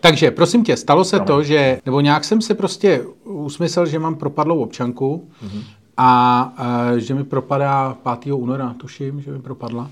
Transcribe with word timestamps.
Takže, 0.00 0.30
prosím 0.30 0.64
tě, 0.64 0.76
stalo 0.76 1.04
se 1.04 1.20
to, 1.20 1.42
že, 1.42 1.80
nebo 1.86 2.00
nějak 2.00 2.24
jsem 2.24 2.42
se 2.42 2.54
prostě 2.54 3.02
usmyslel, 3.24 3.86
že 3.86 3.98
mám 3.98 4.14
propadlou 4.14 4.62
občanku 4.62 5.28
mm-hmm. 5.44 5.62
a 5.96 6.52
e, 6.96 7.00
že 7.00 7.14
mi 7.14 7.24
propadá 7.24 7.96
5. 8.20 8.32
února, 8.32 8.74
tuším, 8.78 9.20
že 9.20 9.30
mi 9.30 9.38
propadla. 9.38 9.90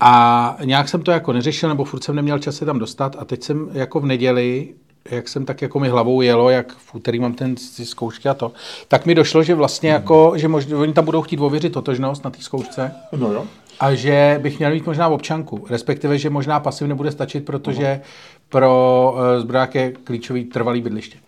A 0.00 0.56
nějak 0.64 0.88
jsem 0.88 1.02
to 1.02 1.10
jako 1.10 1.32
neřešil, 1.32 1.68
nebo 1.68 1.84
furt 1.84 2.04
jsem 2.04 2.16
neměl 2.16 2.38
čas 2.38 2.56
se 2.56 2.64
tam 2.64 2.78
dostat 2.78 3.16
a 3.18 3.24
teď 3.24 3.42
jsem 3.42 3.68
jako 3.72 4.00
v 4.00 4.06
neděli 4.06 4.74
jak 5.10 5.28
jsem 5.28 5.44
tak 5.44 5.62
jako 5.62 5.80
mi 5.80 5.88
hlavou 5.88 6.20
jelo, 6.20 6.50
jak 6.50 6.72
v 6.72 6.94
úterý 6.94 7.20
mám 7.20 7.32
ten 7.32 7.54
ty 7.54 7.86
zkoušky 7.86 8.28
a 8.28 8.34
to, 8.34 8.52
tak 8.88 9.06
mi 9.06 9.14
došlo, 9.14 9.42
že 9.42 9.54
vlastně 9.54 9.90
hmm. 9.90 10.02
jako, 10.02 10.32
že 10.36 10.48
možná, 10.48 10.78
oni 10.78 10.92
tam 10.92 11.04
budou 11.04 11.22
chtít 11.22 11.40
ověřit 11.40 11.72
totožnost 11.72 12.24
na 12.24 12.30
té 12.30 12.42
zkoušce. 12.42 12.92
No 13.16 13.32
jo. 13.32 13.44
A 13.80 13.94
že 13.94 14.40
bych 14.42 14.58
měl 14.58 14.70
mít 14.70 14.86
možná 14.86 15.08
občanku, 15.08 15.66
respektive, 15.70 16.18
že 16.18 16.30
možná 16.30 16.60
pasiv 16.60 16.88
nebude 16.88 17.12
stačit, 17.12 17.44
protože 17.44 18.00
uh-huh. 18.02 18.33
Pro 18.48 19.14
uh, 19.14 19.42
zbroják 19.42 19.74
je 19.74 19.92
klíčový 19.92 20.44
trvalý 20.44 20.80
bydliště, 20.80 21.18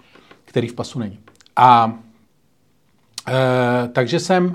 který 0.45 0.68
v 0.68 0.74
pasu 0.74 0.98
není. 0.98 1.18
A 1.56 1.86
uh, 1.86 3.32
takže 3.92 4.20
jsem 4.20 4.54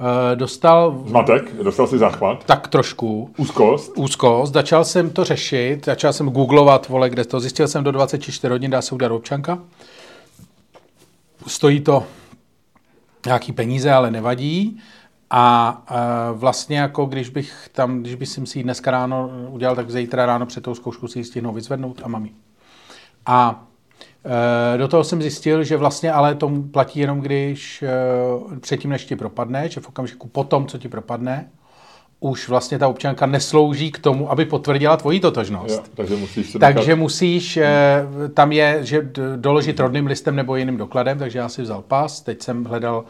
Uh, 0.00 0.36
dostal... 0.36 1.02
Zmatek? 1.06 1.62
Dostal 1.62 1.86
si 1.86 1.98
záchvat? 1.98 2.44
Tak 2.44 2.68
trošku. 2.68 3.30
Úzkost? 3.36 3.92
Úzkost. 3.96 4.54
Začal 4.54 4.84
jsem 4.84 5.10
to 5.10 5.24
řešit, 5.24 5.84
začal 5.84 6.12
jsem 6.12 6.28
googlovat, 6.28 6.88
vole, 6.88 7.10
kde 7.10 7.24
to. 7.24 7.40
Zjistil 7.40 7.68
jsem, 7.68 7.84
do 7.84 7.92
24 7.92 8.48
hodin 8.48 8.70
dá 8.70 8.82
se 8.82 8.94
udělat 8.94 9.14
občanka. 9.14 9.58
Stojí 11.46 11.80
to 11.80 12.04
nějaký 13.26 13.52
peníze, 13.52 13.92
ale 13.92 14.10
nevadí. 14.10 14.80
A 15.30 15.82
uh, 15.90 16.38
vlastně 16.38 16.78
jako 16.78 17.06
když 17.06 17.28
bych 17.28 17.68
tam, 17.72 18.00
když 18.00 18.14
bych 18.14 18.28
si 18.28 18.58
ji 18.58 18.62
dneska 18.62 18.90
ráno 18.90 19.30
udělal, 19.48 19.76
tak 19.76 19.90
zítra 19.90 20.26
ráno 20.26 20.46
před 20.46 20.64
tou 20.64 20.74
zkoušku 20.74 21.08
si 21.08 21.18
ji 21.18 21.24
stihnou 21.24 21.52
vyzvednout 21.52 22.00
a 22.04 22.08
mami. 22.08 22.30
A 23.26 23.68
Eh, 24.24 24.78
do 24.78 24.88
toho 24.88 25.04
jsem 25.04 25.22
zjistil, 25.22 25.64
že 25.64 25.76
vlastně 25.76 26.12
ale 26.12 26.34
to 26.34 26.50
platí 26.70 27.00
jenom, 27.00 27.20
když 27.20 27.82
eh, 27.82 28.58
předtím, 28.60 28.90
než 28.90 29.04
ti 29.04 29.16
propadne, 29.16 29.68
že 29.68 29.80
v 29.80 29.88
okamžiku 29.88 30.28
potom, 30.28 30.66
co 30.66 30.78
ti 30.78 30.88
propadne, 30.88 31.48
už 32.20 32.48
vlastně 32.48 32.78
ta 32.78 32.88
občanka 32.88 33.26
neslouží 33.26 33.90
k 33.90 33.98
tomu, 33.98 34.30
aby 34.30 34.44
potvrdila 34.44 34.96
tvoji 34.96 35.20
totožnost. 35.20 35.78
Jo, 35.86 35.92
takže 35.94 36.16
musíš, 36.16 36.56
takže 36.60 36.94
musíš 36.94 37.56
eh, 37.56 38.06
tam 38.34 38.52
je, 38.52 38.78
že 38.82 39.10
doložit 39.36 39.80
rodným 39.80 40.06
listem 40.06 40.36
nebo 40.36 40.56
jiným 40.56 40.76
dokladem, 40.76 41.18
takže 41.18 41.38
já 41.38 41.48
si 41.48 41.62
vzal 41.62 41.82
pas, 41.82 42.20
teď 42.20 42.42
jsem 42.42 42.64
hledal 42.64 43.04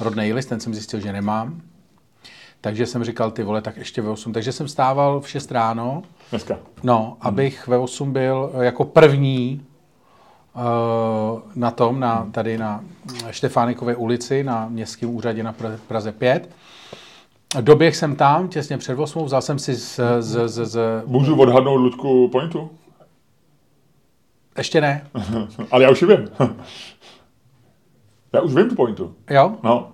rodný 0.00 0.32
list, 0.32 0.46
ten 0.46 0.60
jsem 0.60 0.74
zjistil, 0.74 1.00
že 1.00 1.12
nemám. 1.12 1.60
Takže 2.64 2.86
jsem 2.86 3.04
říkal, 3.04 3.30
ty 3.30 3.42
vole, 3.42 3.62
tak 3.62 3.76
ještě 3.76 4.02
ve 4.02 4.10
8. 4.10 4.32
Takže 4.32 4.52
jsem 4.52 4.68
stával 4.68 5.20
v 5.20 5.28
6 5.28 5.52
ráno. 5.52 6.02
Dneska. 6.30 6.58
No, 6.82 7.16
abych 7.20 7.66
ve 7.66 7.78
8 7.78 8.12
byl 8.12 8.50
jako 8.60 8.84
první 8.84 9.66
Eh, 10.56 11.40
na 11.54 11.70
tom, 11.70 12.00
na, 12.00 12.28
tady 12.32 12.58
na 12.58 12.84
Štefánikové 13.30 13.96
ulici, 13.96 14.44
na 14.44 14.68
městském 14.68 15.10
úřadě 15.10 15.42
na 15.42 15.54
Praze 15.88 16.12
5. 16.12 16.50
Doběh 17.60 17.96
jsem 17.96 18.16
tam, 18.16 18.48
těsně 18.48 18.78
před 18.78 18.98
8, 18.98 19.24
vzal 19.24 19.42
jsem 19.42 19.58
si 19.58 19.74
z... 19.74 20.00
z, 20.20 20.48
z, 20.48 20.66
z 20.66 21.02
Můžu 21.06 21.40
odhadnout 21.40 21.80
Ludku 21.80 22.28
pointu? 22.32 22.70
Ještě 24.58 24.80
ne. 24.80 25.06
Ale 25.70 25.84
já 25.84 25.90
už 25.90 26.02
ji 26.02 26.08
vím. 26.08 26.28
já 28.32 28.40
už 28.40 28.54
vím 28.54 28.68
tu 28.68 28.74
pointu. 28.74 29.14
Jo? 29.30 29.56
No. 29.62 29.93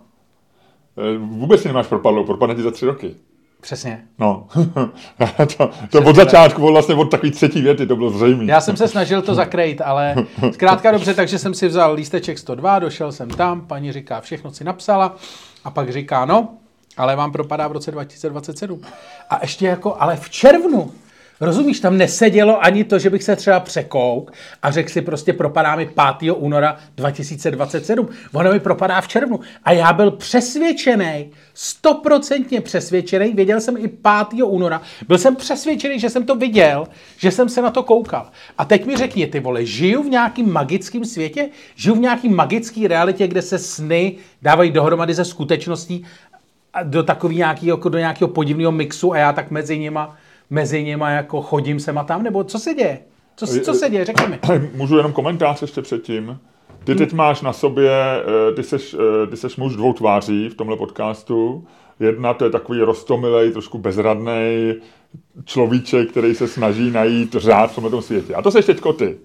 Eh, 0.98 1.18
vůbec 1.18 1.62
si 1.62 1.68
nemáš 1.68 1.86
propadlou, 1.86 2.24
propadne 2.24 2.54
ti 2.54 2.62
za 2.62 2.70
tři 2.70 2.86
roky. 2.86 3.14
Přesně. 3.60 4.02
No, 4.18 4.46
to, 5.56 5.70
to 5.90 6.02
od 6.02 6.16
začátku, 6.16 6.66
vlastně 6.66 6.94
od 6.94 7.10
takový 7.10 7.32
třetí 7.32 7.62
věty, 7.62 7.86
to 7.86 7.96
bylo 7.96 8.10
zřejmé. 8.10 8.44
Já 8.44 8.60
jsem 8.60 8.76
se 8.76 8.88
snažil 8.88 9.22
to 9.22 9.34
zakrejt, 9.34 9.80
ale 9.80 10.14
zkrátka 10.52 10.90
dobře, 10.90 11.14
takže 11.14 11.38
jsem 11.38 11.54
si 11.54 11.68
vzal 11.68 11.94
lísteček 11.94 12.38
102, 12.38 12.78
došel 12.78 13.12
jsem 13.12 13.28
tam, 13.28 13.60
paní 13.66 13.92
říká, 13.92 14.20
všechno 14.20 14.52
si 14.52 14.64
napsala 14.64 15.16
a 15.64 15.70
pak 15.70 15.92
říká, 15.92 16.24
no, 16.24 16.48
ale 16.96 17.16
vám 17.16 17.32
propadá 17.32 17.68
v 17.68 17.72
roce 17.72 17.90
2027. 17.90 18.80
A 19.30 19.38
ještě 19.42 19.66
jako, 19.66 19.96
ale 19.98 20.16
v 20.16 20.30
červnu. 20.30 20.92
Rozumíš, 21.40 21.80
tam 21.80 21.98
nesedělo 21.98 22.64
ani 22.64 22.84
to, 22.84 22.98
že 22.98 23.10
bych 23.10 23.22
se 23.22 23.36
třeba 23.36 23.60
překouk 23.60 24.32
a 24.62 24.70
řekl 24.70 24.90
si 24.90 25.02
prostě 25.02 25.32
propadá 25.32 25.76
mi 25.76 25.90
5. 26.18 26.32
února 26.36 26.76
2027. 26.96 28.08
Ono 28.32 28.52
mi 28.52 28.60
propadá 28.60 29.00
v 29.00 29.08
červnu. 29.08 29.40
A 29.64 29.72
já 29.72 29.92
byl 29.92 30.10
přesvědčený, 30.10 31.30
stoprocentně 31.54 32.60
přesvědčený, 32.60 33.32
věděl 33.32 33.60
jsem 33.60 33.76
i 33.76 33.88
5. 33.88 34.42
února, 34.44 34.82
byl 35.08 35.18
jsem 35.18 35.36
přesvědčený, 35.36 36.00
že 36.00 36.10
jsem 36.10 36.26
to 36.26 36.34
viděl, 36.34 36.86
že 37.16 37.30
jsem 37.30 37.48
se 37.48 37.62
na 37.62 37.70
to 37.70 37.82
koukal. 37.82 38.30
A 38.58 38.64
teď 38.64 38.86
mi 38.86 38.96
řekni, 38.96 39.26
ty 39.26 39.40
vole, 39.40 39.64
žiju 39.64 40.02
v 40.02 40.10
nějakým 40.10 40.52
magickém 40.52 41.04
světě? 41.04 41.48
Žiju 41.74 41.94
v 41.94 42.00
nějaký 42.00 42.28
magické 42.28 42.88
realitě, 42.88 43.28
kde 43.28 43.42
se 43.42 43.58
sny 43.58 44.16
dávají 44.42 44.70
dohromady 44.70 45.14
ze 45.14 45.24
skutečností 45.24 46.06
do 46.82 47.02
takový 47.02 47.36
nějaký, 47.36 47.66
jako 47.66 47.88
do 47.88 47.98
nějakého 47.98 48.28
podivného 48.28 48.72
mixu 48.72 49.12
a 49.12 49.18
já 49.18 49.32
tak 49.32 49.50
mezi 49.50 49.78
nima 49.78 50.16
mezi 50.50 50.84
nimi 50.84 51.04
jako 51.08 51.42
chodím 51.42 51.80
sem 51.80 51.98
a 51.98 52.04
tam, 52.04 52.22
nebo 52.22 52.44
co 52.44 52.58
se 52.58 52.74
děje? 52.74 52.98
Co, 53.36 53.46
co 53.46 53.74
se 53.74 53.90
děje, 53.90 54.04
řekni 54.04 54.26
mi. 54.26 54.38
Můžu 54.74 54.96
jenom 54.96 55.12
komentář 55.12 55.62
ještě 55.62 55.82
předtím. 55.82 56.38
Ty 56.84 56.94
teď 56.94 57.12
máš 57.12 57.42
na 57.42 57.52
sobě, 57.52 57.90
eh, 57.90 58.54
ty 58.54 58.62
seš, 58.62 58.96
eh, 59.24 59.26
ty 59.26 59.36
seš 59.36 59.56
muž 59.56 59.76
dvou 59.76 59.92
tváří 59.92 60.48
v 60.48 60.54
tomhle 60.54 60.76
podcastu. 60.76 61.66
Jedna 62.00 62.34
to 62.34 62.44
je 62.44 62.50
takový 62.50 62.80
rostomilej, 62.80 63.50
trošku 63.52 63.78
bezradný 63.78 64.74
človíček, 65.44 66.10
který 66.10 66.34
se 66.34 66.48
snaží 66.48 66.90
najít 66.90 67.34
řád 67.34 67.72
v 67.72 67.74
tomhle 67.74 68.02
světě. 68.02 68.34
A 68.34 68.42
to 68.42 68.50
seš 68.50 68.64
teďko 68.64 68.92
ty. 68.92 69.16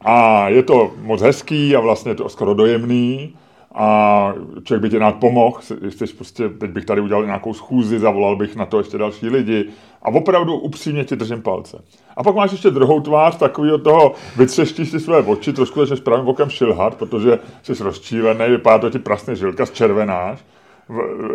A 0.00 0.48
je 0.48 0.62
to 0.62 0.92
moc 1.02 1.22
hezký 1.22 1.76
a 1.76 1.80
vlastně 1.80 2.14
to 2.14 2.28
skoro 2.28 2.54
dojemný 2.54 3.34
a 3.74 4.32
člověk 4.64 4.82
by 4.82 4.90
tě 4.90 4.98
rád 4.98 5.14
pomohl, 5.14 5.60
jsi 5.88 6.06
prostě, 6.06 6.48
teď 6.48 6.70
bych 6.70 6.84
tady 6.84 7.00
udělal 7.00 7.24
nějakou 7.24 7.54
schůzi, 7.54 7.98
zavolal 7.98 8.36
bych 8.36 8.56
na 8.56 8.66
to 8.66 8.78
ještě 8.78 8.98
další 8.98 9.28
lidi 9.28 9.64
a 10.02 10.08
opravdu 10.08 10.58
upřímně 10.58 11.04
ti 11.04 11.16
držím 11.16 11.42
palce. 11.42 11.82
A 12.16 12.22
pak 12.22 12.34
máš 12.34 12.52
ještě 12.52 12.70
druhou 12.70 13.00
tvář, 13.00 13.36
takový 13.36 13.72
od 13.72 13.82
toho, 13.82 14.12
vytřeštíš 14.36 14.90
si 14.90 15.00
své 15.00 15.18
oči, 15.18 15.52
trošku 15.52 15.80
začneš 15.80 16.00
pravým 16.00 16.24
bokem 16.24 16.50
šilhat, 16.50 16.94
protože 16.94 17.38
jsi 17.62 17.82
rozčílený, 17.82 18.44
vypadá 18.48 18.78
to 18.78 18.90
ti 18.90 18.98
prasně 18.98 19.36
žilka, 19.36 19.66
zčervenáš, 19.66 20.44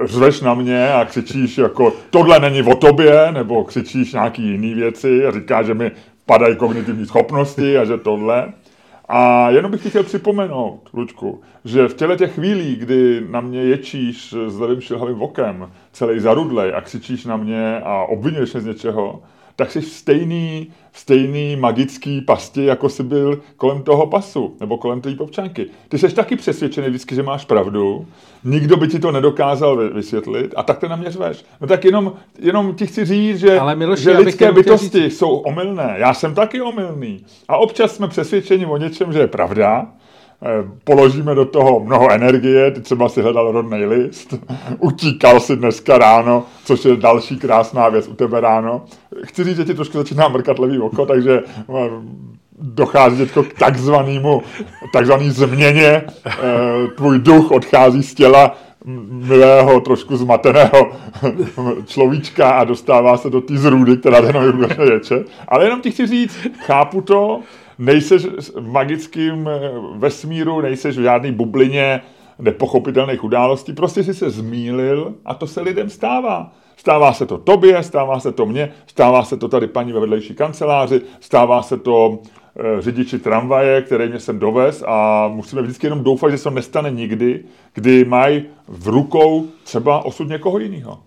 řveš 0.03 0.41
na 0.41 0.53
mě 0.53 0.93
a 0.93 1.05
křičíš 1.05 1.57
jako 1.57 1.93
tohle 2.09 2.39
není 2.39 2.61
o 2.63 2.75
tobě, 2.75 3.31
nebo 3.31 3.63
křičíš 3.63 4.13
nějaký 4.13 4.43
jiný 4.43 4.73
věci 4.73 5.25
a 5.25 5.31
říkáš, 5.31 5.65
že 5.65 5.73
mi 5.73 5.91
padají 6.25 6.55
kognitivní 6.55 7.05
schopnosti 7.05 7.77
a 7.77 7.85
že 7.85 7.97
tohle. 7.97 8.53
A 9.07 9.49
jenom 9.49 9.71
bych 9.71 9.83
ti 9.83 9.89
chtěl 9.89 10.03
připomenout, 10.03 10.89
Lučku, 10.93 11.41
že 11.65 11.87
v 11.87 11.93
těle 11.93 12.17
těch 12.17 12.33
chvílí, 12.33 12.75
kdy 12.75 13.25
na 13.29 13.41
mě 13.41 13.63
ječíš 13.63 14.35
s 14.47 14.59
levým 14.59 14.81
šilhavým 14.81 15.21
okem, 15.21 15.71
celý 15.91 16.19
zarudlej 16.19 16.73
a 16.75 16.81
křičíš 16.81 17.25
na 17.25 17.37
mě 17.37 17.79
a 17.79 18.03
obvinuješ 18.03 18.53
mě 18.53 18.61
z 18.61 18.65
něčeho, 18.65 19.23
tak 19.55 19.71
jsi 19.71 19.81
stejný, 19.81 20.67
stejný 20.93 21.55
magický 21.55 22.21
pasti, 22.21 22.65
jako 22.65 22.89
jsi 22.89 23.03
byl 23.03 23.41
kolem 23.57 23.83
toho 23.83 24.07
pasu, 24.07 24.55
nebo 24.59 24.77
kolem 24.77 25.01
té 25.01 25.15
občanky. 25.19 25.65
Ty 25.89 25.97
jsi 25.97 26.15
taky 26.15 26.35
přesvědčený 26.35 26.87
vždycky, 26.87 27.15
že 27.15 27.23
máš 27.23 27.45
pravdu, 27.45 28.05
nikdo 28.43 28.77
by 28.77 28.87
ti 28.87 28.99
to 28.99 29.11
nedokázal 29.11 29.89
vysvětlit 29.93 30.53
a 30.57 30.63
tak 30.63 30.79
ty 30.79 30.87
na 30.87 30.95
mě 30.95 31.11
řveš. 31.11 31.45
No 31.61 31.67
tak 31.67 31.85
jenom, 31.85 32.13
jenom 32.39 32.75
ti 32.75 32.87
chci 32.87 33.05
říct, 33.05 33.39
že, 33.39 33.59
Ale 33.59 33.75
Miloši, 33.75 34.03
že 34.03 34.17
lidské 34.17 34.51
bytosti 34.51 35.01
říct... 35.01 35.17
jsou 35.17 35.29
omylné. 35.35 35.95
Já 35.97 36.13
jsem 36.13 36.35
taky 36.35 36.61
omylný. 36.61 37.25
A 37.47 37.57
občas 37.57 37.95
jsme 37.95 38.07
přesvědčeni 38.07 38.65
o 38.65 38.77
něčem, 38.77 39.13
že 39.13 39.19
je 39.19 39.27
pravda, 39.27 39.87
položíme 40.83 41.35
do 41.35 41.45
toho 41.45 41.79
mnoho 41.79 42.11
energie, 42.11 42.71
ty 42.71 42.81
třeba 42.81 43.09
si 43.09 43.21
hledal 43.21 43.51
rodný 43.51 43.85
list, 43.85 44.33
utíkal 44.79 45.39
si 45.39 45.55
dneska 45.55 45.97
ráno, 45.97 46.43
což 46.65 46.85
je 46.85 46.95
další 46.95 47.37
krásná 47.37 47.89
věc 47.89 48.07
u 48.07 48.13
tebe 48.13 48.41
ráno. 48.41 48.85
Chci 49.23 49.43
říct, 49.43 49.57
že 49.57 49.65
ti 49.65 49.73
trošku 49.73 49.97
začíná 49.97 50.27
mrkat 50.27 50.59
levý 50.59 50.79
oko, 50.79 51.05
takže 51.05 51.43
eh, 51.57 51.89
dochází 52.59 53.17
teďko 53.17 53.43
k 53.43 53.53
takzvanému, 53.53 54.41
takzvaný 54.93 55.29
změně, 55.29 56.01
eh, 56.25 56.33
tvůj 56.95 57.19
duch 57.19 57.51
odchází 57.51 58.03
z 58.03 58.13
těla 58.13 58.55
milého, 59.09 59.81
trošku 59.81 60.17
zmateného 60.17 60.91
človíčka 61.85 62.49
a 62.49 62.63
dostává 62.63 63.17
se 63.17 63.29
do 63.29 63.41
té 63.41 63.57
zrůdy, 63.57 63.97
která 63.97 64.17
jenom 64.17 64.67
ječe. 64.93 65.23
Ale 65.47 65.65
jenom 65.65 65.81
ti 65.81 65.91
chci 65.91 66.07
říct, 66.07 66.37
chápu 66.59 67.01
to, 67.01 67.41
nejseš 67.77 68.25
v 68.55 68.71
magickém 68.71 69.47
eh, 69.47 69.59
vesmíru, 69.95 70.61
nejseš 70.61 70.97
v 70.97 71.01
žádné 71.01 71.31
bublině 71.31 72.01
nepochopitelných 72.39 73.23
událostí, 73.23 73.73
prostě 73.73 74.03
si 74.03 74.13
se 74.13 74.29
zmílil 74.29 75.13
a 75.25 75.33
to 75.33 75.47
se 75.47 75.61
lidem 75.61 75.89
stává. 75.89 76.51
Stává 76.77 77.13
se 77.13 77.25
to 77.25 77.37
tobě, 77.37 77.83
stává 77.83 78.19
se 78.19 78.31
to 78.31 78.45
mně, 78.45 78.71
stává 78.87 79.23
se 79.23 79.37
to 79.37 79.47
tady 79.47 79.67
paní 79.67 79.91
ve 79.91 79.99
vedlejší 79.99 80.33
kanceláři, 80.33 81.01
stává 81.19 81.61
se 81.61 81.77
to 81.77 82.19
e, 82.59 82.81
řidiči 82.81 83.19
tramvaje, 83.19 83.81
který 83.81 84.09
mě 84.09 84.19
sem 84.19 84.39
dovez 84.39 84.83
a 84.87 85.27
musíme 85.27 85.61
vždycky 85.61 85.87
jenom 85.87 86.03
doufat, 86.03 86.29
že 86.29 86.37
se 86.37 86.43
to 86.43 86.49
nestane 86.49 86.91
nikdy, 86.91 87.43
kdy 87.73 88.05
mají 88.05 88.45
v 88.67 88.87
rukou 88.87 89.47
třeba 89.63 90.05
osud 90.05 90.29
někoho 90.29 90.59
jiného. 90.59 90.99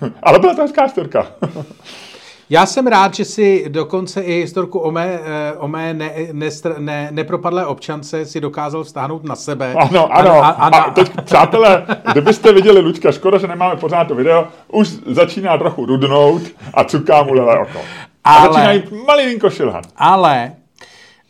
Uh... 0.00 0.10
Ale 0.22 0.38
byla 0.38 0.54
to 0.54 0.62
hezká 0.62 0.88
Já 2.50 2.66
jsem 2.66 2.86
rád, 2.86 3.14
že 3.14 3.24
si 3.24 3.64
dokonce 3.68 4.20
i 4.20 4.32
historku 4.32 4.78
o 4.78 4.90
mé, 4.90 5.20
eh, 5.24 5.52
o 5.52 5.68
mé 5.68 5.94
ne, 5.94 6.12
ne, 6.32 6.48
ne, 6.78 7.08
nepropadlé 7.10 7.66
občance 7.66 8.26
si 8.26 8.40
dokázal 8.40 8.84
vztáhnout 8.84 9.24
na 9.24 9.36
sebe. 9.36 9.74
Ano, 9.74 10.12
ano. 10.12 10.30
A, 10.30 10.48
a, 10.48 10.68
a, 10.68 10.82
a 10.82 10.90
teď, 10.90 11.12
přátelé, 11.24 11.86
kdybyste 12.12 12.52
viděli 12.52 12.80
Lučka, 12.80 13.12
škoda, 13.12 13.38
že 13.38 13.46
nemáme 13.46 13.76
pořád 13.76 14.04
to 14.04 14.14
video, 14.14 14.48
už 14.68 14.88
začíná 15.06 15.58
trochu 15.58 15.86
rudnout 15.86 16.42
a 16.74 16.84
cuká 16.84 17.22
mu 17.22 17.32
levé 17.32 17.58
oko. 17.58 17.80
A 18.24 18.34
ale, 18.34 18.52
začíná 18.52 18.72
jít 18.72 19.06
malinko 19.06 19.50
šilhat. 19.50 19.84
Ale 19.96 20.52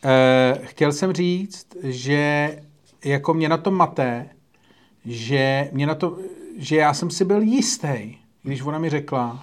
uh, 0.05 0.65
chtěl 0.65 0.93
jsem 0.93 1.13
říct, 1.13 1.67
že 1.83 2.51
jako 3.05 3.35
mě 3.35 3.49
na 3.49 3.57
to 3.57 3.71
maté, 3.71 4.29
že 5.05 5.69
mě 5.73 5.87
na 5.87 5.95
to, 5.95 6.19
že 6.59 6.77
já 6.77 6.95
jsem 6.95 7.11
si 7.11 7.25
byl 7.25 7.43
jistý, 7.43 8.17
když 8.43 8.63
ona 8.63 8.79
mi 8.79 8.91
řekla, 8.91 9.43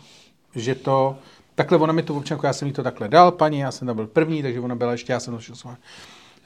že 0.55 0.75
to, 0.75 1.15
takhle 1.61 1.77
ona 1.77 1.93
mi 1.93 2.03
tu 2.03 2.17
občanku, 2.17 2.45
já 2.45 2.53
jsem 2.53 2.67
jí 2.67 2.73
to 2.73 2.83
takhle 2.83 3.07
dal, 3.07 3.31
paní, 3.31 3.59
já 3.59 3.71
jsem 3.71 3.85
tam 3.85 3.95
byl 3.95 4.07
první, 4.07 4.41
takže 4.41 4.59
ona 4.59 4.75
byla 4.75 4.91
ještě, 4.91 5.13
já 5.13 5.19
jsem 5.19 5.37
to 5.37 5.75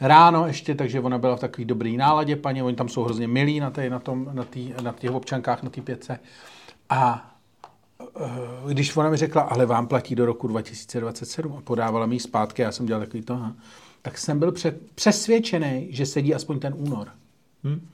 ráno 0.01 0.47
ještě, 0.47 0.75
takže 0.75 1.00
ona 1.00 1.17
byla 1.17 1.35
v 1.35 1.39
takový 1.39 1.65
dobrý 1.65 1.97
náladě, 1.97 2.35
paní, 2.35 2.63
oni 2.63 2.75
tam 2.75 2.89
jsou 2.89 3.03
hrozně 3.03 3.27
milí 3.27 3.59
na, 3.59 3.69
té, 3.69 3.89
na, 3.89 4.00
tom, 4.00 4.29
na, 4.33 4.44
tý, 4.44 4.73
na 4.81 4.94
těch 4.94 5.12
občankách, 5.12 5.63
na 5.63 5.69
té 5.69 5.81
pětce. 5.81 6.19
A 6.89 7.31
eh, 8.19 8.73
když 8.73 8.97
ona 8.97 9.09
mi 9.09 9.17
řekla, 9.17 9.41
ale 9.41 9.65
vám 9.65 9.88
platí 9.88 10.15
do 10.15 10.25
roku 10.25 10.47
2027 10.47 11.56
a 11.57 11.62
podávala 11.62 12.06
mi 12.06 12.19
zpátky, 12.19 12.62
já 12.62 12.71
jsem 12.71 12.85
dělal 12.85 13.01
takový 13.01 13.23
to, 13.23 13.39
tak 14.01 14.17
jsem 14.17 14.39
byl 14.39 14.53
přesvědčený, 14.95 15.88
že 15.89 16.06
sedí 16.06 16.35
aspoň 16.35 16.59
ten 16.59 16.73
únor. 16.77 17.07
Hmm? 17.63 17.88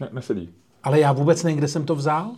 Ne, 0.00 0.08
nesedí. 0.12 0.50
Ale 0.82 1.00
já 1.00 1.12
vůbec 1.12 1.42
nevím, 1.42 1.58
kde 1.58 1.68
jsem 1.68 1.84
to 1.84 1.94
vzal. 1.94 2.30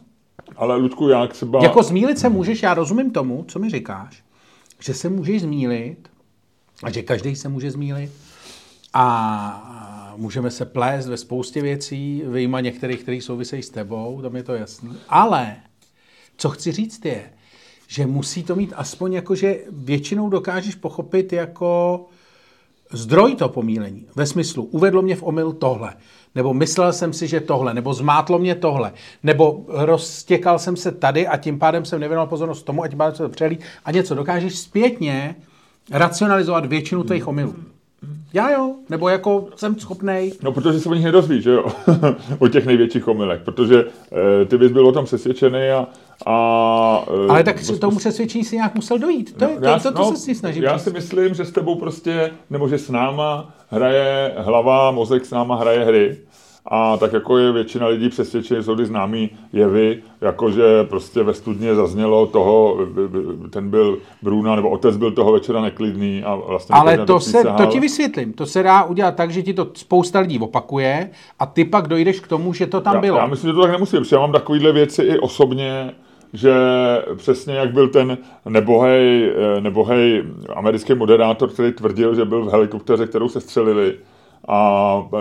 Ale 0.56 0.76
Ludku, 0.76 1.08
já 1.08 1.26
třeba... 1.26 1.62
Jako 1.62 1.82
zmílit 1.82 2.18
se 2.18 2.28
můžeš, 2.28 2.62
já 2.62 2.74
rozumím 2.74 3.10
tomu, 3.10 3.44
co 3.48 3.58
mi 3.58 3.70
říkáš, 3.70 4.22
že 4.80 4.94
se 4.94 5.08
můžeš 5.08 5.42
zmílit 5.42 6.10
a 6.82 6.90
že 6.90 7.02
každý 7.02 7.36
se 7.36 7.48
může 7.48 7.70
zmílit 7.70 8.10
a 8.92 10.14
můžeme 10.16 10.50
se 10.50 10.64
plést 10.64 11.08
ve 11.08 11.16
spoustě 11.16 11.62
věcí, 11.62 12.22
vyjma 12.26 12.60
některých, 12.60 13.02
které 13.02 13.20
souvisejí 13.22 13.62
s 13.62 13.70
tebou, 13.70 14.22
tam 14.22 14.36
je 14.36 14.42
to 14.42 14.54
jasný. 14.54 14.96
Ale 15.08 15.56
co 16.36 16.48
chci 16.48 16.72
říct 16.72 17.04
je, 17.04 17.32
že 17.86 18.06
musí 18.06 18.42
to 18.42 18.56
mít 18.56 18.72
aspoň 18.76 19.12
jako, 19.12 19.34
že 19.34 19.58
většinou 19.70 20.28
dokážeš 20.28 20.74
pochopit 20.74 21.32
jako 21.32 22.06
zdroj 22.92 23.34
to 23.34 23.48
pomílení. 23.48 24.06
Ve 24.14 24.26
smyslu, 24.26 24.64
uvedlo 24.64 25.02
mě 25.02 25.16
v 25.16 25.22
omyl 25.22 25.52
tohle 25.52 25.96
nebo 26.34 26.54
myslel 26.54 26.92
jsem 26.92 27.12
si, 27.12 27.28
že 27.28 27.40
tohle, 27.40 27.74
nebo 27.74 27.94
zmátlo 27.94 28.38
mě 28.38 28.54
tohle, 28.54 28.92
nebo 29.22 29.64
roztěkal 29.68 30.58
jsem 30.58 30.76
se 30.76 30.92
tady 30.92 31.26
a 31.26 31.36
tím 31.36 31.58
pádem 31.58 31.84
jsem 31.84 32.00
nevěnoval 32.00 32.26
pozornost 32.26 32.62
tomu 32.62 32.82
a 32.82 32.88
tím 32.88 32.98
pádem 32.98 33.14
se 33.14 33.22
to 33.22 33.28
přelí 33.28 33.58
a 33.84 33.92
něco. 33.92 34.14
Dokážeš 34.14 34.58
zpětně 34.58 35.36
racionalizovat 35.90 36.66
většinu 36.66 37.04
těch 37.04 37.28
omylů. 37.28 37.54
Já 38.32 38.50
jo, 38.50 38.74
nebo 38.88 39.08
jako 39.08 39.48
jsem 39.56 39.78
schopnej. 39.78 40.32
No, 40.42 40.52
protože 40.52 40.80
se 40.80 40.88
o 40.88 40.94
nich 40.94 41.04
nedozvíš, 41.04 41.44
že 41.44 41.50
jo, 41.50 41.64
o 42.38 42.48
těch 42.48 42.66
největších 42.66 43.08
omylech, 43.08 43.40
protože 43.44 43.84
e, 44.42 44.44
ty 44.44 44.58
bys 44.58 44.72
byl 44.72 44.86
o 44.86 44.92
tom 44.92 45.04
přesvědčený 45.04 45.68
a... 45.70 45.86
a 46.26 47.04
e, 47.26 47.28
Ale 47.28 47.44
tak 47.44 47.56
k 47.56 47.78
tomu 47.78 47.96
přesvědčení 47.96 48.44
si 48.44 48.56
nějak 48.56 48.74
musel 48.74 48.98
dojít, 48.98 49.36
to, 49.38 49.44
no, 49.44 49.50
je, 49.50 49.58
to, 49.58 49.64
já, 49.64 49.78
to, 49.78 49.82
to, 49.82 49.92
to 49.92 50.02
no, 50.02 50.10
se 50.10 50.16
si 50.16 50.34
snažím. 50.34 50.62
Já 50.62 50.78
si 50.78 50.90
myslím, 50.90 51.34
že 51.34 51.44
s 51.44 51.50
tebou 51.52 51.74
prostě, 51.74 52.30
nebo 52.50 52.68
že 52.68 52.78
s 52.78 52.90
náma 52.90 53.54
hraje 53.70 54.34
hlava, 54.36 54.90
mozek 54.90 55.26
s 55.26 55.30
náma 55.30 55.56
hraje 55.56 55.84
hry 55.84 56.16
a 56.66 56.96
tak 56.96 57.12
jako 57.12 57.38
je 57.38 57.52
většina 57.52 57.86
lidí 57.86 58.08
přesvědčený, 58.08 58.62
jsou 58.62 58.76
ty 58.76 58.86
známý 58.86 59.30
jevy, 59.52 60.02
jakože 60.20 60.84
prostě 60.84 61.22
ve 61.22 61.34
studně 61.34 61.74
zaznělo 61.74 62.26
toho, 62.26 62.78
ten 63.50 63.70
byl 63.70 63.98
Bruna, 64.22 64.56
nebo 64.56 64.70
otec 64.70 64.96
byl 64.96 65.12
toho 65.12 65.32
večera 65.32 65.60
neklidný 65.60 66.22
a 66.24 66.34
vlastně... 66.34 66.74
Ale 66.74 66.98
to, 66.98 67.20
se, 67.20 67.44
to 67.56 67.66
ti 67.66 67.80
vysvětlím, 67.80 68.32
to 68.32 68.46
se 68.46 68.62
dá 68.62 68.84
udělat 68.84 69.16
tak, 69.16 69.30
že 69.30 69.42
ti 69.42 69.54
to 69.54 69.68
spousta 69.74 70.20
lidí 70.20 70.38
opakuje 70.38 71.10
a 71.38 71.46
ty 71.46 71.64
pak 71.64 71.88
dojdeš 71.88 72.20
k 72.20 72.28
tomu, 72.28 72.52
že 72.52 72.66
to 72.66 72.80
tam 72.80 72.94
já, 72.94 73.00
bylo. 73.00 73.18
Já 73.18 73.26
myslím, 73.26 73.50
že 73.50 73.54
to 73.54 73.62
tak 73.62 73.70
nemusí, 73.70 73.96
protože 73.96 74.16
já 74.16 74.20
mám 74.20 74.32
takovýhle 74.32 74.72
věci 74.72 75.02
i 75.02 75.18
osobně, 75.18 75.94
že 76.32 76.54
přesně 77.16 77.54
jak 77.54 77.72
byl 77.72 77.88
ten 77.88 78.18
nebohej, 78.48 79.32
nebohej 79.60 80.24
americký 80.54 80.94
moderátor, 80.94 81.48
který 81.50 81.72
tvrdil, 81.72 82.14
že 82.14 82.24
byl 82.24 82.44
v 82.44 82.50
helikopteře, 82.50 83.06
kterou 83.06 83.28
se 83.28 83.40
střelili, 83.40 83.94
a 84.48 85.02
e, 85.14 85.18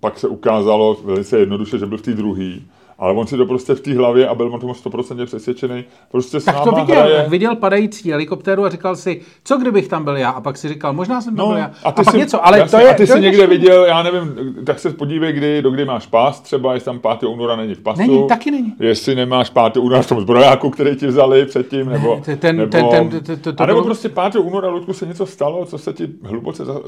pak 0.00 0.18
se 0.18 0.28
ukázalo 0.28 0.96
velice 1.04 1.38
jednoduše, 1.38 1.78
že 1.78 1.86
byl 1.86 1.98
v 1.98 2.02
té 2.02 2.12
druhé. 2.12 2.52
Ale 2.98 3.12
on 3.12 3.26
si 3.26 3.36
to 3.36 3.46
prostě 3.46 3.74
v 3.74 3.80
té 3.80 3.94
hlavě 3.94 4.28
a 4.28 4.34
byl 4.34 4.54
on 4.54 4.60
tomu 4.60 4.72
100% 4.72 5.26
přesvědčený. 5.26 5.84
Prostě 6.10 6.40
tak 6.40 6.60
to 6.64 6.70
viděl, 6.70 6.96
hraje... 6.96 7.26
viděl 7.28 7.56
padající 7.56 8.10
helikoptéru 8.10 8.64
a 8.64 8.68
říkal 8.68 8.96
si, 8.96 9.20
co 9.44 9.56
kdybych 9.56 9.88
tam 9.88 10.04
byl 10.04 10.16
já? 10.16 10.30
A 10.30 10.40
pak 10.40 10.56
si 10.56 10.68
říkal, 10.68 10.92
možná 10.92 11.20
jsem 11.20 11.36
tam 11.36 11.46
no, 11.46 11.52
byl 11.52 11.58
já. 11.58 11.64
A, 11.64 11.68
ty 11.68 11.84
a 11.84 11.92
pak 11.92 12.10
jsi, 12.10 12.18
něco, 12.18 12.46
ale 12.46 12.58
jasně, 12.58 12.78
to 12.78 12.84
je... 12.84 12.90
A 12.90 12.94
ty 12.94 13.06
jsi 13.06 13.20
někde 13.20 13.46
viděl, 13.46 13.84
já 13.84 14.02
nevím, 14.02 14.54
tak 14.66 14.78
se 14.78 14.90
podívej, 14.90 15.32
kdy, 15.32 15.62
do 15.62 15.70
kdy 15.70 15.84
máš 15.84 16.06
pás, 16.06 16.40
třeba 16.40 16.74
jestli 16.74 16.84
tam 16.84 16.98
5. 16.98 17.22
února 17.22 17.56
není 17.56 17.74
v 17.74 17.80
pasu. 17.80 18.00
Není, 18.00 18.28
taky 18.28 18.50
není. 18.50 18.74
Jestli 18.80 19.14
nemáš 19.14 19.50
5. 19.50 19.76
února 19.76 20.02
v 20.02 20.08
tom 20.08 20.20
zbrojáku, 20.20 20.70
který 20.70 20.96
ti 20.96 21.06
vzali 21.06 21.46
předtím, 21.46 21.88
nebo... 21.88 22.22
Ne, 22.28 22.36
ten, 22.36 22.56
nebo, 22.56 22.70
ten, 22.70 22.88
ten, 22.90 23.20
ten, 23.20 23.40
to, 23.40 23.52
to, 23.52 23.62
a 23.62 23.66
nebo 23.66 23.82
prostě 23.82 24.08
5. 24.08 24.36
února, 24.36 24.68
Ludku, 24.68 24.92
se 24.92 25.06
něco 25.06 25.26
stalo, 25.26 25.64
co 25.64 25.78
se 25.78 25.92
ti 25.92 26.08
hluboce 26.22 26.64
za, 26.64 26.80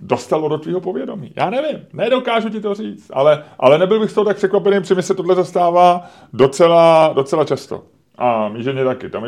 dostalo 0.00 0.48
do 0.48 0.58
tvýho 0.58 0.80
povědomí. 0.80 1.32
Já 1.36 1.50
nevím, 1.50 1.78
nedokážu 1.92 2.48
ti 2.48 2.60
to 2.60 2.74
říct, 2.74 3.10
ale, 3.14 3.44
ale 3.58 3.78
nebyl 3.78 4.00
bych 4.00 4.10
z 4.10 4.14
toho 4.14 4.24
tak 4.24 4.36
překvapený, 4.36 4.80
protože 4.80 4.94
mi 4.94 5.02
se 5.02 5.14
tohle 5.14 5.34
zastává 5.34 6.08
docela, 6.32 7.12
docela 7.12 7.44
často. 7.44 7.82
A 8.18 8.48
mý 8.48 8.62
ženě 8.62 8.84
taky. 8.84 9.10
Tam 9.10 9.24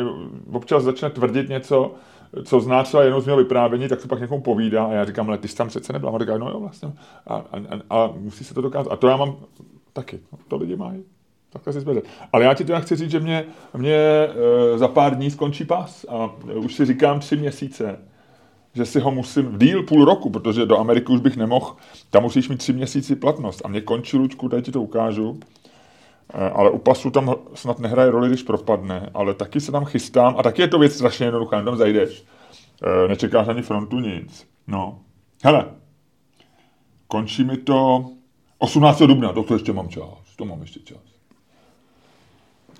občas 0.51 0.83
začne 0.83 1.09
tvrdit 1.09 1.49
něco, 1.49 1.95
co 2.43 2.59
zná 2.59 2.83
třeba 2.83 3.03
jenom 3.03 3.21
z 3.21 3.25
mého 3.25 3.37
vyprávění, 3.37 3.87
tak 3.87 4.01
to 4.01 4.07
pak 4.07 4.19
někomu 4.19 4.41
povídá 4.41 4.85
a 4.85 4.91
já 4.91 5.05
říkám, 5.05 5.27
ale 5.27 5.37
ty 5.37 5.47
jsi 5.47 5.55
tam 5.55 5.67
přece 5.67 5.93
nebyla. 5.93 6.11
A 6.15 6.19
říká, 6.19 6.37
no 6.37 6.49
jo, 6.49 6.59
vlastně. 6.59 6.91
A, 7.27 7.35
a, 7.35 7.43
a, 7.89 8.03
a, 8.03 8.13
musí 8.17 8.43
se 8.43 8.53
to 8.53 8.61
dokázat. 8.61 8.91
A 8.91 8.95
to 8.95 9.07
já 9.07 9.17
mám 9.17 9.35
taky. 9.93 10.19
No, 10.31 10.39
to 10.47 10.57
lidi 10.57 10.75
mají. 10.75 11.03
Takhle 11.49 11.73
si 11.73 11.79
zbede. 11.79 12.01
Ale 12.33 12.43
já 12.43 12.53
ti 12.53 12.65
teda 12.65 12.79
chci 12.79 12.95
říct, 12.95 13.11
že 13.11 13.19
mě, 13.19 13.45
mě 13.77 13.95
e, 13.95 14.77
za 14.77 14.87
pár 14.87 15.15
dní 15.15 15.31
skončí 15.31 15.65
pas 15.65 16.05
a 16.09 16.29
už 16.55 16.75
si 16.75 16.85
říkám 16.85 17.19
tři 17.19 17.37
měsíce 17.37 17.99
že 18.75 18.85
si 18.85 18.99
ho 18.99 19.11
musím, 19.11 19.59
díl 19.59 19.83
půl 19.83 20.05
roku, 20.05 20.29
protože 20.29 20.65
do 20.65 20.79
Ameriky 20.79 21.13
už 21.13 21.19
bych 21.19 21.37
nemohl, 21.37 21.75
tam 22.09 22.23
musíš 22.23 22.49
mít 22.49 22.57
tři 22.57 22.73
měsíci 22.73 23.15
platnost. 23.15 23.61
A 23.65 23.67
mě 23.67 23.81
končí 23.81 24.17
Lučku, 24.17 24.49
tady 24.49 24.61
ti 24.61 24.71
to 24.71 24.81
ukážu, 24.81 25.39
eh, 26.33 26.49
ale 26.49 26.69
u 26.69 26.77
pasu 26.77 27.11
tam 27.11 27.35
snad 27.53 27.79
nehraje 27.79 28.11
roli, 28.11 28.27
když 28.27 28.43
propadne, 28.43 29.09
ale 29.13 29.33
taky 29.33 29.59
se 29.61 29.71
tam 29.71 29.85
chystám 29.85 30.35
a 30.37 30.43
taky 30.43 30.61
je 30.61 30.67
to 30.67 30.79
věc 30.79 30.93
strašně 30.93 31.25
jednoduchá, 31.25 31.63
tam 31.63 31.77
zajdeš. 31.77 32.23
Eh, 32.83 33.07
nečekáš 33.07 33.47
ani 33.47 33.61
frontu 33.61 33.99
nic. 33.99 34.47
No. 34.67 34.99
Hele, 35.43 35.65
končí 37.07 37.43
mi 37.43 37.57
to 37.57 38.05
18. 38.57 39.07
dubna, 39.07 39.33
to, 39.33 39.43
to 39.43 39.53
ještě 39.53 39.73
mám 39.73 39.89
čas, 39.89 40.35
to 40.35 40.45
mám 40.45 40.61
ještě 40.61 40.79
čas. 40.79 41.15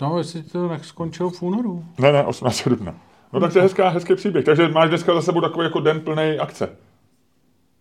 No, 0.01 0.17
jestli 0.17 0.43
to 0.43 0.70
skončilo 0.81 1.29
v 1.29 1.41
únoru. 1.41 1.86
Ne, 2.00 2.12
ne, 2.12 2.24
18. 2.24 2.67
dubna. 2.67 2.96
No 3.36 3.42
tak 3.42 3.54
to 3.54 3.60
je 3.60 3.63
hezká, 3.63 3.89
hezký 3.89 4.15
příběh. 4.15 4.46
Takže 4.46 4.68
máš 4.68 4.89
dneska 4.89 5.13
za 5.13 5.22
sebou 5.22 5.42
takový 5.42 5.63
jako 5.63 5.80
den 5.80 6.01
plný 6.01 6.39
akce. 6.39 6.70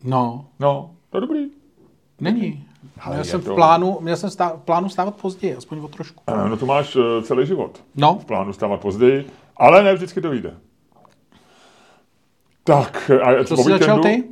No. 0.05 0.47
No, 0.61 0.91
to 1.11 1.17
je 1.17 1.21
dobrý. 1.21 1.47
Není. 2.21 2.65
Ale 3.01 3.15
měl 3.15 3.25
jsem, 3.25 3.41
to... 3.41 3.53
v 3.53 3.55
plánu, 3.55 3.99
měl 4.01 4.17
jsem 4.17 4.31
stá, 4.31 4.49
v 4.49 4.61
plánu 4.61 4.89
stávat 4.89 5.15
později, 5.15 5.57
aspoň 5.57 5.79
o 5.79 5.89
trošku. 5.89 6.23
Eh, 6.27 6.49
no 6.49 6.57
to 6.57 6.67
máš 6.67 6.97
uh, 6.97 7.03
celý 7.23 7.47
život. 7.47 7.85
No. 7.97 8.19
V 8.23 8.25
plánu 8.25 8.53
stávat 8.53 8.81
později, 8.81 9.27
ale 9.57 9.83
ne 9.83 9.95
vždycky 9.95 10.21
to 10.21 10.31
vyjde. 10.31 10.55
Tak, 12.65 13.11
a 13.23 13.45
co 13.45 13.57
jsi 13.57 13.71
začal 13.71 14.03
ty? 14.03 14.25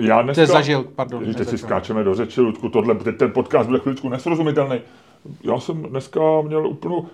Já 0.00 0.22
dneska... 0.22 0.42
Ty 0.42 0.52
zažil, 0.52 0.84
pardon. 0.84 1.34
Teď 1.34 1.48
si 1.48 1.58
skáčeme 1.58 2.04
do 2.04 2.14
řeči, 2.14 2.40
Ludku, 2.40 2.68
tohle, 2.68 2.94
ten 2.94 3.32
podcast 3.32 3.68
bude 3.68 3.78
chvíličku 3.78 4.08
nesrozumitelný. 4.08 4.80
Já 5.42 5.60
jsem 5.60 5.82
dneska 5.82 6.20
měl 6.42 6.66
úplnou... 6.66 7.06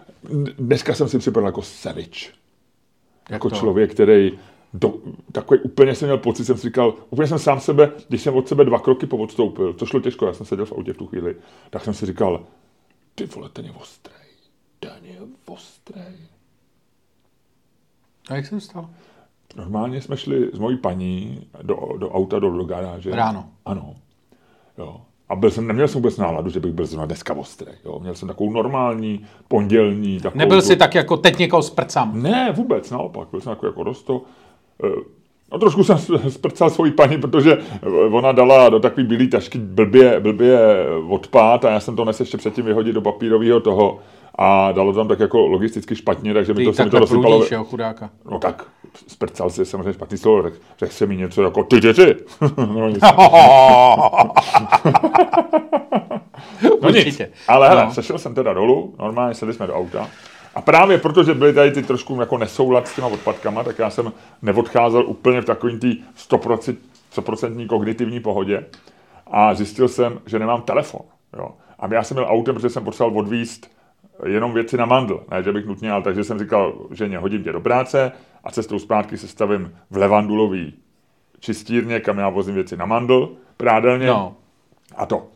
Dneska 0.59 0.95
jsem 0.95 1.09
si 1.09 1.19
připadal 1.19 1.49
jako 1.49 1.63
sevič 1.63 2.42
jako 3.33 3.51
to? 3.51 3.57
člověk, 3.57 3.91
který 3.91 4.39
do, 4.75 4.95
takový 5.33 5.61
úplně 5.61 5.95
jsem 5.95 6.09
měl 6.09 6.19
pocit, 6.19 6.45
jsem 6.45 6.57
si 6.57 6.67
říkal, 6.69 6.95
úplně 7.11 7.29
jsem 7.29 7.39
sám 7.39 7.61
sebe, 7.61 7.93
když 8.09 8.23
jsem 8.23 8.35
od 8.35 8.49
sebe 8.49 8.65
dva 8.65 8.79
kroky 8.79 9.07
poodstoupil, 9.07 9.73
to 9.73 9.87
šlo 9.87 10.01
těžko, 10.01 10.27
já 10.27 10.33
jsem 10.33 10.47
seděl 10.47 10.67
v 10.67 10.73
autě 10.73 10.93
v 10.93 10.97
tu 10.97 11.07
chvíli, 11.07 11.37
tak 11.71 11.85
jsem 11.85 11.95
si 11.95 12.07
říkal, 12.07 12.45
ty 13.15 13.27
vole, 13.27 13.49
ten 13.49 13.65
je 13.65 13.73
ostrý, 13.73 14.15
ten 14.81 14.99
je 15.03 15.19
ostrý. 15.47 16.03
A 18.31 18.35
jak 18.35 18.47
se 18.47 18.61
stalo? 18.61 18.91
Normálně 19.57 20.03
jsme 20.03 20.17
šli 20.17 20.51
s 20.53 20.59
mojí 20.59 20.77
paní 20.77 21.47
do, 21.63 21.77
do 21.99 22.11
auta, 22.11 22.39
do, 22.39 22.51
do 22.51 22.65
garáže. 22.65 23.11
Ráno. 23.11 23.51
Ano. 23.65 23.95
Jo. 24.79 25.01
A 25.33 25.37
byl 25.37 25.51
jsem, 25.51 25.67
neměl 25.67 25.89
jsem 25.89 26.01
vůbec 26.01 26.17
náladu, 26.17 26.51
že 26.51 26.61
bych 26.61 26.73
byl 26.73 26.87
zrovna 26.87 27.07
dneska 27.07 27.35
ostrý. 27.35 27.73
Jo. 27.85 27.99
Měl 27.99 28.15
jsem 28.15 28.29
takovou 28.29 28.53
normální, 28.53 29.25
pondělní. 29.49 30.21
Takovou 30.21 30.39
Nebyl 30.39 30.63
jsi 30.63 30.77
tak 30.77 30.95
jako 30.95 31.17
teď 31.17 31.39
někoho 31.39 31.63
sprcám? 31.63 32.23
Ne, 32.23 32.53
vůbec, 32.57 32.91
naopak. 32.91 33.29
Byl 33.31 33.41
jsem 33.41 33.51
jako, 33.51 33.67
jako 33.67 33.83
rosto. 33.83 34.23
Eh, 34.85 34.89
no 35.53 35.59
trošku 35.59 35.85
jsem 35.85 35.99
sprcal 36.29 36.71
svoji 36.71 36.93
paní, 36.93 37.19
protože 37.19 37.59
ona 38.11 38.33
dala 38.33 38.69
do 38.69 38.81
takové 38.81 39.05
bílé 39.05 39.27
tašky 39.27 39.59
blbě, 39.59 40.21
blbě 40.21 40.59
odpád 41.09 41.65
a 41.65 41.71
já 41.71 41.81
jsem 41.81 41.97
to 41.97 42.05
nesl 42.05 42.23
ještě 42.23 42.37
předtím 42.37 42.65
vyhodit 42.65 42.95
do 42.95 43.01
papírového 43.01 43.61
toho. 43.61 43.99
A 44.39 44.73
dalo 44.73 44.93
tam 44.93 45.09
tak 45.09 45.21
jako 45.21 45.47
logisticky 45.47 45.97
špatně, 45.97 46.35
takže 46.35 46.53
mi 46.55 46.59
Ty 46.59 46.65
to, 46.65 46.73
se 46.73 46.85
mi 46.85 46.91
to 46.91 46.99
rozsypalo. 46.99 47.37
prudíš, 47.37 47.51
jo, 47.53 47.65
chudáka. 47.65 48.11
No 48.31 48.39
tak, 48.39 48.65
sprcal 49.09 49.51
si 49.51 49.65
samozřejmě 49.65 49.93
špatný 49.93 50.19
slovo, 50.19 50.43
řekl, 50.43 50.57
řekl 50.79 50.93
se 50.93 51.07
mi 51.07 51.17
něco 51.17 51.43
jako 51.43 51.65
ty, 51.65 51.81
ty, 51.81 51.95
ty. 51.95 52.17
no, 52.57 52.89
nic. 52.89 53.03
no 56.83 56.91
nic. 56.91 57.21
Ale 57.49 57.69
hele, 57.69 57.85
No. 57.85 57.93
sešel 57.95 58.19
jsem 58.19 58.35
teda 58.35 58.53
dolů, 58.53 58.95
normálně 58.99 59.35
sedli 59.35 59.55
jsme 59.55 59.67
do 59.67 59.75
auta. 59.75 60.09
A 60.55 60.61
právě 60.61 60.99
protože 60.99 61.35
byly 61.35 61.53
tady 61.53 61.71
ty 61.71 61.83
trošku 61.83 62.21
jako 62.21 62.39
nesoulad 62.39 62.89
s 62.89 62.95
těma 62.95 63.07
odpadkama, 63.07 63.65
tak 63.65 63.79
já 63.79 63.91
jsem 63.91 64.13
neodcházel 64.43 65.07
úplně 65.07 65.41
v 65.41 65.45
takovým 65.45 65.79
tý 65.79 65.97
100%, 66.31 66.77
100% 67.17 67.67
kognitivní 67.67 68.21
pohodě. 68.21 68.65
A 69.27 69.55
zjistil 69.55 69.89
jsem, 69.89 70.21
že 70.27 70.39
nemám 70.39 70.63
telefon. 70.63 71.01
Jo. 71.39 71.49
A 71.79 71.95
já 71.95 72.03
jsem 72.03 72.17
měl 72.17 72.27
autem, 72.31 72.55
protože 72.55 72.69
jsem 72.71 72.85
potřeboval 72.85 73.19
odvíst 73.19 73.71
jenom 74.27 74.55
věci 74.55 74.77
na 74.77 74.87
mandl. 74.87 75.25
Ne, 75.31 75.43
že 75.43 75.53
bych 75.53 75.67
nutně, 75.67 75.93
ale 75.93 76.03
takže 76.03 76.25
jsem 76.25 76.39
říkal, 76.39 76.87
že 76.91 77.19
hodím 77.19 77.45
tě 77.45 77.53
do 77.53 77.61
práce 77.61 78.13
a 78.45 78.51
cestou 78.51 78.79
zpátky 78.79 79.19
se 79.19 79.29
stavím 79.29 79.77
v 79.91 79.97
levandulový 79.97 80.75
čistírně, 81.41 82.01
kam 82.01 82.19
já 82.19 82.29
vozím 82.29 82.55
věci 82.55 82.77
na 82.77 82.87
mandl, 82.87 83.37
prádelně. 83.57 84.07
No. 84.07 84.37
A 84.97 85.07
to. 85.07 85.29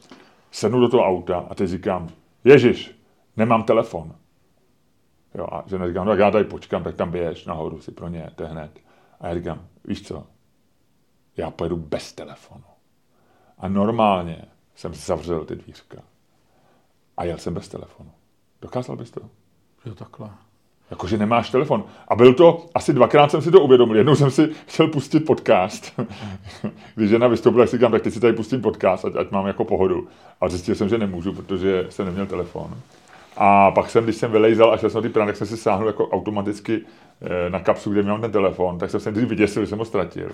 Sednu 0.50 0.80
do 0.80 0.88
toho 0.88 1.04
auta 1.04 1.46
a 1.50 1.54
teď 1.54 1.68
říkám, 1.68 2.08
Ježíš, 2.44 2.98
nemám 3.36 3.62
telefon. 3.62 4.14
Jo, 5.34 5.46
a 5.52 5.64
žena 5.66 5.88
říká, 5.88 6.04
no 6.04 6.10
tak 6.10 6.18
já 6.18 6.30
tady 6.30 6.44
počkám, 6.44 6.82
tak 6.82 6.96
tam 6.96 7.10
běž 7.10 7.46
nahoru 7.46 7.80
si 7.80 7.92
pro 7.92 8.08
ně, 8.08 8.30
to 8.34 8.42
je 8.42 8.48
hned. 8.48 8.78
A 9.20 9.28
já 9.28 9.34
říkám, 9.34 9.66
víš 9.84 10.02
co, 10.02 10.26
já 11.36 11.50
pojedu 11.50 11.76
bez 11.76 12.12
telefonu. 12.12 12.64
A 13.58 13.68
normálně 13.68 14.44
jsem 14.74 14.94
zavřel 14.94 15.44
ty 15.44 15.56
dvířka. 15.56 16.02
A 17.16 17.24
jel 17.24 17.38
jsem 17.38 17.54
bez 17.54 17.68
telefonu. 17.68 18.10
Dokázal 18.66 18.96
bys 18.96 19.10
to? 19.10 19.20
Jo, 19.84 19.94
takhle. 19.94 20.30
Jakože 20.90 21.18
nemáš 21.18 21.50
telefon. 21.50 21.84
A 22.08 22.16
byl 22.16 22.34
to, 22.34 22.66
asi 22.74 22.92
dvakrát 22.92 23.30
jsem 23.30 23.42
si 23.42 23.50
to 23.50 23.60
uvědomil. 23.60 23.96
Jednou 23.96 24.14
jsem 24.14 24.30
si 24.30 24.48
chtěl 24.66 24.88
pustit 24.88 25.20
podcast. 25.20 26.00
Když 26.94 27.10
žena 27.10 27.28
vystoupila, 27.28 27.62
tak 27.62 27.70
si 27.70 27.76
říkám, 27.76 27.92
tak 27.92 28.02
teď 28.02 28.14
si 28.14 28.20
tady 28.20 28.32
pustím 28.32 28.62
podcast, 28.62 29.04
ať, 29.04 29.16
ať 29.16 29.30
mám 29.30 29.46
jako 29.46 29.64
pohodu. 29.64 30.08
A 30.40 30.48
zjistil 30.48 30.74
jsem, 30.74 30.88
že 30.88 30.98
nemůžu, 30.98 31.32
protože 31.32 31.86
jsem 31.90 32.06
neměl 32.06 32.26
telefon. 32.26 32.74
A 33.36 33.70
pak 33.70 33.90
jsem, 33.90 34.04
když 34.04 34.16
jsem 34.16 34.32
vylejzal 34.32 34.72
a 34.72 34.76
šel 34.76 34.90
jsem 34.90 34.98
na 34.98 35.08
ty 35.08 35.08
prány, 35.08 35.28
tak 35.28 35.36
jsem 35.36 35.46
si 35.46 35.56
sáhnul 35.56 35.86
jako 35.86 36.08
automaticky 36.08 36.80
eh, 37.22 37.50
na 37.50 37.60
kapsu, 37.60 37.92
kde 37.92 38.02
měl 38.02 38.18
ten 38.18 38.32
telefon, 38.32 38.78
tak 38.78 38.90
jsem 38.90 39.00
se 39.00 39.10
nejdřív 39.10 39.28
vyděsil, 39.28 39.62
že 39.62 39.68
jsem 39.68 39.78
ho 39.78 39.84
ztratil. 39.84 40.30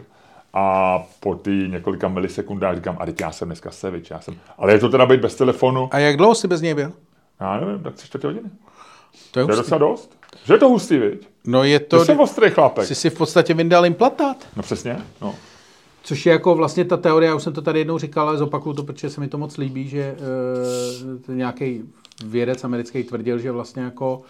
A 0.54 0.98
po 1.20 1.34
ty 1.34 1.50
několika 1.50 2.08
milisekundách 2.08 2.76
říkám, 2.76 2.96
a 3.00 3.06
teď 3.06 3.20
já 3.20 3.32
jsem 3.32 3.48
dneska 3.48 3.70
sevič, 3.70 4.10
já 4.10 4.20
jsem. 4.20 4.34
Ale 4.58 4.72
je 4.72 4.78
to 4.78 4.88
teda 4.88 5.06
být 5.06 5.20
bez 5.20 5.34
telefonu? 5.34 5.88
A 5.90 5.98
jak 5.98 6.16
dlouho 6.16 6.34
jsi 6.34 6.48
bez 6.48 6.60
něj 6.60 6.74
byl? 6.74 6.92
Já 7.40 7.60
nevím, 7.60 7.82
tak 7.82 7.94
tři 7.94 8.06
čtvrtě 8.06 8.26
hodiny. 8.26 8.50
To 9.30 9.40
je 9.40 9.46
To 9.46 9.52
je 9.52 9.56
docela 9.56 9.78
dost. 9.78 10.18
Že 10.44 10.54
je 10.54 10.58
to 10.58 10.68
hustý, 10.68 10.98
viď? 10.98 11.28
No 11.46 11.64
je 11.64 11.80
To 11.80 11.98
to, 11.98 12.04
jsem 12.04 12.20
ostrý 12.20 12.50
chlapek. 12.50 12.86
jsi 12.86 12.94
si 12.94 13.10
v 13.10 13.14
podstatě 13.18 13.54
vyndal 13.54 13.86
implantát. 13.86 14.36
No 14.56 14.62
přesně, 14.62 14.98
no. 15.22 15.34
Což 16.02 16.26
je 16.26 16.32
jako 16.32 16.54
vlastně 16.54 16.84
ta 16.84 16.96
teorie, 16.96 17.28
já 17.28 17.34
už 17.34 17.42
jsem 17.42 17.52
to 17.52 17.62
tady 17.62 17.78
jednou 17.78 17.98
říkal, 17.98 18.28
ale 18.28 18.38
zopakuju 18.38 18.74
to, 18.74 18.82
protože 18.82 19.10
se 19.10 19.20
mi 19.20 19.28
to 19.28 19.38
moc 19.38 19.56
líbí, 19.56 19.88
že 19.88 20.16
uh, 21.28 21.34
nějaký 21.36 21.82
vědec 22.24 22.64
americký 22.64 23.02
tvrdil, 23.04 23.38
že 23.38 23.52
vlastně 23.52 23.82
jako 23.82 24.22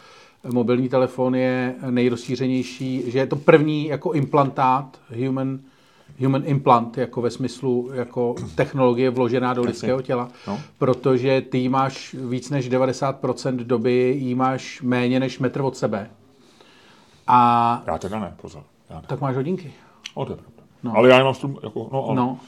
mobilní 0.52 0.88
telefon 0.88 1.34
je 1.34 1.74
nejrozšířenější, 1.90 3.02
že 3.10 3.18
je 3.18 3.26
to 3.26 3.36
první 3.36 3.86
jako 3.88 4.12
implantát, 4.12 4.98
human, 5.24 5.58
human 6.20 6.42
implant, 6.44 6.98
jako 6.98 7.22
ve 7.22 7.30
smyslu 7.30 7.90
jako 7.94 8.34
technologie 8.54 9.10
vložená 9.10 9.54
do 9.54 9.62
lidského 9.62 10.02
těla, 10.02 10.28
No. 10.46 10.60
protože 10.78 11.40
ty 11.40 11.58
jí 11.58 11.68
máš 11.68 12.14
víc 12.28 12.50
než 12.50 12.70
90% 12.70 13.56
doby, 13.56 14.14
jí 14.18 14.34
máš 14.34 14.82
méně 14.82 15.20
než 15.20 15.38
metr 15.38 15.60
od 15.60 15.76
sebe. 15.76 16.10
A 17.26 17.82
Já 17.86 17.98
teda 17.98 18.18
ne, 18.20 18.34
pozor. 18.42 18.62
Já 18.90 18.96
ne. 18.96 19.02
tak 19.06 19.20
máš 19.20 19.36
hodinky. 19.36 19.72
O, 20.14 20.24
to 20.24 20.32
je 20.32 20.36
pravda. 20.36 20.62
No. 20.82 20.96
Ale 20.96 21.08
já 21.08 21.18
nemám 21.18 21.34
strum, 21.34 21.58
jako, 21.62 21.88
no, 21.92 22.04
ale, 22.06 22.16
No. 22.16 22.38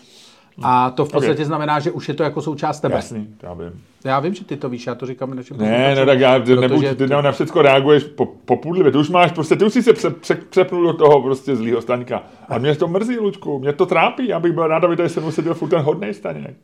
A 0.63 0.91
to 0.91 1.05
v 1.05 1.11
podstatě 1.11 1.33
Okay. 1.33 1.45
znamená, 1.45 1.81
že 1.81 1.91
už 1.91 2.09
je 2.09 2.15
to 2.15 2.23
jako 2.23 2.43
součást 2.43 2.81
tebe. 2.81 2.95
jasný, 2.95 3.29
já 3.43 3.55
vím. 3.55 3.83
Já 4.05 4.21
vím, 4.21 4.35
že 4.35 4.45
ty 4.45 4.57
to 4.57 4.69
víš, 4.69 4.87
já 4.87 4.95
to 4.95 5.07
říkám 5.07 5.35
našim 5.35 5.57
Ne, 5.59 5.95
no 5.95 6.07
tak 6.07 6.21
já, 6.21 6.39
ty, 6.39 6.57
nebuď, 6.57 6.87
ty 6.97 7.07
na, 7.07 7.33
všechno 7.33 7.63
reaguješ 7.63 8.05
po, 8.05 8.27
popudlivě, 8.27 8.93
ty 8.93 8.99
už 8.99 9.11
máš 9.11 9.33
prostě, 9.33 9.57
ty 9.57 9.65
už 9.65 9.73
jsi 9.73 9.83
se 9.83 9.93
pře, 9.93 10.11
pře, 10.11 10.35
přepnul 10.35 10.87
do 10.87 10.93
toho 10.93 11.23
prostě 11.23 11.57
zlýho 11.57 11.81
staňka. 11.83 12.23
A 12.49 12.59
mě 12.59 12.77
to 12.77 12.89
mrzí, 12.89 13.19
Lučku, 13.19 13.59
mě 13.59 13.73
to 13.73 13.87
trápí, 13.87 14.29
já 14.29 14.41
bych 14.41 14.53
byl 14.53 14.67
rád, 14.67 14.85
aby 14.85 14.97
tady 14.97 15.09
se 15.09 15.21
mnou 15.21 15.31
seděl 15.31 15.55
furt 15.55 15.69
ten 15.69 15.81
hodnej 15.81 16.15
staněk. 16.15 16.57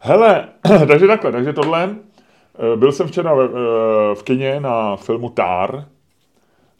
Hele, 0.00 0.48
takže 0.88 1.06
takhle, 1.06 1.32
takže 1.32 1.52
tohle, 1.52 1.96
eh, 2.72 2.76
byl 2.76 2.92
jsem 2.92 3.06
včera 3.06 3.34
v, 3.34 3.40
eh, 3.40 4.14
v 4.14 4.22
kině 4.22 4.60
na 4.60 4.96
filmu 4.96 5.28
Tár, 5.28 5.84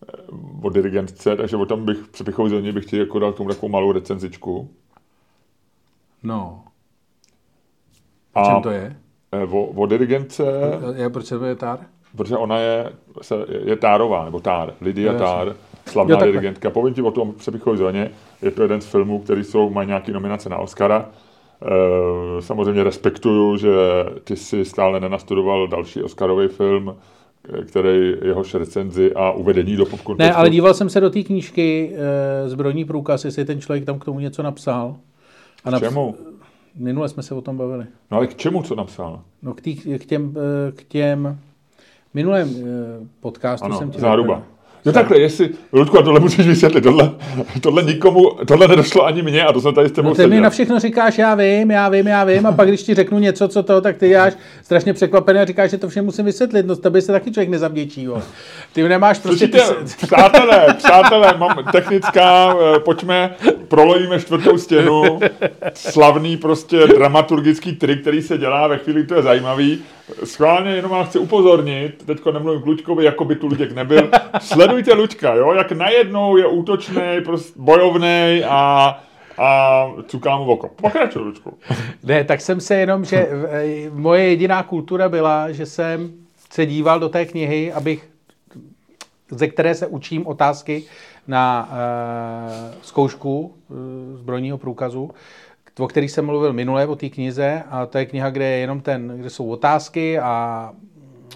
eh, 0.09 0.17
od 0.63 0.73
dirigentce, 0.73 1.37
takže 1.37 1.57
o 1.57 1.67
tom 1.67 1.85
bych 1.85 1.99
přepichouzelně 2.11 2.73
bych 2.73 2.85
chtěl 2.85 3.01
jako 3.01 3.19
dal 3.19 3.33
k 3.33 3.37
tomu 3.37 3.49
takovou 3.49 3.69
malou 3.69 3.93
recenzičku. 3.93 4.71
No, 6.23 6.65
A 8.35 8.45
čem 8.45 8.63
to 8.63 8.71
je? 8.71 8.97
eh, 9.33 9.45
O, 9.51 9.65
o 9.65 9.87
dirigentce, 9.87 10.45
Já, 10.97 11.11
proč 11.11 11.27
se 11.27 11.35
jmenuje 11.35 11.55
Tár? 11.57 11.79
protože 12.17 12.37
ona 12.37 12.59
je, 12.59 12.93
se, 13.23 13.35
je 13.65 13.77
Tárová, 13.77 14.25
nebo 14.25 14.41
Tár, 14.41 14.73
jasně. 14.81 15.19
Tár, 15.19 15.55
slavná 15.87 16.19
Jo, 16.19 16.27
dirigentka. 16.27 16.71
Povím 16.71 16.95
ti 16.95 17.03
o 17.03 17.11
tom 17.11 17.33
přepichové 17.33 17.77
zóně, 17.77 18.11
je 18.43 18.51
to 18.51 18.63
jeden 18.63 18.81
z 18.81 18.87
filmů, 18.87 19.19
který 19.19 19.45
jsou, 19.45 19.71
mají 19.71 19.89
nějaký 19.89 20.13
nominace 20.13 20.49
na 20.49 20.57
Oscara. 20.59 21.09
E, 22.39 22.43
samozřejmě 22.43 22.85
respektuju, 22.85 23.57
že 23.57 23.69
ty 24.25 24.37
si 24.37 24.65
stále 24.65 25.01
nenastudoval 25.01 25.69
další 25.69 26.03
Oscarový 26.03 26.49
film, 26.49 26.95
eh, 27.59 27.65
který 27.65 28.13
jehož 28.25 28.55
recenzi 28.55 29.15
a 29.15 29.31
uvedení 29.31 29.77
do 29.77 29.87
popcorn. 29.87 30.19
Ne, 30.19 30.33
ale 30.35 30.51
díval 30.51 30.75
jsem 30.75 30.89
se 30.91 31.01
do 31.01 31.11
té 31.11 31.23
knížky 31.23 31.93
e, 32.45 32.49
Zbrojní 32.49 32.85
průkaz, 32.85 33.25
jestli 33.25 33.45
ten 33.45 33.61
člověk 33.61 33.85
tam 33.85 33.99
k 33.99 34.05
tomu 34.05 34.21
něco 34.21 34.43
napsal. 34.43 34.97
A 35.65 35.71
K 35.71 35.79
čemu? 35.79 36.15
Minule 36.79 37.09
jsme 37.09 37.23
se 37.23 37.35
o 37.35 37.41
tom 37.41 37.57
bavili. 37.57 37.85
No 38.11 38.17
ale 38.17 38.27
k 38.27 38.35
čemu, 38.37 38.63
co 38.63 38.75
napsal? 38.75 39.21
No 39.43 39.55
k, 39.55 39.61
tý, 39.61 39.75
k 39.77 40.05
těm, 40.07 40.35
eh, 40.69 40.73
k 40.73 40.85
těm 40.85 41.39
minulém 42.15 42.49
eh, 42.61 43.07
podcastu 43.21 43.65
Ano, 43.67 43.79
jsem 43.79 43.91
ti 43.91 44.01
záruba. 44.01 44.35
řekl. 44.35 44.47
Jo 44.85 44.93
takhle, 44.93 45.19
jestli, 45.19 45.51
Ludku, 45.73 45.99
a 45.99 46.03
tohle 46.03 46.21
musíš 46.21 46.47
vysvětlit, 46.47 46.81
tohle, 46.81 47.11
tohle 47.61 47.83
nikomu, 47.83 48.31
tohle 48.47 48.69
nedošlo 48.69 49.05
ani 49.05 49.23
mně 49.23 49.45
a 49.45 49.53
to 49.53 49.61
jsem 49.61 49.75
tady 49.75 49.89
s 49.89 49.93
tebou 49.93 50.09
No 50.09 50.15
ty 50.15 50.23
mi 50.23 50.29
seděl. 50.29 50.43
na 50.43 50.51
všechno 50.51 50.79
říkáš, 50.79 51.19
já 51.19 51.35
vím, 51.35 51.71
já 51.71 51.89
vím, 51.89 52.07
já 52.07 52.25
vím, 52.25 52.47
a 52.47 52.53
pak 52.53 52.69
když 52.69 52.83
ti 52.83 52.95
řeknu 52.95 53.19
něco, 53.19 53.49
co 53.49 53.63
to, 53.63 53.81
tak 53.81 53.97
ty 53.97 54.09
děláš 54.09 54.33
strašně 54.63 54.93
překvapený 54.95 55.41
a 55.41 55.45
říkáš, 55.45 55.71
že 55.71 55.79
to 55.79 55.89
všem 55.89 56.05
musím 56.05 56.25
vysvětlit. 56.25 56.67
No 56.67 56.77
tebe 56.77 57.03
se 57.03 57.13
taky 57.13 57.31
člověk 57.33 57.49
nezavděčí. 57.49 58.03
Jo. 58.03 58.23
Ty 58.73 58.89
nemáš 58.89 59.19
prostě... 59.19 59.49
Ty, 59.49 59.59
Slyšíte, 59.61 59.87
se- 59.89 60.07
přátelé, 60.07 60.75
přátelé, 60.75 61.35
mám 61.39 61.65
technická, 61.73 62.55
eh, 62.77 62.79
pojďme, 62.79 63.35
prolojíme 63.69 64.21
čtvrtou 64.21 64.59
stěnu, 64.59 65.21
slavný 65.75 66.37
prostě 66.37 66.87
dramaturgický 66.87 67.73
trik, 67.73 68.01
který 68.01 68.23
se 68.23 68.39
dělá 68.39 68.67
ve 68.67 68.79
chvíli, 68.79 69.07
to 69.07 69.15
je 69.15 69.23
zajímavý. 69.23 69.79
Schválně 70.25 70.71
jenom 70.71 70.91
vám 70.91 71.07
chci 71.07 71.19
upozornit, 71.19 72.05
teďko 72.07 72.33
nemluvím 72.33 72.63
k 72.63 72.67
Luďkovi, 72.67 73.05
jako 73.05 73.25
by 73.25 73.37
tu 73.37 73.47
Luděk 73.47 73.73
nebyl. 73.73 74.11
Sledujte 74.41 74.95
Luďka, 74.95 75.35
jo, 75.35 75.53
jak 75.53 75.73
najednou 75.73 76.37
je 76.37 76.47
útočný, 76.47 77.21
prostě 77.25 77.53
bojovný 77.57 78.43
a, 78.49 79.01
a 79.39 79.87
cuká 80.07 80.37
mu 80.37 80.45
oko. 80.45 80.69
Pokračuj, 80.69 81.23
Luďku. 81.23 81.59
Ne, 82.03 82.25
tak 82.25 82.41
jsem 82.41 82.61
se 82.61 82.75
jenom, 82.75 83.05
že 83.05 83.17
eh, 83.17 83.91
moje 83.91 84.29
jediná 84.29 84.63
kultura 84.63 85.09
byla, 85.09 85.53
že 85.53 85.67
jsem 85.67 86.13
se 86.51 86.67
díval 86.67 87.01
do 87.01 87.09
té 87.09 87.25
knihy, 87.25 87.73
abych, 87.73 88.09
ze 89.31 89.49
které 89.49 89.75
se 89.75 89.87
učím 89.87 90.27
otázky 90.27 90.85
na 91.29 91.69
uh, 91.73 92.75
zkoušku 92.83 93.41
uh, 93.69 93.77
zbrojního 94.19 94.59
průkazu, 94.59 95.11
o 95.79 95.89
kterých 95.89 96.11
jsem 96.11 96.27
mluvil 96.27 96.53
minule, 96.53 96.87
o 96.87 96.97
té 96.97 97.09
knize, 97.09 97.63
a 97.71 97.87
to 97.87 97.99
je 97.99 98.07
kniha, 98.07 98.31
kde 98.31 98.45
je 98.45 98.59
jenom 98.59 98.81
ten, 98.81 99.13
kde 99.17 99.31
jsou 99.31 99.49
otázky 99.49 100.19
a 100.19 100.73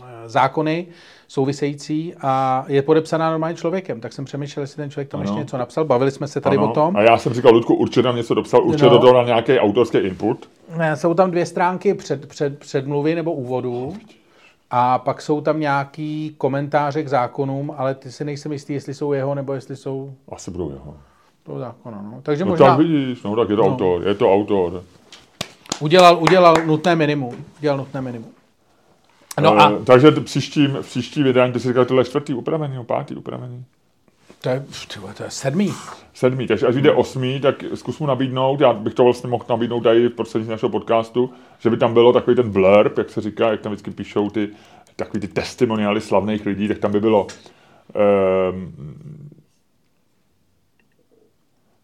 eh, 0.02 0.28
zákony 0.28 0.86
související 1.28 2.14
a 2.22 2.64
je 2.68 2.82
podepsaná 2.82 3.30
normálním 3.30 3.56
člověkem. 3.56 4.00
Tak 4.00 4.12
jsem 4.12 4.24
přemýšlel, 4.24 4.62
jestli 4.62 4.76
ten 4.76 4.90
člověk 4.90 5.08
tam 5.08 5.20
Ano. 5.20 5.28
ještě 5.30 5.40
něco 5.40 5.58
napsal. 5.58 5.84
Bavili 5.84 6.10
jsme 6.10 6.28
se 6.28 6.40
tady 6.40 6.58
o 6.58 6.68
tom. 6.68 6.96
A 6.96 7.02
já 7.02 7.18
jsem 7.18 7.34
říkal, 7.34 7.52
Ludku, 7.54 7.74
určitě 7.74 8.02
nám 8.02 8.16
něco 8.16 8.34
dopsal, 8.34 8.64
určitě 8.64 8.84
No. 8.84 8.90
do 8.90 8.98
toho 8.98 9.12
dal 9.12 9.26
nějaký 9.26 9.58
autorský 9.58 9.98
input. 9.98 10.48
Ne, 10.76 10.96
Jsou 10.96 11.14
tam 11.14 11.30
dvě 11.30 11.46
stránky 11.46 11.94
před, 11.94 12.26
před, 12.28 12.58
předmluvy 12.58 13.14
nebo 13.14 13.32
úvodu 13.32 13.94
a 14.74 14.98
pak 14.98 15.22
jsou 15.22 15.40
tam 15.40 15.60
nějaký 15.60 16.34
komentáře 16.38 17.02
k 17.02 17.08
zákonům, 17.08 17.74
ale 17.76 17.94
ty 17.94 18.12
si 18.12 18.24
nejsem 18.24 18.52
jistý, 18.52 18.72
jestli 18.72 18.94
jsou 18.94 19.12
jeho 19.12 19.34
nebo 19.34 19.52
jestli 19.52 19.76
jsou 19.76 20.14
Asi 20.32 20.50
budou 20.50 20.70
jeho. 20.70 20.96
toho 21.42 21.58
zákona. 21.58 22.02
No. 22.02 22.20
Takže 22.22 22.44
No 22.44 22.50
možná 22.50 22.66
tak 22.66 22.78
vidíš, 22.78 23.22
no 23.22 23.36
tak 23.36 23.48
je 23.50 23.56
to 23.56 23.62
autor, 23.62 24.08
je 24.08 24.14
to 24.14 24.32
autor. 24.34 24.82
udělal, 25.80 26.18
udělal 26.22 26.54
nutné 26.66 26.96
minimum. 26.96 27.44
Udělal 27.58 27.78
nutné 27.78 28.00
minimum. 28.00 28.30
No 29.40 29.58
a 29.60 29.70
Eh, 29.70 29.84
takže 29.84 30.10
příštím, 30.10 30.70
v 30.70 30.86
příští 30.86 31.22
vydání, 31.22 31.52
ty 31.52 31.60
jsi 31.60 31.68
říkal, 31.68 31.84
tohle 31.84 32.00
je 32.00 32.04
čtvrtý 32.04 32.34
upravený, 32.34 32.84
pátý 32.84 33.14
upravený. 33.16 33.64
To 34.42 34.48
je, 34.48 34.64
ty 34.94 35.00
vole, 35.00 35.14
to 35.14 35.22
je 35.22 35.30
sedmý. 35.30 35.72
Sedmý, 36.14 36.46
takže 36.46 36.66
až 36.66 36.74
vyjde 36.74 36.92
osmý, 36.92 37.40
tak 37.40 37.64
zkus 37.74 37.98
mu 37.98 38.06
nabídnout, 38.06 38.60
já 38.60 38.72
bych 38.72 38.94
to 38.94 39.04
vlastně 39.04 39.30
mohl 39.30 39.44
nabídnout 39.48 39.80
tady 39.80 40.08
v 40.08 40.14
prostřednictvím 40.14 40.52
našeho 40.52 40.70
podcastu, 40.70 41.30
že 41.58 41.70
by 41.70 41.76
tam 41.76 41.94
bylo 41.94 42.12
takový 42.12 42.36
ten 42.36 42.50
blurb, 42.50 42.98
jak 42.98 43.10
se 43.10 43.20
říká, 43.20 43.50
jak 43.50 43.60
tam 43.60 43.72
vždycky 43.72 43.90
píšou 43.90 44.30
ty 44.30 44.48
takový 44.96 45.20
ty 45.20 45.28
testimoniály 45.28 46.00
slavných 46.00 46.46
lidí, 46.46 46.68
tak 46.68 46.78
tam 46.78 46.92
by 46.92 47.00
bylo 47.00 47.26
um, 48.52 48.74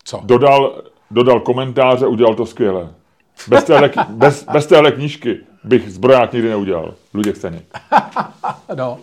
Co? 0.05 0.21
dodal, 0.25 0.83
dodal 1.11 1.41
komentáře, 1.41 2.07
udělal 2.07 2.35
to 2.35 2.47
skvěle. 2.47 2.95
Bez 3.49 3.65
téhle, 3.65 3.91
bez, 4.09 4.45
bez 4.53 4.67
téhle 4.67 4.93
knížky 4.93 5.41
bych 5.65 5.93
zbroják 5.93 6.33
nikdy 6.33 6.49
neudělal. 6.49 6.95
Luděk 7.15 7.37
Staněk. 7.37 7.65
No, 8.75 8.99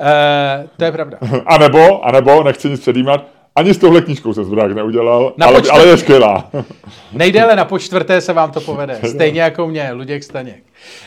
e, 0.00 0.68
to 0.76 0.84
je 0.84 0.92
pravda. 0.92 1.18
A 1.46 1.58
nebo, 1.58 2.04
a 2.06 2.12
nebo, 2.12 2.42
nechci 2.42 2.68
nic 2.70 2.80
předjímat, 2.80 3.24
ani 3.56 3.74
s 3.74 3.78
touhle 3.78 4.00
knížkou 4.00 4.34
jsem 4.34 4.44
zbroják 4.44 4.72
neudělal, 4.72 5.32
Na 5.36 5.46
ale, 5.46 5.62
ale 5.72 5.86
je 5.86 5.96
skvělá. 5.96 6.50
Nejdéle 7.12 7.56
na 7.56 7.64
po 7.64 7.78
čtvrté 7.78 8.20
se 8.20 8.32
vám 8.32 8.50
to 8.52 8.60
povede. 8.60 9.00
Stejně 9.10 9.40
jako 9.42 9.66
mě, 9.66 9.92
Luděk 9.92 10.24
Staněk. 10.24 10.62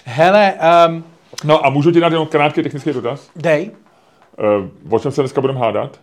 Hele, 0.06 0.54
um, 0.88 1.04
No 1.44 1.66
a 1.66 1.70
můžu 1.70 1.92
ti 1.92 2.00
dát 2.00 2.12
jenom 2.12 2.28
krátký 2.28 2.64
technický 2.64 2.94
dotaz? 2.94 3.30
dej. 3.36 3.72
Uh, 4.88 4.94
o 4.96 5.00
čem 5.00 5.12
se 5.12 5.22
dneska 5.22 5.42
budeme 5.42 5.60
hádat? 5.60 6.00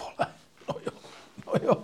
Vole, 0.00 0.28
no 0.68 0.74
jo, 0.86 0.92
no 1.46 1.52
jo. 1.68 1.76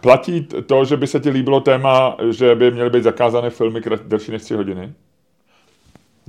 Platí 0.00 0.48
to, 0.66 0.84
že 0.84 0.96
by 0.96 1.06
se 1.06 1.20
ti 1.20 1.30
líbilo 1.30 1.60
téma, 1.60 2.16
že 2.30 2.54
by 2.54 2.70
měly 2.70 2.90
být 2.90 3.02
zakázané 3.04 3.50
filmy 3.50 3.80
delší 4.04 4.32
než 4.32 4.42
3 4.42 4.54
hodiny? 4.54 4.92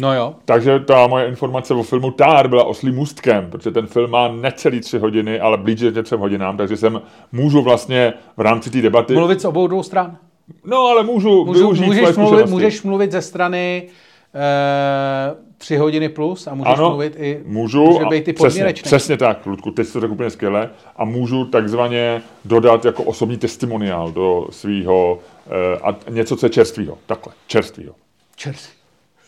No 0.02 0.16
jo. 0.16 0.36
Takže 0.46 0.80
ta 0.80 1.08
moje 1.08 1.28
informace 1.28 1.74
o 1.74 1.84
filmu 1.84 2.12
Tár 2.12 2.48
byla 2.48 2.64
oslým 2.64 2.96
můstkem, 2.96 3.48
protože 3.52 3.72
ten 3.72 3.88
film 3.88 4.12
má 4.12 4.28
necelý 4.28 4.80
tři 4.80 5.00
hodiny, 5.00 5.40
ale 5.40 5.58
blíže 5.58 5.92
ke 5.92 6.04
třem 6.04 6.20
hodinám, 6.20 6.58
takže 6.58 6.78
jsem 6.78 7.02
můžu 7.32 7.62
vlastně 7.62 8.14
v 8.38 8.42
rámci 8.42 8.70
té 8.70 8.82
debaty... 8.82 9.14
Mluvit 9.14 9.42
z 9.42 9.46
obou 9.46 9.68
dvou 9.68 9.84
stran. 9.84 10.18
No, 10.66 10.78
ale 10.78 11.04
můžu, 11.04 11.46
Můžu, 11.46 11.60
využít 11.60 11.86
můžeš, 11.86 12.10
svoje 12.10 12.30
mluvit, 12.30 12.50
můžeš 12.50 12.84
mluvit 12.84 13.12
ze 13.12 13.22
strany 13.22 13.88
e, 14.36 15.36
tři 15.58 15.78
hodiny 15.78 16.10
plus 16.10 16.48
a 16.48 16.56
můžeš 16.56 16.74
Ano, 16.74 16.90
mluvit 16.90 17.16
i, 17.18 17.42
můžu, 17.46 17.86
může 17.86 18.06
a 18.06 18.10
být 18.10 18.28
i 18.28 18.34
přesně, 18.34 18.74
přesně 18.74 19.18
tak, 19.18 19.46
Ludku, 19.46 19.72
teď 19.72 19.88
jsi 19.88 19.94
to 19.94 20.00
řekl 20.00 20.14
úplně 20.14 20.30
skvěle, 20.30 20.70
a 20.96 21.06
můžu 21.06 21.46
takzvaně 21.46 22.22
dodat 22.46 22.86
jako 22.86 23.04
osobní 23.04 23.38
testimoniál 23.38 24.12
do 24.12 24.48
svého, 24.50 25.20
uh, 25.46 25.88
a 25.90 25.96
něco, 26.10 26.36
co 26.36 26.46
je 26.46 26.50
čerstvýho, 26.50 26.98
takhle, 27.06 27.34
čerstvýho. 27.48 27.94
Čerstvý. 28.36 28.81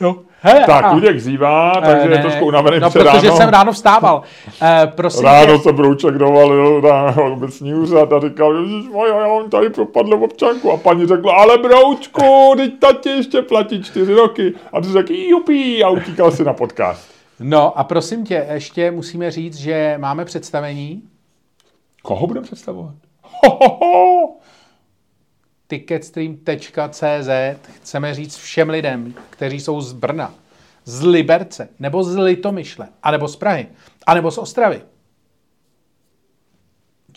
Jo. 0.04 0.16
Hele, 0.42 0.64
Tak, 0.66 0.84
a- 0.86 0.92
Luděk 0.94 1.20
zývá, 1.20 1.74
takže 1.82 2.08
Eh, 2.10 2.12
je 2.16 2.22
trošku 2.22 2.46
unavený 2.46 2.80
no, 2.80 2.92
protože 2.92 3.04
ráno. 3.06 3.38
jsem 3.38 3.50
ráno 3.50 3.72
vstával. 3.72 4.22
E, 4.62 4.88
prosím 4.96 5.26
Ráno 5.26 5.58
tě, 5.58 5.64
se 5.64 5.74
Brouček 5.74 6.14
dovalil 6.16 6.82
na 6.82 7.18
obecní 7.24 7.74
úřad 7.74 8.14
a 8.14 8.20
říkal, 8.20 8.54
moja, 8.92 9.20
já 9.22 9.28
mám 9.28 9.50
tady 9.50 9.70
propadl 9.70 10.14
občanku. 10.14 10.72
A 10.72 10.78
paní 10.78 11.08
řekla, 11.08 11.34
ale 11.34 11.58
Broučku, 11.58 12.54
teď 12.58 12.80
tati 12.80 13.10
ještě 13.10 13.42
platí 13.42 13.84
čtyři 13.84 14.14
roky. 14.14 14.54
A 14.74 14.82
ty 14.82 14.88
řekl, 14.88 15.14
jupí, 15.14 15.84
a 15.84 15.90
utíkal 15.90 16.32
si 16.32 16.44
na 16.44 16.54
podcast. 16.54 17.10
no 17.40 17.80
a 17.80 17.84
prosím 17.84 18.26
tě, 18.26 18.46
ještě 18.54 18.92
musíme 18.92 19.32
říct, 19.32 19.56
že 19.58 19.96
máme 19.98 20.26
představení 20.26 21.02
Koho 22.02 22.28
budeme 22.28 22.46
představovat? 22.46 22.94
Ho, 23.24 23.58
ho, 23.62 23.78
ho. 23.82 24.30
ticketstream.cz 25.74 27.30
chceme 27.76 28.14
říct 28.14 28.38
všem 28.38 28.70
lidem, 28.70 29.14
kteří 29.30 29.60
jsou 29.60 29.82
z 29.82 29.94
Brna, 29.94 30.34
z 30.86 31.04
Liberce, 31.04 31.70
nebo 31.80 32.04
z 32.04 32.18
Litomyšle, 32.18 32.88
anebo 33.04 33.28
z 33.28 33.36
Prahy, 33.36 33.68
anebo 34.08 34.32
z 34.32 34.38
Ostravy, 34.38 34.82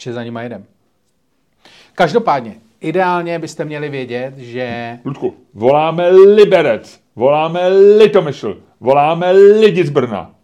že 0.01 0.13
za 0.13 0.23
nima 0.23 0.43
jedem. 0.43 0.65
Každopádně, 1.95 2.55
ideálně 2.81 3.39
byste 3.39 3.65
měli 3.65 3.89
vědět, 3.89 4.39
že 4.39 4.99
Ludku, 5.05 5.37
voláme 5.55 6.09
Liberec, 6.11 7.01
voláme 7.17 7.69
Litomyšl, 7.99 8.63
voláme 8.81 9.33
lidi 9.33 9.87
z 9.87 9.91
Brna. 9.91 10.35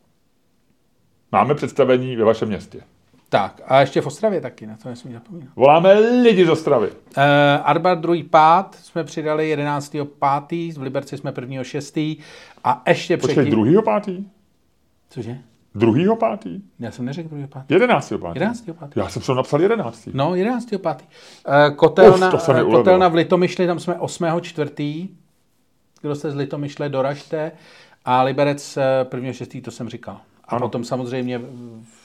Máme 1.33 1.55
představení 1.55 2.17
ve 2.17 2.25
vašem 2.25 2.49
městě. 2.49 2.81
Tak, 3.33 3.61
a 3.67 3.81
ještě 3.81 4.01
v 4.01 4.07
Ostravě 4.07 4.41
taky, 4.41 4.67
na 4.67 4.77
to 4.83 4.89
nesmí 4.89 5.13
zapomínat. 5.13 5.49
Voláme 5.57 5.93
lidi 5.99 6.47
z 6.47 6.49
Ostravy. 6.49 6.91
Uh, 6.91 6.95
Arbar 7.63 8.01
druhý 8.01 8.23
pád 8.23 8.75
jsme 8.75 9.05
přidali 9.05 9.49
11. 9.49 9.97
pátý, 10.19 10.73
v 10.73 10.83
Liberci 10.83 11.19
jsme 11.19 11.33
1. 11.41 11.65
6. 11.65 11.97
a 12.65 12.83
ještě 12.89 13.17
Počkej, 13.17 13.35
předtím... 13.35 13.51
druhýho 13.51 13.83
pátý? 13.83 14.25
Cože? 15.11 15.39
Druhýho 15.75 16.17
pátý? 16.17 16.61
Já 16.79 16.91
jsem 16.91 17.05
neřekl 17.05 17.29
druhý 17.29 17.47
pátý. 17.47 17.75
Jedenáctého 17.75 18.19
pátý. 18.19 18.39
11. 18.39 18.65
pátý. 18.79 19.01
Já 19.01 19.09
jsem 19.09 19.23
se 19.23 19.35
napsal 19.35 19.63
jedenáctý. 19.63 20.11
No, 20.15 20.35
11. 20.35 20.69
pátý. 20.83 21.05
Uh, 21.49 21.77
kotelna, 21.77 22.27
Uf, 22.27 22.33
to 22.33 22.39
se 22.39 22.61
eh, 22.61 22.65
kotelna 22.65 23.09
v 23.09 23.15
Litomyšli, 23.15 23.67
tam 23.67 23.79
jsme 23.79 23.95
8. 23.95 24.25
čtvrtý. 24.41 25.09
Kdo 26.03 26.15
jste 26.15 26.31
z 26.31 26.35
Litomyšle, 26.35 26.89
doražte. 26.89 27.53
A 28.05 28.23
Liberec 28.23 28.77
eh, 28.77 29.07
1. 29.17 29.33
6. 29.33 29.57
to 29.65 29.71
jsem 29.71 29.89
říkal. 29.89 30.21
A 30.45 30.57
Ano. 30.57 30.61
potom 30.67 30.85
samozřejmě 30.85 31.39
v- 31.39 32.02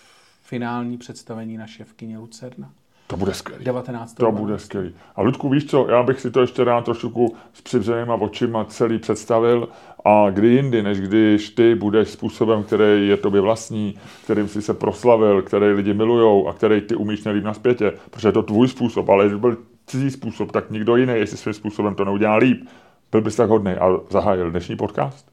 finální 0.48 0.98
představení 0.98 1.58
naše 1.58 1.84
v 1.84 1.94
kině 1.94 2.18
Lucerna. 2.18 2.70
To 3.08 3.18
bude 3.18 3.34
skvělý. 3.34 3.66
19. 3.66 4.14
To 4.14 4.32
bude 4.32 4.60
skvělý. 4.60 4.96
A 5.16 5.22
Ludku, 5.22 5.50
víš 5.50 5.66
co, 5.66 5.88
já 5.90 6.04
bych 6.04 6.20
si 6.20 6.32
to 6.32 6.42
ještě 6.42 6.64
rád 6.64 6.86
trošku 6.86 7.36
s 7.54 7.62
přivřenýma 7.62 8.16
očima 8.16 8.66
celý 8.66 9.00
představil 9.00 9.70
a 10.06 10.30
kdy 10.30 10.48
jindy, 10.48 10.84
než 10.84 11.00
když 11.00 11.50
ty 11.50 11.76
budeš 11.76 12.10
způsobem, 12.10 12.64
který 12.64 13.08
je 13.08 13.18
tobě 13.18 13.42
vlastní, 13.42 13.96
kterým 14.24 14.48
jsi 14.48 14.62
se 14.62 14.74
proslavil, 14.74 15.42
který 15.42 15.66
lidi 15.66 15.94
milujou 15.94 16.48
a 16.48 16.54
který 16.54 16.82
ty 16.82 16.96
umíš 16.96 17.24
nelíp 17.24 17.44
na 17.44 17.54
zpětě, 17.54 17.94
protože 18.10 18.28
je 18.28 18.32
to 18.32 18.44
tvůj 18.44 18.68
způsob, 18.68 19.10
ale 19.10 19.28
když 19.28 19.40
byl 19.40 19.58
cizí 19.88 20.12
způsob, 20.12 20.52
tak 20.52 20.72
nikdo 20.72 20.96
jiný, 20.96 21.14
jestli 21.14 21.38
svým 21.38 21.54
způsobem 21.54 21.96
to 21.96 22.06
neudělá 22.06 22.36
líp, 22.36 22.68
byl 23.12 23.22
bys 23.22 23.36
tak 23.36 23.50
hodný 23.50 23.72
a 23.72 23.90
zahájil 24.10 24.52
dnešní 24.52 24.76
podcast? 24.76 25.32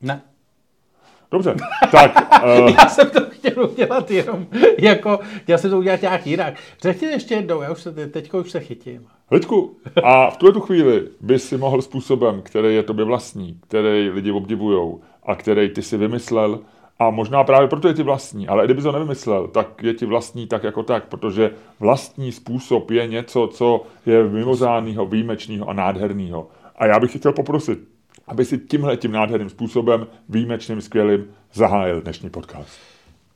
Ne. 0.00 0.22
Dobře, 1.30 1.54
tak 1.90 2.40
uh, 2.44 2.70
Já 2.78 2.88
jsem 2.88 3.10
to 3.10 3.20
chtěl 3.30 3.64
udělat 3.64 4.10
jenom 4.10 4.46
jako, 4.78 5.18
já 5.48 5.58
jsem 5.58 5.70
to 5.70 5.78
udělat 5.78 6.02
nějak 6.02 6.26
jinak. 6.26 6.54
Řekni 6.82 7.08
ještě 7.08 7.34
jednou, 7.34 7.62
já 7.62 7.72
už 7.72 7.82
se, 7.82 8.08
teďko 8.08 8.38
už 8.38 8.50
se 8.50 8.60
chytím. 8.60 9.06
Lidku, 9.30 9.76
a 10.02 10.30
v 10.30 10.36
tuhle 10.36 10.52
tu 10.52 10.60
chvíli 10.60 11.08
bys 11.20 11.48
si 11.48 11.56
mohl 11.56 11.82
způsobem, 11.82 12.42
který 12.42 12.74
je 12.74 12.82
tobě 12.82 13.04
vlastní, 13.04 13.58
který 13.68 14.10
lidi 14.10 14.30
obdivujou 14.30 15.00
a 15.26 15.34
který 15.34 15.68
ty 15.68 15.82
si 15.82 15.96
vymyslel, 15.96 16.60
a 16.98 17.10
možná 17.10 17.44
právě 17.44 17.68
proto 17.68 17.88
je 17.88 17.94
ti 17.94 18.02
vlastní, 18.02 18.48
ale 18.48 18.64
i 18.64 18.66
kdyby 18.66 18.82
to 18.82 18.92
nevymyslel, 18.92 19.48
tak 19.48 19.82
je 19.82 19.94
ti 19.94 20.06
vlastní 20.06 20.46
tak 20.46 20.64
jako 20.64 20.82
tak, 20.82 21.04
protože 21.04 21.50
vlastní 21.80 22.32
způsob 22.32 22.90
je 22.90 23.06
něco, 23.06 23.46
co 23.52 23.82
je 24.06 24.28
mimořádného, 24.28 25.06
výjimečného 25.06 25.68
a 25.68 25.72
nádherného. 25.72 26.48
A 26.76 26.86
já 26.86 27.00
bych 27.00 27.12
tě 27.12 27.18
chtěl 27.18 27.32
poprosit, 27.32 27.78
aby 28.26 28.44
si 28.44 28.58
tímhle 28.58 28.96
tím 28.96 29.12
nádherným 29.12 29.50
způsobem, 29.50 30.06
výjimečným, 30.28 30.80
skvělým, 30.80 31.26
zahájil 31.52 32.00
dnešní 32.00 32.30
podcast. 32.30 32.78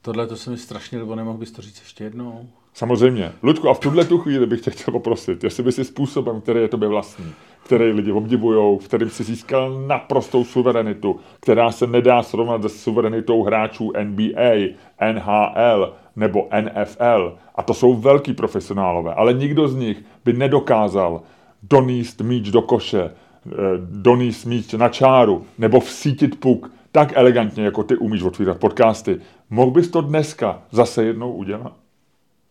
Tohle 0.02 0.26
to 0.26 0.36
se 0.36 0.50
mi 0.50 0.56
strašně 0.56 0.98
líbilo, 0.98 1.16
nemohl 1.16 1.38
bys 1.38 1.52
to 1.52 1.62
říct 1.62 1.80
ještě 1.80 2.04
jednou? 2.04 2.48
Samozřejmě. 2.74 3.32
Ludku, 3.42 3.68
a 3.68 3.74
v 3.74 3.78
tuhle 3.78 4.04
tu 4.04 4.18
chvíli 4.18 4.46
bych 4.46 4.60
tě 4.60 4.70
chtěl 4.70 4.92
poprosit, 4.92 5.44
jestli 5.44 5.62
by 5.62 5.72
si 5.72 5.84
způsobem, 5.84 6.40
který 6.40 6.60
je 6.60 6.68
tobě 6.68 6.88
vlastní, 6.88 7.32
který 7.64 7.92
lidi 7.92 8.12
obdivují, 8.12 8.78
v 8.78 8.88
kterým 8.88 9.10
si 9.10 9.24
získal 9.24 9.80
naprostou 9.86 10.44
suverenitu, 10.44 11.20
která 11.40 11.70
se 11.72 11.86
nedá 11.86 12.22
srovnat 12.22 12.62
se 12.62 12.68
suverenitou 12.68 13.42
hráčů 13.42 13.92
NBA, 14.04 14.74
NHL 15.12 15.94
nebo 16.16 16.48
NFL. 16.60 17.38
A 17.54 17.62
to 17.62 17.74
jsou 17.74 17.94
velký 17.94 18.32
profesionálové, 18.32 19.14
ale 19.14 19.32
nikdo 19.32 19.68
z 19.68 19.76
nich 19.76 20.04
by 20.24 20.32
nedokázal 20.32 21.22
doníst 21.62 22.20
míč 22.20 22.50
do 22.50 22.62
koše, 22.62 23.10
eh, 23.52 23.56
doníst 23.78 24.46
míč 24.46 24.72
na 24.72 24.88
čáru 24.88 25.46
nebo 25.58 25.80
vsítit 25.80 26.40
puk 26.40 26.70
tak 26.92 27.12
elegantně, 27.16 27.64
jako 27.64 27.82
ty 27.82 27.96
umíš 27.96 28.22
otvírat 28.22 28.58
podcasty. 28.58 29.20
Mohl 29.50 29.70
bys 29.70 29.88
to 29.88 30.00
dneska 30.00 30.62
zase 30.70 31.04
jednou 31.04 31.32
udělat? 31.32 31.72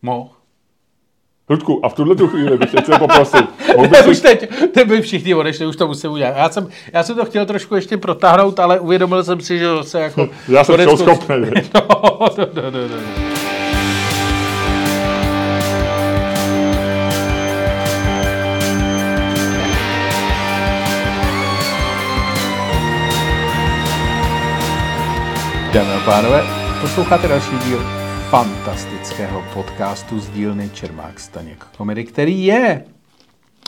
Mohl. 0.02 0.30
Ludku, 1.50 1.80
a 1.84 1.88
v 1.88 1.94
tuhle 1.94 2.14
tu 2.14 2.28
chvíli 2.28 2.58
bych 2.58 2.70
tě 2.70 2.80
chtěl 2.80 2.98
poprosit. 2.98 3.46
Mohl 3.76 3.88
bys 3.88 4.06
už 4.10 4.20
teď, 4.20 4.50
ty 4.74 4.84
by 4.84 5.00
všichni 5.00 5.34
odešli, 5.34 5.66
už 5.66 5.76
to 5.76 5.86
musím 5.86 6.10
udělat. 6.10 6.36
Já 6.36 6.48
jsem, 6.48 6.68
já 6.92 7.02
jsem 7.02 7.16
to 7.16 7.24
chtěl 7.24 7.46
trošku 7.46 7.74
ještě 7.74 7.96
protáhnout, 7.96 8.60
ale 8.60 8.80
uvědomil 8.80 9.24
jsem 9.24 9.40
si, 9.40 9.58
že 9.58 9.66
se 9.82 10.00
jako... 10.00 10.28
Já 10.48 10.64
jsem 10.64 10.96
schopnej, 10.96 11.40
viď? 11.54 11.70
No, 11.74 11.80
no, 12.38 12.46
no, 12.54 12.70
no, 12.70 12.88
no. 12.88 13.27
Dámy 25.78 25.92
a 25.92 26.00
pánové, 26.04 26.42
posloucháte 26.80 27.28
další 27.28 27.58
díl 27.58 27.78
fantastického 28.30 29.44
podcastu 29.54 30.20
z 30.20 30.28
dílny 30.30 30.70
Čermák 30.70 31.20
Staněk 31.20 31.64
Komedy, 31.76 32.04
který 32.04 32.44
je 32.44 32.84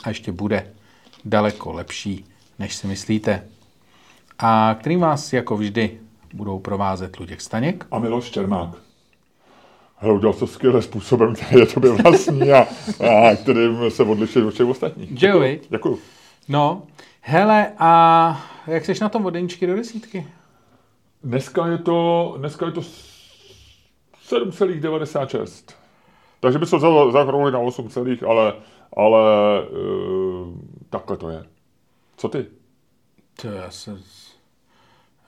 a 0.05 0.09
ještě 0.09 0.33
bude 0.33 0.67
daleko 1.25 1.73
lepší, 1.73 2.25
než 2.59 2.75
si 2.75 2.87
myslíte. 2.87 3.45
A 4.39 4.77
kterým 4.81 5.01
vás 5.01 5.33
jako 5.33 5.57
vždy 5.57 5.99
budou 6.35 6.59
provázet 6.59 7.17
Luděk 7.17 7.41
Staněk. 7.41 7.87
A 7.91 7.99
Miloš 7.99 8.31
Čermák. 8.31 8.71
Hele, 9.97 10.15
udělal 10.15 10.35
to 10.35 10.47
skvěle 10.47 10.83
způsobem, 10.83 11.35
který 11.47 11.61
je 11.61 11.67
tobě 11.67 11.91
vlastní 11.91 12.53
a, 12.53 12.67
a 13.01 13.37
kterým 13.37 13.91
se 13.91 14.03
odlišuje 14.03 14.45
od 14.45 14.55
všech 14.55 14.67
ostatních. 14.67 15.23
Jo, 15.23 15.39
viď? 15.41 15.67
Děkuju. 15.71 15.99
No, 16.49 16.83
hele, 17.21 17.73
a 17.79 18.47
jak 18.67 18.85
seš 18.85 19.01
na 19.01 19.09
tom 19.09 19.27
od 19.27 19.35
jedničky 19.35 19.67
do 19.67 19.77
desítky? 19.77 20.27
Dneska 21.23 21.67
je 21.67 21.79
to, 21.79 22.35
dneska 22.39 22.67
je 22.67 22.73
to 22.73 22.81
7,96. 22.81 25.75
Takže 26.41 26.59
by 26.59 26.67
se 26.67 26.79
to 26.79 27.13
zahrnuli 27.13 27.53
na 27.53 27.59
8, 27.59 27.89
celých, 27.89 28.23
ale, 28.23 28.55
ale 28.97 29.21
uh, 29.63 30.49
takhle 30.91 31.17
to 31.17 31.29
je. 31.29 31.45
Co 32.17 32.29
ty? 32.29 32.47
To 33.43 33.49
já 33.49 33.71
se... 33.71 33.99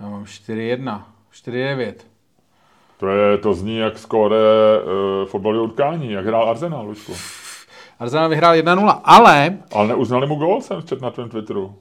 Já 0.01 0.09
mám 0.09 0.25
4-1, 0.25 1.03
4-9. 1.33 1.95
To, 2.99 3.09
je, 3.09 3.39
to 3.39 3.55
zní 3.55 3.77
jak 3.77 3.99
skóre 3.99 4.37
uh, 4.37 5.29
fotbalového 5.29 5.65
utkání, 5.65 6.13
jak 6.13 6.27
hrál 6.27 6.51
Arsenal, 6.51 6.87
Lučku. 6.87 7.13
Arsenal 7.99 8.29
vyhrál 8.29 8.55
1-0, 8.55 9.01
ale... 9.05 9.59
Ale 9.73 9.89
neuznali 9.89 10.27
mu 10.27 10.35
gol, 10.35 10.61
jsem 10.61 10.83
četl 10.83 11.03
na 11.03 11.11
tvém 11.11 11.29
Twitteru. 11.29 11.75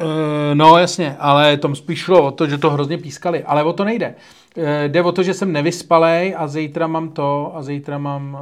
Uh, 0.00 0.06
no 0.54 0.78
jasně, 0.78 1.16
ale 1.18 1.56
tom 1.56 1.74
spíš 1.74 1.98
šlo 1.98 2.22
o 2.26 2.30
to, 2.30 2.46
že 2.46 2.58
to 2.58 2.70
hrozně 2.70 2.98
pískali, 2.98 3.44
ale 3.44 3.64
o 3.64 3.72
to 3.72 3.84
nejde. 3.84 4.14
Uh, 4.56 4.64
jde 4.86 5.02
o 5.02 5.12
to, 5.12 5.22
že 5.22 5.34
jsem 5.34 5.52
nevyspalej 5.52 6.34
a 6.38 6.46
zítra 6.46 6.86
mám 6.86 7.08
to 7.08 7.52
a 7.54 7.62
zítra 7.62 7.98
mám 7.98 8.38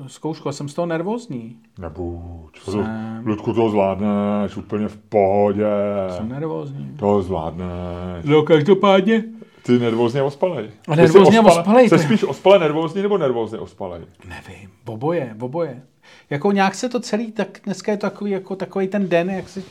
uh, 0.00 0.06
zkoušku 0.06 0.48
a 0.48 0.52
jsem 0.52 0.68
z 0.68 0.74
toho 0.74 0.86
nervózní. 0.86 1.56
Nebuď. 1.78 2.60
Jsem... 2.60 3.22
Ludku, 3.26 3.52
to 3.52 3.70
zvládneš 3.70 4.56
úplně 4.56 4.88
v 4.88 4.96
pohodě. 4.96 5.66
Jsem 6.08 6.28
nervózní. 6.28 6.96
To 6.98 7.22
zvládneš. 7.22 8.24
No 8.24 8.42
každopádně. 8.42 9.24
Ty 9.62 9.78
nervózně 9.78 10.22
ospalej. 10.22 10.70
A 10.88 10.94
nervózně 10.94 11.40
ospalej. 11.40 11.88
Jsi 11.88 11.98
spíš 11.98 12.24
ospale 12.24 12.58
nervózní 12.58 13.02
nebo 13.02 13.18
nervózně 13.18 13.58
ospalej? 13.58 14.02
Nevím, 14.28 14.70
oboje, 14.86 15.36
oboje. 15.40 15.82
Jako 16.30 16.52
nějak 16.52 16.74
se 16.74 16.88
to 16.88 17.00
celý, 17.00 17.32
tak 17.32 17.60
dneska 17.64 17.92
je 17.92 17.98
to 17.98 18.06
takový, 18.06 18.30
jako 18.30 18.56
takový 18.56 18.88
ten 18.88 19.08
den, 19.08 19.30
jak 19.30 19.48
si... 19.48 19.64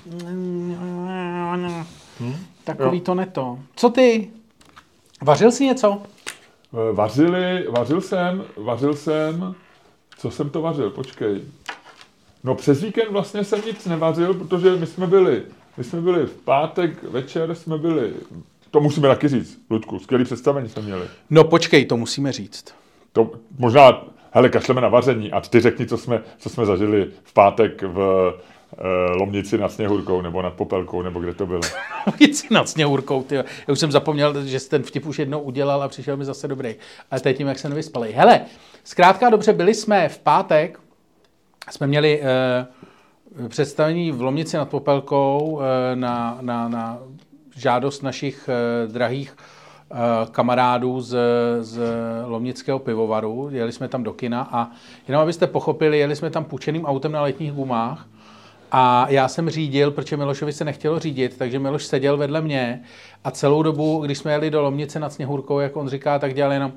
Hmm? 2.19 2.35
Takový 2.63 2.97
jo. 2.97 3.03
to 3.03 3.15
neto. 3.15 3.59
Co 3.75 3.89
ty? 3.89 4.29
Vařil 5.21 5.51
jsi 5.51 5.65
něco? 5.65 6.01
Eh, 6.73 6.93
vařili, 6.93 7.67
vařil 7.69 8.01
jsem, 8.01 8.43
vařil 8.57 8.95
jsem, 8.95 9.55
co 10.17 10.31
jsem 10.31 10.49
to 10.49 10.61
vařil, 10.61 10.89
počkej. 10.89 11.41
No 12.43 12.55
přes 12.55 12.83
víkend 12.83 13.11
vlastně 13.11 13.43
jsem 13.43 13.61
nic 13.65 13.85
nevařil, 13.85 14.33
protože 14.33 14.75
my 14.75 14.87
jsme 14.87 15.07
byli, 15.07 15.43
my 15.77 15.83
jsme 15.83 16.01
byli 16.01 16.25
v 16.25 16.33
pátek 16.33 17.03
večer, 17.03 17.55
jsme 17.55 17.77
byli, 17.77 18.13
to 18.71 18.81
musíme 18.81 19.07
taky 19.07 19.27
říct, 19.27 19.61
Ludku, 19.69 19.99
skvělý 19.99 20.23
představení 20.23 20.69
jsme 20.69 20.81
měli. 20.81 21.07
No 21.29 21.43
počkej, 21.43 21.85
to 21.85 21.97
musíme 21.97 22.31
říct. 22.31 22.75
To 23.11 23.31
možná 23.57 24.05
hele, 24.31 24.49
kašleme 24.49 24.81
na 24.81 24.87
vaření 24.87 25.31
a 25.31 25.41
ty 25.41 25.59
řekni, 25.59 25.85
co 25.85 25.97
jsme, 25.97 26.21
co 26.37 26.49
jsme 26.49 26.65
zažili 26.65 27.07
v 27.23 27.33
pátek 27.33 27.81
v 27.81 27.97
uh, 27.97 29.15
Lomnici 29.15 29.57
nad 29.57 29.71
Sněhurkou, 29.71 30.21
nebo 30.21 30.41
nad 30.41 30.53
Popelkou, 30.53 31.01
nebo 31.01 31.19
kde 31.19 31.33
to 31.33 31.45
bylo. 31.45 31.61
Lomnici 32.07 32.47
nad 32.51 32.69
Sněhurkou, 32.69 33.23
ty. 33.23 33.35
Já 33.35 33.43
už 33.67 33.79
jsem 33.79 33.91
zapomněl, 33.91 34.45
že 34.45 34.59
jsi 34.59 34.69
ten 34.69 34.83
vtip 34.83 35.05
už 35.05 35.19
jednou 35.19 35.39
udělal 35.39 35.83
a 35.83 35.87
přišel 35.87 36.17
mi 36.17 36.25
zase 36.25 36.47
dobrý. 36.47 36.75
Ale 37.11 37.21
teď 37.21 37.37
tím, 37.37 37.47
jak 37.47 37.59
se 37.59 37.69
nevyspali. 37.69 38.11
Hele, 38.11 38.41
zkrátka 38.83 39.29
dobře, 39.29 39.53
byli 39.53 39.73
jsme 39.73 40.09
v 40.09 40.19
pátek, 40.19 40.79
jsme 41.71 41.87
měli 41.87 42.21
uh, 43.39 43.47
představení 43.47 44.11
v 44.11 44.21
Lomnici 44.21 44.57
nad 44.57 44.69
Popelkou 44.69 45.49
uh, 45.51 45.61
na, 45.95 46.37
na, 46.41 46.69
na 46.69 46.99
žádost 47.59 48.03
našich 48.03 48.49
uh, 48.49 48.91
drahých 48.91 49.35
Eh, 49.91 50.27
kamarádů 50.31 51.01
z, 51.01 51.17
z 51.61 51.81
Lomnického 52.25 52.79
pivovaru, 52.79 53.49
jeli 53.51 53.71
jsme 53.71 53.87
tam 53.87 54.03
do 54.03 54.13
kina 54.13 54.49
a 54.51 54.71
jenom 55.07 55.23
abyste 55.23 55.47
pochopili, 55.47 55.99
jeli 55.99 56.15
jsme 56.15 56.29
tam 56.29 56.43
půjčeným 56.43 56.85
autem 56.85 57.11
na 57.11 57.21
letních 57.21 57.51
gumách 57.51 58.07
a 58.71 59.05
já 59.09 59.27
jsem 59.27 59.49
řídil, 59.49 59.91
protože 59.91 60.17
Milošovi 60.17 60.53
se 60.53 60.65
nechtělo 60.65 60.99
řídit, 60.99 61.37
takže 61.37 61.59
Miloš 61.59 61.85
seděl 61.85 62.17
vedle 62.17 62.41
mě 62.41 62.83
a 63.23 63.31
celou 63.31 63.63
dobu, 63.63 63.99
když 64.05 64.17
jsme 64.17 64.31
jeli 64.31 64.51
do 64.51 64.61
Lomnice 64.61 64.99
nad 64.99 65.13
Sněhurkou, 65.13 65.59
jak 65.59 65.75
on 65.75 65.89
říká, 65.89 66.19
tak 66.19 66.33
dělal 66.33 66.53
jenom 66.53 66.71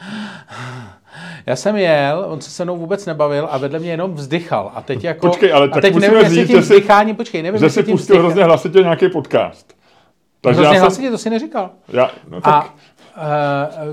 já 1.46 1.56
jsem 1.56 1.76
jel, 1.76 2.26
on 2.28 2.40
se 2.40 2.50
se 2.50 2.64
mnou 2.64 2.76
vůbec 2.76 3.06
nebavil 3.06 3.48
a 3.50 3.58
vedle 3.58 3.78
mě 3.78 3.90
jenom 3.90 4.14
vzdychal. 4.14 4.72
A 4.74 4.80
teď 4.82 5.04
jako... 5.04 5.26
Počkej, 5.26 5.52
ale 5.52 5.68
tak 5.68 5.78
a 5.78 5.80
teď 5.80 5.94
nevím, 5.94 6.20
říct, 6.20 6.32
jestli 6.32 6.46
tím 6.46 6.60
vzdycháním, 6.60 7.16
počkej, 7.16 7.42
nevím, 7.42 7.60
že 7.60 7.70
si 7.70 7.82
pustil 7.82 8.18
hrozně 8.18 8.44
hlasitě 8.44 8.78
nějaký 8.78 9.08
podcast. 9.08 9.74
Takže 10.40 10.60
Hrozně 10.60 10.80
hlasitě, 10.80 11.02
jsem... 11.02 11.12
to 11.12 11.18
si 11.18 11.30
neříkal. 11.30 11.70
Já, 11.88 12.10
no 12.28 12.40
tak... 12.40 12.54
A 12.54 12.74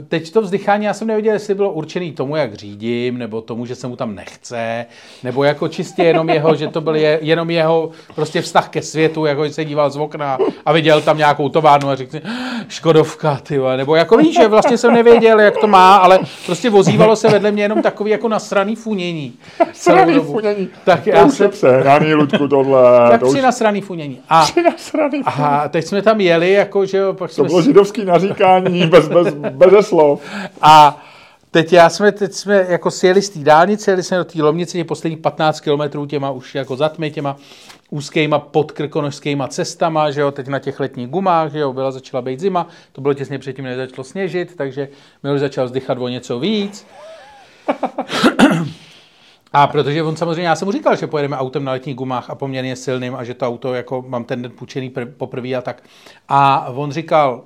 teď 0.08 0.32
to 0.32 0.42
vzdychání, 0.42 0.86
já 0.86 0.94
jsem 0.94 1.08
nevěděl, 1.08 1.34
jestli 1.34 1.56
bylo 1.56 1.72
určený 1.72 2.12
tomu, 2.12 2.36
jak 2.36 2.54
řídím, 2.54 3.18
nebo 3.18 3.42
tomu, 3.42 3.66
že 3.66 3.76
se 3.76 3.88
mu 3.88 3.96
tam 3.96 4.16
nechce, 4.16 4.86
nebo 5.24 5.44
jako 5.44 5.68
čistě 5.68 6.04
jenom 6.04 6.30
jeho, 6.30 6.56
že 6.56 6.68
to 6.68 6.82
byl 6.82 6.96
je, 6.96 7.20
jenom 7.22 7.50
jeho 7.50 7.90
prostě 8.16 8.42
vztah 8.42 8.70
ke 8.70 8.82
světu, 8.82 9.26
jako 9.26 9.50
se 9.50 9.66
díval 9.66 9.90
z 9.90 9.98
okna 9.98 10.38
a 10.66 10.74
viděl 10.74 11.02
tam 11.02 11.18
nějakou 11.18 11.50
továrnu 11.50 11.90
a 11.90 11.96
řekl 11.96 12.18
Škodovka, 12.68 13.40
ty 13.44 13.60
nebo 13.78 13.96
jako 13.96 14.18
víš, 14.18 14.36
že 14.36 14.48
vlastně 14.48 14.78
jsem 14.78 14.94
nevěděl, 14.94 15.40
jak 15.40 15.58
to 15.58 15.68
má, 15.68 15.96
ale 15.96 16.20
prostě 16.46 16.70
vozívalo 16.70 17.16
se 17.16 17.30
vedle 17.30 17.52
mě 17.52 17.64
jenom 17.64 17.82
takový 17.82 18.12
jako 18.12 18.28
nasraný 18.28 18.76
funění. 18.76 19.34
Nasraný 19.68 20.20
funění. 20.20 20.70
Tak 20.86 21.04
to 21.04 21.10
já 21.10 21.26
už 21.26 21.42
se, 21.52 21.84
ráný 21.84 22.14
Ludku, 22.14 22.48
tohle. 22.48 23.10
Tak 23.10 23.20
to 23.20 23.28
už... 23.28 23.42
nasraný 23.42 23.82
funění. 23.82 24.20
A, 24.30 24.46
nasraný 24.64 25.24
funění. 25.24 25.24
a 25.26 25.70
teď 25.70 25.86
jsme 25.86 26.02
tam 26.02 26.22
jeli, 26.22 26.52
jako, 26.52 26.86
že 26.86 26.98
jo, 26.98 27.14
pak 27.14 27.30
to 27.30 27.36
jsme... 27.36 27.44
bylo 27.44 27.62
židovský 27.62 28.06
naříkání 28.06 28.88
bez 28.88 29.08
bez, 29.14 29.34
bez 29.34 29.88
slov. 29.88 30.22
A 30.62 31.04
teď 31.52 31.74
já 31.74 31.90
jsme, 31.90 32.12
teď 32.12 32.34
jsme 32.34 32.66
jako 32.70 32.92
sjeli 32.92 33.22
z 33.22 33.30
té 33.30 33.40
dálnice, 33.40 33.92
jeli 33.92 34.04
jsme 34.04 34.18
do 34.18 34.24
té 34.24 34.44
Lomnice, 34.44 34.78
těch 34.78 34.88
posledních 34.88 35.20
15 35.20 35.60
kilometrů 35.60 36.06
těma 36.06 36.32
už 36.32 36.56
jako 36.56 36.76
zatmy, 36.76 37.12
těma 37.12 37.36
úzkýma 37.90 38.40
podkrkonožskýma 38.40 39.48
cestama, 39.48 40.12
že 40.12 40.22
jo, 40.22 40.32
teď 40.32 40.48
na 40.48 40.60
těch 40.60 40.80
letních 40.80 41.08
gumách, 41.08 41.52
že 41.52 41.60
jo, 41.60 41.74
byla 41.74 41.92
začala 41.92 42.22
být 42.22 42.40
zima, 42.40 42.68
to 42.92 43.02
bylo 43.02 43.14
těsně 43.14 43.40
předtím, 43.40 43.66
než 43.66 43.78
začalo 43.78 44.04
sněžit, 44.04 44.56
takže 44.56 44.88
mi 45.24 45.34
už 45.34 45.40
začal 45.40 45.66
vzdychat 45.66 45.98
o 45.98 46.08
něco 46.08 46.40
víc. 46.40 46.86
A 49.54 49.68
protože 49.68 50.04
on 50.04 50.16
samozřejmě, 50.16 50.48
já 50.48 50.56
jsem 50.56 50.66
mu 50.66 50.72
říkal, 50.72 50.96
že 50.96 51.08
pojedeme 51.08 51.38
autem 51.38 51.64
na 51.64 51.72
letních 51.72 51.96
gumách 51.96 52.30
a 52.30 52.36
poměrně 52.36 52.76
silným 52.76 53.16
a 53.16 53.24
že 53.24 53.34
to 53.34 53.48
auto 53.48 53.74
jako 53.74 54.06
mám 54.08 54.24
ten 54.24 54.42
den 54.42 54.52
půjčený 54.52 54.94
poprvé 55.18 55.56
a 55.56 55.62
tak. 55.62 55.84
A 56.30 56.68
on 56.76 56.92
říkal, 56.92 57.44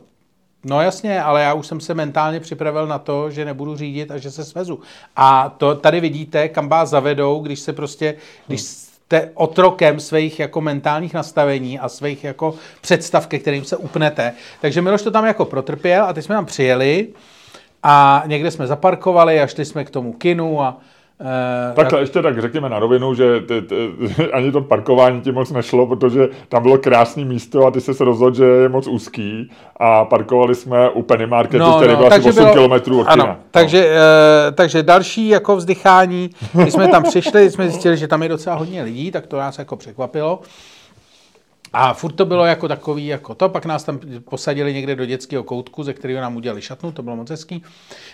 No 0.69 0.81
jasně, 0.81 1.21
ale 1.21 1.41
já 1.41 1.53
už 1.53 1.67
jsem 1.67 1.79
se 1.79 1.93
mentálně 1.93 2.39
připravil 2.39 2.87
na 2.87 2.99
to, 2.99 3.31
že 3.31 3.45
nebudu 3.45 3.75
řídit 3.75 4.11
a 4.11 4.17
že 4.17 4.31
se 4.31 4.45
svezu. 4.45 4.79
A 5.15 5.49
to 5.57 5.75
tady 5.75 5.99
vidíte, 5.99 6.49
kam 6.49 6.69
vás 6.69 6.89
zavedou, 6.89 7.39
když 7.39 7.59
se 7.59 7.73
prostě, 7.73 8.15
když 8.47 8.61
jste 8.61 9.31
otrokem 9.33 9.99
svých 9.99 10.39
jako 10.39 10.61
mentálních 10.61 11.13
nastavení 11.13 11.79
a 11.79 11.89
svých 11.89 12.23
jako 12.23 12.55
představ, 12.81 13.27
ke 13.27 13.39
kterým 13.39 13.65
se 13.65 13.77
upnete. 13.77 14.33
Takže 14.61 14.81
Miloš 14.81 15.01
to 15.01 15.11
tam 15.11 15.25
jako 15.25 15.45
protrpěl 15.45 16.03
a 16.03 16.13
teď 16.13 16.25
jsme 16.25 16.35
tam 16.35 16.45
přijeli 16.45 17.07
a 17.83 18.23
někde 18.25 18.51
jsme 18.51 18.67
zaparkovali 18.67 19.41
a 19.41 19.47
šli 19.47 19.65
jsme 19.65 19.85
k 19.85 19.89
tomu 19.89 20.13
kinu 20.13 20.61
a 20.61 20.77
Takhle, 21.73 21.99
ještě 21.99 22.21
tak 22.21 22.41
řekněme 22.41 22.69
na 22.69 22.79
rovinu, 22.79 23.13
že 23.13 23.41
ty, 23.41 23.61
ty, 23.61 23.91
ani 24.33 24.51
to 24.51 24.61
parkování 24.61 25.21
ti 25.21 25.31
moc 25.31 25.51
nešlo, 25.51 25.87
protože 25.87 26.27
tam 26.49 26.63
bylo 26.63 26.77
krásné 26.77 27.25
místo 27.25 27.65
a 27.65 27.71
ty 27.71 27.81
se 27.81 28.03
rozhodl, 28.03 28.35
že 28.35 28.45
je 28.45 28.69
moc 28.69 28.87
úzký 28.87 29.51
a 29.77 30.05
parkovali 30.05 30.55
jsme 30.55 30.89
u 30.89 31.01
Penny 31.01 31.27
Marketu, 31.27 31.63
no, 31.63 31.77
který 31.77 31.93
no, 31.93 31.97
byl 31.97 32.07
asi 32.07 32.29
8 32.29 32.33
bylo, 32.33 32.53
kilometrů 32.53 32.99
od 33.01 33.07
ano, 33.07 33.23
kina. 33.23 33.39
Takže, 33.51 33.81
no. 33.81 34.49
uh, 34.49 34.55
takže 34.55 34.83
další 34.83 35.27
jako 35.27 35.55
vzdychání, 35.55 36.29
když 36.53 36.73
jsme 36.73 36.87
tam 36.87 37.03
přišli, 37.09 37.51
jsme 37.51 37.69
zjistili, 37.69 37.97
že 37.97 38.07
tam 38.07 38.23
je 38.23 38.29
docela 38.29 38.55
hodně 38.55 38.83
lidí, 38.83 39.11
tak 39.11 39.27
to 39.27 39.37
nás 39.37 39.59
jako 39.59 39.75
překvapilo. 39.75 40.39
A 41.73 41.93
furt 41.93 42.11
to 42.11 42.25
bylo 42.25 42.45
jako 42.45 42.67
takový, 42.67 43.07
jako 43.07 43.35
to, 43.35 43.49
pak 43.49 43.65
nás 43.65 43.83
tam 43.83 43.99
posadili 44.29 44.73
někde 44.73 44.95
do 44.95 45.05
dětského 45.05 45.43
koutku, 45.43 45.83
ze 45.83 45.93
kterého 45.93 46.21
nám 46.21 46.35
udělali 46.35 46.61
šatnu, 46.61 46.91
to 46.91 47.03
bylo 47.03 47.15
moc 47.15 47.29
hezký. 47.29 47.63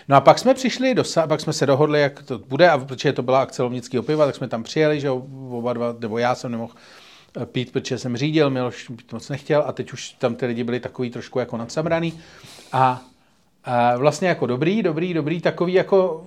No 0.08 0.16
a 0.16 0.20
pak 0.20 0.38
jsme 0.38 0.54
přišli, 0.54 0.94
do, 0.94 1.02
pak 1.28 1.40
jsme 1.40 1.52
se 1.52 1.66
dohodli, 1.66 2.00
jak 2.00 2.22
to 2.22 2.38
bude, 2.38 2.70
a 2.70 2.78
protože 2.78 3.12
to 3.12 3.22
byla 3.22 3.42
akce 3.42 3.62
Lovnického 3.62 4.02
piva, 4.02 4.26
tak 4.26 4.34
jsme 4.34 4.48
tam 4.48 4.62
přijeli, 4.62 5.00
že 5.00 5.10
oba 5.10 5.72
dva, 5.72 5.94
nebo 5.98 6.18
já 6.18 6.34
jsem 6.34 6.52
nemohl 6.52 6.72
eh, 7.42 7.46
pít, 7.46 7.72
protože 7.72 7.98
jsem 7.98 8.16
řídil, 8.16 8.50
Miloš 8.50 8.90
moc 9.12 9.28
nechtěl 9.28 9.64
a 9.66 9.72
teď 9.72 9.92
už 9.92 10.10
tam 10.10 10.34
ty 10.34 10.46
lidi 10.46 10.64
byli 10.64 10.80
takový 10.80 11.10
trošku 11.10 11.38
jako 11.38 11.56
nadsamraný. 11.56 12.20
A, 12.72 13.02
a 13.64 13.96
vlastně 13.96 14.28
jako 14.28 14.46
dobrý, 14.46 14.82
dobrý, 14.82 15.14
dobrý, 15.14 15.40
takový 15.40 15.72
jako 15.72 16.26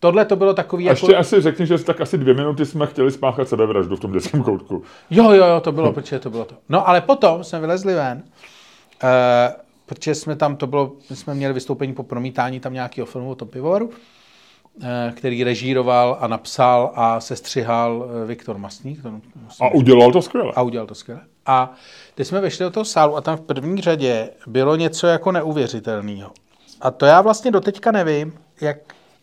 Tohle 0.00 0.24
to 0.24 0.36
bylo 0.36 0.54
takový... 0.54 0.84
A 0.84 0.92
jako... 0.92 1.06
ještě 1.06 1.16
asi 1.16 1.40
řekni, 1.40 1.66
že 1.66 1.78
tak 1.78 2.00
asi 2.00 2.18
dvě 2.18 2.34
minuty 2.34 2.66
jsme 2.66 2.86
chtěli 2.86 3.10
spáchat 3.10 3.48
sebevraždu 3.48 3.96
v 3.96 4.00
tom 4.00 4.12
dětském 4.12 4.42
koutku. 4.42 4.82
Jo, 5.10 5.30
jo, 5.32 5.46
jo, 5.46 5.60
to 5.60 5.72
bylo, 5.72 5.92
protože 5.92 6.18
to 6.18 6.30
bylo 6.30 6.44
to. 6.44 6.54
No 6.68 6.88
ale 6.88 7.00
potom 7.00 7.44
jsme 7.44 7.60
vylezli 7.60 7.94
ven, 7.94 8.22
uh, 9.02 9.08
protože 9.86 10.14
jsme 10.14 10.36
tam, 10.36 10.56
to 10.56 10.66
bylo, 10.66 10.92
my 11.10 11.16
jsme 11.16 11.34
měli 11.34 11.54
vystoupení 11.54 11.92
po 11.92 12.02
promítání 12.02 12.60
tam 12.60 12.72
nějakého 12.72 13.06
filmu 13.06 13.30
o 13.30 13.34
tom 13.34 13.48
pivovaru, 13.48 13.86
uh, 13.86 13.92
který 15.14 15.44
režíroval 15.44 16.16
a 16.20 16.26
napsal 16.26 16.92
a 16.94 17.20
sestřihal 17.20 17.96
uh, 17.96 18.28
Viktor 18.28 18.58
Masník. 18.58 19.02
To, 19.02 19.20
a 19.60 19.68
udělal 19.74 20.12
to 20.12 20.22
skvěle. 20.22 20.52
A 20.56 20.62
udělal 20.62 20.86
to 20.86 20.94
skvěle. 20.94 21.20
A 21.46 21.72
teď 22.14 22.26
jsme 22.26 22.40
vešli 22.40 22.64
do 22.64 22.70
toho 22.70 22.84
sálu 22.84 23.16
a 23.16 23.20
tam 23.20 23.36
v 23.36 23.40
první 23.40 23.80
řadě 23.80 24.30
bylo 24.46 24.76
něco 24.76 25.06
jako 25.06 25.32
neuvěřitelného. 25.32 26.30
A 26.80 26.90
to 26.90 27.06
já 27.06 27.20
vlastně 27.20 27.50
doteďka 27.50 27.92
nevím, 27.92 28.32
jak 28.60 28.76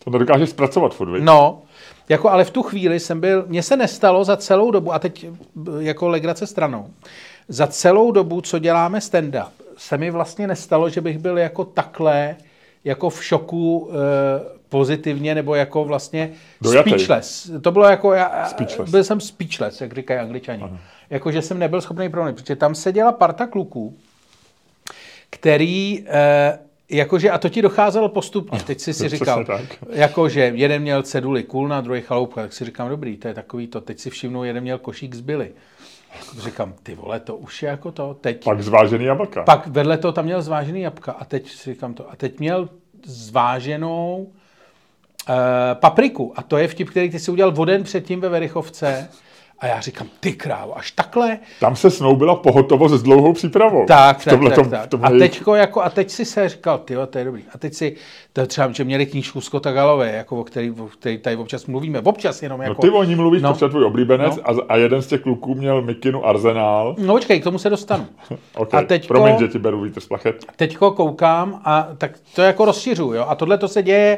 to 0.03 0.09
nedokážeš 0.09 0.49
zpracovat 0.49 0.93
furt? 0.95 1.19
No, 1.21 1.61
jako 2.09 2.29
ale 2.29 2.43
v 2.43 2.51
tu 2.51 2.63
chvíli 2.63 2.99
jsem 2.99 3.19
byl, 3.19 3.45
mně 3.47 3.63
se 3.63 3.77
nestalo 3.77 4.23
za 4.23 4.37
celou 4.37 4.71
dobu, 4.71 4.93
a 4.93 4.99
teď 4.99 5.25
jako 5.79 6.09
legrace 6.09 6.47
stranou, 6.47 6.87
za 7.47 7.67
celou 7.67 8.11
dobu, 8.11 8.41
co 8.41 8.59
děláme 8.59 8.99
stand-up, 8.99 9.47
se 9.77 9.97
mi 9.97 10.11
vlastně 10.11 10.47
nestalo, 10.47 10.89
že 10.89 11.01
bych 11.01 11.17
byl 11.19 11.37
jako 11.37 11.65
takhle, 11.65 12.35
jako 12.83 13.09
v 13.09 13.23
šoku 13.23 13.91
e, 13.91 14.61
pozitivně, 14.69 15.35
nebo 15.35 15.55
jako 15.55 15.83
vlastně 15.83 16.31
Dojatej. 16.61 16.93
speechless. 16.93 17.51
To 17.61 17.71
bylo 17.71 17.85
jako, 17.85 18.13
já, 18.13 18.45
Speechless. 18.45 18.91
byl 18.91 19.03
jsem 19.03 19.19
speechless, 19.19 19.81
jak 19.81 19.93
říkají 19.93 20.19
angličani. 20.19 20.63
Jako, 21.09 21.31
že 21.31 21.41
jsem 21.41 21.59
nebyl 21.59 21.81
schopný 21.81 22.09
promluvit, 22.09 22.35
protože 22.35 22.55
tam 22.55 22.75
seděla 22.75 23.11
parta 23.11 23.47
kluků, 23.47 23.97
který, 25.29 26.05
e, 26.07 26.59
jakože, 26.91 27.31
a 27.31 27.37
to 27.37 27.49
ti 27.49 27.61
docházelo 27.61 28.09
postupně, 28.09 28.59
teď 28.59 28.79
si 28.79 28.93
si 28.93 29.09
říkal, 29.09 29.45
jakože 29.89 30.51
jeden 30.55 30.81
měl 30.81 31.03
ceduli 31.03 31.43
Kulna, 31.43 31.81
druhý 31.81 32.01
chaloupka, 32.01 32.41
tak 32.41 32.53
si 32.53 32.65
říkám, 32.65 32.89
dobrý, 32.89 33.17
to 33.17 33.27
je 33.27 33.33
takový 33.33 33.67
to, 33.67 33.81
teď 33.81 33.99
si 33.99 34.09
všimnu, 34.09 34.43
jeden 34.43 34.63
měl 34.63 34.77
košík 34.77 35.15
z 35.15 35.21
Billy. 35.21 35.51
Říkám, 36.39 36.73
ty 36.83 36.95
vole, 36.95 37.19
to 37.19 37.35
už 37.35 37.63
je 37.63 37.69
jako 37.69 37.91
to, 37.91 38.17
teď. 38.21 38.43
Pak 38.43 38.63
zvážený 38.63 39.05
jablka. 39.05 39.43
Pak 39.43 39.67
vedle 39.67 39.97
toho 39.97 40.11
tam 40.11 40.25
měl 40.25 40.41
zvážený 40.41 40.81
jabka 40.81 41.11
a 41.11 41.25
teď 41.25 41.51
si 41.51 41.73
říkám 41.73 41.93
to. 41.93 42.11
A 42.11 42.15
teď 42.15 42.39
měl 42.39 42.69
zváženou 43.05 44.17
uh, 45.29 45.35
papriku. 45.73 46.33
A 46.35 46.43
to 46.43 46.57
je 46.57 46.67
vtip, 46.67 46.89
který 46.89 47.09
ty 47.09 47.19
si 47.19 47.31
udělal 47.31 47.53
o 47.57 47.65
den 47.65 47.83
předtím 47.83 48.19
ve 48.19 48.29
Verichovce. 48.29 49.09
A 49.61 49.67
já 49.67 49.79
říkám, 49.81 50.07
ty 50.19 50.33
krávo, 50.33 50.77
až 50.77 50.91
takhle? 50.91 51.37
Tam 51.59 51.75
se 51.75 51.91
snoubila 51.91 52.35
pohotovost 52.35 52.93
s 52.95 53.03
dlouhou 53.03 53.33
přípravou. 53.33 53.85
Tak, 53.85 54.23
tak, 54.25 54.39
tak, 54.55 54.69
tak. 54.69 54.87
tom 54.87 54.99
A, 55.05 55.09
teďko 55.09 55.55
jako, 55.55 55.81
a 55.81 55.89
teď 55.89 56.09
si 56.09 56.25
se 56.25 56.49
říkal, 56.49 56.77
ty 56.77 56.95
to 57.09 57.17
je 57.17 57.25
dobrý. 57.25 57.43
A 57.53 57.57
teď 57.57 57.73
si, 57.73 57.95
to 58.33 58.47
třeba, 58.47 58.71
že 58.71 58.83
měli 58.83 59.05
knížku 59.05 59.41
Scotta 59.41 59.71
Galové, 59.71 60.11
jako, 60.11 60.39
o 60.39 60.43
který, 60.43 60.71
o 60.71 60.85
který 60.87 61.17
tady 61.17 61.35
občas 61.35 61.65
mluvíme. 61.65 61.99
Občas 62.01 62.43
jenom 62.43 62.57
No 62.57 62.63
jako... 62.63 62.81
ty 62.81 62.89
o 62.89 63.03
ní 63.03 63.15
mluvíš, 63.15 63.41
No. 63.41 63.49
no. 63.49 63.55
to 63.57 63.65
je 63.65 63.69
tvůj 63.69 63.85
oblíbenec 63.85 64.35
No. 64.35 64.41
a, 64.49 64.55
a 64.69 64.75
jeden 64.77 65.01
z 65.01 65.07
těch 65.07 65.21
kluků 65.21 65.55
měl 65.55 65.81
Mikinu 65.81 66.25
arzenál. 66.25 66.95
No 66.99 67.13
počkej, 67.13 67.39
k 67.39 67.43
tomu 67.43 67.57
se 67.59 67.69
dostanu. 67.69 68.05
Okay. 68.55 68.79
A 68.79 68.83
teďko- 68.87 69.07
Promiň, 69.13 69.37
že 69.39 69.47
ti 69.47 69.59
beru 69.59 69.81
vítr 69.81 69.99
z 69.99 70.07
plachet. 70.07 70.45
teďko 70.55 70.91
koukám 70.91 71.61
a 71.65 71.87
tak 71.97 72.11
to 72.35 72.41
jako 72.41 72.65
rozšiřuju, 72.65 73.13
jo. 73.13 73.25
A 73.27 73.35
tohle 73.35 73.57
to 73.57 73.67
se 73.67 73.83
děje 73.83 74.17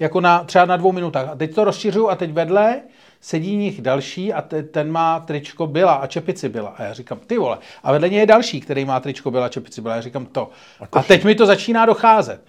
jako 0.00 0.20
na, 0.20 0.44
třeba 0.44 0.64
na 0.64 0.76
dvou 0.76 0.92
minutách. 0.92 1.28
A 1.28 1.34
teď 1.36 1.54
to 1.54 1.64
rozšiřuju 1.64 2.08
a 2.08 2.14
teď 2.16 2.32
vedle 2.32 2.80
sedí 3.24 3.56
nich 3.56 3.82
další 3.82 4.32
a 4.32 4.42
te, 4.42 4.62
ten 4.62 4.92
má 4.92 5.20
tričko 5.20 5.66
byla 5.66 5.92
a 5.94 6.06
čepici 6.06 6.48
byla. 6.48 6.68
A 6.68 6.82
já 6.82 6.92
říkám, 6.92 7.18
ty 7.26 7.38
vole. 7.38 7.58
A 7.82 7.92
vedle 7.92 8.08
něj 8.08 8.20
je 8.20 8.26
další, 8.26 8.60
který 8.60 8.84
má 8.84 9.00
tričko 9.00 9.30
byla 9.30 9.46
a 9.46 9.48
čepici 9.48 9.80
byla. 9.80 9.94
A 9.94 9.96
já 9.96 10.02
říkám 10.02 10.26
to. 10.26 10.50
A 10.92 11.02
teď 11.02 11.24
mi 11.24 11.34
to 11.34 11.46
začíná 11.46 11.86
docházet. 11.86 12.40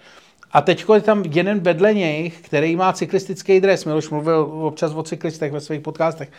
A 0.52 0.60
teď 0.60 0.84
je 0.94 1.00
tam 1.00 1.22
jeden 1.30 1.60
vedle 1.60 1.94
něj, 1.94 2.30
který 2.30 2.76
má 2.76 2.92
cyklistický 2.92 3.60
dres. 3.60 3.84
Miloš 3.84 4.10
mluvil 4.10 4.40
občas 4.40 4.92
o 4.94 5.02
cyklistech 5.02 5.52
ve 5.52 5.60
svých 5.60 5.80
podcastech, 5.80 6.30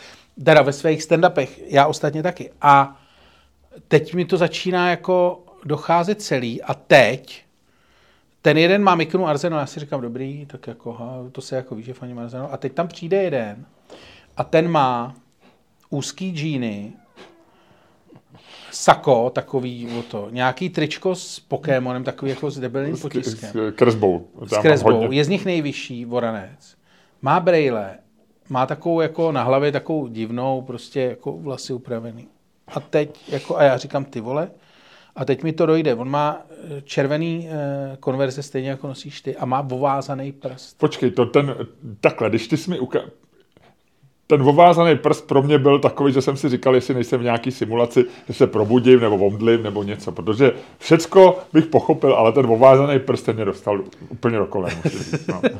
teda 0.43 0.61
ve 0.61 0.73
svých 0.73 1.01
stand-upech, 1.01 1.49
já 1.67 1.87
ostatně 1.87 2.23
taky. 2.23 2.51
A 2.61 2.99
teď 3.87 4.13
mi 4.13 4.25
to 4.25 4.37
začíná 4.37 4.89
jako 4.89 5.43
docházet 5.65 6.21
celý 6.21 6.61
a 6.61 6.73
teď 6.73 7.43
ten 8.41 8.57
jeden 8.57 8.83
má 8.83 8.95
miknu 8.95 9.27
Arsenal, 9.27 9.59
já 9.59 9.65
si 9.65 9.79
říkám, 9.79 10.01
dobrý, 10.01 10.45
tak 10.45 10.67
jako, 10.67 10.93
ha, 10.93 11.15
to 11.31 11.41
se 11.41 11.55
jako 11.55 11.75
ví, 11.75 11.83
že 11.83 11.93
faním 11.93 12.19
Arsenal. 12.19 12.49
A 12.51 12.57
teď 12.57 12.73
tam 12.73 12.87
přijde 12.87 13.23
jeden 13.23 13.65
a 14.37 14.43
ten 14.43 14.67
má 14.67 15.15
úzký 15.89 16.31
džíny, 16.31 16.93
sako, 18.71 19.29
takový 19.29 19.89
o 19.99 20.03
to, 20.03 20.27
nějaký 20.31 20.69
tričko 20.69 21.15
s 21.15 21.39
Pokémonem, 21.39 22.03
takový 22.03 22.31
jako 22.31 22.51
s 22.51 22.59
debilním 22.59 22.97
potiskem. 22.97 23.49
S 23.49 23.71
kresbou. 23.75 24.27
S 24.45 24.57
kresbou, 24.57 25.11
je 25.11 25.23
z 25.23 25.29
nich 25.29 25.45
nejvyšší 25.45 26.05
voranec. 26.05 26.77
Má 27.21 27.39
brejle, 27.39 27.97
má 28.49 28.65
takovou 28.65 29.01
jako 29.01 29.31
na 29.31 29.43
hlavě 29.43 29.71
takovou 29.71 30.07
divnou, 30.07 30.61
prostě 30.61 31.01
jako 31.01 31.37
vlasy 31.37 31.73
upravený. 31.73 32.27
A 32.67 32.79
teď, 32.79 33.31
jako, 33.31 33.57
a 33.57 33.63
já 33.63 33.77
říkám, 33.77 34.05
ty 34.05 34.21
vole, 34.21 34.51
a 35.15 35.25
teď 35.25 35.43
mi 35.43 35.53
to 35.53 35.65
dojde. 35.65 35.95
On 35.95 36.09
má 36.09 36.41
eh, 36.49 36.81
červený 36.81 37.49
eh, 37.49 37.97
konverze 37.99 38.43
stejně 38.43 38.69
jako 38.69 38.87
nosíš 38.87 39.21
ty 39.21 39.35
a 39.35 39.45
má 39.45 39.61
vovázaný 39.61 40.31
prst. 40.31 40.77
Počkej, 40.77 41.11
to 41.11 41.25
ten, 41.25 41.55
takhle, 42.01 42.29
když 42.29 42.47
ty 42.47 42.57
jsi 42.57 42.69
mi 42.69 42.79
uka... 42.79 42.99
Ten 44.29 44.41
ovázaný 44.41 44.95
prst 44.95 45.27
pro 45.27 45.41
mě 45.41 45.57
byl 45.57 45.79
takový, 45.79 46.13
že 46.13 46.21
jsem 46.21 46.37
si 46.37 46.49
říkal, 46.49 46.75
jestli 46.75 46.93
nejsem 46.93 47.19
v 47.19 47.23
nějaký 47.23 47.51
simulaci, 47.51 48.05
že 48.27 48.33
se 48.33 48.47
probudím 48.47 48.99
nebo 48.99 49.15
omdlím 49.17 49.63
nebo 49.63 49.83
něco, 49.83 50.11
protože 50.11 50.51
všecko 50.77 51.39
bych 51.53 51.65
pochopil, 51.65 52.13
ale 52.13 52.31
ten 52.31 52.45
ovázaný 52.45 52.99
prst 52.99 53.25
ten 53.25 53.35
mě 53.35 53.45
dostal 53.45 53.81
úplně 54.09 54.37
do 54.37 54.47
říct. 54.85 55.27
No. 55.27 55.41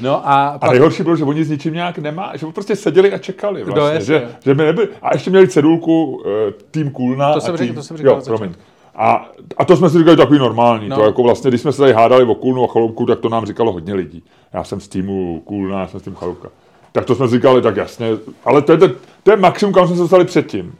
No 0.00 0.28
a 0.28 0.46
A 0.48 0.58
pak, 0.58 0.70
nejhorší 0.70 1.02
bylo, 1.02 1.16
že 1.16 1.24
oni 1.24 1.44
s 1.44 1.50
ničím 1.50 1.74
nějak 1.74 1.98
nemá, 1.98 2.36
že 2.36 2.46
prostě 2.46 2.76
seděli 2.76 3.12
a 3.12 3.18
čekali 3.18 3.64
No, 3.66 3.72
vlastně, 3.72 3.94
jasně. 3.94 4.06
že, 4.14 4.28
že 4.44 4.54
by 4.54 4.64
nebyli, 4.64 4.88
a 5.02 5.14
ještě 5.14 5.30
měli 5.30 5.48
cedulku 5.48 6.04
uh, 6.04 6.22
tým 6.70 6.90
Kulna 6.90 7.32
To 7.32 7.36
a 7.36 7.40
jsem 7.40 7.56
tým, 7.56 7.66
řekl- 7.66 7.74
to 7.74 7.82
jsem 7.82 7.96
říkal 7.96 8.22
jo. 8.30 8.50
A, 8.94 9.30
a 9.56 9.64
to 9.64 9.76
jsme 9.76 9.90
si 9.90 9.98
říkali 9.98 10.16
takový 10.16 10.38
normální, 10.38 10.88
No. 10.88 10.96
no. 10.96 11.02
to 11.02 11.06
jako 11.08 11.22
vlastně, 11.22 11.50
když 11.50 11.60
jsme 11.60 11.72
se 11.72 11.78
tady 11.78 11.92
hádali 11.92 12.24
o 12.24 12.34
Kulnu 12.34 12.64
a 12.64 12.66
Chaloupku, 12.66 13.06
tak 13.06 13.20
to 13.20 13.28
nám 13.28 13.46
říkalo 13.46 13.72
hodně 13.72 13.94
lidí. 13.94 14.22
Já 14.52 14.64
jsem 14.64 14.80
z 14.80 14.88
týmu 14.88 15.42
Kulna, 15.44 15.80
já 15.80 15.86
jsem 15.88 16.00
z 16.00 16.02
týmu 16.02 16.16
Chaloupka. 16.16 16.48
Tak 16.96 17.04
to 17.04 17.14
jsme 17.14 17.28
říkali, 17.28 17.62
tak 17.62 17.76
jasně, 17.76 18.06
ale 18.44 18.62
to 18.62 18.72
je, 18.72 18.78
to, 18.78 18.88
to 19.22 19.30
je 19.30 19.36
maximum, 19.36 19.74
kam 19.74 19.86
jsme 19.86 19.96
se 19.96 20.02
dostali 20.02 20.24
předtím. 20.24 20.74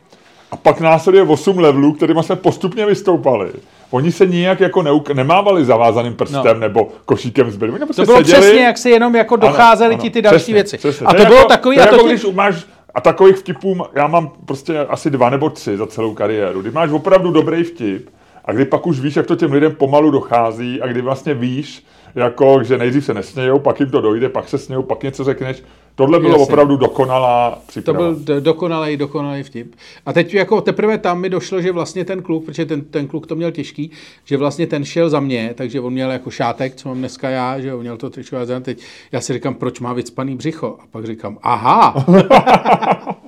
A 0.50 0.56
pak 0.56 0.80
následuje 0.80 1.22
8 1.24 1.58
levelů, 1.58 1.92
kterými 1.92 2.22
jsme 2.22 2.36
postupně 2.36 2.86
vystoupali. 2.86 3.50
Oni 3.90 4.12
se 4.12 4.26
nijak 4.26 4.60
jako 4.60 4.80
neuk- 4.80 5.14
nemávali 5.14 5.64
zavázaným 5.64 6.14
prstem 6.14 6.42
No. 6.44 6.54
nebo 6.54 6.88
košíkem. 7.04 7.46
Oni 7.62 7.78
prostě 7.78 8.02
to 8.02 8.06
bylo 8.06 8.16
seděli, 8.18 8.40
přesně, 8.40 8.60
jak 8.64 8.78
si 8.78 8.90
jenom 8.90 9.16
jako 9.16 9.36
docházely 9.36 9.96
ti 9.96 10.10
ty 10.10 10.22
další 10.22 10.36
přesně, 10.36 10.54
věci. 10.54 10.78
Přesně. 10.78 11.06
A 11.06 11.14
to, 11.14 11.20
je 11.20 11.26
bylo 11.26 11.38
jako, 11.38 11.48
takový, 11.48 11.76
to 11.76 11.82
a 11.82 11.86
to 11.86 11.94
jako 11.94 12.08
tě- 12.08 12.14
když 12.14 12.26
máš, 12.34 12.64
a 12.94 13.00
takových 13.00 13.36
vtipů, 13.36 13.76
já 13.94 14.06
mám 14.06 14.30
prostě 14.46 14.78
asi 14.78 15.10
dva 15.10 15.30
nebo 15.30 15.50
tři 15.50 15.76
za 15.76 15.86
celou 15.86 16.14
kariéru. 16.14 16.60
Kdy 16.62 16.70
máš 16.70 16.90
opravdu 16.90 17.30
dobrý 17.30 17.64
vtip 17.64 18.08
a 18.44 18.52
kdy 18.52 18.64
pak 18.64 18.86
už 18.86 19.00
víš, 19.00 19.16
jak 19.16 19.26
to 19.26 19.36
těm 19.36 19.52
lidem 19.52 19.74
pomalu 19.74 20.10
dochází 20.10 20.82
a 20.82 20.86
kdy 20.86 21.00
vlastně 21.02 21.34
víš, 21.34 21.84
jako, 22.14 22.62
že 22.62 22.78
nejdřív 22.78 23.04
se 23.04 23.14
nesmějou, 23.14 23.58
pak 23.58 23.80
jim 23.80 23.90
to 23.90 24.00
dojde, 24.00 24.28
pak 24.28 24.48
se 24.48 24.58
smějou, 24.58 24.82
pak 24.82 25.02
něco 25.02 25.24
řekneš. 25.24 25.62
Tohle 25.96 26.20
bylo 26.20 26.32
Jasně. 26.32 26.44
opravdu 26.44 26.76
dokonalá 26.76 27.50
To 27.50 27.60
příprava. 27.66 27.98
byl 27.98 28.16
do- 28.16 28.40
dokonalý, 28.40 28.96
dokonalý 28.96 29.42
vtip. 29.42 29.74
A 30.06 30.12
teď 30.12 30.34
jako 30.34 30.60
teprve 30.60 30.98
tam 30.98 31.20
mi 31.20 31.28
došlo, 31.28 31.60
že 31.62 31.72
vlastně 31.72 32.04
ten 32.04 32.22
kluk, 32.22 32.44
protože 32.44 32.66
ten, 32.66 32.84
ten 32.84 33.06
kluk 33.06 33.26
to 33.26 33.34
měl 33.36 33.50
těžký, 33.50 33.90
že 34.24 34.36
vlastně 34.36 34.66
ten 34.66 34.84
šel 34.84 35.10
za 35.10 35.20
mě, 35.20 35.50
takže 35.54 35.80
on 35.80 35.92
měl 35.92 36.10
jako 36.10 36.30
šátek, 36.30 36.74
co 36.74 36.88
mám 36.88 36.98
dneska 36.98 37.28
já, 37.28 37.60
že 37.60 37.68
jo, 37.68 37.78
měl 37.78 37.96
to 37.96 38.10
a 38.40 38.44
za- 38.44 38.60
teď 38.60 38.82
já 39.12 39.20
si 39.20 39.32
říkám, 39.32 39.54
proč 39.54 39.80
má 39.80 39.92
vycpaný 39.92 40.36
břicho? 40.36 40.76
A 40.80 40.84
pak 40.90 41.04
říkám, 41.06 41.38
aha. 41.42 42.06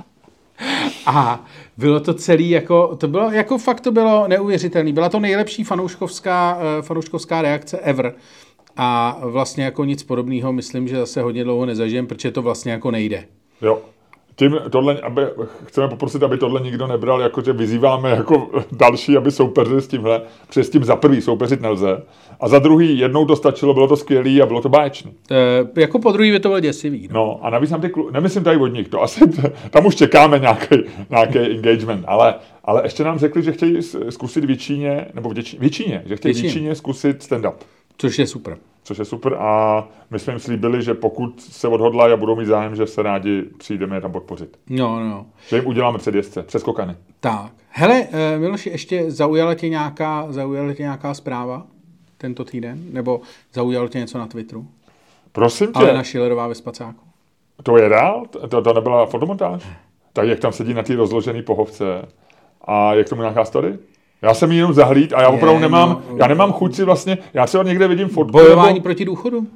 A 1.07 1.45
bylo 1.77 2.01
to 2.01 2.15
celý 2.15 2.51
jako, 2.51 2.97
to 2.97 3.09
bylo, 3.09 3.31
jako 3.31 3.59
fakt 3.59 3.81
to 3.81 3.93
bylo 3.93 4.29
neuvěřitelné. 4.29 4.93
Byla 4.93 5.09
to 5.09 5.21
nejlepší 5.21 5.65
fanouškovská, 5.65 6.59
eh, 6.79 6.83
fanouškovská 6.83 7.43
reakce 7.43 7.79
ever. 7.79 8.15
A 8.79 9.19
vlastně 9.23 9.65
jako 9.65 9.85
nic 9.85 10.03
podobného, 10.03 10.53
myslím, 10.53 10.89
že 10.89 10.97
zase 10.97 11.23
hodně 11.23 11.45
dlouho 11.45 11.67
nezažijem, 11.67 12.07
protože 12.07 12.31
to 12.31 12.43
vlastně 12.43 12.73
jako 12.73 12.91
nejde. 12.91 13.25
Jo. 13.63 13.79
Tím 14.37 14.57
tohle, 14.71 15.01
aby, 15.01 15.23
chceme 15.65 15.89
poprosit, 15.89 16.23
aby 16.23 16.39
tohle 16.39 16.61
nikdo 16.61 16.87
nebral, 16.87 17.21
jako 17.21 17.41
že 17.41 17.53
vyzýváme 17.53 18.11
jako 18.11 18.51
další, 18.73 19.17
aby 19.17 19.31
soupeřili 19.31 19.83
s 19.83 19.89
tímhle, 19.89 20.23
protože 20.47 20.65
s 20.65 20.71
tím 20.71 20.85
za 20.85 20.97
prvý 20.97 21.21
soupeřit 21.21 21.61
nelze. 21.61 22.03
A 22.41 22.49
za 22.49 22.59
druhý, 22.59 22.99
jednou 22.99 23.25
to 23.25 23.37
stačilo, 23.37 23.75
bylo 23.75 23.89
to 23.89 23.97
skvělý 23.97 24.43
a 24.43 24.47
bylo 24.47 24.61
to 24.61 24.69
báječný. 24.69 25.13
E, 25.31 25.81
jako 25.81 25.99
po 25.99 26.13
druhý 26.13 26.31
by 26.31 26.41
to 26.41 26.49
bylo 26.49 26.61
děsivý. 26.61 27.09
No. 27.11 27.15
No 27.15 27.41
a 27.43 27.51
navíc 27.51 27.71
nám 27.71 27.81
ty 27.81 27.89
klu... 27.89 28.11
nemyslím 28.11 28.45
tady 28.45 28.57
od 28.57 28.67
nich, 28.67 28.89
to 28.89 29.03
asi, 29.03 29.21
tam 29.71 29.87
už 29.87 29.95
čekáme 29.95 30.39
nějaký, 30.39 30.77
nějaký 31.11 31.39
engagement, 31.39 32.05
ale, 32.07 32.35
ale 32.65 32.83
ještě 32.85 33.05
nám 33.05 33.19
řekli, 33.19 33.43
že 33.43 33.53
chtějí 33.53 33.83
zkusit 34.11 34.45
v 34.45 34.57
Číně, 34.57 35.07
nebo 35.15 35.31
v 35.31 35.35
že 35.35 35.43
chtějí 35.43 35.57
v 35.57 35.61
Většině. 35.61 36.53
Číně 36.53 36.75
zkusit 36.75 37.23
stand-up. 37.23 37.55
Což 37.99 38.19
je 38.19 38.27
super. 38.27 38.59
Což 38.83 38.99
je 38.99 39.05
super 39.05 39.35
a 39.35 39.85
my 40.11 40.19
jsme 40.19 40.33
jim 40.33 40.41
slíbili, 40.41 40.83
že 40.83 40.95
pokud 40.95 41.41
se 41.41 41.69
odhodlají 41.69 42.13
a 42.13 42.17
budou 42.17 42.37
mít 42.37 42.47
zájem, 42.47 42.77
že 42.77 42.87
se 42.87 43.03
rádi 43.03 43.43
přijdeme 43.59 43.97
je 43.97 44.01
tam 44.01 44.13
podpořit. 44.13 44.59
No, 44.71 45.01
no. 45.09 45.27
Že 45.49 45.57
jim 45.57 45.67
uděláme 45.67 45.99
předjezdce, 45.99 46.43
přeskokany. 46.43 46.97
Tak. 47.21 47.53
Hele, 47.69 48.07
e, 48.13 48.39
Miloši, 48.39 48.71
ještě 48.71 49.11
zaujala 49.11 49.55
tě 49.55 49.69
nějaká, 49.69 50.27
zaujala 50.33 50.75
tě 50.75 50.83
nějaká 50.83 51.15
zpráva 51.15 51.67
tento 52.19 52.45
týden? 52.45 52.85
Nebo 52.93 53.21
zaujalo 53.53 53.89
tě 53.89 53.99
něco 53.99 54.19
na 54.19 54.27
Twitteru? 54.27 54.67
Prosím 55.33 55.67
tě, 55.67 55.73
Ale 55.75 55.93
na 55.95 56.05
Schillerová 56.05 56.47
ve 56.49 56.55
spacáku. 56.55 57.01
to 57.63 57.77
je 57.77 57.89
reál? 57.89 58.27
To, 58.49 58.63
to 58.63 58.73
nebyla 58.75 59.07
fotomontáž? 59.07 59.69
Tak 60.13 60.29
jak 60.29 60.39
tam 60.39 60.53
sedí 60.53 60.75
na 60.75 60.83
té 60.83 60.97
rozložené 60.97 61.43
pohovce 61.43 62.09
a 62.65 62.95
jak 62.95 63.09
tomu 63.09 63.23
nějaká 63.23 63.45
story? 63.45 63.79
Já 64.23 64.35
jsem 64.35 64.53
jenom 64.53 64.73
zahlíd 64.73 65.13
a 65.13 65.23
já 65.23 65.29
opravdu 65.29 65.61
nemám, 65.61 66.03
no, 66.11 66.17
já 66.17 66.27
nemám 66.27 66.53
chuť 66.53 66.75
si 66.75 66.85
vlastně, 66.85 67.19
já 67.35 67.47
třeba 67.47 67.65
někde 67.65 67.89
vidím 67.89 68.09
fotku, 68.09 68.33
Bojování 68.33 68.75
nebo, 68.75 68.83
proti 68.83 69.05
důchodu? 69.05 69.47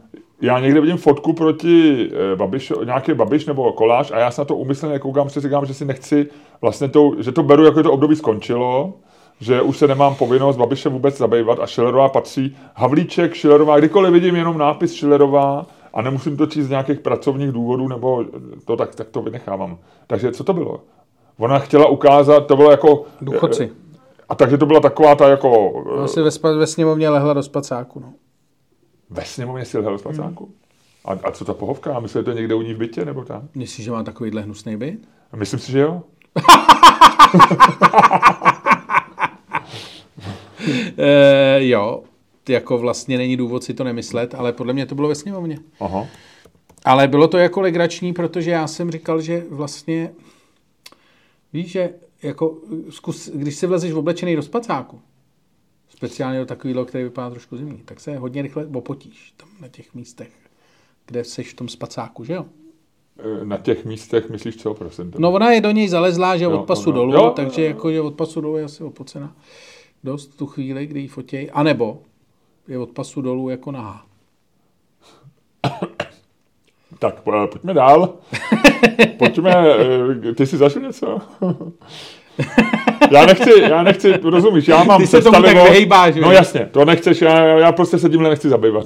já 0.42 0.60
někde 0.60 0.80
vidím 0.80 0.96
fotku 0.96 1.32
proti 1.32 2.08
eh, 2.12 2.36
Babiš, 2.36 2.72
nějaký 2.84 3.14
Babiš 3.14 3.46
nebo 3.46 3.72
Koláš 3.72 4.10
a 4.10 4.18
já 4.18 4.30
se 4.30 4.40
na 4.40 4.44
to 4.44 4.56
umyslně 4.56 4.92
nekoukám, 4.92 5.30
si 5.30 5.40
říkám, 5.40 5.66
že 5.66 5.74
si 5.74 5.84
nechci 5.84 6.26
vlastně 6.60 6.88
to, 6.88 7.12
že 7.18 7.32
to 7.32 7.42
beru, 7.42 7.64
jako 7.64 7.78
že 7.78 7.82
to 7.82 7.92
období 7.92 8.16
skončilo, 8.16 8.92
že 9.40 9.62
už 9.62 9.78
se 9.78 9.88
nemám 9.88 10.14
povinnost 10.14 10.56
Babiše 10.56 10.88
vůbec 10.88 11.16
zabývat 11.18 11.58
a 11.60 11.66
Schillerová 11.66 12.08
patří. 12.08 12.56
Havlíček, 12.74 13.36
Schillerová, 13.36 13.78
kdykoliv 13.78 14.12
vidím 14.12 14.36
jenom 14.36 14.58
nápis 14.58 14.94
Schillerová 14.94 15.66
a 15.94 16.02
nemusím 16.02 16.36
to 16.36 16.46
číst 16.46 16.66
z 16.66 16.70
nějakých 16.70 17.00
pracovních 17.00 17.52
důvodů 17.52 17.88
nebo 17.88 18.24
to, 18.64 18.76
tak, 18.76 18.94
tak 18.94 19.08
to 19.08 19.22
vynechávám. 19.22 19.78
Takže 20.06 20.32
co 20.32 20.44
to 20.44 20.52
bylo? 20.52 20.80
Ona 21.38 21.58
chtěla 21.58 21.86
ukázat, 21.86 22.46
to 22.46 22.56
bylo 22.56 22.70
jako... 22.70 23.04
Důchodci. 23.20 23.70
A 24.32 24.34
takže 24.34 24.58
to 24.58 24.66
byla 24.66 24.80
taková 24.80 25.14
ta 25.14 25.28
jako... 25.28 25.82
No, 25.96 26.08
si 26.08 26.22
ve, 26.22 26.30
spa- 26.30 26.52
ve 26.58 26.66
sněmovně 26.66 27.08
lehla 27.08 27.32
do 27.34 27.42
spacáku, 27.42 28.00
no. 28.00 28.12
Ve 29.10 29.24
sněmovně 29.24 29.64
si 29.64 29.78
lehla 29.78 29.92
do 29.92 29.98
spacáku? 29.98 30.50
A, 31.04 31.12
a 31.12 31.30
co 31.30 31.44
ta 31.44 31.54
pohovka? 31.54 32.00
Myslím, 32.00 32.20
že 32.20 32.24
to 32.24 32.30
je 32.30 32.36
někde 32.36 32.54
u 32.54 32.62
ní 32.62 32.74
v 32.74 32.78
bytě, 32.78 33.04
nebo 33.04 33.24
tam? 33.24 33.48
Myslíš, 33.54 33.84
že 33.84 33.90
má 33.90 34.02
takovýhle 34.02 34.42
hnusný 34.42 34.76
byt? 34.76 35.08
Myslím 35.36 35.60
si, 35.60 35.72
že 35.72 35.78
jo. 35.78 36.02
E, 40.98 41.58
jo, 41.66 42.02
jako 42.48 42.78
vlastně 42.78 43.18
není 43.18 43.36
důvod 43.36 43.64
si 43.64 43.74
to 43.74 43.84
nemyslet, 43.84 44.34
ale 44.34 44.52
podle 44.52 44.72
mě 44.72 44.86
to 44.86 44.94
bylo 44.94 45.08
ve 45.08 45.14
sněmovně. 45.14 45.58
Aha. 45.80 46.06
Ale 46.84 47.08
bylo 47.08 47.28
to 47.28 47.38
jako 47.38 47.60
legrační, 47.60 48.12
protože 48.12 48.50
já 48.50 48.66
jsem 48.66 48.90
říkal, 48.90 49.20
že 49.20 49.42
vlastně, 49.50 50.10
víš, 51.52 51.70
že 51.70 51.90
jako 52.22 52.58
zkus, 52.90 53.28
když 53.28 53.56
si 53.56 53.66
vlezeš 53.66 53.92
v 53.92 53.98
oblečený 53.98 54.36
do 54.36 54.42
spacáku, 54.42 55.00
speciálně 55.88 56.38
do 56.38 56.46
takového, 56.46 56.84
který 56.84 57.04
vypadá 57.04 57.30
trošku 57.30 57.56
zimní, 57.56 57.78
tak 57.84 58.00
se 58.00 58.16
hodně 58.16 58.42
rychle 58.42 58.66
opotíš 58.66 59.34
tam 59.36 59.48
na 59.60 59.68
těch 59.68 59.94
místech, 59.94 60.30
kde 61.06 61.24
seš 61.24 61.50
v 61.52 61.56
tom 61.56 61.68
spacáku, 61.68 62.24
že 62.24 62.32
jo? 62.34 62.46
E, 63.42 63.44
Na 63.44 63.58
těch 63.58 63.84
místech 63.84 64.30
myslíš 64.30 64.56
co, 64.56 64.74
prosím? 64.74 65.10
tě? 65.10 65.18
No 65.20 65.32
ona 65.32 65.52
je 65.52 65.60
do 65.60 65.70
něj 65.70 65.88
zalezlá, 65.88 66.36
že 66.36 66.44
Jo, 66.44 66.60
od 66.60 66.66
pasu 66.66 66.90
no, 66.92 66.96
no. 66.96 67.00
dolů, 67.02 67.12
Jo, 67.12 67.32
takže 67.36 67.62
jo, 67.62 67.68
jako, 67.68 67.92
že 67.92 68.00
od 68.00 68.14
pasu 68.14 68.40
dolů 68.40 68.56
je 68.56 68.64
asi 68.64 68.84
opocena 68.84 69.36
dost 70.04 70.26
tu 70.36 70.46
chvíli, 70.46 70.86
kdy 70.86 71.00
ji 71.00 71.08
fotěj, 71.08 71.50
anebo 71.52 72.02
je 72.68 72.78
od 72.78 72.90
pasu 72.90 73.20
dolů 73.22 73.48
jako 73.48 73.72
nahá. 73.72 74.06
Tak 76.98 77.20
po- 77.20 77.48
pojďme 77.52 77.74
dál. 77.74 78.08
Pojďme, 79.18 79.54
e, 80.30 80.34
ty 80.34 80.46
jsi 80.46 80.56
zažil 80.56 80.82
něco? 80.82 81.18
Já 83.10 83.26
nechci, 83.26 83.50
já 83.60 83.82
nechci, 83.82 84.12
rozumíš, 84.22 84.68
já 84.68 84.84
mám 84.84 85.00
Ty 85.00 85.06
se 85.06 85.22
tomu 85.22 85.42
tak 85.42 85.54
vyhejbáš, 85.54 86.14
No 86.14 86.32
jasně, 86.32 86.68
to 86.70 86.84
nechceš, 86.84 87.20
já, 87.22 87.44
já 87.44 87.72
prostě 87.72 87.98
se 87.98 88.08
tímhle 88.08 88.30
nechci 88.30 88.48
zabývat. 88.48 88.84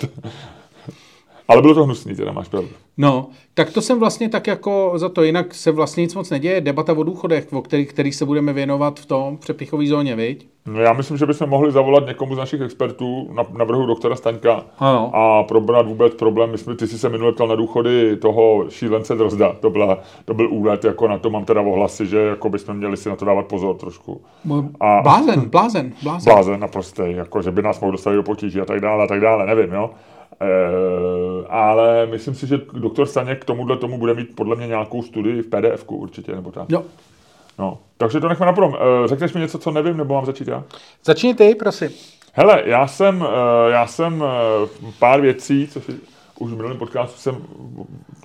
Ale 1.49 1.63
bylo 1.63 1.75
to 1.75 1.85
hnusný, 1.85 2.15
teda 2.15 2.33
máš 2.33 2.49
pravdu. 2.49 2.69
No, 2.99 3.27
tak 3.55 3.71
to 3.71 3.81
jsem 3.81 3.99
vlastně 4.01 4.29
tak 4.29 4.47
jako 4.47 4.93
za 4.97 5.09
to, 5.09 5.23
jinak 5.23 5.55
se 5.55 5.71
vlastně 5.73 6.01
nic 6.03 6.15
moc 6.15 6.31
neděje. 6.31 6.61
Debata 6.61 6.93
o 6.93 7.03
důchodech, 7.03 7.47
o 7.53 7.63
kterých, 7.63 7.89
kterých 7.89 8.15
se 8.15 8.25
budeme 8.25 8.53
věnovat 8.53 9.01
v 9.01 9.07
tom 9.07 9.37
v 9.37 9.41
přepichové 9.41 9.87
zóně, 9.87 10.17
viď? 10.17 10.49
No 10.67 10.81
já 10.81 10.93
myslím, 10.93 11.17
že 11.17 11.27
bychom 11.27 11.49
mohli 11.49 11.73
zavolat 11.73 12.07
někomu 12.07 12.35
z 12.35 12.39
našich 12.39 12.61
expertů 12.61 13.29
na 13.35 13.45
navrhu 13.59 13.87
doktora 13.87 14.17
Staňka 14.17 14.65
Ano. 14.79 15.11
a 15.17 15.43
probrat 15.43 15.87
vůbec 15.87 16.15
problém. 16.15 16.51
My 16.51 16.59
jsme, 16.59 16.75
ty 16.77 16.87
jsi 16.87 16.99
se 16.99 17.09
minule 17.09 17.33
ptal 17.33 17.49
na 17.49 17.55
důchody 17.55 18.17
toho 18.17 18.65
šílence 18.69 19.15
Drozda. 19.15 19.53
To, 19.61 19.71
byla, 19.71 19.99
to 20.25 20.35
byl 20.35 20.53
úlet, 20.53 20.85
jako 20.85 21.09
na 21.09 21.19
to 21.19 21.31
mám 21.31 21.45
teda 21.45 21.61
ohlasy, 21.61 22.07
že 22.07 22.19
jako 22.19 22.49
bychom 22.49 22.77
měli 22.77 22.97
si 22.97 23.09
na 23.09 23.17
to 23.17 23.25
dávat 23.25 23.47
pozor 23.47 23.77
trošku. 23.77 24.21
A- 24.81 25.03
Blázen, 25.03 25.41
blázen, 25.51 25.93
blázen. 26.03 26.33
Blázen 26.35 26.61
naprostý, 26.61 27.03
jako 27.07 27.43
že 27.43 27.51
by 27.51 27.63
nás 27.63 27.81
mohl 27.81 27.93
dostat 27.93 28.13
do 28.15 28.23
potíží 28.23 28.61
a 28.61 28.65
tak 28.65 28.81
dále 28.81 29.05
a 29.05 29.07
tak 29.07 29.21
dále, 29.21 29.47
nevím, 29.47 29.73
jo. 29.75 29.91
E, 30.40 31.46
ale 31.49 32.07
myslím 32.07 32.35
si, 32.35 32.46
že 32.46 32.61
doktor 32.72 33.07
Staněk 33.07 33.42
k 33.42 33.44
tomuhle 33.44 33.77
tomu 33.77 33.99
bude 33.99 34.14
mít 34.14 34.37
podle 34.37 34.57
mě 34.57 34.66
nějakou 34.66 35.03
studii 35.03 35.42
v 35.42 35.46
pdf 35.46 35.85
určitě, 35.90 36.35
nebo 36.35 36.51
tak. 36.51 36.70
Jo. 36.70 36.83
No. 37.59 37.79
Takže 37.96 38.20
to 38.20 38.29
nechme 38.29 38.46
na 38.46 38.53
prom. 38.53 38.75
E, 38.75 39.09
řekneš 39.09 39.33
mi 39.33 39.40
něco, 39.40 39.59
co 39.59 39.70
nevím, 39.70 39.96
nebo 39.96 40.14
mám 40.14 40.27
začít 40.27 40.49
já? 40.49 40.64
Začni 41.05 41.35
ty, 41.35 41.55
prosím. 41.55 41.90
Hele, 42.38 42.62
já 42.64 42.87
jsem, 42.87 43.27
eh, 43.29 43.70
já 43.70 43.87
jsem 43.87 44.25
eh, 44.25 44.92
pár 44.99 45.20
věcí, 45.20 45.68
co 45.68 45.81
si 45.81 45.92
už 46.38 46.53
v 46.53 46.57
minulém 46.57 46.79
podcastu 46.79 47.18
jsem, 47.18 47.37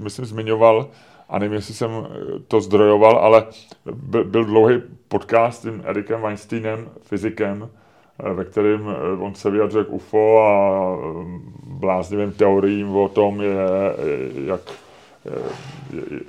myslím, 0.01 0.25
zmiňoval, 0.25 0.89
a 1.29 1.39
nevím, 1.39 1.53
jestli 1.53 1.73
jsem 1.73 1.91
eh, 1.91 2.39
to 2.47 2.61
zdrojoval, 2.61 3.17
ale 3.17 3.45
byl, 4.23 4.45
dlouhý 4.45 4.81
podcast 5.07 5.59
s 5.59 5.61
tím 5.61 5.81
Erikem 5.85 6.21
Weinsteinem, 6.21 6.89
fyzikem, 7.01 7.69
eh, 7.73 7.80
ve 8.33 8.45
kterém 8.45 8.89
eh, 8.89 9.21
on 9.21 9.35
se 9.35 9.49
vyjadřuje 9.49 9.85
k 9.85 9.93
UFO 9.93 10.39
a 10.39 10.97
eh, 10.97 11.61
bláznivým 11.65 12.31
teoriím 12.31 12.95
o 12.95 13.07
tom, 13.07 13.41
je, 13.41 13.51
eh, 13.51 14.41
jak, 14.45 14.61
eh, 15.25 16.19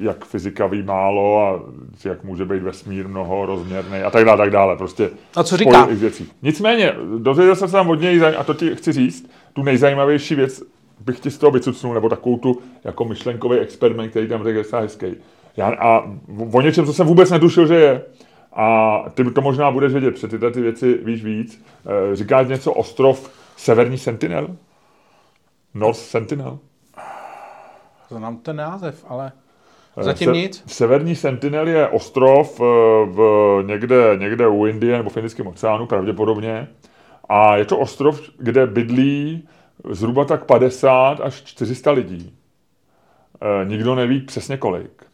jak 0.00 0.24
fyzika 0.24 0.66
ví 0.66 0.82
málo 0.82 1.40
a 1.40 1.60
jak 2.04 2.24
může 2.24 2.44
být 2.44 2.62
vesmír 2.62 3.08
mnoho 3.08 3.46
rozměrný 3.46 3.98
a 3.98 4.10
tak 4.10 4.24
dále, 4.24 4.38
tak 4.38 4.50
dále. 4.50 4.76
Prostě 4.76 5.10
A 5.36 5.44
co 5.44 5.56
říká? 5.56 5.84
věcí. 5.84 6.32
Nicméně, 6.42 6.94
dozvěděl 7.18 7.56
jsem 7.56 7.68
se 7.68 7.72
tam 7.72 7.90
od 7.90 8.00
něj, 8.00 8.22
a 8.38 8.44
to 8.44 8.54
ti 8.54 8.76
chci 8.76 8.92
říct, 8.92 9.30
tu 9.52 9.62
nejzajímavější 9.62 10.34
věc 10.34 10.62
bych 11.00 11.20
ti 11.20 11.30
z 11.30 11.38
toho 11.38 11.50
vycucnul, 11.50 11.94
nebo 11.94 12.08
takovou 12.08 12.38
tu 12.38 12.58
jako 12.84 13.04
myšlenkový 13.04 13.58
experiment, 13.58 14.10
který 14.10 14.28
tam 14.28 14.44
řekl, 14.44 14.58
je 14.58 14.80
hezký. 14.80 15.06
Já, 15.56 15.66
a 15.74 16.02
o 16.52 16.60
něčem, 16.60 16.86
co 16.86 16.92
jsem 16.92 17.06
vůbec 17.06 17.30
netušil, 17.30 17.66
že 17.66 17.74
je. 17.74 18.02
A 18.54 18.98
ty 19.14 19.24
to 19.24 19.40
možná 19.40 19.70
budeš 19.70 19.92
vědět, 19.92 20.10
protože 20.10 20.28
tyhle 20.28 20.50
ty 20.50 20.60
věci 20.60 20.98
víš 21.04 21.24
víc. 21.24 21.64
E, 22.12 22.16
říkáš 22.16 22.48
něco 22.48 22.72
ostrov 22.72 23.30
Severní 23.56 23.98
Sentinel? 23.98 24.56
North 25.74 25.98
Sentinel? 25.98 26.58
Znám 28.10 28.36
ten 28.36 28.56
název, 28.56 29.04
ale 29.08 29.32
zatím 30.00 30.28
Se- 30.28 30.32
nic. 30.32 30.64
Severní 30.66 31.16
Sentinel 31.16 31.68
je 31.68 31.88
ostrov 31.88 32.60
eh, 32.60 32.64
v 33.06 33.62
někde, 33.66 34.16
někde 34.16 34.48
u 34.48 34.66
Indie 34.66 34.96
nebo 34.96 35.10
v 35.10 35.16
Indickém 35.16 35.46
oceánu 35.46 35.86
pravděpodobně. 35.86 36.68
A 37.28 37.56
je 37.56 37.64
to 37.64 37.78
ostrov, 37.78 38.20
kde 38.38 38.66
bydlí 38.66 39.48
zhruba 39.90 40.24
tak 40.24 40.44
50 40.44 41.20
až 41.20 41.42
400 41.42 41.90
lidí. 41.90 42.36
Eh, 43.42 43.64
Nikdo 43.64 43.94
neví 43.94 44.20
přesně 44.20 44.56
kolik. 44.56 45.06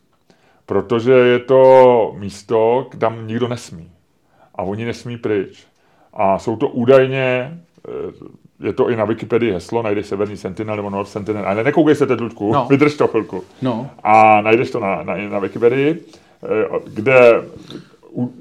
Protože 0.71 1.13
je 1.13 1.39
to 1.39 2.15
místo, 2.19 2.87
kam 2.99 3.27
nikdo 3.27 3.49
nesmí. 3.49 3.91
A 4.55 4.63
oni 4.63 4.85
nesmí 4.85 5.17
pryč. 5.19 5.67
A 6.15 6.39
jsou 6.39 6.57
to 6.57 6.69
údajně, 6.69 7.59
eh, 7.89 8.67
je 8.67 8.73
to 8.73 8.91
i 8.91 8.97
na 8.97 9.05
Wikipedii 9.05 9.53
heslo, 9.53 9.83
najdeš 9.83 10.07
Severní 10.07 10.37
Sentinel 10.37 10.77
nebo 10.77 10.91
North 10.91 11.11
Sentinel. 11.11 11.47
Ale 11.47 11.65
nekoukej 11.65 11.95
se 11.95 12.07
teď, 12.07 12.21
Ludku, 12.21 12.53
No. 12.53 12.67
vydrž 12.71 12.95
to 12.95 13.07
chvilku 13.07 13.45
No, 13.63 13.91
a 14.03 14.41
najdeš 14.41 14.71
to 14.71 14.81
na, 14.81 15.03
na, 15.03 15.17
na 15.17 15.39
Wikipedii, 15.39 15.91
eh, 16.43 16.49
kde 16.87 17.43
u, 18.13 18.33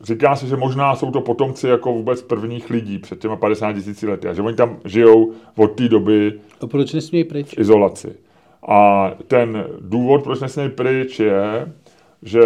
říká 0.00 0.36
se, 0.36 0.46
že 0.46 0.56
možná 0.56 0.96
jsou 0.96 1.10
to 1.10 1.20
potomci 1.20 1.68
jako 1.68 1.92
vůbec 1.92 2.22
prvních 2.22 2.70
lidí 2.70 2.98
před 2.98 3.18
těma 3.18 3.36
50 3.36 3.72
tisíci 3.72 4.06
lety 4.06 4.28
a 4.28 4.32
že 4.34 4.42
oni 4.42 4.56
tam 4.56 4.76
žijou 4.84 5.32
od 5.56 5.66
té 5.70 5.88
doby 5.88 6.32
a 6.60 6.66
proč 6.66 6.92
nesmí 6.92 7.24
pryč? 7.24 7.54
izolaci. 7.58 8.12
A 8.68 9.10
ten 9.26 9.64
důvod, 9.80 10.22
proč 10.22 10.40
nesmí 10.40 10.70
pryč, 10.70 11.20
je, 11.20 11.72
že 12.22 12.40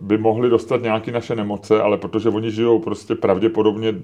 by 0.00 0.18
mohli 0.18 0.50
dostat 0.50 0.82
nějaké 0.82 1.12
naše 1.12 1.34
nemoce, 1.34 1.82
ale 1.82 1.98
protože 1.98 2.28
oni 2.28 2.50
žijou 2.50 2.78
prostě 2.78 3.14
pravděpodobně 3.14 3.94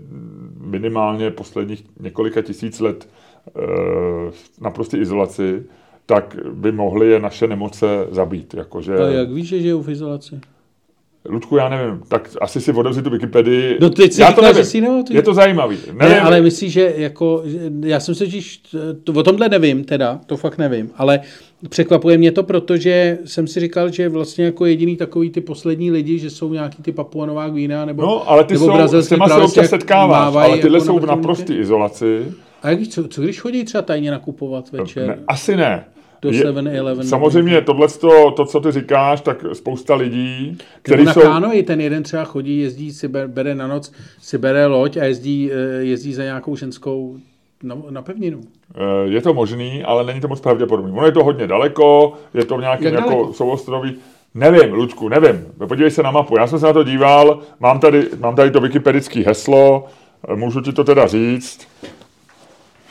minimálně 0.60 1.30
posledních 1.30 1.84
několika 2.00 2.42
tisíc 2.42 2.80
let 2.80 3.08
e, 3.08 3.60
na 4.60 4.70
prostě 4.70 4.98
izolaci, 4.98 5.66
tak 6.06 6.36
by 6.52 6.72
mohly 6.72 7.10
je 7.10 7.20
naše 7.20 7.46
nemoce 7.46 8.06
zabít. 8.10 8.54
Jakože, 8.54 8.96
A 8.96 9.06
jak 9.08 9.30
víš, 9.30 9.48
že 9.48 9.60
žijou 9.60 9.82
v 9.82 9.88
izolaci? 9.88 10.40
Ludku, 11.28 11.56
já 11.56 11.68
nevím, 11.68 12.00
tak 12.08 12.30
asi 12.40 12.60
si 12.60 12.72
odevři 12.72 13.02
tu 13.02 13.10
Wikipedii. 13.10 13.78
No 13.80 13.90
teď 13.90 14.12
si 14.12 14.20
já 14.20 14.28
říkal, 14.30 14.54
že 14.54 14.64
si 14.64 14.82
ty- 15.08 15.16
Je 15.16 15.22
to 15.22 15.34
zajímavý. 15.34 15.76
Nevím, 15.86 15.98
Ne, 15.98 16.20
ale 16.20 16.40
myslíš, 16.40 16.72
že 16.72 16.94
jako, 16.96 17.42
já 17.84 18.00
jsem 18.00 18.14
se 18.14 18.24
totiž, 18.24 18.62
to, 19.04 19.12
o 19.12 19.22
tomhle 19.22 19.48
nevím 19.48 19.84
teda, 19.84 20.20
to 20.26 20.36
fakt 20.36 20.58
nevím, 20.58 20.90
ale 20.96 21.20
překvapuje 21.68 22.18
mě 22.18 22.32
to, 22.32 22.42
protože 22.42 23.18
jsem 23.24 23.46
si 23.46 23.60
říkal, 23.60 23.92
že 23.92 24.08
vlastně 24.08 24.44
jako 24.44 24.66
jediný 24.66 24.96
takový 24.96 25.30
ty 25.30 25.40
poslední 25.40 25.90
lidi, 25.90 26.18
že 26.18 26.30
jsou 26.30 26.52
nějaký 26.52 26.82
ty 26.82 26.92
Papua 26.92 27.26
Nová 27.26 27.48
Gvina 27.48 27.84
nebo 27.84 28.02
No, 28.02 28.30
ale 28.30 28.44
ty 28.44 28.54
nebo 28.54 28.88
jsou, 28.88 29.00
s 29.02 29.08
těma 29.08 29.28
se 29.28 29.34
občas 29.34 29.68
setkáváš, 29.70 30.20
mávají 30.24 30.52
ale 30.52 30.62
tyhle 30.62 30.78
jako 30.78 30.86
jsou 30.86 30.98
v 30.98 31.06
naprosté 31.06 31.54
izolaci. 31.54 32.24
A 32.62 32.70
jak, 32.70 32.80
co, 32.88 33.08
co 33.08 33.22
když 33.22 33.40
chodí 33.40 33.64
třeba 33.64 33.82
tajně 33.82 34.10
nakupovat 34.10 34.72
večer? 34.72 35.06
Ne, 35.06 35.18
asi 35.28 35.56
ne. 35.56 35.84
Do 36.22 36.30
7-Eleven. 36.30 37.02
Samozřejmě 37.02 37.60
tohle, 37.60 37.88
to, 38.36 38.44
co 38.44 38.60
ty 38.60 38.72
říkáš, 38.72 39.20
tak 39.20 39.44
spousta 39.52 39.94
lidí, 39.94 40.58
kteří 40.82 41.04
na 41.04 41.12
jsou... 41.12 41.20
kánoji, 41.20 41.62
ten 41.62 41.80
jeden 41.80 42.02
třeba 42.02 42.24
chodí, 42.24 42.58
jezdí, 42.58 42.92
si 42.92 43.08
ber, 43.08 43.26
bere 43.28 43.54
na 43.54 43.66
noc, 43.66 43.92
si 44.20 44.38
bere 44.38 44.66
loď 44.66 44.96
a 44.96 45.04
jezdí, 45.04 45.50
eh, 45.52 45.84
jezdí 45.84 46.14
za 46.14 46.22
nějakou 46.22 46.56
ženskou 46.56 47.16
na, 47.62 47.76
na 47.90 48.02
pevninu. 48.02 48.40
Eh, 48.74 49.08
Je 49.08 49.22
to 49.22 49.34
možný, 49.34 49.84
ale 49.84 50.04
není 50.04 50.20
to 50.20 50.28
moc 50.28 50.40
pravděpodobný. 50.40 50.92
Ono 50.92 51.06
je 51.06 51.12
to 51.12 51.24
hodně 51.24 51.46
daleko, 51.46 52.12
je 52.34 52.44
to 52.44 52.56
v 52.56 52.60
nějakém 52.60 52.94
Jak 52.94 53.04
jako 53.04 53.32
souostroví. 53.32 53.96
Nevím, 54.34 54.72
Lučku, 54.72 55.08
nevím. 55.08 55.46
Podívej 55.68 55.90
se 55.90 56.02
na 56.02 56.10
mapu. 56.10 56.36
Já 56.38 56.46
jsem 56.46 56.58
se 56.58 56.66
na 56.66 56.72
to 56.72 56.84
díval, 56.84 57.40
mám 57.60 57.80
tady, 57.80 58.08
mám 58.20 58.36
tady 58.36 58.50
to 58.50 58.60
wikipedické 58.60 59.20
heslo, 59.20 59.86
eh, 60.28 60.36
můžu 60.36 60.60
ti 60.60 60.72
to 60.72 60.84
teda 60.84 61.06
říct. 61.06 61.68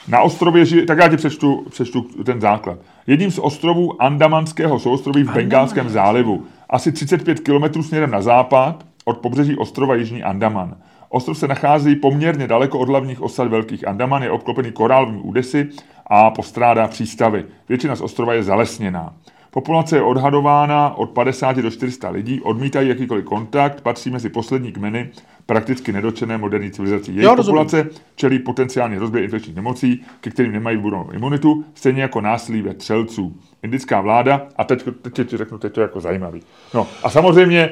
Na 0.07 0.21
ostrově 0.21 0.65
žije, 0.65 0.85
tak 0.85 0.97
já 0.97 1.07
ti 1.07 1.17
přečtu, 1.17 1.65
přečtu 1.69 2.01
ten 2.01 2.41
základ. 2.41 2.79
Jedním 3.07 3.31
z 3.31 3.39
ostrovů 3.39 4.01
Andamanského 4.01 4.79
souostroví 4.79 5.23
v 5.23 5.33
Bengálském 5.33 5.89
zálivu. 5.89 6.45
Asi 6.69 6.91
35 6.91 7.39
km 7.39 7.83
směrem 7.83 8.11
na 8.11 8.21
západ 8.21 8.85
od 9.05 9.17
pobřeží 9.17 9.57
ostrova 9.57 9.95
Jižní 9.95 10.23
Andaman. 10.23 10.77
Ostrov 11.09 11.37
se 11.37 11.47
nachází 11.47 11.95
poměrně 11.95 12.47
daleko 12.47 12.79
od 12.79 12.89
hlavních 12.89 13.21
osad 13.21 13.47
Velkých 13.47 13.87
Andaman, 13.87 14.23
je 14.23 14.31
obklopený 14.31 14.71
korálovými 14.71 15.21
údesy 15.21 15.69
a 16.07 16.29
postrádá 16.29 16.87
přístavy. 16.87 17.45
Většina 17.69 17.95
z 17.95 18.01
ostrova 18.01 18.33
je 18.33 18.43
zalesněná. 18.43 19.13
Populace 19.57 19.95
je 19.95 20.01
odhadována 20.01 20.97
od 20.97 21.09
50 21.09 21.57
do 21.57 21.71
400 21.71 22.09
lidí, 22.09 22.41
odmítají 22.41 22.89
jakýkoliv 22.89 23.25
kontakt, 23.25 23.81
patří 23.81 24.09
mezi 24.09 24.29
poslední 24.29 24.71
kmeny 24.71 25.09
prakticky 25.45 25.91
nedočené 25.91 26.37
moderní 26.37 26.71
civilizací. 26.71 27.11
Jejich 27.11 27.23
Jo, 27.23 27.35
rozumím. 27.35 27.57
populace 27.57 27.89
čelí 28.15 28.39
potenciální 28.39 28.95
hrozbě 28.95 29.23
infekčních 29.23 29.55
nemocí, 29.55 30.05
ke 30.21 30.29
kterým 30.29 30.51
nemají 30.51 30.77
budou 30.77 31.09
imunitu, 31.13 31.65
stejně 31.73 32.01
jako 32.01 32.21
násilí 32.21 32.61
ve 32.61 32.73
střelců. 32.73 33.35
Indická 33.63 34.01
vláda, 34.01 34.47
a 34.57 34.63
teď, 34.63 34.83
teď 35.01 35.29
ti 35.29 35.37
řeknu, 35.37 35.57
teď 35.57 35.73
to 35.73 35.79
je 35.79 35.83
jako 35.83 35.99
zajímavý. 35.99 36.41
No 36.73 36.87
a 37.03 37.09
samozřejmě 37.09 37.59
eh, 37.59 37.71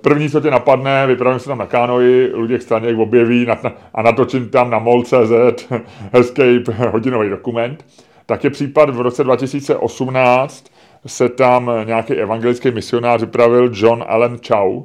první, 0.00 0.30
co 0.30 0.40
tě 0.40 0.50
napadne, 0.50 1.06
vypravím 1.06 1.40
se 1.40 1.48
tam 1.48 1.58
na 1.58 1.66
kánoji, 1.66 2.32
Luděk 2.34 2.62
Staněk 2.62 2.98
objeví 2.98 3.46
na, 3.46 3.58
na, 3.64 3.72
a 3.94 4.02
natočím 4.02 4.48
tam 4.48 4.70
na 4.70 4.78
mol.cz 4.78 5.66
Escape 6.12 6.88
hodinový 6.90 7.28
dokument. 7.28 7.84
Tak 8.26 8.44
je 8.44 8.50
případ 8.50 8.90
v 8.90 9.00
roce 9.00 9.24
2018 9.24 10.77
se 11.06 11.28
tam 11.28 11.70
nějaký 11.84 12.14
evangelický 12.14 12.70
misionář 12.70 13.20
vypravil 13.20 13.70
John 13.74 14.04
Allen 14.08 14.38
Chow, 14.48 14.82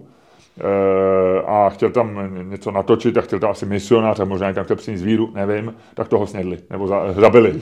Eh, 0.59 1.41
a 1.45 1.69
chtěl 1.69 1.89
tam 1.89 2.29
něco 2.49 2.71
natočit 2.71 3.17
a 3.17 3.21
chtěl 3.21 3.39
tam 3.39 3.49
asi 3.49 3.65
misionář 3.65 4.19
a 4.19 4.25
možná 4.25 4.53
tam 4.53 4.63
chtěl 4.63 4.75
přinést 4.75 5.01
víru, 5.01 5.31
nevím, 5.33 5.75
tak 5.93 6.07
toho 6.07 6.27
snědli, 6.27 6.59
nebo 6.69 6.87
za, 6.87 7.13
zabili. 7.13 7.53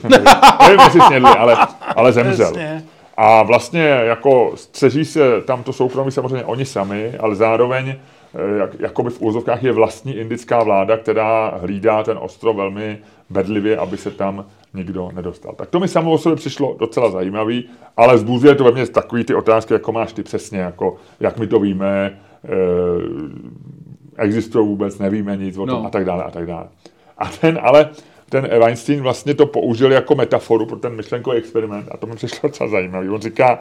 nevím, 0.60 0.80
jestli 0.84 1.00
snědli, 1.00 1.30
ale, 1.38 1.56
ale 1.96 2.12
zemřel. 2.12 2.52
A 3.16 3.42
vlastně 3.42 3.82
jako 3.82 4.52
střeží 4.54 5.04
se 5.04 5.40
tam 5.40 5.62
to 5.62 5.72
soukromí 5.72 6.10
samozřejmě 6.10 6.44
oni 6.44 6.64
sami, 6.64 7.12
ale 7.20 7.34
zároveň 7.34 7.94
jak, 8.58 8.80
jakoby 8.80 9.10
v 9.10 9.22
úzovkách 9.22 9.62
je 9.62 9.72
vlastní 9.72 10.16
indická 10.16 10.62
vláda, 10.62 10.96
která 10.96 11.48
hlídá 11.60 12.02
ten 12.02 12.18
ostrov 12.20 12.56
velmi 12.56 12.98
bedlivě, 13.30 13.76
aby 13.76 13.96
se 13.96 14.10
tam 14.10 14.44
nikdo 14.74 15.10
nedostal. 15.14 15.54
Tak 15.54 15.70
to 15.70 15.80
mi 15.80 15.88
samo 15.88 16.12
o 16.12 16.18
sobě 16.18 16.36
přišlo 16.36 16.76
docela 16.78 17.10
zajímavý, 17.10 17.68
ale 17.96 18.18
zbuzuje 18.18 18.54
to 18.54 18.64
ve 18.64 18.72
mně 18.72 18.86
takový 18.86 19.24
ty 19.24 19.34
otázky, 19.34 19.72
jako 19.72 19.92
máš 19.92 20.12
ty 20.12 20.22
přesně, 20.22 20.58
jako 20.58 20.96
jak 21.20 21.38
my 21.38 21.46
to 21.46 21.60
víme, 21.60 22.18
eh, 22.44 22.48
existují 24.16 24.68
vůbec, 24.68 24.98
nevíme 24.98 25.36
nic 25.36 25.58
o 25.58 25.66
tom 25.66 25.82
No. 25.82 25.86
a 25.86 25.90
tak 25.90 26.04
dále 26.04 26.24
a 26.24 26.30
tak 26.30 26.46
dále. 26.46 26.68
A 27.18 27.26
ten 27.40 27.58
ale, 27.62 27.90
ten 28.28 28.48
Weinstein 28.58 29.02
vlastně 29.02 29.34
to 29.34 29.46
použil 29.46 29.92
jako 29.92 30.14
metaforu 30.14 30.66
pro 30.66 30.76
ten 30.76 30.96
myšlenkový 30.96 31.36
experiment 31.38 31.88
a 31.90 31.96
to 31.96 32.06
mi 32.06 32.16
přišlo 32.16 32.48
docela 32.48 32.70
zajímavý. 32.70 33.08
On 33.08 33.20
říká, 33.20 33.58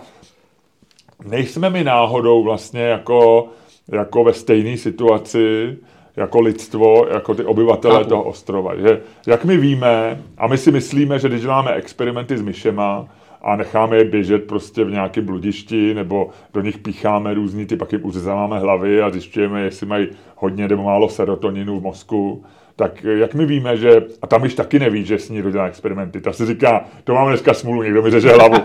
nejsme 1.26 1.70
my 1.70 1.84
náhodou 1.84 2.44
vlastně 2.44 2.82
jako, 2.82 3.48
jako 3.88 4.24
ve 4.24 4.34
stejné 4.34 4.78
situaci, 4.78 5.78
jako 6.16 6.42
lidstvo, 6.42 7.06
jako 7.14 7.36
ty 7.36 7.44
obyvatele 7.44 7.96
Chápu. 7.96 8.10
toho 8.10 8.24
ostrova. 8.24 8.76
Že, 8.76 9.02
jak 9.28 9.46
my 9.46 9.58
víme, 9.58 10.24
a 10.38 10.48
my 10.48 10.58
si 10.58 10.72
myslíme, 10.72 11.20
že 11.20 11.30
když 11.30 11.42
děláme 11.42 11.74
experimenty 11.74 12.38
s 12.38 12.42
myšema 12.42 13.08
a 13.42 13.56
necháme 13.56 13.98
je 13.98 14.04
běžet 14.04 14.48
prostě 14.48 14.84
v 14.84 14.92
nějakém 14.92 15.26
bludišti, 15.26 15.94
nebo 15.94 16.30
do 16.54 16.62
nich 16.62 16.78
pícháme 16.78 17.34
různý, 17.34 17.66
ty 17.66 17.76
pak 17.76 17.92
jim 17.92 18.06
uřezáváme 18.06 18.60
hlavy 18.60 19.02
a 19.02 19.10
zjišťujeme, 19.10 19.62
jestli 19.62 19.86
mají 19.86 20.08
hodně 20.36 20.68
nebo 20.68 20.84
málo 20.84 21.10
serotoninu 21.10 21.80
v 21.80 21.84
mozku, 21.84 22.44
tak 22.82 23.04
jak 23.04 23.34
my 23.34 23.46
víme, 23.46 23.78
že, 23.78 24.04
a 24.22 24.28
tam 24.28 24.44
již 24.44 24.54
taky 24.54 24.80
neví, 24.80 25.06
že 25.06 25.20
s 25.20 25.30
ní 25.30 25.42
dělá 25.52 25.66
experimenty, 25.66 26.22
ta 26.22 26.34
si 26.34 26.46
říká, 26.46 26.86
to 27.04 27.14
mám 27.14 27.28
dneska 27.28 27.54
smůlu, 27.54 27.84
někdo 27.84 28.02
mi 28.02 28.12
řeže 28.12 28.32
hlavu. 28.32 28.56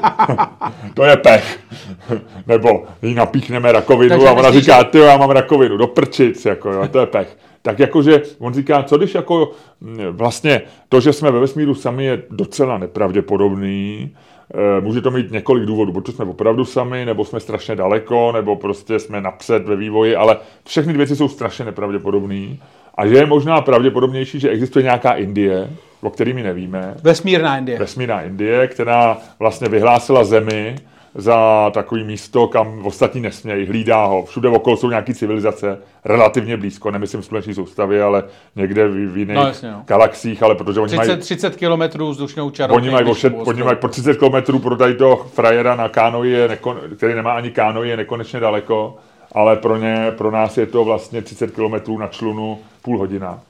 to 0.94 1.04
je 1.04 1.16
pech. 1.16 1.60
Nebo 2.46 2.84
jí 3.02 3.14
napíchneme 3.14 3.72
rakovinu 3.72 4.08
Takže 4.08 4.28
a 4.28 4.32
ona 4.32 4.42
myslíš, 4.42 4.64
říká, 4.64 4.84
ty 4.84 4.98
já 4.98 5.16
mám 5.16 5.30
rakovinu, 5.30 5.76
do 5.76 5.86
prčic, 5.86 6.44
jako 6.44 6.72
jo, 6.72 6.88
to 6.88 6.98
je 6.98 7.06
pech. 7.06 7.36
Tak 7.62 7.78
jakože, 7.78 8.22
on 8.38 8.54
říká, 8.54 8.82
co 8.82 8.98
když 8.98 9.14
jako 9.14 9.50
mm, 9.80 9.98
vlastně 10.10 10.62
to, 10.88 11.00
že 11.00 11.12
jsme 11.12 11.30
ve 11.30 11.40
vesmíru 11.40 11.74
sami 11.74 12.04
je 12.04 12.22
docela 12.30 12.78
nepravděpodobný, 12.78 14.10
Eh, 14.54 14.80
Může 14.80 15.00
to 15.00 15.10
mít 15.10 15.30
několik 15.30 15.64
důvodů, 15.64 15.92
protože 15.92 16.12
jsme 16.12 16.24
opravdu 16.24 16.64
sami, 16.64 17.04
nebo 17.04 17.24
jsme 17.24 17.40
strašně 17.40 17.76
daleko, 17.76 18.32
nebo 18.32 18.56
prostě 18.56 18.98
jsme 18.98 19.20
napřed 19.20 19.66
ve 19.66 19.76
vývoji, 19.76 20.16
ale 20.16 20.36
všechny 20.64 20.92
dvě 20.92 21.06
věci 21.06 21.16
jsou 21.16 21.28
strašně 21.28 21.64
nepravděpodobné. 21.64 22.56
A 22.97 23.07
že 23.07 23.14
je 23.14 23.26
možná 23.26 23.61
pravděpodobnější, 23.61 24.40
že 24.40 24.49
existuje 24.51 24.82
nějaká 24.82 25.12
Indie, 25.12 25.70
o 26.01 26.11
který 26.11 26.32
my 26.32 26.42
nevíme, 26.42 26.94
Vesmírná 27.03 27.59
Indie. 27.59 27.78
vesmírná 27.78 28.22
Indie, 28.22 28.66
která 28.66 29.18
vlastně 29.38 29.68
vyhlásila 29.68 30.24
Zemi 30.24 30.76
za 31.18 31.70
takový 31.74 32.05
místo, 32.05 32.47
kam 32.49 32.86
ostatní 32.86 33.20
nesmějí, 33.20 33.66
hlídá 33.66 34.05
ho. 34.05 34.24
Všude 34.24 34.49
okolo 34.49 34.76
jsou 34.76 34.90
nějaké 34.90 35.14
civilizace, 35.14 35.78
relativně 36.05 36.57
blízko, 36.57 36.90
nemyslím 36.90 37.20
v 37.20 37.24
sluneční 37.24 37.55
soustavě, 37.55 38.03
ale 38.03 38.24
někde 38.57 38.88
v, 38.88 38.92
v 39.12 39.16
jiných 39.16 39.36
No, 39.36 39.47
jasně, 39.47 39.70
no. 39.70 39.82
galaxiích, 39.86 40.42
ale 40.42 40.55
protože 40.55 40.80
oni 40.80 40.88
30, 40.88 41.07
mají 41.07 41.18
30 41.20 41.57
kilometrů 41.57 42.11
vzdušnou 42.11 42.51
čarou. 42.51 42.74
Oni 42.74 42.90
mají, 42.90 43.07
ošet, 43.07 43.32
oni 43.36 43.62
mají 43.62 43.76
po 43.76 43.88
30 43.88 44.16
km 44.16 44.59
prodají 44.59 44.94
toho 44.94 45.16
frajera 45.16 45.76
na 45.76 45.88
kánoji, 45.88 46.49
nekon, 46.49 46.80
který 46.97 47.14
nemá 47.14 47.32
ani 47.32 47.51
kánoji, 47.51 47.90
je 47.90 47.97
nekonečně 47.97 48.40
daleko, 48.40 48.97
ale 49.32 49.57
pro, 49.57 49.76
ně, 49.76 50.12
pro 50.18 50.30
nás 50.30 50.59
je 50.59 50.66
to 50.66 50.84
vlastně 50.84 51.22
30 51.22 51.51
km 51.51 51.99
na 51.99 52.07
člunu 52.07 52.59
půl 52.87 52.99
hodina. 52.99 53.41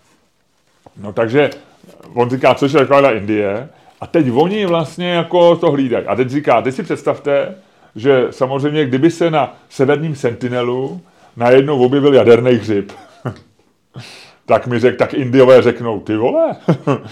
No 0.97 1.13
takže 1.13 1.51
on 2.15 2.31
říká, 2.31 2.55
což 2.55 2.73
je 2.73 2.81
taková 2.81 3.13
Indie, 3.13 3.69
a 4.01 4.07
teď 4.07 4.27
oni 4.33 4.67
vlastně 4.67 5.11
jako 5.11 5.57
to 5.57 5.71
hlídají. 5.71 6.07
A 6.07 6.17
teď 6.17 6.29
říká, 6.29 6.63
teď 6.63 6.75
si 6.75 6.83
představte, 6.83 7.55
že 7.97 8.27
samozřejmě, 8.31 8.85
kdyby 8.85 9.11
se 9.11 9.31
na 9.31 9.57
severním 9.69 10.17
Sentinelu 10.17 11.01
najednou 11.37 11.85
objevil 11.85 12.15
jaderný 12.15 12.53
hřib, 12.53 12.93
tak 14.47 14.67
mi 14.67 14.79
řek, 14.79 14.97
tak 14.97 15.15
Indiové 15.15 15.63
řeknou, 15.63 16.01
ty 16.01 16.17
vole, 16.17 16.57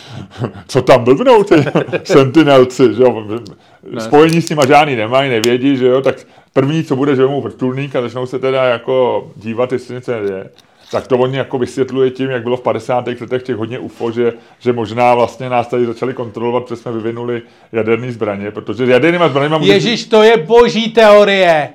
co 0.68 0.83
tam 0.83 1.05
blbnou 1.05 1.45
ty 1.45 1.55
sentinelci, 2.05 2.95
že 2.95 3.03
jo? 3.03 3.41
Spojení 3.99 4.43
s 4.43 4.51
nima 4.51 4.66
žádný 4.66 4.97
nemají, 4.97 5.31
nevědí, 5.31 5.77
že 5.77 5.87
jo, 5.87 6.01
tak 6.01 6.27
první, 6.53 6.85
co 6.85 6.97
bude, 6.97 7.16
že 7.16 7.22
vemou 7.22 7.41
vrtulník 7.41 7.97
a 7.97 8.03
začnou 8.03 8.27
se 8.27 8.39
teda 8.39 8.64
jako 8.64 9.27
dívat, 9.37 9.72
jestli 9.72 9.95
něco 9.95 10.12
neděje. 10.12 10.51
Tak 10.91 11.07
to 11.07 11.18
oni 11.18 11.37
jako 11.37 11.59
vysvětluje 11.59 12.11
tím, 12.11 12.30
jak 12.30 12.43
bylo 12.43 12.57
v 12.57 12.61
50. 12.61 13.07
letech 13.20 13.43
těch 13.43 13.57
hodně 13.57 13.78
UFO, 13.78 14.11
že, 14.11 14.32
že 14.59 14.72
možná 14.72 15.14
vlastně 15.14 15.49
nás 15.51 15.66
tady 15.68 15.87
začali 15.87 16.14
kontrolovat, 16.14 16.62
protože 16.64 16.76
jsme 16.76 16.93
vyvinuli 16.93 17.43
jaderné 17.72 18.12
zbraně, 18.12 18.51
protože 18.51 18.85
jadernýma 18.87 19.28
zbraněma 19.28 19.59
může- 19.59 19.72
Ježíš, 19.72 20.05
to 20.05 20.22
je 20.22 20.37
boží 20.37 20.91
teorie. 20.93 21.68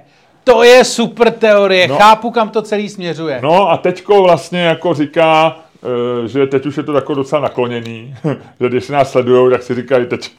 To 0.43 0.63
je 0.63 0.83
super 0.83 1.31
teorie. 1.31 1.87
No. 1.87 1.97
Chápu, 1.97 2.31
kam 2.31 2.49
to 2.49 2.61
celý 2.61 2.89
směřuje. 2.89 3.39
No 3.43 3.69
a 3.71 3.77
teďko 3.77 4.21
vlastně 4.23 4.59
jako 4.61 4.93
říká, 4.93 5.59
že 6.25 6.47
teď 6.47 6.65
už 6.65 6.77
je 6.77 6.83
to 6.83 6.93
jako 6.93 7.13
docela 7.13 7.41
nakloněný, 7.41 8.15
že 8.59 8.69
když 8.69 8.83
se 8.83 8.93
nás 8.93 9.11
sledují, 9.11 9.51
tak 9.51 9.63
si 9.63 9.75
říkají, 9.75 10.05
teď, 10.05 10.31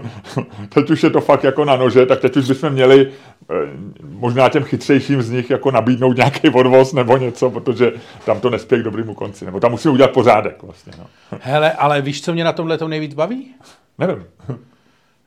teď 0.68 0.90
už 0.90 1.02
je 1.02 1.10
to 1.10 1.20
fakt 1.20 1.44
jako 1.44 1.64
na 1.64 1.76
nože, 1.76 2.06
tak 2.06 2.20
teď 2.20 2.36
už 2.36 2.48
bychom 2.48 2.70
měli 2.70 3.12
eh, 3.50 3.54
možná 4.02 4.48
těm 4.48 4.64
chytřejším 4.64 5.22
z 5.22 5.30
nich 5.30 5.50
jako 5.50 5.70
nabídnout 5.70 6.16
nějaký 6.16 6.48
odvoz 6.48 6.92
nebo 6.92 7.16
něco, 7.16 7.50
protože 7.50 7.92
tam 8.24 8.40
to 8.40 8.50
nespěje 8.50 8.80
k 8.80 8.84
dobrému 8.84 9.14
konci, 9.14 9.44
nebo 9.44 9.60
tam 9.60 9.70
musíme 9.70 9.94
udělat 9.94 10.10
pořádek 10.10 10.62
vlastně, 10.62 10.92
no. 10.98 11.06
Hele, 11.42 11.72
ale 11.72 12.00
víš, 12.00 12.22
co 12.22 12.32
mě 12.32 12.44
na 12.44 12.52
tomhle 12.52 12.78
to 12.78 12.88
nejvíc 12.88 13.14
baví? 13.14 13.54
Nevím. 13.98 14.24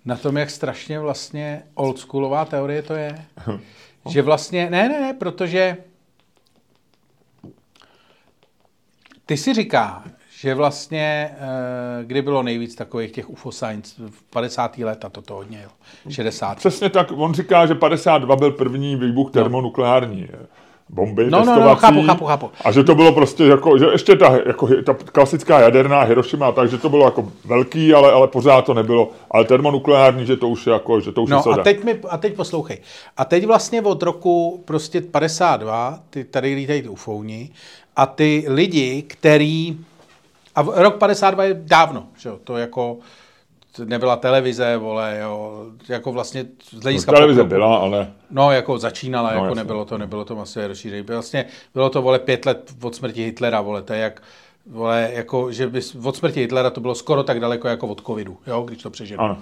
Na 0.05 0.15
tom, 0.15 0.37
jak 0.37 0.49
strašně 0.49 0.99
vlastně 0.99 1.63
oldschoolová 1.73 2.45
teorie 2.45 2.81
to 2.81 2.93
je. 2.93 3.25
Že 4.09 4.21
vlastně, 4.21 4.69
ne, 4.69 4.89
ne, 4.89 5.01
ne, 5.01 5.13
protože 5.13 5.77
ty 9.31 9.37
si 9.37 9.53
říká, 9.53 10.03
že 10.39 10.55
vlastně, 10.55 11.29
eh, 11.39 12.03
kdy 12.05 12.21
bylo 12.21 12.43
nejvíc 12.43 12.75
takových 12.75 13.11
těch 13.11 13.29
UFO 13.29 13.51
science, 13.51 13.95
v 14.09 14.23
50. 14.23 14.83
let 14.83 15.05
a 15.05 15.09
toto 15.09 15.33
hodně, 15.33 15.61
jo, 15.63 15.69
60. 16.09 16.57
Přesně 16.57 16.89
tak, 16.89 17.11
on 17.15 17.33
říká, 17.33 17.65
že 17.65 17.75
52 17.75 18.35
byl 18.35 18.51
první 18.51 18.95
výbuch 18.95 19.31
termonukleární 19.31 20.27
eh, 20.33 20.45
bomby 20.89 21.29
No, 21.29 21.39
no, 21.39 21.45
no, 21.45 21.51
testovací. 21.53 21.81
chápu, 21.81 22.01
chápu, 22.07 22.25
chápu. 22.25 22.51
A 22.65 22.71
že 22.71 22.83
to 22.83 22.95
bylo 22.95 23.11
prostě 23.13 23.43
jako, 23.43 23.77
že 23.77 23.85
ještě 23.91 24.15
ta, 24.15 24.37
jako, 24.47 24.67
ta 24.83 24.93
klasická 24.93 25.59
jaderná 25.59 26.01
Hiroshima, 26.01 26.51
takže 26.51 26.77
to 26.77 26.89
bylo 26.89 27.05
jako 27.05 27.31
velký, 27.45 27.93
ale, 27.93 28.11
ale 28.11 28.27
pořád 28.27 28.65
to 28.65 28.73
nebylo. 28.73 29.09
Ale 29.31 29.45
termonukleární, 29.45 30.25
že 30.25 30.37
to 30.37 30.49
už 30.49 30.67
je 30.67 30.73
jako, 30.73 30.99
že 30.99 31.11
to 31.11 31.23
už 31.23 31.29
je 31.29 31.33
No 31.33 31.39
a 31.39 31.43
soda. 31.43 31.63
teď, 31.63 31.83
mi, 31.83 31.99
a 32.09 32.17
teď 32.17 32.35
poslouchej. 32.35 32.77
A 33.17 33.25
teď 33.25 33.45
vlastně 33.45 33.81
od 33.81 34.03
roku 34.03 34.63
prostě 34.65 35.01
52, 35.01 35.99
ty 36.09 36.23
tady 36.23 36.55
lítají 36.55 36.81
ty 36.81 36.87
ufouni, 36.89 37.49
a 38.01 38.05
ty 38.05 38.45
lidi, 38.47 39.01
který... 39.01 39.77
A 40.55 40.61
rok 40.61 40.97
52 40.97 41.43
je 41.43 41.53
dávno, 41.53 42.07
že 42.17 42.29
jo, 42.29 42.39
to 42.43 42.57
jako 42.57 42.97
nebyla 43.85 44.15
televize, 44.15 44.77
vole, 44.77 45.17
jo, 45.21 45.65
jako 45.89 46.11
vlastně 46.11 46.45
z 46.71 46.81
hlediska 46.83 47.11
Televize 47.11 47.39
pokroku. 47.43 47.49
byla, 47.49 47.75
ale 47.77 48.11
No, 48.31 48.51
jako 48.51 48.77
začínala, 48.77 49.29
No, 49.29 49.35
jako 49.35 49.45
jasně. 49.45 49.55
nebylo 49.55 49.85
to, 49.85 49.97
nebylo 49.97 50.25
to 50.25 50.35
masové 50.35 50.67
rozšíření. 50.67 51.01
Vlastně 51.01 51.45
bylo 51.73 51.89
to, 51.89 52.01
vole, 52.01 52.19
pět 52.19 52.45
let 52.45 52.73
od 52.81 52.95
smrti 52.95 53.23
Hitlera, 53.23 53.61
vole, 53.61 53.81
to 53.81 53.93
je 53.93 53.99
jak, 53.99 54.21
vole, 54.65 55.09
jako, 55.13 55.51
že 55.51 55.67
bys, 55.67 55.95
od 56.03 56.15
smrti 56.15 56.39
Hitlera 56.39 56.69
to 56.69 56.81
bylo 56.81 56.95
skoro 56.95 57.23
tak 57.23 57.39
daleko 57.39 57.67
jako 57.67 57.87
od 57.87 58.01
covidu, 58.05 58.37
jo, 58.47 58.61
když 58.61 58.83
to 58.83 58.89
přeženu. 58.89 59.21
ano. 59.23 59.37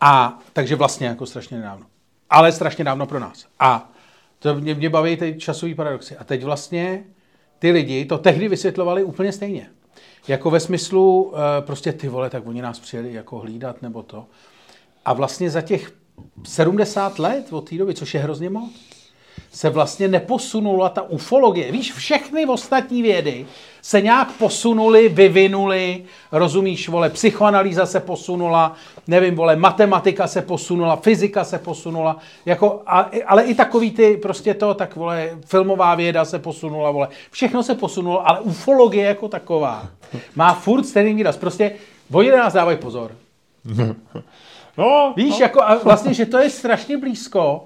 A 0.00 0.38
takže 0.52 0.76
vlastně 0.76 1.06
jako 1.06 1.26
strašně 1.26 1.56
nedávno. 1.56 1.86
Ale 2.30 2.52
strašně 2.52 2.84
dávno 2.84 3.06
pro 3.06 3.18
nás. 3.18 3.46
A 3.60 3.90
to 4.38 4.54
mě, 4.54 4.74
mě 4.74 4.90
baví 4.90 5.16
ty 5.16 5.34
časové 5.38 5.74
paradoxy. 5.74 6.16
A 6.16 6.24
teď 6.24 6.44
vlastně 6.44 7.04
ty 7.60 7.70
lidi 7.70 8.04
to 8.04 8.18
tehdy 8.18 8.48
vysvětlovali 8.48 9.04
úplně 9.04 9.32
stejně. 9.32 9.70
Jako 10.28 10.50
ve 10.50 10.60
smyslu, 10.60 11.32
eh, 11.34 11.62
prostě 11.62 11.92
ty 11.92 12.08
vole, 12.08 12.30
tak 12.30 12.46
oni 12.46 12.62
nás 12.62 12.80
přijeli 12.80 13.12
jako 13.12 13.38
hlídat 13.38 13.82
nebo 13.82 14.02
to. 14.02 14.26
A 15.04 15.12
vlastně 15.12 15.50
za 15.50 15.60
těch 15.60 15.92
70 16.44 17.18
let 17.18 17.46
od 17.50 17.68
té 17.68 17.76
doby, 17.76 17.94
což 17.94 18.14
je 18.14 18.20
hrozně 18.20 18.50
moc, 18.50 18.72
se 19.52 19.70
vlastně 19.70 20.08
neposunula 20.08 20.88
ta 20.88 21.02
ufologie. 21.02 21.72
Víš, 21.72 21.92
všechny 21.92 22.46
ostatní 22.46 23.02
vědy 23.02 23.46
se 23.82 24.00
nějak 24.00 24.32
posunuli, 24.32 25.08
vyvinuli, 25.08 26.04
rozumíš, 26.32 26.88
vole, 26.88 27.10
psychoanalýza 27.10 27.86
se 27.86 28.00
posunula, 28.00 28.74
nevím, 29.06 29.34
vole, 29.34 29.56
matematika 29.56 30.26
se 30.26 30.42
posunula, 30.42 30.96
fyzika 30.96 31.44
se 31.44 31.58
posunula, 31.58 32.16
jako, 32.46 32.82
a, 32.86 33.10
ale 33.26 33.42
i 33.42 33.54
takový 33.54 33.90
ty, 33.90 34.16
prostě 34.16 34.54
to, 34.54 34.74
tak 34.74 34.96
vole, 34.96 35.38
filmová 35.46 35.94
věda 35.94 36.24
se 36.24 36.38
posunula, 36.38 36.90
vole, 36.90 37.08
všechno 37.30 37.62
se 37.62 37.74
posunulo, 37.74 38.28
ale 38.28 38.40
ufologie 38.40 39.04
jako 39.04 39.28
taková 39.28 39.88
má 40.36 40.54
furt 40.54 40.84
stejný 40.84 41.14
výraz, 41.14 41.36
prostě 41.36 41.72
oni 42.12 42.30
nás 42.30 42.52
dávají 42.52 42.78
pozor. 42.78 43.12
No, 44.78 45.12
Víš, 45.16 45.38
no. 45.38 45.44
jako 45.44 45.62
a 45.62 45.74
vlastně, 45.84 46.14
že 46.14 46.26
to 46.26 46.38
je 46.38 46.50
strašně 46.50 46.98
blízko 46.98 47.64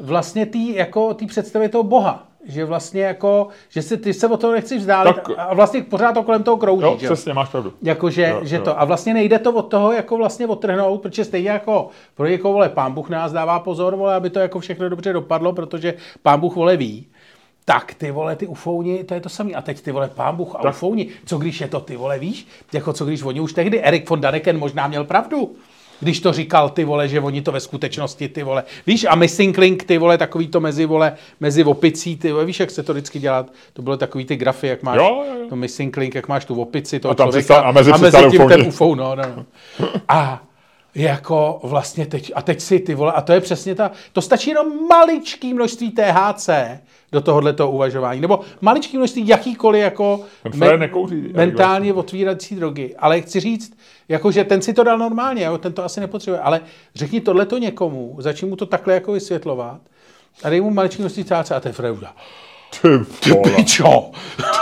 vlastně 0.00 0.46
tý, 0.46 0.74
jako 0.74 1.14
tý 1.14 1.26
představě 1.26 1.68
toho 1.68 1.84
Boha. 1.84 2.26
Že 2.44 2.64
vlastně 2.64 3.02
jako, 3.02 3.48
že 3.68 3.82
si, 3.82 3.96
ty 3.96 4.14
se 4.14 4.26
o 4.28 4.36
toho 4.36 4.52
nechceš 4.52 4.78
vzdálit 4.78 5.14
Tak- 5.16 5.30
a 5.38 5.54
vlastně 5.54 5.82
pořád 5.82 6.12
to 6.12 6.22
kolem 6.22 6.42
toho 6.42 6.56
krouží. 6.56 6.84
jo, 6.84 6.96
že 7.00 7.06
přesně, 7.06 7.34
máš 7.34 7.48
pravdu. 7.48 7.72
Jakože, 7.82 8.22
Jo, 8.28 8.40
že 8.42 8.56
jo. 8.56 8.62
to. 8.62 8.80
A 8.80 8.84
vlastně 8.84 9.14
nejde 9.14 9.38
to 9.38 9.52
od 9.52 9.62
toho 9.62 9.92
jako 9.92 10.16
vlastně 10.16 10.46
odtrhnout, 10.46 11.02
protože 11.02 11.24
stejně 11.24 11.50
jako 11.50 11.88
pro 12.14 12.26
někoho, 12.26 12.52
vole, 12.54 12.68
pán 12.68 12.92
Bůh 12.92 13.08
nás 13.10 13.32
dává 13.32 13.58
pozor, 13.58 13.96
vole, 13.96 14.14
aby 14.14 14.30
to 14.30 14.38
jako 14.38 14.60
všechno 14.60 14.88
dobře 14.88 15.12
dopadlo, 15.12 15.52
protože 15.52 15.94
pán 16.22 16.40
Bůh, 16.40 16.56
vole, 16.56 16.76
ví. 16.76 17.06
Tak 17.64 17.94
ty 17.94 18.10
vole, 18.10 18.36
ty 18.36 18.46
ufouni, 18.46 19.04
to 19.04 19.14
je 19.14 19.20
to 19.20 19.28
samé. 19.28 19.52
A 19.52 19.62
teď 19.62 19.80
ty 19.80 19.92
vole, 19.92 20.08
pán 20.14 20.36
Bůh 20.36 20.54
a 20.56 20.62
Tak. 20.62 20.74
ufouni. 20.74 21.08
Co 21.26 21.38
když 21.38 21.60
je 21.60 21.68
to 21.68 21.80
ty 21.80 21.96
vole, 21.96 22.18
víš? 22.18 22.46
Jako 22.72 22.92
co 22.92 23.04
když 23.04 23.22
oni 23.22 23.40
už 23.40 23.52
tehdy, 23.52 23.82
Erik 23.82 24.10
von 24.10 24.20
Daneken 24.20 24.58
možná 24.58 24.88
měl 24.88 25.04
pravdu. 25.04 25.52
Když 26.00 26.20
to 26.20 26.32
říkal 26.32 26.68
ty 26.68 26.84
vole, 26.84 27.08
že 27.08 27.20
oni 27.20 27.42
to 27.42 27.52
ve 27.52 27.60
skutečnosti 27.60 28.28
ty 28.28 28.42
vole. 28.42 28.64
Víš, 28.86 29.06
a 29.10 29.14
Missing 29.14 29.58
Link 29.58 29.84
ty 29.84 29.98
vole, 29.98 30.18
takový 30.18 30.48
to 30.48 30.60
mezi 30.60 30.86
vole, 30.86 31.12
mezi 31.40 31.64
opicí, 31.64 32.16
ty 32.16 32.32
vole, 32.32 32.44
víš, 32.44 32.60
jak 32.60 32.70
se 32.70 32.82
to 32.82 32.92
vždycky 32.92 33.18
dělat? 33.18 33.52
To 33.72 33.82
bylo 33.82 33.96
takový 33.96 34.24
ty 34.24 34.36
grafy, 34.36 34.66
jak 34.66 34.82
máš 34.82 34.96
Jo, 34.96 35.24
jo, 35.26 35.34
jo. 35.40 35.46
to 35.48 35.56
Missing 35.56 35.96
Link, 35.96 36.14
jak 36.14 36.28
máš 36.28 36.44
tu 36.44 36.62
opici, 36.62 37.00
toho 37.00 37.12
A 37.12 37.14
tam 37.14 37.26
člověka, 37.26 37.60
a 37.60 37.72
mezi 37.72 37.92
a 37.92 37.96
mezi 37.96 38.18
tím 38.30 38.48
ten 38.48 38.62
ufou, 38.62 38.94
no, 38.94 39.14
no, 39.16 39.22
no. 39.36 39.44
A 40.08 40.42
jako 40.94 41.60
vlastně 41.62 42.06
teď, 42.06 42.32
a 42.34 42.42
teď 42.42 42.60
si 42.60 42.80
ty 42.80 42.94
vole, 42.94 43.12
a 43.12 43.20
to 43.20 43.32
je 43.32 43.40
přesně 43.40 43.74
ta, 43.74 43.90
to 44.12 44.22
stačí 44.22 44.50
jenom 44.50 44.86
maličký 44.88 45.54
množství 45.54 45.90
THC 45.90 46.50
do 47.12 47.20
tohohle 47.20 47.52
toho 47.52 47.70
uvažování, 47.70 48.20
nebo 48.20 48.40
maličký 48.60 48.96
množství 48.96 49.28
jakýkoliv 49.28 49.82
jako 49.82 50.20
Fred 50.58 50.80
nekouří, 50.80 51.18
Erik 51.18 51.36
mentálně 51.36 51.92
otvírací 51.92 52.54
drogy. 52.54 52.94
Ale 52.98 53.20
chci 53.20 53.40
říct, 53.40 53.78
jako, 54.08 54.30
že 54.30 54.44
ten 54.44 54.62
si 54.62 54.72
to 54.72 54.84
dal 54.84 54.98
normálně, 54.98 55.44
jo, 55.44 55.58
ten 55.58 55.72
to 55.72 55.84
asi 55.84 56.00
nepotřebuje, 56.00 56.40
ale 56.40 56.60
řekni 56.94 57.20
tohleto 57.20 57.58
někomu, 57.58 58.16
začni 58.18 58.48
mu 58.48 58.56
to 58.56 58.66
takhle 58.66 58.94
jako 58.94 59.12
vysvětlovat 59.12 59.80
a 60.42 60.50
dej 60.50 60.60
mu 60.60 60.70
maličký 60.70 61.02
množství 61.02 61.24
THC 61.24 61.50
a 61.50 61.60
ten 61.60 61.72
Fred 61.72 61.92
udělá. 61.96 62.16
Ty 62.82 62.88
Ty 63.20 63.34
pičo, 63.56 64.10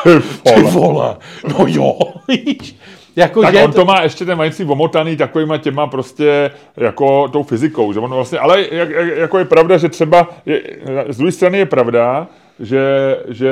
ty 0.02 0.20
ty 0.42 0.62
vole. 0.62 0.70
vole, 0.70 1.16
no 1.58 1.64
jo, 1.68 1.98
víš. 2.28 2.76
Jako, 3.18 3.42
Tak 3.42 3.54
že 3.54 3.64
on 3.64 3.72
to 3.72 3.84
má 3.84 4.02
ještě 4.02 4.24
ten 4.24 4.38
mající 4.38 4.64
omotaný 4.64 5.16
takovýma 5.16 5.58
těma 5.58 5.86
prostě 5.86 6.50
jako 6.76 7.28
tou 7.28 7.42
fyzikou, 7.42 7.92
že 7.92 8.00
on 8.00 8.10
vlastně, 8.10 8.38
ale 8.38 8.66
jak, 8.70 8.90
jak, 8.90 9.16
jako 9.16 9.38
je 9.38 9.44
pravda, 9.44 9.78
že 9.78 9.88
třeba, 9.88 10.28
je, 10.46 10.62
z 11.08 11.16
druhé 11.16 11.32
strany 11.32 11.58
je 11.58 11.66
pravda, 11.66 12.26
že, 12.60 13.16
že 13.28 13.50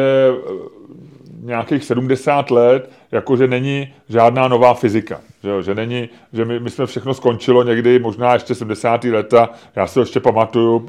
nějakých 1.42 1.84
70 1.84 2.50
let, 2.50 2.90
jakože 3.12 3.46
není 3.46 3.94
žádná 4.08 4.48
nová 4.48 4.74
fyzika. 4.74 5.20
Že, 5.42 5.48
jo? 5.48 5.62
že 5.62 5.74
není, 5.74 6.08
že 6.32 6.44
my, 6.44 6.60
my 6.60 6.70
jsme 6.70 6.86
všechno 6.86 7.14
skončilo 7.14 7.62
někdy, 7.62 7.98
možná 7.98 8.34
ještě 8.34 8.54
70. 8.54 9.04
leta, 9.04 9.50
já 9.76 9.86
si 9.86 9.94
to 9.94 10.00
ještě 10.00 10.20
pamatuju, 10.20 10.88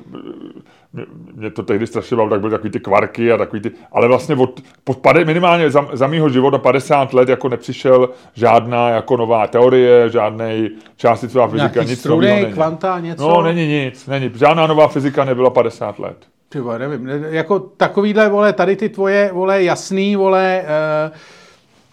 mě, 1.35 1.49
to 1.51 1.63
tehdy 1.63 1.87
strašně 1.87 2.17
bavilo, 2.17 2.29
tak 2.29 2.39
byly 2.39 2.51
takový 2.51 2.69
ty 2.69 2.79
kvarky 2.79 3.31
a 3.31 3.37
takový 3.37 3.61
ty, 3.61 3.71
ale 3.91 4.07
vlastně 4.07 4.35
od, 4.35 4.61
pod 4.83 4.97
pade, 4.97 5.25
minimálně 5.25 5.69
za, 5.69 5.87
za 5.93 6.07
mýho 6.07 6.29
života 6.29 6.57
50 6.57 7.13
let 7.13 7.29
jako 7.29 7.49
nepřišel 7.49 8.09
žádná 8.33 8.89
jako 8.89 9.17
nová 9.17 9.47
teorie, 9.47 10.09
žádný 10.09 10.69
částicová 10.95 11.47
fyzika, 11.47 11.71
nějaký 11.73 11.89
nic 11.89 11.99
struny, 11.99 12.27
nového 12.27 12.41
není. 12.41 12.53
kvanta, 12.53 12.99
něco. 12.99 13.27
No, 13.27 13.41
není 13.41 13.67
nic, 13.67 14.07
není. 14.07 14.31
Žádná 14.35 14.67
nová 14.67 14.87
fyzika 14.87 15.25
nebyla 15.25 15.49
50 15.49 15.99
let. 15.99 16.17
Ty 16.49 16.59
nevím, 16.77 17.05
ne- 17.05 17.27
jako 17.29 17.59
takovýhle, 17.59 18.29
vole, 18.29 18.53
tady 18.53 18.75
ty 18.75 18.89
tvoje, 18.89 19.31
vole, 19.33 19.63
jasný, 19.63 20.15
vole, 20.15 20.63
uh, 21.09 21.17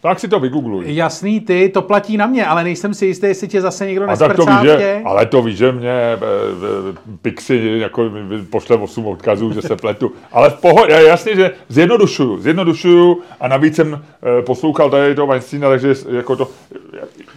Tak 0.04 0.20
si 0.20 0.28
to 0.28 0.40
vygoogluj. 0.40 0.84
jasný 0.86 1.40
ty, 1.40 1.68
to 1.68 1.82
platí 1.82 2.16
na 2.16 2.26
mě, 2.26 2.46
ale 2.46 2.64
nejsem 2.64 2.94
si 2.94 3.06
jistý, 3.06 3.26
jestli 3.26 3.48
tě 3.48 3.60
zase 3.60 3.86
někdo 3.86 4.10
A 4.10 4.16
tak 4.16 4.36
to 4.36 4.46
nesprcá 4.46 4.62
víš, 4.62 4.72
v 4.72 4.78
že, 4.78 5.02
ale 5.04 5.26
to 5.26 5.42
víš, 5.42 5.56
že 5.56 5.72
mě 5.72 5.90
e, 5.90 6.12
e, 6.12 6.16
Pixi 7.22 7.76
jako 7.78 8.10
pošle 8.50 8.76
8 8.76 9.06
odkazů, 9.06 9.52
že 9.52 9.62
se 9.62 9.76
pletu. 9.76 10.12
Ale 10.32 10.50
v 10.50 10.54
pohodě, 10.54 10.92
jasně, 10.92 11.36
že 11.36 11.50
zjednodušuju, 11.68 12.38
zjednodušuju 12.38 13.20
a 13.40 13.48
navíc 13.48 13.76
jsem 13.76 14.04
e, 14.38 14.42
poslouchal 14.42 14.90
tady 14.90 15.14
toho 15.14 15.26
Weinsteina, 15.26 15.68
takže 15.68 15.94
jako 16.10 16.36
to, 16.36 16.48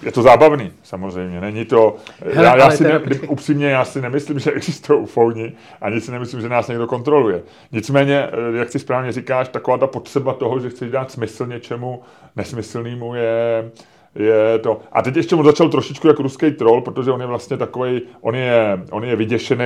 je 0.03 0.11
to 0.11 0.21
zábavný, 0.21 0.71
samozřejmě, 0.83 1.41
není 1.41 1.65
to, 1.65 1.95
Hele, 2.33 2.47
já, 2.47 2.57
já 2.57 2.71
si 2.71 2.83
teda 2.83 2.99
ne, 2.99 3.19
upřímně, 3.27 3.67
já 3.67 3.85
si 3.85 4.01
nemyslím, 4.01 4.39
že 4.39 4.51
existují 4.51 4.99
ufouni, 4.99 5.53
ani 5.81 6.01
si 6.01 6.11
nemyslím, 6.11 6.41
že 6.41 6.49
nás 6.49 6.67
někdo 6.67 6.87
kontroluje. 6.87 7.41
Nicméně, 7.71 8.27
jak 8.57 8.71
si 8.71 8.79
správně 8.79 9.11
říkáš, 9.11 9.49
taková 9.49 9.77
ta 9.77 9.87
potřeba 9.87 10.33
toho, 10.33 10.59
že 10.59 10.69
chceš 10.69 10.91
dát 10.91 11.11
smysl 11.11 11.47
něčemu 11.47 12.01
nesmyslnému 12.37 13.15
je, 13.15 13.71
je 14.15 14.59
to. 14.59 14.79
A 14.91 15.01
teď 15.01 15.15
ještě 15.15 15.35
on 15.35 15.45
začal 15.45 15.69
trošičku 15.69 16.07
jako 16.07 16.23
ruský 16.23 16.51
troll, 16.51 16.81
protože 16.81 17.11
on 17.11 17.21
je 17.21 17.27
vlastně 17.27 17.57
takový, 17.57 18.01
on 18.21 18.35
je, 18.35 18.79
on 18.91 19.03
je 19.03 19.15
vyděšený 19.15 19.65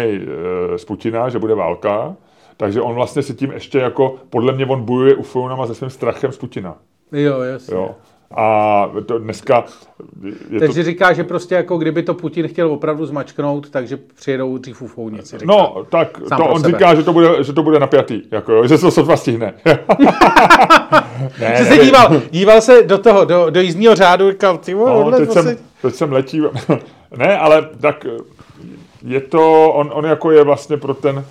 e, 0.73 0.77
z 0.77 0.85
Putina, 0.85 1.29
že 1.29 1.39
bude 1.39 1.55
válka, 1.55 2.15
takže 2.57 2.81
on 2.81 2.95
vlastně 2.95 3.23
si 3.23 3.33
tím 3.33 3.51
ještě 3.51 3.77
jako, 3.77 4.15
podle 4.29 4.53
mě 4.53 4.65
on 4.65 4.83
bojuje 4.85 5.15
ufounama 5.15 5.67
se 5.67 5.75
svým 5.75 5.89
strachem 5.89 6.31
z 6.31 6.37
Putina. 6.37 6.77
Jo, 7.11 7.39
jasně. 7.41 7.75
Jo. 7.75 7.95
A 8.37 8.91
to 9.05 9.19
dneska 9.19 9.63
je 10.49 10.59
to, 10.59 10.65
Takže 10.65 10.83
říká, 10.83 11.13
že 11.13 11.23
prostě 11.23 11.55
jako 11.55 11.77
kdyby 11.77 12.03
to 12.03 12.13
Putin 12.13 12.47
chtěl 12.47 12.71
opravdu 12.71 13.05
zmačknout, 13.05 13.69
takže 13.69 13.97
přijedou 14.15 14.57
dřív 14.57 14.81
ufounici. 14.81 15.39
říká. 15.39 15.53
No, 15.53 15.85
tak 15.89 16.17
Sám 16.27 16.37
to 16.37 16.45
on 16.45 16.61
sebe. 16.61 16.71
říká, 16.77 16.95
že 16.95 17.03
to 17.03 17.13
bude, 17.13 17.43
že 17.43 17.53
to 17.53 17.63
bude 17.63 17.79
napjatý, 17.79 18.21
jako, 18.31 18.51
jo, 18.51 18.67
že 18.67 18.77
se 18.77 18.81
to 18.81 18.91
sotva 18.91 19.17
stihne. 19.17 19.53
ne, 21.39 21.55
Že 21.57 21.63
se 21.63 21.69
nevím. 21.69 21.85
díval, 21.85 22.21
díval 22.31 22.61
se 22.61 22.83
do 22.83 22.97
toho, 22.97 23.25
do, 23.25 23.49
do 23.49 23.61
jízdního 23.61 23.95
řádu, 23.95 24.31
říkal, 24.31 24.57
ty 24.57 24.73
vole, 24.73 25.11
No, 25.11 25.17
teď, 25.17 25.27
to 25.27 25.33
jsem, 25.33 25.57
teď 25.81 25.95
jsem 25.95 26.11
letí. 26.11 26.41
ne, 27.17 27.37
ale 27.37 27.69
tak 27.81 28.05
je 29.05 29.21
to, 29.21 29.71
on, 29.73 29.91
on 29.93 30.05
jako 30.05 30.31
je 30.31 30.43
vlastně 30.43 30.77
pro 30.77 30.93
ten, 30.93 31.25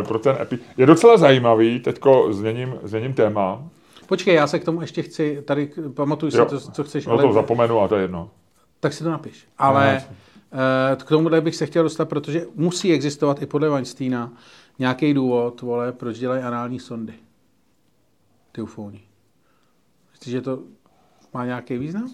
eh, 0.00 0.02
pro 0.08 0.18
ten 0.18 0.36
epi. 0.40 0.58
Je 0.76 0.86
docela 0.86 1.16
zajímavý, 1.16 1.80
teďko 1.80 2.32
změním, 2.32 2.74
změním 2.82 3.12
téma. 3.14 3.62
Počkej, 4.06 4.34
já 4.34 4.46
se 4.46 4.58
k 4.58 4.64
tomu 4.64 4.80
ještě 4.80 5.02
chci, 5.02 5.42
tady 5.44 5.66
k- 5.66 5.78
pamatuj 5.94 6.30
si 6.30 6.36
to, 6.36 6.60
co 6.60 6.84
chceš, 6.84 7.06
No 7.06 7.12
ale 7.12 7.22
to 7.22 7.32
zapomenu 7.32 7.80
a 7.80 7.88
to 7.88 7.96
je 7.96 8.02
jedno. 8.02 8.30
tak 8.80 8.92
si 8.92 9.04
to 9.04 9.10
napiš. 9.10 9.44
Ale 9.58 9.86
jasně. 9.94 10.16
eh, 10.92 10.96
k 10.96 11.08
tomuhle 11.08 11.40
bych 11.40 11.56
se 11.56 11.66
chtěl 11.66 11.82
dostat, 11.82 12.08
protože 12.08 12.46
musí 12.54 12.92
existovat 12.92 13.42
i 13.42 13.46
podle 13.46 13.68
Weinsteina 13.68 14.32
nějaký 14.78 15.14
důvod, 15.14 15.60
vole, 15.62 15.92
proč 15.92 16.18
dělají 16.18 16.42
anální 16.42 16.78
sondy. 16.80 17.12
Ty 18.52 18.62
ufouni. 18.62 19.00
Myslíš, 20.20 20.32
že 20.32 20.40
to 20.40 20.58
má 21.34 21.44
nějaký 21.44 21.78
význam? 21.78 22.10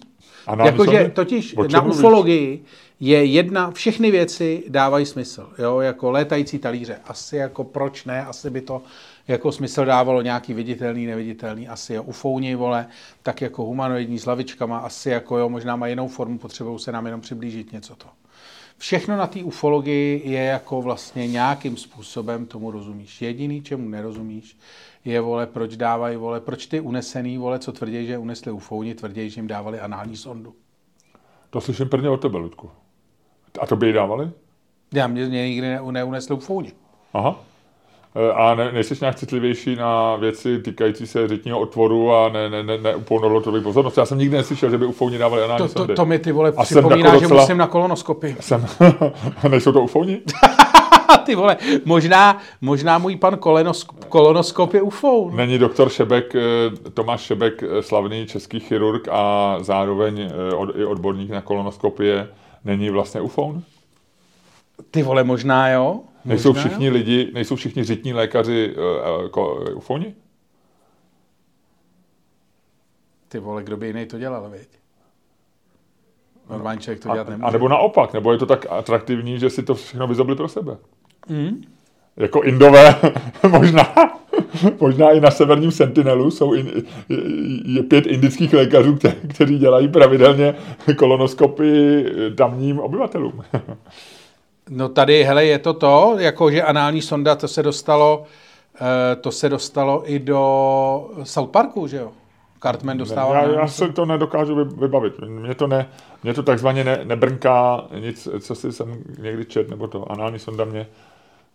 Jakože 0.65 1.11
totiž 1.15 1.55
na 1.71 1.81
mluvíš? 1.81 1.99
ufologii 1.99 2.63
je 2.99 3.25
jedna, 3.25 3.71
všechny 3.71 4.11
věci 4.11 4.63
dávají 4.67 5.05
smysl, 5.05 5.49
jo, 5.59 5.79
jako 5.79 6.11
létající 6.11 6.59
talíře. 6.59 6.99
Asi 7.05 7.37
jako 7.37 7.63
proč 7.63 8.05
ne, 8.05 8.25
asi 8.25 8.49
by 8.49 8.61
to 8.61 8.81
jako 9.27 9.51
smysl 9.51 9.85
dávalo 9.85 10.21
nějaký 10.21 10.53
viditelný, 10.53 11.05
neviditelný, 11.05 11.67
asi 11.67 11.93
jo, 11.93 12.03
ufouni, 12.03 12.55
vole, 12.55 12.87
tak 13.23 13.41
jako 13.41 13.63
humanoidní 13.63 14.19
s 14.19 14.25
lavičkama, 14.25 14.77
asi 14.77 15.09
jako 15.09 15.37
jo, 15.37 15.49
možná 15.49 15.75
má 15.75 15.87
jinou 15.87 16.07
formu, 16.07 16.37
potřebují 16.37 16.79
se 16.79 16.91
nám 16.91 17.05
jenom 17.05 17.21
přiblížit 17.21 17.71
něco 17.71 17.95
to. 17.95 18.07
Všechno 18.77 19.17
na 19.17 19.27
té 19.27 19.43
ufologii 19.43 20.21
je 20.25 20.43
jako 20.43 20.81
vlastně 20.81 21.27
nějakým 21.27 21.77
způsobem 21.77 22.45
tomu 22.45 22.71
rozumíš. 22.71 23.21
Jediný, 23.21 23.61
čemu 23.61 23.89
nerozumíš, 23.89 24.57
je, 25.07 25.21
vole, 25.21 25.45
proč 25.47 25.77
dávají, 25.77 26.17
vole, 26.17 26.39
proč 26.39 26.65
ty 26.65 26.79
unesený, 26.79 27.37
vole, 27.37 27.59
co 27.59 27.71
tvrdí, 27.71 28.07
že 28.07 28.17
unesli 28.17 28.51
ufouni, 28.51 28.95
tvrdí, 28.95 29.29
že 29.29 29.39
jim 29.39 29.47
dávali 29.47 29.79
anální 29.79 30.17
sondu. 30.17 30.53
To 31.49 31.61
slyším 31.61 31.89
prvně 31.89 32.09
od 32.09 32.17
tebe, 32.21 32.37
Ludku. 32.37 32.69
A 33.61 33.65
to 33.65 33.75
by 33.75 33.87
ji 33.87 33.93
dávali? 33.93 34.29
Já 34.93 35.07
mě, 35.07 35.25
mě 35.25 35.49
nikdy 35.49 35.67
ne, 35.67 35.81
neunesli 35.91 36.35
ufouni. 36.35 36.71
Aha. 37.13 37.39
E, 38.15 38.31
A 38.33 38.55
ne, 38.55 38.71
nejsi 38.71 38.95
nějak 39.01 39.15
citlivější 39.15 39.75
na 39.75 40.15
věci 40.15 40.59
týkající 40.59 41.07
se 41.07 41.27
řitního 41.27 41.59
otvoru 41.59 42.13
a 42.13 42.29
ne, 42.29 42.49
ne, 42.49 42.63
ne, 42.63 42.77
neupounulo 42.77 43.41
to 43.41 43.61
pozornost? 43.61 43.97
Já 43.97 44.05
jsem 44.05 44.17
nikdy 44.17 44.37
neslyšel, 44.37 44.69
že 44.69 44.77
by 44.77 44.85
ufouni 44.85 45.17
dávali 45.17 45.43
anální 45.43 45.67
To, 45.67 45.73
to, 45.73 45.79
sondy. 45.79 45.95
to 45.95 46.05
mi 46.05 46.19
ty 46.19 46.31
vole 46.31 46.53
A 46.57 46.65
jsem 46.65 46.83
připomíná, 46.83 47.07
jako 47.07 47.19
že 47.19 47.25
docela- 47.25 47.41
musím 47.41 47.57
na 47.57 47.67
kolonoskopii. 47.67 48.35
Jsem... 48.39 48.65
Nejsou 49.49 49.71
to 49.71 49.81
ufouni? 49.81 50.21
A 51.07 51.17
ty 51.25 51.35
vole, 51.35 51.57
možná, 51.85 52.37
možná 52.61 52.97
můj 52.97 53.15
pan 53.15 53.37
kolonoskop, 53.37 54.05
kolonoskop 54.05 54.73
je 54.73 54.81
ufoun. 54.81 55.35
Není 55.35 55.57
doktor 55.57 55.89
Šebek, 55.89 56.35
eh, 56.35 56.89
Tomáš 56.93 57.21
Šebek, 57.21 57.63
eh, 57.63 57.83
slavný 57.83 58.25
český 58.25 58.59
chirurg 58.59 59.07
a 59.11 59.57
zároveň 59.61 60.19
eh, 60.19 60.55
od, 60.55 60.75
i 60.75 60.85
odborník 60.85 61.29
na 61.29 61.41
kolonoskopie, 61.41 62.29
není 62.65 62.89
vlastně 62.89 63.21
ufoun? 63.21 63.63
Ty 64.91 65.03
vole, 65.03 65.23
možná 65.23 65.69
jo. 65.69 65.99
Nejsou 66.25 66.49
Možná, 66.49 66.61
všichni 66.61 66.89
lidi, 66.89 67.31
nejsou 67.33 67.55
všichni 67.55 67.83
řitní 67.83 68.13
lékaři 68.13 68.75
uh, 69.35 69.77
ufoni? 69.77 70.15
Ty 73.27 73.39
vole, 73.39 73.63
kdo 73.63 73.77
by 73.77 73.87
jiný 73.87 74.05
to 74.05 74.17
dělal, 74.19 74.49
viď? 74.49 74.67
Normální 76.49 76.81
člověk 76.81 77.03
to 77.03 77.11
A, 77.11 77.13
dělat 77.13 77.29
nemůže. 77.29 77.47
a 77.47 77.51
nebo 77.51 77.67
naopak, 77.67 78.13
nebo 78.13 78.31
je 78.31 78.37
to 78.37 78.45
tak 78.45 78.65
atraktivní, 78.69 79.39
že 79.39 79.49
si 79.49 79.63
to 79.63 79.75
všechno 79.75 80.07
vyzobli 80.07 80.35
pro 80.35 80.47
sebe. 80.47 80.77
Mm. 81.29 81.63
Jako 82.17 82.41
Indové, 82.41 82.95
možná, 83.49 83.93
možná 84.79 85.11
i 85.11 85.19
na 85.19 85.31
severním 85.31 85.71
Sentinelu 85.71 86.31
jsou 86.31 86.53
in, 86.53 86.71
je, 87.65 87.83
pět 87.83 88.05
indických 88.05 88.53
lékařů, 88.53 88.95
kte, 88.95 89.15
kteří 89.27 89.57
dělají 89.57 89.87
pravidelně 89.87 90.55
kolonoskopy 90.97 92.05
tamním 92.35 92.79
obyvatelům. 92.79 93.43
No 94.69 94.89
tady, 94.89 95.23
hele, 95.23 95.45
je 95.45 95.59
to 95.59 95.73
to, 95.73 96.15
jako 96.19 96.51
že 96.51 96.63
anální 96.63 97.01
sonda, 97.01 97.35
to 97.35 97.47
se 97.47 97.63
dostalo, 97.63 98.23
eh, 98.81 99.15
to 99.15 99.31
se 99.31 99.49
dostalo 99.49 100.11
i 100.11 100.19
do 100.19 101.09
South 101.23 101.51
Parku, 101.51 101.87
že 101.87 101.97
jo? 101.97 102.11
Cartman 102.61 102.97
dostával. 102.97 103.33
já, 103.33 103.39
anální 103.39 103.57
já 103.57 103.67
sondu. 103.67 103.91
se 103.91 103.95
to 103.95 104.05
nedokážu 104.05 104.55
vy- 104.55 104.75
vybavit. 104.81 105.13
Mě 105.27 105.55
to, 105.55 105.67
ne, 105.67 105.89
mě 106.23 106.33
to 106.33 106.43
takzvaně 106.43 106.83
ne, 106.83 106.99
nebrnká 107.03 107.85
nic, 107.99 108.27
co 108.39 108.55
si 108.55 108.71
jsem 108.71 109.03
někdy 109.19 109.45
čet, 109.45 109.69
nebo 109.69 109.87
to 109.87 110.11
anální 110.11 110.39
sonda 110.39 110.65
mě... 110.65 110.87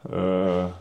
Eh, 0.07 0.73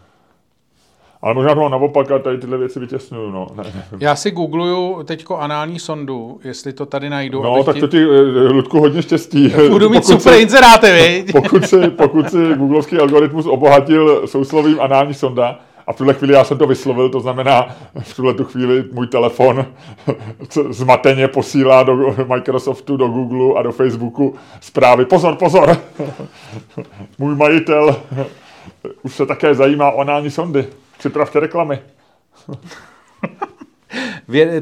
ale 1.24 1.34
možná 1.34 1.56
to 1.56 1.62
mám 1.62 1.72
naopak 1.72 2.12
a 2.12 2.20
tady 2.20 2.38
tyhle 2.38 2.58
věci 2.58 2.80
vytěsnuju. 2.80 3.32
No, 3.32 3.48
ne. 3.56 3.64
Já 4.00 4.16
si 4.16 4.32
googluju 4.32 5.04
teďko 5.04 5.38
anální 5.38 5.80
sondu, 5.80 6.40
jestli 6.44 6.74
to 6.74 6.86
tady 6.86 7.10
najdu. 7.10 7.44
no 7.44 7.64
tak 7.64 7.76
ti- 7.76 7.82
to 7.82 7.88
ti, 7.88 8.04
eh, 8.04 8.52
Ludku, 8.52 8.80
hodně 8.80 9.02
štěstí. 9.02 9.54
Budu 9.70 9.90
mít 9.90 9.96
Pokud 10.02 10.12
super 10.22 10.34
si- 10.34 10.42
inzeráty, 10.42 10.92
viď? 10.92 11.32
pokud 11.42 11.66
si, 11.66 11.90
pokud 11.90 12.30
si 12.30 12.54
googlovský 12.56 12.98
algoritmus 12.98 13.46
obohatil 13.46 14.28
souslovím 14.28 14.82
anální 14.82 15.14
sonda, 15.14 15.60
a 15.88 15.94
v 15.94 15.98
tuhle 15.98 16.14
chvíli 16.14 16.34
já 16.34 16.44
jsem 16.44 16.58
to 16.58 16.68
vyslovil, 16.68 17.10
to 17.10 17.20
znamená, 17.20 17.68
v 18.00 18.16
tuhle 18.16 18.34
tu 18.34 18.44
chvíli 18.44 18.84
můj 18.94 19.08
telefon 19.08 19.66
zmateně 20.70 21.28
posílá 21.28 21.84
do 21.84 22.16
Microsoftu, 22.28 22.98
do 22.98 23.08
Google 23.08 23.60
a 23.60 23.62
do 23.62 23.72
Facebooku 23.72 24.36
zprávy. 24.62 25.06
Pozor, 25.06 25.36
pozor! 25.36 25.78
Můj 27.18 27.36
majitel 27.36 27.96
už 29.02 29.16
se 29.16 29.26
také 29.26 29.56
zajímá 29.56 29.92
o 29.92 30.00
anální 30.00 30.32
sondy. 30.32 30.68
Připravte 31.00 31.40
reklamy. 31.40 31.80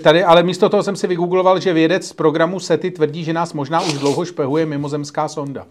Tady, 0.04 0.24
ale 0.24 0.44
místo 0.44 0.70
toho 0.70 0.84
jsem 0.84 0.96
si 0.96 1.08
vygoogloval, 1.08 1.60
že 1.60 1.74
vědec 1.74 2.08
z 2.08 2.14
programu 2.14 2.60
SETI 2.60 2.92
tvrdí, 2.92 3.24
že 3.24 3.34
nás 3.34 3.54
možná 3.54 3.82
už 3.82 3.94
dlouho 3.94 4.26
špehuje 4.26 4.66
mimozemská 4.66 5.28
sonda. 5.28 5.66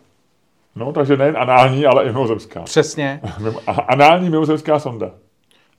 No, 0.76 0.92
takže 0.92 1.16
nejen 1.16 1.36
anální, 1.36 1.86
ale 1.86 2.04
i 2.04 2.06
mimozemská. 2.06 2.60
Přesně. 2.60 3.20
Anální 3.88 4.30
mimozemská 4.30 4.78
sonda. 4.78 5.10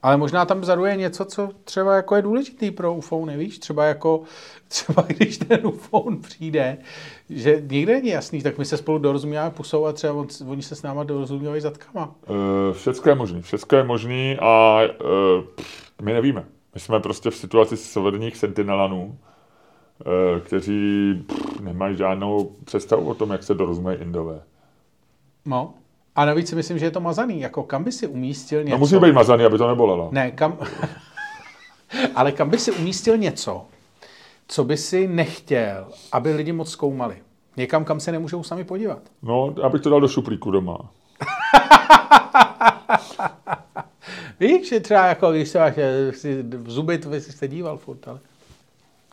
Ale 0.02 0.18
možná 0.18 0.46
tam 0.46 0.62
vzadu 0.62 0.86
je 0.86 0.96
něco, 0.96 1.26
co 1.26 1.50
třeba 1.64 1.96
jako 1.96 2.16
je 2.16 2.22
důležitý 2.22 2.72
pro 2.72 2.94
UFO, 2.94 3.26
nevíš? 3.26 3.60
Třeba 3.60 3.86
jako, 3.86 4.22
třeba 4.68 5.04
když 5.08 5.38
ten 5.38 5.68
UFO 5.68 6.06
přijde, 6.22 6.78
že 7.30 7.64
nikde 7.72 7.94
není 7.94 8.10
jasný, 8.10 8.42
tak 8.44 8.58
my 8.58 8.66
se 8.66 8.78
spolu 8.78 8.98
dorozumíváme 8.98 9.52
pusou 9.52 9.86
a 9.86 9.94
třeba 9.94 10.14
on, 10.14 10.28
oni 10.48 10.62
se 10.62 10.76
s 10.76 10.84
náma 10.84 11.04
dorozumívají 11.04 11.62
zadkama. 11.62 12.16
Uh, 12.30 12.36
všecko 12.74 13.10
je 13.10 13.16
možný. 13.16 13.42
Všecko 13.42 13.76
je 13.76 13.84
možný 13.84 14.38
a 14.42 14.82
uh, 14.82 15.44
my 16.02 16.14
nevíme. 16.14 16.46
My 16.74 16.80
jsme 16.80 17.00
prostě 17.00 17.30
v 17.30 17.36
situaci 17.36 17.78
severních 17.78 18.38
sentinelanů, 18.38 19.18
uh, 20.06 20.40
kteří 20.40 21.14
pff, 21.28 21.60
nemají 21.60 21.98
žádnou 21.98 22.56
představu 22.66 23.10
o 23.10 23.14
tom, 23.14 23.32
jak 23.32 23.44
se 23.44 23.54
dorozumějí 23.54 23.98
Indové. 23.98 24.42
No. 25.46 25.74
A 26.20 26.26
navíc 26.26 26.50
si 26.50 26.56
myslím, 26.56 26.80
že 26.80 26.86
je 26.86 26.92
to 26.92 27.00
mazaný. 27.00 27.42
Jako 27.42 27.64
kam 27.64 27.84
by 27.84 27.92
si 27.92 28.08
umístil 28.08 28.64
něco? 28.64 28.72
No 28.72 28.78
musí 28.78 29.00
být 29.00 29.14
mazaný, 29.14 29.46
aby 29.46 29.58
to 29.58 29.68
nebolelo. 29.68 30.10
Ne, 30.12 30.32
kam... 30.32 30.58
Ale 32.16 32.32
kam 32.32 32.50
by 32.50 32.58
si 32.58 32.72
umístil 32.72 33.18
něco, 33.18 33.66
co 34.48 34.64
by 34.64 34.78
si 34.78 35.08
nechtěl, 35.08 35.88
aby 36.12 36.34
lidi 36.34 36.52
moc 36.52 36.72
zkoumali? 36.72 37.18
Někam, 37.58 37.86
kam 37.86 38.00
se 38.00 38.12
nemůžou 38.12 38.44
sami 38.44 38.64
podívat. 38.64 39.02
No, 39.22 39.56
abych 39.64 39.82
to 39.82 39.90
dal 39.90 40.02
do 40.02 40.08
šuplíku 40.08 40.52
doma. 40.52 40.78
Víš, 44.40 44.70
že 44.70 44.80
třeba 44.80 45.06
jako, 45.06 45.32
když 45.32 45.50
se 45.50 45.60
máš 45.60 45.74
eh, 45.78 46.12
si 46.14 46.46
zuby, 46.66 46.98
to 46.98 47.10
bys 47.10 47.38
se 47.38 47.48
díval 47.48 47.78
furt, 47.78 48.08
ale 48.08 48.20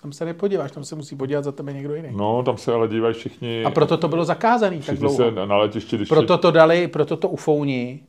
tam 0.06 0.12
se 0.12 0.24
nepodíváš, 0.24 0.72
tam 0.72 0.84
se 0.84 0.94
musí 0.96 1.16
podívat 1.16 1.44
za 1.44 1.52
tebe 1.52 1.72
někdo 1.72 1.94
jiný. 1.94 2.08
No, 2.12 2.42
tam 2.42 2.56
se 2.56 2.72
ale 2.72 2.88
dívají 2.88 3.14
všichni, 3.14 3.64
A 3.64 3.70
proto 3.70 3.96
to 3.96 4.08
bylo 4.08 4.24
zakázané 4.24 4.78
tak 4.78 4.98
dlouho. 4.98 5.16
se 5.16 5.30
na 5.30 5.56
letišti, 5.56 5.96
když 5.96 6.08
Proto 6.08 6.38
to 6.38 6.50
dali, 6.50 6.88
proto 6.88 7.16
to 7.16 7.28
ufouni. 7.28 8.00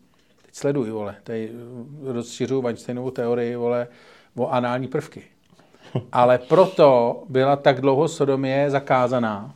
Teď 0.46 0.56
sleduj, 0.56 0.90
vole, 0.90 1.16
tady 1.24 1.50
eh, 2.10 2.14
rozšiřuju 2.14 2.62
Weinsteinovou 2.62 3.12
teorii, 3.12 3.56
vole, 3.56 3.88
o 4.36 4.48
anální 4.50 4.88
prvky. 4.88 5.24
Ale 6.12 6.38
proto 6.38 7.24
byla 7.30 7.56
tak 7.56 7.82
dlouho 7.82 8.08
sodomie 8.08 8.70
zakázaná, 8.70 9.56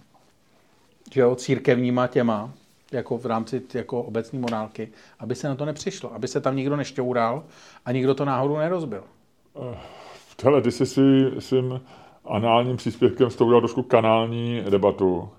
že 1.14 1.22
jo, 1.22 1.36
církevníma 1.36 2.08
těma, 2.08 2.52
jako 2.92 3.18
v 3.18 3.26
rámci 3.26 3.62
jako 3.74 4.02
obecní 4.02 4.40
morálky, 4.40 4.90
aby 5.20 5.36
se 5.36 5.48
na 5.48 5.56
to 5.56 5.66
nepřišlo, 5.66 6.14
aby 6.14 6.28
se 6.28 6.42
tam 6.42 6.56
nikdo 6.56 6.76
nešťoural 6.76 7.44
a 7.86 7.92
nikdo 7.92 8.16
to 8.16 8.26
náhodou 8.26 8.58
nerozbil. 8.58 9.04
Hele, 10.44 10.62
ty 10.62 10.72
jsi 10.72 10.86
svý, 10.86 11.32
svým 11.40 11.82
análním 12.26 12.78
příspěvkem 12.78 13.30
s 13.30 13.36
tou 13.36 13.46
udělal 13.46 13.62
trošku 13.62 13.84
kanální 13.84 14.64
debatu. 14.70 15.30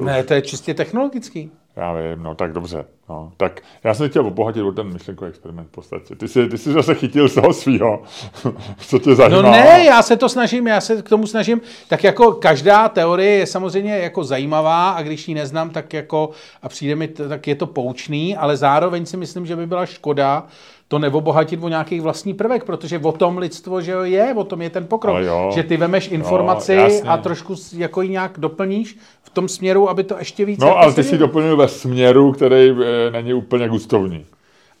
Ne, 0.00 0.24
to 0.24 0.34
je 0.34 0.42
čistě 0.42 0.74
technologický. 0.74 1.50
Já 1.76 1.92
vím, 1.92 2.22
no 2.22 2.34
tak 2.34 2.52
dobře. 2.52 2.84
No, 3.08 3.32
tak 3.36 3.60
já 3.84 3.94
jsem 3.94 4.08
chtěl 4.08 4.26
obohatit 4.26 4.62
o 4.62 4.72
ten 4.72 4.92
myšlenkový 4.92 5.28
experiment 5.28 5.68
v 5.68 5.70
podstatě. 5.70 6.14
Ty 6.14 6.28
jsi, 6.28 6.48
ty 6.48 6.58
jsi 6.58 6.72
zase 6.72 6.94
chytil 6.94 7.28
z 7.28 7.34
toho 7.34 7.52
svýho, 7.52 8.02
co 8.78 8.98
tě 8.98 9.14
zajímá. 9.14 9.42
No 9.42 9.50
ne, 9.50 9.84
já 9.84 10.02
se 10.02 10.16
to 10.16 10.28
snažím, 10.28 10.66
já 10.66 10.80
se 10.80 11.02
k 11.02 11.08
tomu 11.08 11.26
snažím, 11.26 11.60
tak 11.88 12.04
jako 12.04 12.32
každá 12.32 12.88
teorie 12.88 13.30
je 13.30 13.46
samozřejmě 13.46 13.98
jako 13.98 14.24
zajímavá 14.24 14.90
a 14.90 15.02
když 15.02 15.28
ji 15.28 15.34
neznám, 15.34 15.70
tak 15.70 15.92
jako 15.92 16.30
a 16.62 16.68
přijde 16.68 16.96
mi, 16.96 17.08
tak 17.08 17.46
je 17.46 17.54
to 17.54 17.66
poučný, 17.66 18.36
ale 18.36 18.56
zároveň 18.56 19.06
si 19.06 19.16
myslím, 19.16 19.46
že 19.46 19.56
by 19.56 19.66
byla 19.66 19.86
škoda 19.86 20.46
to 20.88 20.98
neobohatit 20.98 21.62
o 21.62 21.68
nějaký 21.68 22.00
vlastní 22.00 22.34
prvek, 22.34 22.64
protože 22.64 22.98
o 22.98 23.12
tom 23.12 23.38
lidstvo, 23.38 23.80
že 23.80 23.92
jo, 23.92 24.02
je, 24.02 24.34
o 24.34 24.44
tom 24.44 24.62
je 24.62 24.70
ten 24.70 24.86
pokrok, 24.86 25.14
Ale 25.16 25.24
jo. 25.24 25.50
že 25.54 25.62
ty 25.62 25.76
vemeš 25.76 26.08
informaci 26.08 26.74
jasně. 26.74 27.10
a 27.10 27.16
trošku 27.16 27.54
jako 27.76 28.02
ji 28.02 28.08
nějak 28.08 28.32
doplníš 28.38 28.98
v 29.22 29.30
tom 29.30 29.48
směru, 29.48 29.90
aby 29.90 30.04
to 30.04 30.18
ještě 30.18 30.44
víc... 30.44 30.60
No, 30.60 30.78
ale 30.78 30.92
ty 30.92 31.04
si 31.04 31.18
doplnil 31.18 31.56
ve 31.64 31.68
směru, 31.68 32.32
který 32.32 32.70
e, 32.70 32.74
není 33.10 33.34
úplně 33.34 33.68
gustovní. 33.68 34.26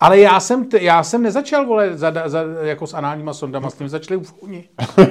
Ale 0.00 0.18
já 0.18 0.40
jsem, 0.40 0.64
t- 0.68 0.82
já 0.82 1.02
jsem 1.02 1.22
nezačal, 1.22 1.66
vole, 1.66 1.96
za, 1.96 2.12
za, 2.26 2.44
jako 2.62 2.86
s 2.86 2.94
análníma 2.94 3.34
sondama, 3.34 3.70
s 3.70 3.74
tím 3.74 3.88
začali 3.88 4.16
ufouni. 4.20 4.68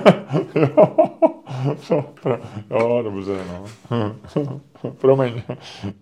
Pro- 2.22 2.40
jo, 2.72 3.02
dobře, 3.04 3.32
no. 3.52 3.66
Promiň. 4.98 5.42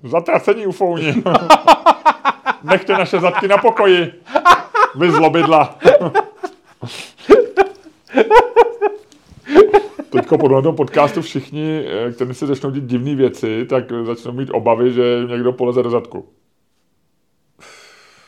Zatracení 0.03 0.67
ufouni. 0.67 1.23
Nechte 2.63 2.93
naše 2.93 3.19
zadky 3.19 3.47
na 3.47 3.57
pokoji. 3.57 4.13
Vy 4.95 5.11
zlobidla. 5.11 5.75
Teďko 10.11 10.37
po 10.37 10.61
tom 10.61 10.75
podcastu 10.75 11.21
všichni, 11.21 11.85
eh, 11.87 12.11
kteří 12.11 12.33
si 12.33 12.47
začnou 12.47 12.71
dít 12.71 12.83
divné 12.83 13.15
věci, 13.15 13.65
tak 13.69 13.83
začnou 14.03 14.31
mít 14.31 14.49
obavy, 14.51 14.93
že 14.93 15.21
někdo 15.27 15.53
poleze 15.53 15.83
do 15.83 15.89
zadku. 15.89 16.25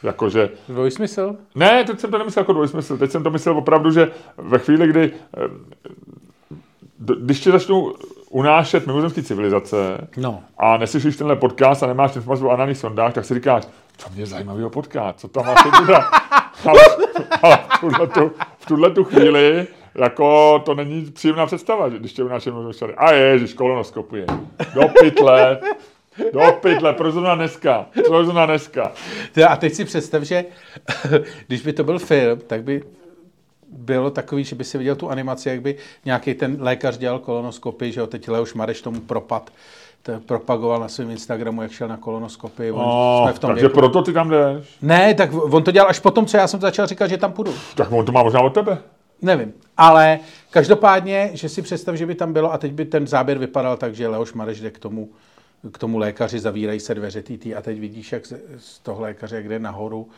Jakože, 0.04 0.50
Dvojsmysl? 0.70 1.36
ne, 1.56 1.84
teď 1.84 2.00
jsem 2.00 2.12
to 2.12 2.18
nemyslel 2.18 2.42
jako 2.42 2.54
dvojsmysl, 2.54 2.98
teď 2.98 3.12
jsem 3.12 3.24
to 3.24 3.30
myslel 3.30 3.58
opravdu, 3.58 3.92
že 3.92 4.12
ve 4.38 4.60
chvíli, 4.60 4.88
kdy 4.88 5.12
eh, 5.38 5.48
když 7.20 7.40
tě 7.40 7.52
začnou 7.52 7.94
unášet 8.30 8.88
mimozemské 8.88 9.24
civilizace 9.24 10.08
No. 10.18 10.44
a 10.58 10.78
neslyšíš 10.78 11.18
tenhle 11.18 11.36
podcast 11.36 11.84
a 11.84 11.88
nemáš 11.88 12.16
informace 12.16 12.46
o 12.46 12.50
análních 12.50 12.78
sondách, 12.78 13.14
tak 13.14 13.26
si 13.26 13.34
říkáš, 13.34 13.66
to 14.04 14.06
mě 14.16 14.26
zajímavého 14.26 14.70
podcast, 14.70 15.20
co 15.20 15.28
tam 15.28 15.44
asi 15.50 15.70
bude. 15.82 15.96
ale, 16.70 16.82
ale 17.42 17.60
v 18.58 18.66
tuhle 18.66 18.90
tu 18.92 19.04
chvíli 19.04 19.68
jako 19.96 20.60
to 20.66 20.76
není 20.76 21.12
příjemná 21.12 21.46
představa, 21.46 21.90
že 21.90 22.00
když 22.00 22.14
tě 22.14 22.24
unáší 22.24 22.50
mimozemské 22.50 22.86
A 22.98 23.14
ježiš, 23.14 23.54
kolonoskopuje. 23.54 24.26
Do 24.74 24.82
pytle, 25.00 25.60
do 26.34 26.40
pytle, 26.62 26.94
proč 26.94 27.14
zrovna 27.14 27.36
dneska, 27.36 27.86
proč 28.08 28.26
zrovna 28.26 28.46
dneska. 28.46 28.92
Teda 29.32 29.48
A 29.50 29.56
teď 29.56 29.74
si 29.74 29.86
představ, 29.86 30.24
že 30.24 30.46
když 31.48 31.62
by 31.62 31.74
to 31.74 31.84
byl 31.84 32.00
film, 32.00 32.40
tak 32.48 32.64
by 32.64 32.84
bylo 33.78 34.12
takový, 34.12 34.44
že 34.44 34.56
by 34.56 34.64
si 34.64 34.78
viděl 34.78 34.96
tu 34.96 35.10
animaci, 35.10 35.50
jak 35.50 35.62
by 35.62 35.76
nějaký 36.06 36.34
ten 36.34 36.58
lékař 36.60 36.98
dělal 36.98 37.20
kolonoskopy, 37.20 37.92
že 37.92 38.00
jo, 38.00 38.08
teď 38.08 38.28
Leoš 38.30 38.54
Mareš 38.54 38.82
tomu 38.82 39.00
propad, 39.00 39.50
to 40.04 40.12
propagoval 40.26 40.80
na 40.80 40.88
svém 40.88 41.10
Instagramu, 41.12 41.62
jak 41.62 41.72
šel 41.72 41.88
na 41.88 41.98
kolonoskopy. 41.98 42.72
On, 42.72 42.80
No, 42.80 43.22
jsme 43.24 43.34
v 43.34 43.40
tom 43.40 43.48
takže 43.50 43.62
věku. 43.62 43.80
proto 43.80 44.02
ty 44.02 44.14
tam 44.14 44.30
jdeš. 44.30 44.68
Ne, 44.82 45.14
tak 45.14 45.30
on 45.34 45.64
to 45.64 45.72
dělal 45.72 45.90
až 45.90 46.00
potom, 46.00 46.26
co 46.26 46.38
já 46.38 46.48
jsem 46.48 46.62
začal 46.62 46.88
říkat, 46.88 47.08
že 47.08 47.18
tam 47.18 47.32
půjdu. 47.32 47.54
Tak 47.76 47.92
on 47.92 48.06
to 48.06 48.12
má 48.12 48.24
možná 48.24 48.42
od 48.42 48.54
tebe. 48.54 48.78
Nevím. 49.24 49.54
Ale 49.78 50.20
každopádně, 50.50 51.30
že 51.34 51.50
si 51.50 51.62
představ, 51.62 51.96
že 51.96 52.06
by 52.06 52.16
tam 52.16 52.34
bylo 52.34 52.54
a 52.54 52.58
teď 52.58 52.72
by 52.72 52.86
ten 52.86 53.08
záběr 53.08 53.38
vypadal 53.38 53.78
tak, 53.78 53.96
že 53.96 54.08
Leoš 54.08 54.34
Mareš 54.34 54.60
jde 54.60 54.72
k 54.72 54.80
tomu 54.80 55.10
k 55.72 55.78
tomu 55.78 55.98
lékaři, 55.98 56.40
zavírají 56.40 56.80
se 56.80 56.96
dveře 56.96 57.22
tý, 57.22 57.56
a 57.56 57.62
teď 57.62 57.80
vidíš, 57.80 58.12
jak 58.12 58.26
z 58.58 58.80
toho 58.80 59.02
lékaře, 59.02 59.44
kde 59.44 59.60
nahoru, 59.60 60.10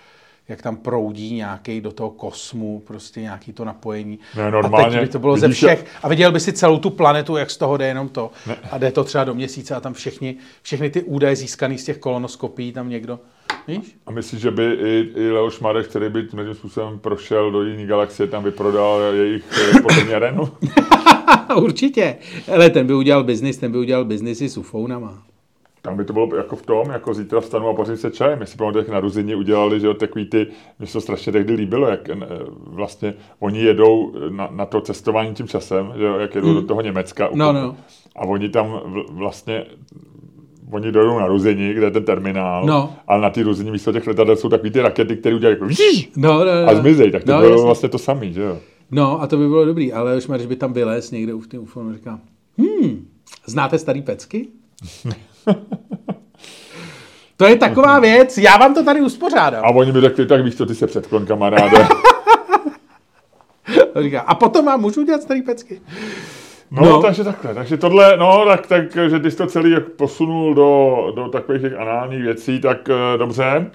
jak 0.48 0.62
tam 0.62 0.78
proudí 0.78 1.34
nějaký 1.34 1.82
do 1.82 1.92
toho 1.92 2.10
kosmu, 2.10 2.80
prostě 2.80 3.22
nějaký 3.22 3.54
to 3.54 3.66
napojení. 3.66 4.20
Ne, 4.36 4.52
normálně, 4.52 4.88
a 4.88 4.90
teď 4.90 5.00
by 5.00 5.08
to 5.08 5.20
bylo 5.20 5.38
ze 5.38 5.50
všech. 5.50 5.86
A 6.04 6.10
viděl 6.10 6.32
by 6.32 6.40
si 6.40 6.54
celou 6.54 6.78
tu 6.78 6.90
planetu, 6.90 7.38
jak 7.38 7.52
z 7.52 7.58
toho 7.58 7.78
jde 7.78 7.88
jenom 7.88 8.10
to. 8.10 8.32
Ne. 8.48 8.58
A 8.72 8.78
jde 8.78 8.92
to 8.92 9.04
třeba 9.04 9.24
do 9.24 9.34
měsíce 9.34 9.76
a 9.76 9.80
tam 9.80 9.94
všechny, 9.94 10.36
všechny 10.62 10.90
ty 10.90 11.04
údaje 11.04 11.36
získané 11.36 11.78
z 11.78 11.84
těch 11.84 11.98
kolonoskopií 11.98 12.72
tam 12.72 12.90
někdo 12.90 13.20
Víš? 13.68 13.98
A 14.06 14.12
myslíš, 14.12 14.42
že 14.42 14.52
by 14.52 14.64
i, 14.64 15.12
i 15.16 15.32
Leoš 15.32 15.60
Marek, 15.60 15.88
který 15.88 16.10
by 16.10 16.24
tím 16.24 16.54
způsobem 16.54 17.00
prošel 17.00 17.52
do 17.52 17.64
jiné 17.64 17.86
galaxie, 17.86 18.28
tam 18.28 18.44
vyprodal 18.44 19.02
jejich 19.02 19.44
eh, 19.76 19.82
podle 19.82 20.20
Renu? 20.20 20.50
Určitě. 21.56 22.18
Ale 22.54 22.70
ten 22.70 22.88
by 22.88 22.94
udělal 22.94 23.24
biznis, 23.24 23.58
ten 23.58 23.72
by 23.72 23.78
udělal 23.78 24.06
biznisy 24.06 24.50
s 24.50 24.58
ufounama. 24.58 25.24
Tam 25.82 25.98
by 25.98 26.06
to 26.06 26.14
bylo 26.14 26.36
jako 26.36 26.56
v 26.56 26.62
tom, 26.62 26.90
jako 26.90 27.14
zítra 27.14 27.42
vstanu 27.42 27.68
a 27.68 27.74
pořím 27.74 27.98
se 27.98 28.12
čajem. 28.12 28.40
My 28.40 28.48
si 28.48 28.58
pamatujeme, 28.58 28.86
jak 28.86 28.94
na 28.94 29.00
Ruzini 29.00 29.36
udělali, 29.36 29.80
že 29.80 29.88
jo, 29.88 29.94
takový 29.94 30.26
ty, 30.26 30.48
mi 30.80 30.88
se 30.88 30.94
to 30.94 31.02
strašně 31.02 31.32
tehdy 31.32 31.54
líbilo, 31.54 31.88
jak 31.88 32.10
eh, 32.10 32.16
vlastně 32.56 33.14
oni 33.40 33.60
jedou 33.60 34.14
na, 34.30 34.50
na 34.52 34.66
to 34.66 34.82
cestování 34.82 35.34
tím 35.34 35.48
časem, 35.48 35.94
že 35.98 36.04
jo, 36.04 36.18
jak 36.18 36.36
jedou 36.36 36.48
mm. 36.48 36.56
do 36.56 36.62
toho 36.62 36.82
Německa. 36.82 37.30
No, 37.34 37.54
no. 37.54 37.78
A 38.16 38.22
oni 38.26 38.50
tam 38.50 38.82
vlastně 39.10 39.66
oni 40.72 40.92
dojdou 40.92 41.20
na 41.20 41.28
Ruzini, 41.28 41.74
kde 41.74 41.86
je 41.88 41.92
ten 41.92 42.06
terminál, 42.06 42.66
no. 42.66 42.94
ale 43.08 43.22
na 43.22 43.30
ty 43.30 43.44
Ruzini 43.44 43.72
místo 43.72 43.94
těch 43.94 44.08
letadel 44.08 44.36
jsou 44.36 44.50
takový 44.50 44.72
ty 44.72 44.82
rakety, 44.82 45.18
které 45.18 45.36
udělají 45.36 45.58
jako 45.60 45.66
no, 46.18 46.34
no, 46.34 46.46
no. 46.46 46.70
a 46.70 46.76
zmizej, 46.76 47.12
tak 47.12 47.24
to 47.24 47.32
no, 47.32 47.40
bylo 47.40 47.52
jasný. 47.52 47.66
vlastně 47.66 47.90
to 47.90 47.98
samý, 47.98 48.34
že 48.34 48.42
jo. 48.42 48.58
No 48.92 49.22
a 49.22 49.28
to 49.28 49.38
by 49.38 49.48
bylo 49.48 49.66
dobrý, 49.66 49.94
ale 49.94 50.18
už 50.18 50.28
když 50.28 50.48
by 50.48 50.56
tam 50.56 50.74
vylez 50.74 51.12
někde 51.12 51.34
v 51.34 51.48
tom 51.48 51.60
ufonu 51.60 51.94
říká, 51.94 52.20
hm, 52.58 53.08
znáte 53.46 53.80
starý 53.80 54.02
pecky? 54.02 54.48
to 57.38 57.46
je 57.46 57.56
taková 57.56 58.00
věc, 58.00 58.38
já 58.38 58.58
vám 58.58 58.74
to 58.74 58.84
tady 58.84 59.02
uspořádám. 59.02 59.66
A 59.66 59.70
oni 59.70 59.92
by 59.92 60.02
řekli, 60.02 60.26
tak 60.26 60.44
víš 60.44 60.56
co, 60.56 60.66
ty 60.66 60.76
se 60.76 60.88
předklon, 60.88 61.26
kamaráde. 61.26 61.88
říká, 64.02 64.22
a 64.22 64.36
potom 64.36 64.66
vám 64.66 64.82
můžu 64.82 65.04
dělat 65.04 65.22
starý 65.22 65.42
pecky. 65.42 65.82
No, 66.72 66.86
no, 66.86 67.02
takže 67.02 67.24
takhle. 67.24 67.54
Takže 67.54 67.78
tohle, 67.78 68.18
no, 68.18 68.46
tak, 68.46 68.68
tak 68.68 68.98
že 69.10 69.20
ty 69.20 69.32
jsi 69.32 69.38
to 69.38 69.48
celý 69.48 69.72
jak 69.72 69.90
posunul 69.90 70.54
do, 70.54 70.98
do 71.16 71.30
takových 71.30 71.62
těch 71.62 71.74
análních 71.74 72.22
věcí, 72.22 72.62
tak 72.62 72.90
uh, 72.90 73.20
dobře. 73.20 73.72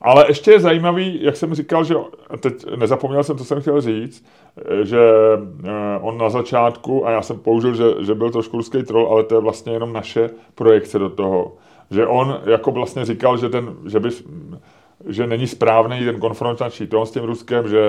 Ale 0.00 0.24
ještě 0.28 0.50
je 0.50 0.60
zajímavý, 0.60 1.18
jak 1.22 1.36
jsem 1.36 1.54
říkal, 1.54 1.84
že 1.84 1.94
teď 2.40 2.76
nezapomněl 2.76 3.24
jsem, 3.24 3.38
co 3.38 3.44
jsem 3.44 3.60
chtěl 3.60 3.80
říct, 3.80 4.24
eh, 4.58 4.84
že 4.84 4.98
uh, 5.38 6.08
on 6.08 6.18
na 6.18 6.30
začátku, 6.30 7.06
a 7.06 7.10
já 7.10 7.22
jsem 7.22 7.38
použil, 7.38 7.74
že, 7.74 7.84
že 8.00 8.14
byl 8.14 8.30
trošku 8.30 8.56
ruský 8.56 8.82
troll, 8.82 9.08
ale 9.08 9.24
to 9.24 9.34
je 9.34 9.40
vlastně 9.40 9.72
jenom 9.72 9.92
naše 9.92 10.30
projekce 10.54 10.98
do 10.98 11.10
toho, 11.10 11.52
že 11.90 12.06
on 12.06 12.40
jako 12.46 12.70
vlastně 12.70 13.04
říkal, 13.04 13.36
že, 13.36 13.48
ten, 13.48 13.74
že 13.86 14.00
by 14.00 14.10
že 15.08 15.26
není 15.26 15.46
správný 15.46 16.04
ten 16.04 16.20
konfrontační 16.20 16.86
tón 16.86 17.06
s 17.06 17.10
tím 17.10 17.22
Ruskem, 17.22 17.68
že 17.68 17.80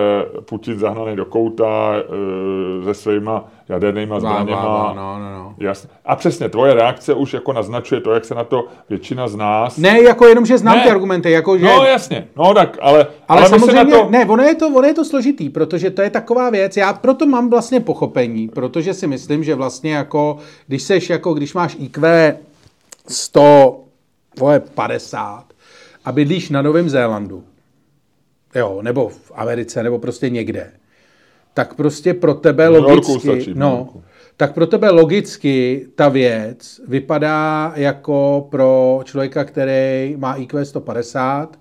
Putin 0.49 0.79
zahnaný 0.79 1.15
do 1.15 1.25
kouta 1.25 1.93
e, 1.95 2.85
se 2.85 2.93
svýma 2.93 3.47
jadernýma 3.69 4.19
zbraněma. 4.19 4.93
No, 4.95 5.19
no, 5.19 5.31
no. 5.31 5.55
Jasně. 5.57 5.89
A 6.05 6.15
přesně, 6.15 6.49
tvoje 6.49 6.73
reakce 6.73 7.13
už 7.13 7.33
jako 7.33 7.53
naznačuje 7.53 8.01
to, 8.01 8.11
jak 8.11 8.25
se 8.25 8.35
na 8.35 8.43
to 8.43 8.65
většina 8.89 9.27
z 9.27 9.35
nás... 9.35 9.77
Ne, 9.77 10.01
jako 10.01 10.27
jenom, 10.27 10.45
že 10.45 10.57
znám 10.57 10.77
ne. 10.77 10.83
ty 10.83 10.89
argumenty. 10.89 11.31
Jako, 11.31 11.57
že... 11.57 11.65
No 11.65 11.83
jasně, 11.83 12.27
no 12.35 12.53
tak, 12.53 12.77
ale... 12.81 13.07
Ale, 13.27 13.41
ale 13.41 13.49
samozřejmě, 13.49 13.83
na 13.83 14.03
to... 14.03 14.09
ne, 14.09 14.25
ono 14.25 14.43
je, 14.43 14.55
to, 14.55 14.67
ono 14.67 14.87
je 14.87 14.93
to 14.93 15.05
složitý, 15.05 15.49
protože 15.49 15.89
to 15.89 16.01
je 16.01 16.09
taková 16.09 16.49
věc, 16.49 16.77
já 16.77 16.93
proto 16.93 17.25
mám 17.25 17.49
vlastně 17.49 17.79
pochopení, 17.79 18.47
protože 18.47 18.93
si 18.93 19.07
myslím, 19.07 19.43
že 19.43 19.55
vlastně 19.55 19.93
jako, 19.93 20.37
když 20.67 20.83
seš 20.83 21.09
jako, 21.09 21.33
když 21.33 21.53
máš 21.53 21.77
IQ 21.79 22.37
100, 23.07 23.79
vole, 24.39 24.59
50, 24.59 25.43
a 26.07 26.11
bydlíš 26.11 26.49
na 26.49 26.61
Novém 26.61 26.89
Zélandu, 26.89 27.43
jo, 28.55 28.79
nebo 28.81 29.09
v 29.09 29.31
Americe, 29.35 29.83
nebo 29.83 29.99
prostě 29.99 30.29
někde, 30.29 30.71
tak 31.53 31.73
prostě 31.73 32.13
pro 32.13 32.33
tebe 32.33 32.67
logicky, 32.67 33.19
stačí, 33.19 33.53
no, 33.55 33.89
tak 34.37 34.53
pro 34.53 34.67
tebe 34.67 34.89
logicky 34.89 35.87
ta 35.95 36.09
věc 36.09 36.81
vypadá 36.87 37.73
jako 37.75 38.47
pro 38.51 39.01
člověka, 39.03 39.43
který 39.43 40.15
má 40.17 40.35
IQ 40.35 40.65
150 40.65 41.59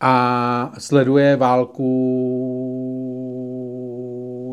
a 0.00 0.72
sleduje 0.78 1.36
válku 1.36 1.86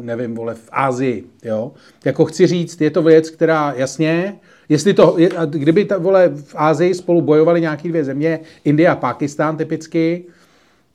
nevím, 0.04 0.36
vole, 0.36 0.56
v 0.56 0.70
Ázii, 0.72 1.24
jo. 1.44 1.72
Jako 2.06 2.26
chci 2.26 2.48
říct, 2.48 2.82
je 2.82 2.92
to 2.92 3.02
věc, 3.02 3.30
která 3.30 3.74
jasně, 3.76 4.40
Jestli 4.70 4.94
to, 4.94 5.18
kdyby 5.46 5.86
ta, 5.86 5.98
vole, 5.98 6.30
v 6.30 6.56
Ázii 6.56 6.94
spolu 6.94 7.22
bojovali 7.22 7.62
nějaké 7.62 7.90
dvě 7.90 8.04
země, 8.04 8.40
Indie 8.64 8.90
a 8.90 8.96
Pakistán 8.96 9.58
typicky, 9.58 10.24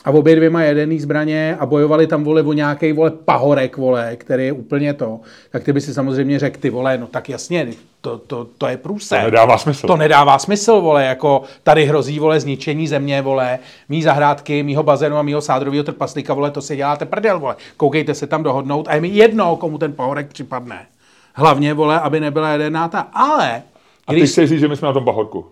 a 0.05 0.11
v 0.11 0.17
obě 0.17 0.37
dvě 0.37 0.51
mají 0.51 0.69
jedený 0.69 1.01
zbraně 1.01 1.57
a 1.61 1.67
bojovali 1.67 2.07
tam 2.07 2.25
vole 2.25 2.43
o 2.43 2.53
nějaký 2.53 2.93
vole 2.93 3.11
pahorek, 3.11 3.77
vole, 3.77 4.17
který 4.17 4.47
je 4.47 4.53
úplně 4.53 4.95
to, 4.95 5.21
tak 5.51 5.65
ty 5.65 5.73
by 5.73 5.81
si 5.81 5.95
samozřejmě 5.95 6.39
řekl, 6.39 6.61
ty 6.61 6.71
vole, 6.71 6.99
no 6.99 7.07
tak 7.07 7.29
jasně, 7.29 7.69
to, 8.01 8.19
to, 8.19 8.47
to 8.59 8.67
je 8.67 8.77
průse. 8.77 9.17
To 9.17 9.25
nedává 9.25 9.59
smysl. 9.59 9.87
To 9.87 9.97
nedává 9.97 10.39
smysl, 10.39 10.81
vole, 10.81 11.05
jako 11.05 11.43
tady 11.63 11.85
hrozí, 11.85 12.19
vole, 12.19 12.41
zničení 12.41 12.89
země, 12.89 13.23
vole, 13.23 13.59
mý 13.89 14.03
zahrádky, 14.03 14.63
mýho 14.63 14.83
bazénu 14.83 15.17
a 15.17 15.23
mýho 15.23 15.41
sádrového 15.41 15.85
trpaslíka, 15.85 16.35
vole, 16.35 16.51
to 16.51 16.63
si 16.63 16.77
děláte 16.77 17.05
prdel, 17.05 17.39
vole, 17.39 17.57
koukejte 17.77 18.15
se 18.15 18.27
tam 18.27 18.43
dohodnout 18.43 18.89
a 18.89 18.95
je 18.95 19.01
mi 19.01 19.09
jedno, 19.09 19.57
komu 19.57 19.79
ten 19.79 19.93
pahorek 19.93 20.27
připadne. 20.27 20.87
Hlavně, 21.35 21.75
vole, 21.75 22.01
aby 22.01 22.21
nebyla 22.21 22.53
jedená 22.53 22.89
ta. 22.89 23.01
Ale... 23.01 23.63
A 24.07 24.13
ty 24.13 24.27
chceš 24.27 24.51
říct, 24.51 24.61
že 24.61 24.69
my 24.69 24.77
jsme 24.77 24.87
na 24.87 24.93
tom 24.93 25.05
bahorku. 25.05 25.47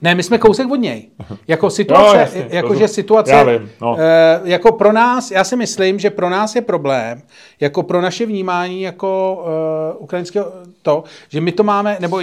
Ne, 0.00 0.14
my 0.14 0.22
jsme 0.22 0.38
kousek 0.38 0.70
od 0.70 0.76
něj. 0.76 1.08
Jako 1.48 1.70
situace, 1.70 2.16
no, 2.16 2.20
jasně, 2.20 2.46
jako 2.50 2.74
že 2.74 2.88
situace, 2.88 3.30
já 3.30 3.42
vím, 3.42 3.70
no. 3.80 3.96
e, 3.98 4.40
jako 4.44 4.72
pro 4.72 4.92
nás, 4.92 5.30
já 5.30 5.44
si 5.44 5.56
myslím, 5.56 5.98
že 5.98 6.10
pro 6.10 6.30
nás 6.30 6.56
je 6.56 6.62
problém, 6.62 7.22
jako 7.60 7.82
pro 7.82 8.00
naše 8.00 8.26
vnímání 8.26 8.82
jako 8.82 9.42
e, 9.94 9.98
ukrajinského 9.98 10.52
to, 10.82 11.04
že 11.28 11.40
my 11.40 11.52
to 11.52 11.62
máme, 11.62 11.96
nebo 12.00 12.20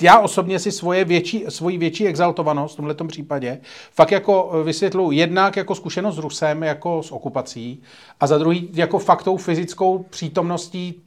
já 0.00 0.18
osobně 0.18 0.58
si 0.58 0.72
svoje 0.72 1.04
větší, 1.04 1.44
svoji 1.48 1.78
větší 1.78 2.06
exaltovanost 2.06 2.74
v 2.74 2.76
tomto 2.76 3.04
případě 3.04 3.60
fakt 3.94 4.10
jako 4.10 4.62
vysvětlu 4.64 5.12
jednak 5.12 5.56
jako 5.56 5.74
zkušenost 5.74 6.14
s 6.14 6.18
Rusem, 6.18 6.62
jako 6.62 7.02
s 7.02 7.12
okupací 7.12 7.82
a 8.20 8.26
za 8.26 8.38
druhý 8.38 8.68
jako 8.72 8.98
faktou 8.98 9.36
fyzickou 9.36 10.06
přítomností 10.10 11.02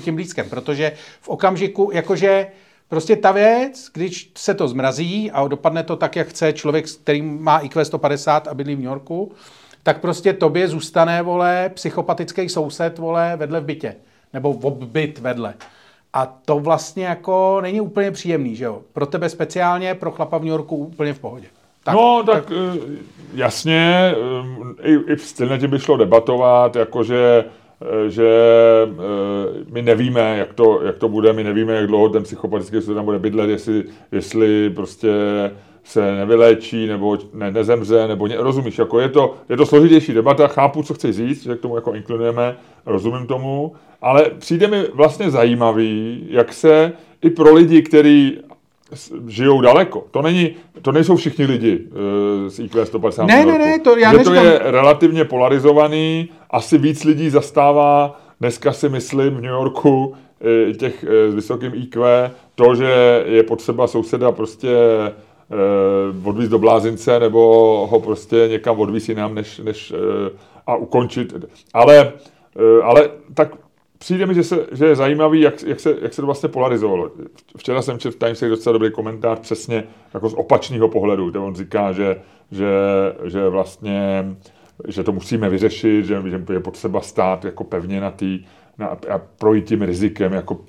tím 0.00 0.14
blízkem, 0.14 0.50
protože 0.50 0.92
v 1.20 1.28
okamžiku, 1.28 1.90
jakože 1.92 2.46
prostě 2.88 3.16
ta 3.16 3.32
věc, 3.32 3.90
když 3.94 4.32
se 4.36 4.54
to 4.54 4.68
zmrazí 4.68 5.30
a 5.30 5.48
dopadne 5.48 5.82
to 5.82 5.96
tak, 5.96 6.16
jak 6.16 6.28
chce 6.28 6.52
člověk, 6.52 6.90
který 6.90 7.22
má 7.22 7.58
IQ 7.58 7.84
150 7.84 8.48
a 8.48 8.54
bydlí 8.54 8.74
v 8.74 8.78
New 8.78 8.88
Yorku, 8.88 9.32
tak 9.82 10.00
prostě 10.00 10.32
tobě 10.32 10.68
zůstane, 10.68 11.22
vole, 11.22 11.70
psychopatický 11.74 12.48
soused, 12.48 12.98
vole, 12.98 13.32
vedle 13.36 13.60
v 13.60 13.64
bytě. 13.64 13.96
Nebo 14.32 14.52
v 14.52 14.86
byt 14.86 15.18
vedle. 15.18 15.54
A 16.12 16.26
to 16.26 16.58
vlastně 16.58 17.04
jako 17.04 17.58
není 17.62 17.80
úplně 17.80 18.10
příjemný, 18.10 18.56
že 18.56 18.64
jo? 18.64 18.82
Pro 18.92 19.06
tebe 19.06 19.28
speciálně, 19.28 19.94
pro 19.94 20.10
chlapa 20.10 20.38
v 20.38 20.42
New 20.42 20.50
Yorku 20.50 20.76
úplně 20.76 21.14
v 21.14 21.18
pohodě. 21.18 21.46
Tak, 21.84 21.94
no, 21.94 22.22
tak, 22.26 22.44
tak 22.44 22.52
eh, 22.52 22.96
jasně, 23.34 24.14
eh, 24.82 24.90
i, 24.90 25.12
i 25.12 25.16
v 25.16 25.22
stylně 25.22 25.68
by 25.68 25.78
šlo 25.78 25.96
debatovat, 25.96 26.76
jakože 26.76 27.44
že 28.08 28.28
eh, 28.90 29.64
my 29.72 29.82
nevíme, 29.82 30.38
jak 30.38 30.54
to, 30.54 30.82
jak 30.82 30.98
to 30.98 31.08
bude, 31.08 31.32
my 31.32 31.44
nevíme, 31.44 31.72
jak 31.72 31.86
dlouho 31.86 32.08
ten 32.08 32.22
psychopatický 32.22 32.94
tam 32.94 33.04
bude 33.04 33.18
bydlet, 33.18 33.50
jestli, 33.50 33.84
jestli 34.12 34.70
prostě 34.70 35.10
se 35.84 36.14
nevyléčí, 36.16 36.86
nebo 36.86 37.18
ne, 37.34 37.50
nezemře, 37.50 38.08
nebo 38.08 38.26
ně, 38.26 38.36
rozumíš, 38.36 38.78
jako 38.78 39.00
je 39.00 39.08
to, 39.08 39.34
je 39.48 39.56
to 39.56 39.66
složitější 39.66 40.12
debata, 40.12 40.48
chápu, 40.48 40.82
co 40.82 40.94
chci 40.94 41.12
říct, 41.12 41.42
že 41.42 41.56
k 41.56 41.60
tomu 41.60 41.74
jako 41.74 41.94
inklinujeme, 41.94 42.56
rozumím 42.86 43.26
tomu, 43.26 43.72
ale 44.02 44.30
přijde 44.38 44.66
mi 44.66 44.84
vlastně 44.94 45.30
zajímavý, 45.30 46.26
jak 46.30 46.52
se 46.52 46.92
i 47.22 47.30
pro 47.30 47.54
lidi, 47.54 47.82
kteří 47.82 48.38
žijou 49.26 49.60
daleko. 49.60 50.04
To, 50.10 50.22
není, 50.22 50.56
to 50.82 50.92
nejsou 50.92 51.16
všichni 51.16 51.44
lidi 51.44 51.78
uh, 51.78 52.48
z 52.48 52.58
IQ 52.58 52.86
150 52.86 53.26
Ne, 53.26 53.46
ne, 53.46 53.58
ne, 53.58 53.78
to 53.78 53.96
já 53.96 54.12
Že 54.12 54.24
to 54.24 54.34
je 54.34 54.60
relativně 54.64 55.24
polarizovaný, 55.24 56.28
asi 56.50 56.78
víc 56.78 57.04
lidí 57.04 57.30
zastává, 57.30 58.20
dneska 58.40 58.72
si 58.72 58.88
myslím 58.88 59.34
v 59.34 59.40
New 59.40 59.50
Yorku, 59.50 60.14
eh, 60.40 60.72
těch 60.72 61.04
eh, 61.04 61.30
s 61.30 61.34
vysokým 61.34 61.72
IQ, 61.74 62.30
to, 62.54 62.74
že 62.74 63.24
je 63.26 63.42
potřeba 63.42 63.86
souseda 63.86 64.32
prostě 64.32 64.68
odvízt 66.24 66.50
do 66.50 66.58
blázince 66.58 67.20
nebo 67.20 67.40
ho 67.90 68.00
prostě 68.00 68.48
někam 68.50 68.80
odvízt 68.80 69.08
jinam, 69.08 69.34
než, 69.34 69.58
než 69.58 69.92
a 70.66 70.76
ukončit. 70.76 71.34
Ale, 71.74 72.12
ale 72.82 73.10
tak 73.34 73.48
přijde 73.98 74.26
mi, 74.26 74.34
že, 74.34 74.44
se, 74.44 74.66
že 74.72 74.86
je 74.86 74.96
zajímavý, 74.96 75.40
jak, 75.40 75.62
jak, 75.62 75.80
se, 75.80 75.96
jak 76.02 76.14
se 76.14 76.22
to 76.22 76.26
vlastně 76.26 76.48
polarizovalo. 76.48 77.10
Včera 77.56 77.82
jsem 77.82 77.98
četl 77.98 78.16
v 78.16 78.18
Times 78.18 78.40
docela 78.40 78.72
dobrý 78.72 78.90
komentář 78.90 79.38
přesně 79.38 79.84
jako 80.14 80.28
z 80.28 80.34
opačného 80.34 80.88
pohledu, 80.88 81.30
kde 81.30 81.38
on 81.38 81.54
říká, 81.54 81.92
že, 81.92 82.20
že, 82.50 82.68
že 83.24 83.48
vlastně 83.48 84.24
že 84.88 85.04
to 85.04 85.12
musíme 85.12 85.48
vyřešit, 85.48 86.06
že, 86.06 86.22
že 86.26 86.42
je 86.52 86.60
potřeba 86.60 87.00
stát 87.00 87.44
jako 87.44 87.64
pevně 87.64 88.00
na 88.00 88.10
tý, 88.10 88.44
na, 88.78 88.86
a 88.86 89.18
projít 89.38 89.64
tím 89.64 89.82
rizikem 89.82 90.32
jako 90.32 90.60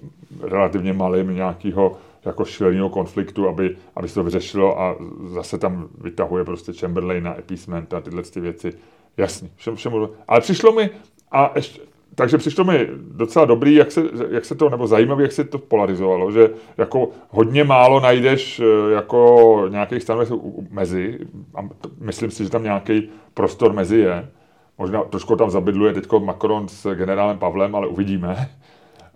relativně 0.41 0.93
malým 0.93 1.35
nějakého 1.35 1.97
jako 2.25 2.45
šíleného 2.45 2.89
konfliktu, 2.89 3.47
aby, 3.47 3.77
aby 3.95 4.07
se 4.07 4.15
to 4.15 4.23
vyřešilo 4.23 4.81
a 4.81 4.95
zase 5.25 5.57
tam 5.57 5.89
vytahuje 6.01 6.45
prostě 6.45 6.73
Chamberlain 6.73 7.27
a 7.27 7.31
appeasement 7.31 7.93
a 7.93 8.01
tyhle 8.01 8.23
ty 8.23 8.39
věci. 8.39 8.73
Jasný, 9.17 9.49
všem, 9.55 9.75
všem, 9.75 9.93
ale 10.27 10.41
přišlo 10.41 10.71
mi, 10.71 10.89
a 11.31 11.51
ještě, 11.55 11.81
takže 12.19 12.37
přišlo 12.37 12.63
mi 12.63 12.87
docela 13.11 13.45
dobrý, 13.45 13.75
jak 13.75 13.91
se, 13.91 14.01
jak 14.29 14.45
se 14.45 14.55
to, 14.55 14.69
nebo 14.69 14.87
zajímavý, 14.87 15.23
jak 15.23 15.31
se 15.31 15.43
to 15.43 15.57
polarizovalo, 15.57 16.31
že 16.31 16.49
jako 16.77 17.09
hodně 17.29 17.63
málo 17.63 17.99
najdeš 17.99 18.59
eh, 18.59 18.93
jako 18.93 19.65
nějakých 19.69 20.03
stanovisek 20.03 20.39
mezi, 20.71 21.19
a 21.55 21.59
myslím 21.99 22.31
si, 22.31 22.43
že 22.43 22.49
tam 22.49 22.63
nějaký 22.63 23.09
prostor 23.33 23.73
mezi 23.73 23.97
je. 23.97 24.29
Možná 24.77 25.03
trošku 25.03 25.35
tam 25.35 25.49
zabydluje 25.49 25.93
teď 25.93 26.11
Macron 26.19 26.67
s 26.67 26.95
generálem 26.95 27.37
Pavlem, 27.37 27.75
ale 27.75 27.87
uvidíme. 27.87 28.49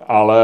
Ale 0.08 0.41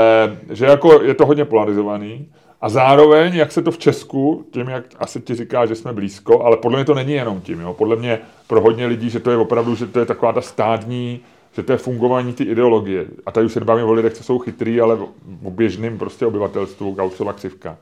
že 0.49 0.65
jako 0.65 1.01
je 1.01 1.13
to 1.13 1.25
hodně 1.25 1.45
polarizovaný. 1.45 2.27
A 2.61 2.69
zároveň, 2.69 3.35
jak 3.35 3.51
se 3.51 3.61
to 3.61 3.71
v 3.71 3.77
Česku, 3.77 4.45
tím, 4.51 4.69
jak 4.69 4.83
asi 4.97 5.21
ti 5.21 5.35
říká, 5.35 5.65
že 5.65 5.75
jsme 5.75 5.93
blízko, 5.93 6.43
ale 6.43 6.57
podle 6.57 6.77
mě 6.77 6.85
to 6.85 6.93
není 6.93 7.13
jenom 7.13 7.41
tím. 7.41 7.59
Jo. 7.59 7.73
Podle 7.73 7.95
mě 7.95 8.19
pro 8.47 8.61
hodně 8.61 8.85
lidí, 8.85 9.09
že 9.09 9.19
to 9.19 9.31
je 9.31 9.37
opravdu, 9.37 9.75
že 9.75 9.87
to 9.87 9.99
je 9.99 10.05
taková 10.05 10.33
ta 10.33 10.41
stádní 10.41 11.19
že 11.59 11.63
to 11.63 11.71
je 11.71 11.77
fungování 11.77 12.33
ty 12.33 12.43
ideologie. 12.43 13.05
A 13.25 13.31
tady 13.31 13.45
už 13.45 13.53
se 13.53 13.59
nebavíme 13.59 13.87
o 13.87 13.93
lidech, 13.93 14.13
co 14.13 14.23
jsou 14.23 14.39
chytrý, 14.39 14.81
ale 14.81 14.97
o 15.43 15.51
běžným 15.51 15.97
prostě 15.97 16.25
obyvatelstvu, 16.25 16.91
Gaussova 16.91 17.33
křivka. 17.33 17.77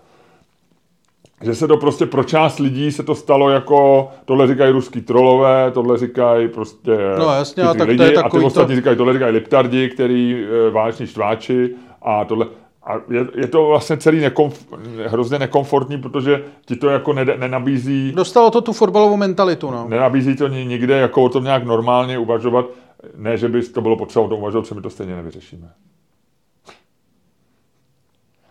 Že 1.42 1.56
se 1.56 1.68
to 1.68 1.78
prostě 1.78 2.06
pro 2.06 2.24
část 2.24 2.60
lidí 2.60 2.92
se 2.92 3.04
to 3.04 3.16
stalo 3.16 3.50
jako, 3.50 4.10
tohle 4.26 4.48
říkají 4.48 4.72
ruský 4.72 5.02
trolové, 5.02 5.72
tohle 5.72 5.98
říkají 5.98 6.48
prostě 6.48 6.92
no, 7.20 7.26
jasně, 7.34 7.64
a 7.64 7.74
tak 7.74 7.88
lidi, 7.88 7.98
to 7.98 8.04
je 8.04 8.14
a 8.14 8.30
ty 8.30 8.38
ostatní 8.38 8.76
to... 8.76 8.76
říkají, 8.76 8.98
tohle 8.98 9.14
říkají 9.14 9.34
liptardi, 9.34 9.90
který 9.90 10.46
e, 10.46 10.70
váleční 10.70 11.08
štváči 11.08 11.70
a 12.02 12.26
tohle. 12.26 12.48
A 12.84 12.94
je, 13.10 13.28
je 13.36 13.48
to 13.48 13.66
vlastně 13.66 13.98
celý 13.98 14.20
nekomf, 14.20 14.74
hrozně 15.08 15.40
nekomfortní, 15.40 15.98
protože 15.98 16.44
ti 16.66 16.76
to 16.76 16.90
jako 16.90 17.14
ne, 17.14 17.26
nenabízí... 17.26 18.12
Dostalo 18.16 18.52
to 18.52 18.62
tu 18.62 18.74
fotbalovou 18.74 19.18
mentalitu, 19.18 19.72
no. 19.72 19.86
Nenabízí 19.90 20.36
to 20.36 20.48
nikde 20.48 20.98
jako 20.98 21.24
o 21.24 21.30
tom 21.30 21.44
nějak 21.44 21.64
normálně 21.64 22.18
uvažovat. 22.18 22.66
Ne, 23.16 23.38
že 23.38 23.48
by 23.48 23.64
to 23.64 23.82
bylo 23.82 23.98
potřeba 23.98 24.26
o 24.26 24.30
tom 24.30 24.40
uvažovat, 24.40 24.66
že 24.66 24.76
my 24.76 24.82
to 24.82 24.90
stejně 24.90 25.16
nevyřešíme. 25.16 25.70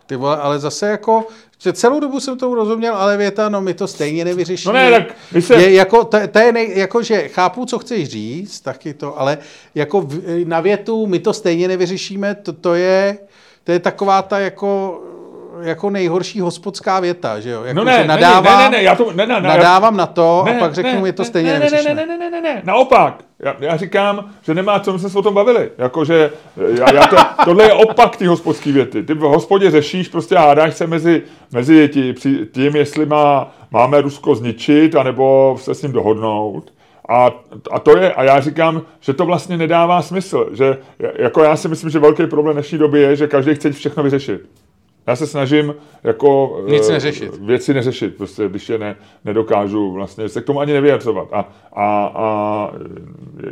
Ty 0.05 0.15
vole, 0.15 0.37
ale 0.37 0.59
zase 0.59 0.87
jako, 0.87 1.27
že 1.59 1.73
celou 1.73 1.99
dobu 1.99 2.19
jsem 2.19 2.37
to 2.37 2.55
rozuměl, 2.55 2.95
ale 2.95 3.17
věta, 3.17 3.49
no 3.49 3.61
my 3.61 3.73
to 3.73 3.87
stejně 3.87 4.25
nevyřešíme. 4.25 4.73
No 4.73 4.79
ne, 4.79 4.99
tak 4.99 5.15
my 5.33 5.41
se... 5.41 5.55
Je, 5.55 5.73
jako, 5.73 6.03
to, 6.03 6.27
to 6.27 6.39
je 6.39 6.51
nej, 6.51 6.79
jako, 6.79 7.03
že 7.03 7.27
chápu, 7.27 7.65
co 7.65 7.79
chceš 7.79 8.09
říct, 8.09 8.61
taky 8.61 8.93
to, 8.93 9.19
ale 9.19 9.37
jako 9.75 10.01
v, 10.01 10.45
na 10.45 10.59
větu 10.59 11.07
my 11.07 11.19
to 11.19 11.33
stejně 11.33 11.67
nevyřešíme, 11.67 12.35
to, 12.35 12.53
to 12.53 12.73
je, 12.73 13.17
to 13.63 13.71
je 13.71 13.79
taková 13.79 14.21
ta 14.21 14.39
jako 14.39 15.01
jako 15.61 15.89
nejhorší 15.89 16.39
hospodská 16.39 16.99
věta, 16.99 17.39
že 17.39 17.49
jo? 17.49 17.63
Jako, 17.63 17.77
no 17.77 17.83
ne, 17.83 17.97
že 18.01 18.07
nadávám, 18.07 18.59
ne, 18.59 18.69
ne, 18.69 18.77
ne, 18.77 18.83
já 18.83 18.95
to, 18.95 19.11
ne, 19.13 19.27
ne, 19.27 19.41
ne, 19.41 19.47
nadávám 19.47 19.97
na 19.97 20.05
to 20.05 20.43
ne, 20.45 20.57
a 20.57 20.59
pak 20.59 20.73
řeknu, 20.73 21.01
ne, 21.01 21.07
je 21.07 21.13
to 21.13 21.23
ne, 21.23 21.29
stejně 21.29 21.53
ne, 21.53 21.59
nevyřešíme. 21.59 21.95
Ne, 21.95 22.05
ne, 22.05 22.17
ne, 22.17 22.29
ne, 22.31 22.41
ne, 22.41 22.53
ne, 22.55 22.61
naopak. 22.65 23.26
Já, 23.39 23.55
já 23.59 23.77
říkám, 23.77 24.29
že 24.41 24.53
nemá 24.53 24.79
co, 24.79 24.93
my 24.93 24.99
jsme 24.99 25.09
se 25.09 25.17
o 25.17 25.21
tom 25.21 25.33
bavili. 25.33 25.71
Jakože, 25.77 26.31
já, 26.77 26.93
já 26.93 27.07
to, 27.07 27.15
tohle 27.45 27.63
je 27.63 27.73
opak 27.73 28.15
ty 28.15 28.25
hospodské 28.25 28.71
věty. 28.71 29.03
Ty 29.03 29.13
v 29.13 29.19
hospodě 29.19 29.71
řešíš, 29.71 30.07
prostě 30.07 30.35
hádáš 30.35 30.75
se 30.75 30.87
mezi, 30.87 31.21
mezi 31.51 31.89
tím, 32.51 32.75
jestli 32.75 33.05
má, 33.05 33.55
máme 33.71 34.01
Rusko 34.01 34.35
zničit, 34.35 34.95
anebo 34.95 35.55
se 35.59 35.75
s 35.75 35.81
ním 35.81 35.91
dohodnout. 35.91 36.73
A, 37.09 37.31
a 37.71 37.79
to 37.79 37.97
je, 37.97 38.13
a 38.13 38.23
já 38.23 38.39
říkám, 38.39 38.81
že 38.99 39.13
to 39.13 39.25
vlastně 39.25 39.57
nedává 39.57 40.01
smysl, 40.01 40.49
že 40.53 40.77
jako 41.15 41.43
já 41.43 41.55
si 41.55 41.67
myslím, 41.67 41.89
že 41.89 41.99
velký 41.99 42.27
problém 42.27 42.53
dnešní 42.53 42.77
doby 42.77 43.01
je, 43.01 43.15
že 43.15 43.27
každý 43.27 43.55
chce 43.55 43.71
všechno 43.71 44.03
vyřešit. 44.03 44.41
Já 45.07 45.15
se 45.15 45.27
snažím 45.27 45.75
jako 46.03 46.59
Nic 46.67 46.89
neřešit. 46.89 47.37
věci 47.37 47.73
neřešit, 47.73 48.17
prostě, 48.17 48.49
když 48.49 48.69
je 48.69 48.77
ne, 48.77 48.95
nedokážu 49.25 49.91
vlastně 49.91 50.29
se 50.29 50.41
k 50.41 50.45
tomu 50.45 50.59
ani 50.59 50.73
nevyjadřovat. 50.73 51.27
A, 51.31 51.49
a, 51.73 52.11
a 52.15 52.71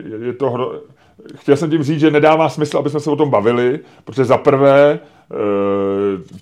je, 0.10 0.28
je 0.28 0.34
to 0.34 0.50
hro... 0.50 0.74
Chtěl 1.36 1.58
jsem 1.58 1.70
tím 1.70 1.84
říct, 1.84 2.00
že 2.00 2.12
nedává 2.12 2.50
smysl, 2.50 2.78
aby 2.78 2.90
jsme 2.90 3.00
se 3.00 3.12
o 3.12 3.16
tom 3.16 3.30
bavili, 3.30 3.80
protože 4.06 4.26
za 4.26 4.38
prvé 4.38 4.92
e, 4.92 5.00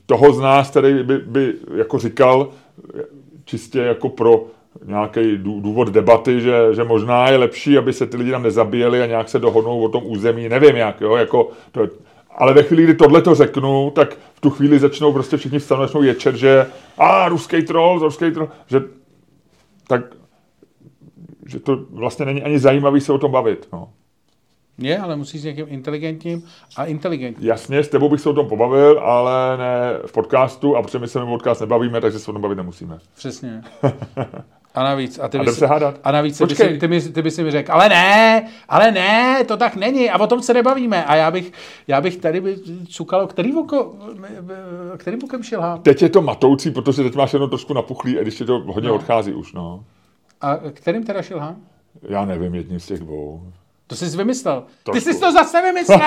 toho 0.05 0.33
z 0.33 0.39
nás, 0.39 0.69
který 0.69 1.03
by, 1.03 1.17
by 1.17 1.53
jako 1.75 1.99
říkal, 1.99 2.47
čistě 3.45 3.79
jako 3.79 4.09
pro 4.09 4.45
nějaký 4.85 5.37
důvod 5.37 5.87
debaty, 5.87 6.41
že, 6.41 6.53
že 6.71 6.83
možná 6.83 7.29
je 7.29 7.37
lepší, 7.37 7.77
aby 7.77 7.93
se 7.93 8.07
ty 8.07 8.17
lidi 8.17 8.31
tam 8.31 8.43
nezabíjeli 8.43 9.01
a 9.01 9.05
nějak 9.05 9.29
se 9.29 9.39
dohodnou 9.39 9.83
o 9.83 9.89
tom 9.89 10.03
území, 10.05 10.49
nevím 10.49 10.75
jak, 10.75 11.01
jo, 11.01 11.15
jako 11.15 11.49
to, 11.71 11.87
ale 12.37 12.53
ve 12.53 12.63
chvíli, 12.63 12.83
kdy 12.83 12.93
tohle 12.93 13.21
to 13.21 13.35
řeknu, 13.35 13.91
tak 13.95 14.17
v 14.33 14.41
tu 14.41 14.49
chvíli 14.49 14.79
začnou 14.79 15.13
prostě 15.13 15.37
všichni 15.37 15.59
vstanou, 15.59 15.81
začnou 15.81 16.01
ječet, 16.01 16.35
že 16.35 16.65
a 16.97 17.29
ruský 17.29 17.63
troll, 17.63 17.99
ruský 17.99 18.31
troll, 18.31 18.49
že 18.67 18.81
tak 19.87 20.01
že 21.45 21.59
to 21.59 21.85
vlastně 21.89 22.25
není 22.25 22.43
ani 22.43 22.59
zajímavý 22.59 23.01
se 23.01 23.13
o 23.13 23.17
tom 23.17 23.31
bavit. 23.31 23.67
No. 23.73 23.89
Je, 24.77 24.97
ale 24.97 25.15
musíš 25.15 25.41
s 25.41 25.43
někým 25.43 25.65
inteligentním 25.69 26.43
a 26.77 26.85
inteligentním. 26.85 27.49
Jasně, 27.49 27.83
s 27.83 27.89
tebou 27.89 28.09
bych 28.09 28.21
se 28.21 28.29
o 28.29 28.33
tom 28.33 28.47
pobavil, 28.47 28.99
ale 28.99 29.57
ne 29.57 29.99
v 30.05 30.11
podcastu 30.11 30.77
a 30.77 30.81
protože 30.81 30.99
my 30.99 31.07
se 31.07 31.25
podcast 31.25 31.61
nebavíme, 31.61 32.01
takže 32.01 32.19
se 32.19 32.31
o 32.31 32.33
tom 32.33 32.41
bavit 32.41 32.55
nemusíme. 32.55 32.99
Přesně. 33.15 33.61
A 34.75 34.83
navíc, 34.83 35.19
a 35.19 35.27
ty 35.27 35.37
a 35.37 35.43
bys, 35.43 35.57
se 35.57 35.67
hádat. 35.67 35.99
A 36.03 36.11
navíc 36.11 36.37
ty 36.37 36.45
by, 36.45 36.55
si, 36.55 36.77
ty, 36.77 36.87
by, 36.87 37.01
ty 37.01 37.21
by 37.21 37.31
si 37.31 37.43
mi 37.43 37.51
řekl, 37.51 37.71
ale 37.71 37.89
ne, 37.89 38.47
ale 38.69 38.91
ne, 38.91 39.43
to 39.43 39.57
tak 39.57 39.75
není 39.75 40.09
a 40.09 40.19
o 40.19 40.27
tom 40.27 40.41
se 40.41 40.53
nebavíme. 40.53 41.05
A 41.05 41.15
já 41.15 41.31
bych, 41.31 41.51
já 41.87 42.01
bych 42.01 42.17
tady 42.17 42.41
by 42.41 42.55
cukal, 42.87 43.27
který 43.27 43.55
oko, 43.55 43.95
kterým 44.97 45.19
bokem 45.19 45.43
šilhám? 45.43 45.81
Teď 45.81 46.01
je 46.01 46.09
to 46.09 46.21
matoucí, 46.21 46.71
protože 46.71 47.03
teď 47.03 47.15
máš 47.15 47.33
jenom 47.33 47.49
trošku 47.49 47.73
napuchlý, 47.73 48.19
a 48.19 48.21
když 48.21 48.37
to 48.37 48.59
hodně 48.59 48.89
no. 48.89 48.95
odchází 48.95 49.33
už, 49.33 49.53
no. 49.53 49.83
A 50.41 50.57
kterým 50.73 51.03
teda 51.03 51.21
šilhám? 51.21 51.55
Já 52.09 52.25
nevím, 52.25 52.55
jedním 52.55 52.79
z 52.79 52.85
těch 52.85 52.99
dvou. 52.99 53.41
To 53.87 53.95
jsi 53.95 54.17
vymyslel. 54.17 54.63
Trošku. 54.83 55.05
Ty 55.05 55.13
jsi 55.13 55.19
to 55.19 55.31
zase 55.31 55.61
vymyslel. 55.61 55.99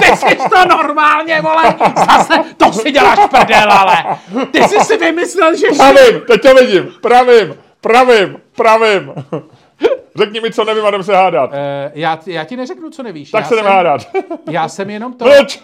Ty 0.00 0.16
jsi 0.16 0.36
to 0.36 0.68
normálně, 0.68 1.40
vole. 1.40 1.74
Zase, 1.96 2.34
to 2.56 2.72
si 2.72 2.90
děláš 2.90 3.18
prdel, 3.30 3.72
ale. 3.72 3.96
Ty 4.50 4.62
jsi 4.62 4.84
si 4.84 4.96
vymyslel, 4.96 5.56
že... 5.56 5.66
Pravím, 5.76 6.20
teď 6.26 6.42
to 6.42 6.54
vidím, 6.54 6.88
pravím. 7.00 7.54
Pravím, 7.82 8.36
pravím. 8.56 9.12
Řekni 10.16 10.40
mi, 10.40 10.52
co 10.52 10.64
nevím 10.64 10.84
a 10.84 10.88
jdem 10.88 11.02
se 11.02 11.16
hádat. 11.16 11.50
Uh, 11.50 11.56
já, 11.94 12.20
já 12.26 12.44
ti 12.44 12.56
neřeknu, 12.56 12.90
co 12.90 13.02
nevíš. 13.02 13.30
Tak 13.30 13.40
já 13.40 13.48
se 13.48 13.54
jdem 13.54 13.66
hádat. 13.66 14.00
já 14.50 14.68
jsem 14.68 14.90
jenom 14.90 15.12
to... 15.12 15.24
Proč? 15.24 15.62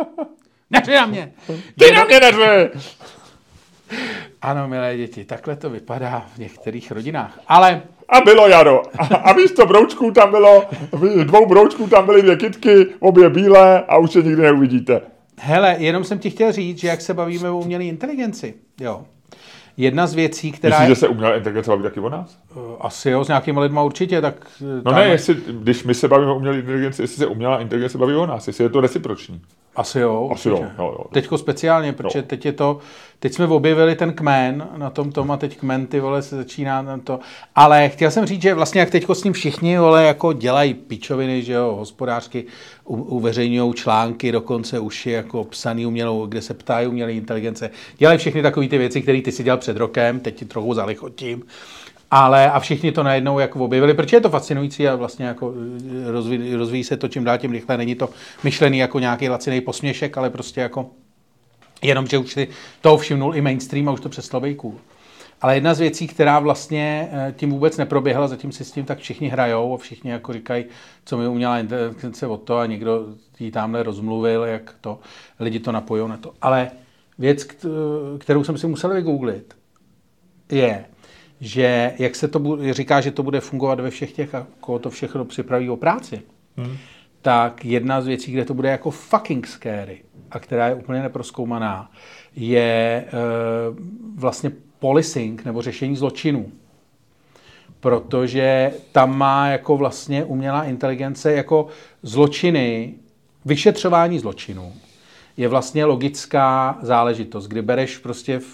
Neři 0.70 0.94
na 0.94 1.06
mě. 1.06 1.32
Ty 1.78 1.84
jenom... 1.84 1.96
na 1.96 2.04
mě 2.04 2.20
neři. 2.20 2.70
Ano, 4.42 4.68
milé 4.68 4.96
děti, 4.96 5.24
takhle 5.24 5.56
to 5.56 5.70
vypadá 5.70 6.26
v 6.34 6.38
některých 6.38 6.92
rodinách. 6.92 7.40
Ale... 7.48 7.82
A 8.08 8.20
bylo 8.20 8.48
jaro. 8.48 8.82
A, 8.98 9.16
a 9.16 9.32
místo 9.32 9.66
broučků 9.66 10.10
tam 10.10 10.30
bylo, 10.30 10.64
dvou 11.24 11.46
broučků 11.46 11.88
tam 11.88 12.06
byly 12.06 12.22
dvě 12.22 12.36
kitky, 12.36 12.86
obě 13.00 13.30
bílé 13.30 13.84
a 13.88 13.96
už 13.96 14.14
je 14.14 14.22
nikdy 14.22 14.42
neuvidíte. 14.42 15.00
Hele, 15.40 15.76
jenom 15.78 16.04
jsem 16.04 16.18
ti 16.18 16.30
chtěl 16.30 16.52
říct, 16.52 16.78
že 16.78 16.88
jak 16.88 17.00
se 17.00 17.14
bavíme 17.14 17.50
o 17.50 17.58
umělé 17.58 17.84
inteligenci, 17.84 18.54
jo, 18.80 19.04
Jedna 19.76 20.06
z 20.06 20.14
věcí, 20.14 20.52
která... 20.52 20.78
Myslíš, 20.78 20.88
že 20.88 21.00
se 21.00 21.08
umělá 21.08 21.36
inteligence 21.36 21.70
baví 21.70 21.82
taky 21.82 22.00
o 22.00 22.08
nás? 22.08 22.38
Eh, 22.50 22.60
asi 22.80 23.10
jo, 23.10 23.24
s 23.24 23.28
nějakými 23.28 23.60
lidmi 23.60 23.80
určitě, 23.82 24.20
tak... 24.20 24.34
Eh, 24.60 24.82
no 24.84 24.92
ne, 24.92 25.04
jestli, 25.04 25.36
když 25.48 25.84
my 25.84 25.94
se 25.94 26.08
bavíme 26.08 26.32
o 26.32 26.36
umělé 26.36 26.58
inteligenci, 26.58 27.02
jestli 27.02 27.16
se 27.16 27.26
umělá 27.26 27.60
inteligence 27.60 27.98
baví 27.98 28.14
o 28.14 28.26
nás, 28.26 28.46
jestli 28.46 28.64
je 28.64 28.70
to 28.70 28.80
reciproční. 28.80 29.40
Asi 29.76 30.00
jo. 30.00 30.30
Asi 30.32 30.48
jo, 30.48 30.64
jo, 30.78 30.84
jo. 30.98 31.04
Teďko 31.12 31.38
speciálně, 31.38 31.92
protože 31.92 32.18
jo. 32.18 32.24
teď 32.26 32.46
je 32.46 32.52
to, 32.52 32.78
teď 33.18 33.32
jsme 33.32 33.46
objevili 33.46 33.94
ten 33.94 34.12
kmen 34.12 34.68
na 34.76 34.90
tom 34.90 35.12
tom 35.12 35.30
a 35.30 35.36
teď 35.36 35.56
kmen 35.56 35.86
ty 35.86 36.00
vole 36.00 36.22
se 36.22 36.36
začíná 36.36 36.82
na 36.82 36.98
to. 36.98 37.20
Ale 37.54 37.88
chtěl 37.88 38.10
jsem 38.10 38.26
říct, 38.26 38.42
že 38.42 38.54
vlastně 38.54 38.80
jak 38.80 38.90
teďko 38.90 39.14
s 39.14 39.24
ním 39.24 39.32
všichni 39.32 39.78
vole 39.78 40.04
jako 40.04 40.32
dělají 40.32 40.74
pičoviny, 40.74 41.42
že 41.42 41.52
jo, 41.52 41.76
hospodářky 41.78 42.44
uveřejňují 42.84 43.74
články, 43.74 44.32
dokonce 44.32 44.78
už 44.78 45.06
je 45.06 45.12
jako 45.12 45.44
psaný 45.44 45.86
umělou, 45.86 46.26
kde 46.26 46.42
se 46.42 46.54
ptají 46.54 46.86
umělé 46.86 47.12
inteligence. 47.12 47.70
Dělají 47.98 48.18
všechny 48.18 48.42
takové 48.42 48.68
ty 48.68 48.78
věci, 48.78 49.02
které 49.02 49.22
ty 49.22 49.32
si 49.32 49.44
dělal 49.44 49.58
před 49.58 49.76
rokem, 49.76 50.20
teď 50.20 50.34
ti 50.34 50.44
trochu 50.44 50.74
zalichotím. 50.74 51.42
Ale 52.10 52.50
a 52.50 52.60
všichni 52.60 52.92
to 52.92 53.02
najednou 53.02 53.38
jako 53.38 53.64
objevili, 53.64 53.94
protože 53.94 54.16
je 54.16 54.20
to 54.20 54.30
fascinující 54.30 54.88
a 54.88 54.94
vlastně 54.94 55.26
jako 55.26 55.54
eh, 56.06 56.10
rozvíjí, 56.10 56.54
rozvíjí 56.54 56.84
se 56.84 56.96
to 56.96 57.08
čím 57.08 57.24
dál 57.24 57.38
tím 57.38 57.52
rychle. 57.52 57.76
Není 57.76 57.94
to 57.94 58.08
myšlený 58.44 58.78
jako 58.78 58.98
nějaký 58.98 59.28
laciný 59.28 59.60
posměšek, 59.60 60.18
ale 60.18 60.30
prostě 60.30 60.60
jako 60.60 60.90
jenom, 61.82 62.06
že 62.06 62.18
už 62.18 62.32
si 62.32 62.48
to 62.80 62.96
všimnul 62.96 63.36
i 63.36 63.40
mainstream 63.40 63.88
a 63.88 63.92
už 63.92 64.00
to 64.00 64.08
přestalo 64.08 64.40
být 64.40 64.54
cool. 64.54 64.74
Ale 65.40 65.54
jedna 65.54 65.74
z 65.74 65.80
věcí, 65.80 66.06
která 66.06 66.38
vlastně 66.38 67.08
eh, 67.12 67.34
tím 67.36 67.50
vůbec 67.50 67.76
neproběhla, 67.76 68.28
zatím 68.28 68.52
si 68.52 68.64
s 68.64 68.72
tím 68.72 68.84
tak 68.84 68.98
všichni 68.98 69.28
hrajou 69.28 69.74
a 69.74 69.78
všichni 69.78 70.10
jako 70.10 70.32
říkají, 70.32 70.64
co 71.04 71.16
mi 71.16 71.28
uměla 71.28 71.58
inteligence 71.58 72.26
o 72.26 72.36
to 72.36 72.58
a 72.58 72.66
někdo 72.66 73.06
jí 73.40 73.50
tamhle 73.50 73.82
rozmluvil, 73.82 74.42
jak 74.42 74.74
to, 74.80 74.98
lidi 75.40 75.60
to 75.60 75.72
napojí 75.72 76.08
na 76.08 76.16
to. 76.16 76.32
Ale 76.42 76.70
věc, 77.18 77.46
kterou 78.18 78.44
jsem 78.44 78.58
si 78.58 78.66
musel 78.66 78.94
vygooglit, 78.94 79.56
je, 80.50 80.84
že 81.40 81.94
jak 81.98 82.14
se 82.16 82.28
to 82.28 82.38
bude, 82.38 82.74
říká, 82.74 83.00
že 83.00 83.10
to 83.10 83.22
bude 83.22 83.40
fungovat 83.40 83.80
ve 83.80 83.90
všech 83.90 84.12
těch, 84.12 84.34
koho 84.60 84.78
to 84.78 84.90
všechno 84.90 85.24
připraví 85.24 85.70
o 85.70 85.76
práci, 85.76 86.22
hmm. 86.56 86.76
tak 87.22 87.64
jedna 87.64 88.00
z 88.00 88.06
věcí, 88.06 88.32
kde 88.32 88.44
to 88.44 88.54
bude 88.54 88.68
jako 88.68 88.90
fucking 88.90 89.46
scary 89.46 90.02
a 90.36 90.38
která 90.38 90.68
je 90.68 90.74
úplně 90.74 91.02
neproskoumaná, 91.02 91.90
je 92.36 93.04
e, 93.06 93.12
vlastně 94.14 94.52
policing 94.78 95.44
nebo 95.44 95.62
řešení 95.62 95.96
zločinů. 95.96 96.52
Protože 97.80 98.72
tam 98.92 99.18
má 99.18 99.48
jako 99.48 99.76
vlastně 99.76 100.24
umělá 100.24 100.64
inteligence 100.64 101.32
jako 101.32 101.66
zločiny, 102.02 102.94
vyšetřování 103.44 104.18
zločinů 104.18 104.72
je 105.36 105.48
vlastně 105.48 105.84
logická 105.84 106.78
záležitost, 106.82 107.46
kdy 107.46 107.62
bereš 107.62 107.98
prostě 107.98 108.38
v, 108.38 108.44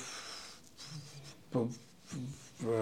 v, 1.55 1.82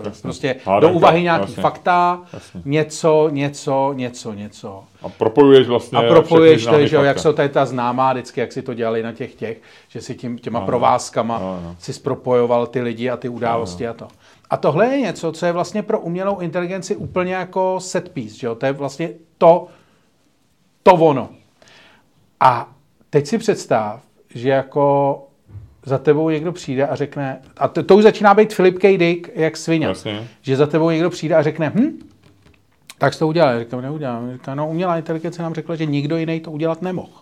Jasně. 0.04 0.22
prostě 0.22 0.56
Hádanka, 0.64 0.92
do 0.92 0.96
úvahy 0.96 1.22
nějaký 1.22 1.50
jasně. 1.50 1.62
fakta, 1.62 2.22
jasně. 2.32 2.62
něco, 2.64 3.28
něco, 3.32 3.92
něco, 3.92 4.32
něco. 4.32 4.84
A 5.02 5.08
propojuješ 5.08 5.66
vlastně 5.66 5.98
A 5.98 6.02
propojuješ 6.02 6.66
to, 6.66 6.86
že 6.86 6.96
jo, 6.96 7.02
jak 7.02 7.18
jsou 7.18 7.32
tady 7.32 7.48
ta 7.48 7.66
známá 7.66 8.12
vždycky, 8.12 8.40
jak 8.40 8.52
si 8.52 8.62
to 8.62 8.74
dělali 8.74 9.02
na 9.02 9.12
těch 9.12 9.34
těch, 9.34 9.62
že 9.88 10.00
si 10.00 10.14
tím, 10.14 10.38
těma 10.38 10.58
ano. 10.58 10.66
provázkama 10.66 11.36
ano. 11.36 11.76
si 11.78 11.92
spropojoval 11.92 12.66
ty 12.66 12.80
lidi 12.80 13.10
a 13.10 13.16
ty 13.16 13.28
události 13.28 13.86
ano. 13.86 13.94
a 13.94 13.98
to. 13.98 14.08
A 14.50 14.56
tohle 14.56 14.86
je 14.86 15.00
něco, 15.00 15.32
co 15.32 15.46
je 15.46 15.52
vlastně 15.52 15.82
pro 15.82 16.00
umělou 16.00 16.38
inteligenci 16.38 16.96
úplně 16.96 17.34
jako 17.34 17.80
set 17.80 18.08
piece, 18.08 18.36
že 18.36 18.46
jo? 18.46 18.54
To 18.54 18.66
je 18.66 18.72
vlastně 18.72 19.10
to, 19.38 19.66
to 20.82 20.92
ono. 20.92 21.28
A 22.40 22.68
teď 23.10 23.26
si 23.26 23.38
představ, 23.38 24.02
že 24.34 24.48
jako 24.48 25.16
za 25.84 25.98
tebou 25.98 26.30
někdo 26.30 26.52
přijde 26.52 26.86
a 26.86 26.96
řekne, 26.96 27.40
a 27.56 27.68
to, 27.68 27.82
to 27.82 27.96
už 27.96 28.02
začíná 28.02 28.34
být 28.34 28.54
Filip 28.54 28.78
K. 28.78 28.98
Dick 28.98 29.30
jak 29.34 29.56
svině, 29.56 29.86
Jasně. 29.86 30.28
že 30.42 30.56
za 30.56 30.66
tebou 30.66 30.90
někdo 30.90 31.10
přijde 31.10 31.34
a 31.34 31.42
řekne, 31.42 31.72
hm, 31.74 31.98
tak 32.98 33.12
jsi 33.12 33.18
to 33.18 33.28
udělal. 33.28 33.58
Říkám, 33.58 33.82
neudělám. 33.82 34.32
Říkám, 34.32 34.56
no 34.56 34.68
umělá 34.68 34.96
inteligence 34.96 35.42
nám 35.42 35.54
řekla, 35.54 35.76
že 35.76 35.86
nikdo 35.86 36.16
jiný 36.16 36.40
to 36.40 36.50
udělat 36.50 36.82
nemohl. 36.82 37.12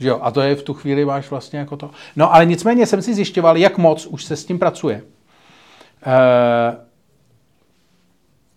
Že 0.00 0.08
jo? 0.08 0.18
A 0.22 0.30
to 0.30 0.40
je 0.40 0.54
v 0.54 0.62
tu 0.62 0.74
chvíli 0.74 1.04
máš 1.04 1.30
vlastně 1.30 1.58
jako 1.58 1.76
to. 1.76 1.90
No 2.16 2.34
ale 2.34 2.46
nicméně 2.46 2.86
jsem 2.86 3.02
si 3.02 3.14
zjišťoval, 3.14 3.56
jak 3.56 3.78
moc 3.78 4.06
už 4.06 4.24
se 4.24 4.36
s 4.36 4.44
tím 4.44 4.58
pracuje. 4.58 5.02
Uh, 6.06 6.74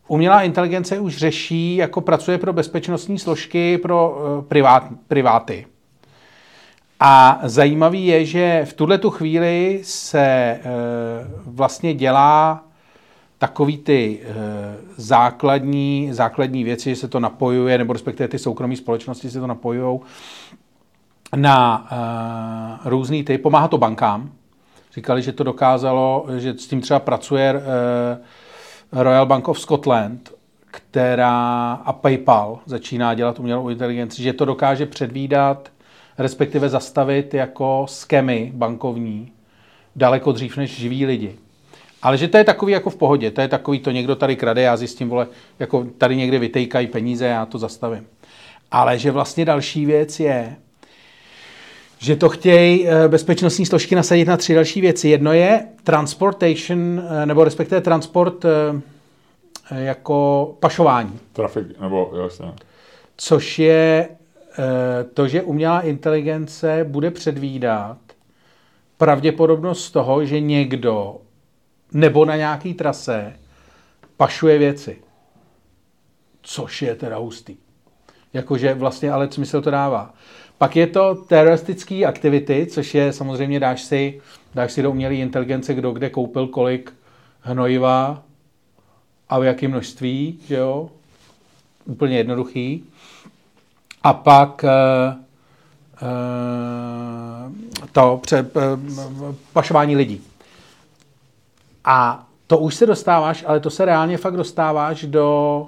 umělá 0.07 0.41
inteligence 0.41 0.99
už 0.99 1.17
řeší, 1.17 1.75
jako 1.75 2.01
pracuje 2.01 2.37
pro 2.37 2.53
bezpečnostní 2.53 3.19
složky 3.19 3.77
pro 3.77 4.09
uh, 4.37 4.45
privát, 4.45 4.83
priváty. 5.07 5.65
A 6.99 7.39
zajímavý 7.43 8.07
je, 8.07 8.25
že 8.25 8.65
v 8.65 8.73
tuhle 8.73 8.97
tu 8.97 9.09
chvíli 9.09 9.79
se 9.83 10.19
e, 10.21 10.59
vlastně 11.45 11.93
dělá 11.93 12.63
takový 13.37 13.77
ty 13.77 14.19
e, 14.23 14.33
základní, 14.97 16.09
základní 16.11 16.63
věci, 16.63 16.89
že 16.89 16.95
se 16.95 17.07
to 17.07 17.19
napojuje, 17.19 17.77
nebo 17.77 17.93
respektive 17.93 18.27
ty 18.27 18.39
soukromé 18.39 18.75
společnosti 18.75 19.29
se 19.29 19.39
to 19.39 19.47
napojují 19.47 19.99
na 21.35 21.87
e, 22.85 22.89
různý 22.89 23.23
ty, 23.23 23.37
pomáhá 23.37 23.67
to 23.67 23.77
bankám. 23.77 24.31
Říkali, 24.93 25.21
že 25.21 25.31
to 25.31 25.43
dokázalo, 25.43 26.25
že 26.37 26.53
s 26.53 26.67
tím 26.67 26.81
třeba 26.81 26.99
pracuje 26.99 27.49
e, 27.49 27.63
Royal 28.91 29.25
Bank 29.25 29.47
of 29.47 29.59
Scotland, 29.59 30.33
která 30.65 31.71
a 31.85 31.93
PayPal 31.93 32.59
začíná 32.65 33.13
dělat 33.13 33.39
umělou 33.39 33.69
inteligenci, 33.69 34.23
že 34.23 34.33
to 34.33 34.45
dokáže 34.45 34.85
předvídat 34.85 35.69
respektive 36.17 36.69
zastavit 36.69 37.33
jako 37.33 37.85
skemy 37.89 38.51
bankovní 38.55 39.31
daleko 39.95 40.31
dřív 40.31 40.57
než 40.57 40.77
živí 40.77 41.05
lidi. 41.05 41.35
Ale 42.01 42.17
že 42.17 42.27
to 42.27 42.37
je 42.37 42.43
takový 42.43 42.73
jako 42.73 42.89
v 42.89 42.95
pohodě, 42.95 43.31
to 43.31 43.41
je 43.41 43.47
takový, 43.47 43.79
to 43.79 43.91
někdo 43.91 44.15
tady 44.15 44.35
krade, 44.35 44.61
já 44.61 44.77
zjistím, 44.77 45.09
vole, 45.09 45.27
jako 45.59 45.87
tady 45.97 46.15
někde 46.15 46.39
vytejkají 46.39 46.87
peníze, 46.87 47.25
já 47.25 47.45
to 47.45 47.57
zastavím. 47.57 48.07
Ale 48.71 48.99
že 48.99 49.11
vlastně 49.11 49.45
další 49.45 49.85
věc 49.85 50.19
je, 50.19 50.55
že 51.99 52.15
to 52.15 52.29
chtějí 52.29 52.87
eh, 52.87 53.07
bezpečnostní 53.07 53.65
složky 53.65 53.95
nasadit 53.95 54.25
na 54.25 54.37
tři 54.37 54.53
další 54.53 54.81
věci. 54.81 55.09
Jedno 55.09 55.33
je 55.33 55.67
transportation, 55.83 57.01
eh, 57.21 57.25
nebo 57.25 57.43
respektive 57.43 57.81
transport 57.81 58.45
eh, 58.45 58.81
jako 59.75 60.55
pašování. 60.59 61.19
Trafik, 61.33 61.79
nebo 61.81 62.11
jasně. 62.23 62.51
Což 63.17 63.59
je 63.59 64.09
to, 65.13 65.27
že 65.27 65.41
umělá 65.41 65.81
inteligence 65.81 66.85
bude 66.89 67.11
předvídat 67.11 67.97
pravděpodobnost 68.97 69.91
toho, 69.91 70.25
že 70.25 70.39
někdo 70.39 71.15
nebo 71.93 72.25
na 72.25 72.35
nějaký 72.35 72.73
trase 72.73 73.33
pašuje 74.17 74.57
věci. 74.57 74.97
Což 76.41 76.81
je 76.81 76.95
teda 76.95 77.17
hustý. 77.17 77.57
Jakože 78.33 78.73
vlastně 78.73 79.11
ale 79.11 79.31
smysl 79.31 79.61
to 79.61 79.71
dává. 79.71 80.13
Pak 80.57 80.75
je 80.75 80.87
to 80.87 81.15
teroristické 81.15 82.05
aktivity, 82.05 82.67
což 82.69 82.95
je 82.95 83.13
samozřejmě 83.13 83.59
dáš 83.59 83.81
si, 83.81 84.21
dáš 84.55 84.71
si 84.71 84.81
do 84.81 84.91
umělé 84.91 85.15
inteligence, 85.15 85.73
kdo 85.73 85.91
kde 85.91 86.09
koupil 86.09 86.47
kolik 86.47 86.93
hnojiva 87.41 88.23
a 89.29 89.39
v 89.39 89.43
jakém 89.43 89.71
množství, 89.71 90.39
že 90.47 90.55
jo? 90.55 90.89
Úplně 91.85 92.17
jednoduchý 92.17 92.83
a 94.07 94.13
pak 94.13 94.63
uh, 94.63 94.69
uh, 96.01 97.53
to 97.91 98.19
pře, 98.21 98.41
uh, 98.53 99.35
pašování 99.53 99.95
lidí. 99.95 100.21
A 101.85 102.27
to 102.47 102.57
už 102.57 102.75
se 102.75 102.85
dostáváš, 102.85 103.43
ale 103.47 103.59
to 103.59 103.69
se 103.69 103.85
reálně 103.85 104.17
fakt 104.17 104.37
dostáváš 104.37 105.05
do, 105.05 105.67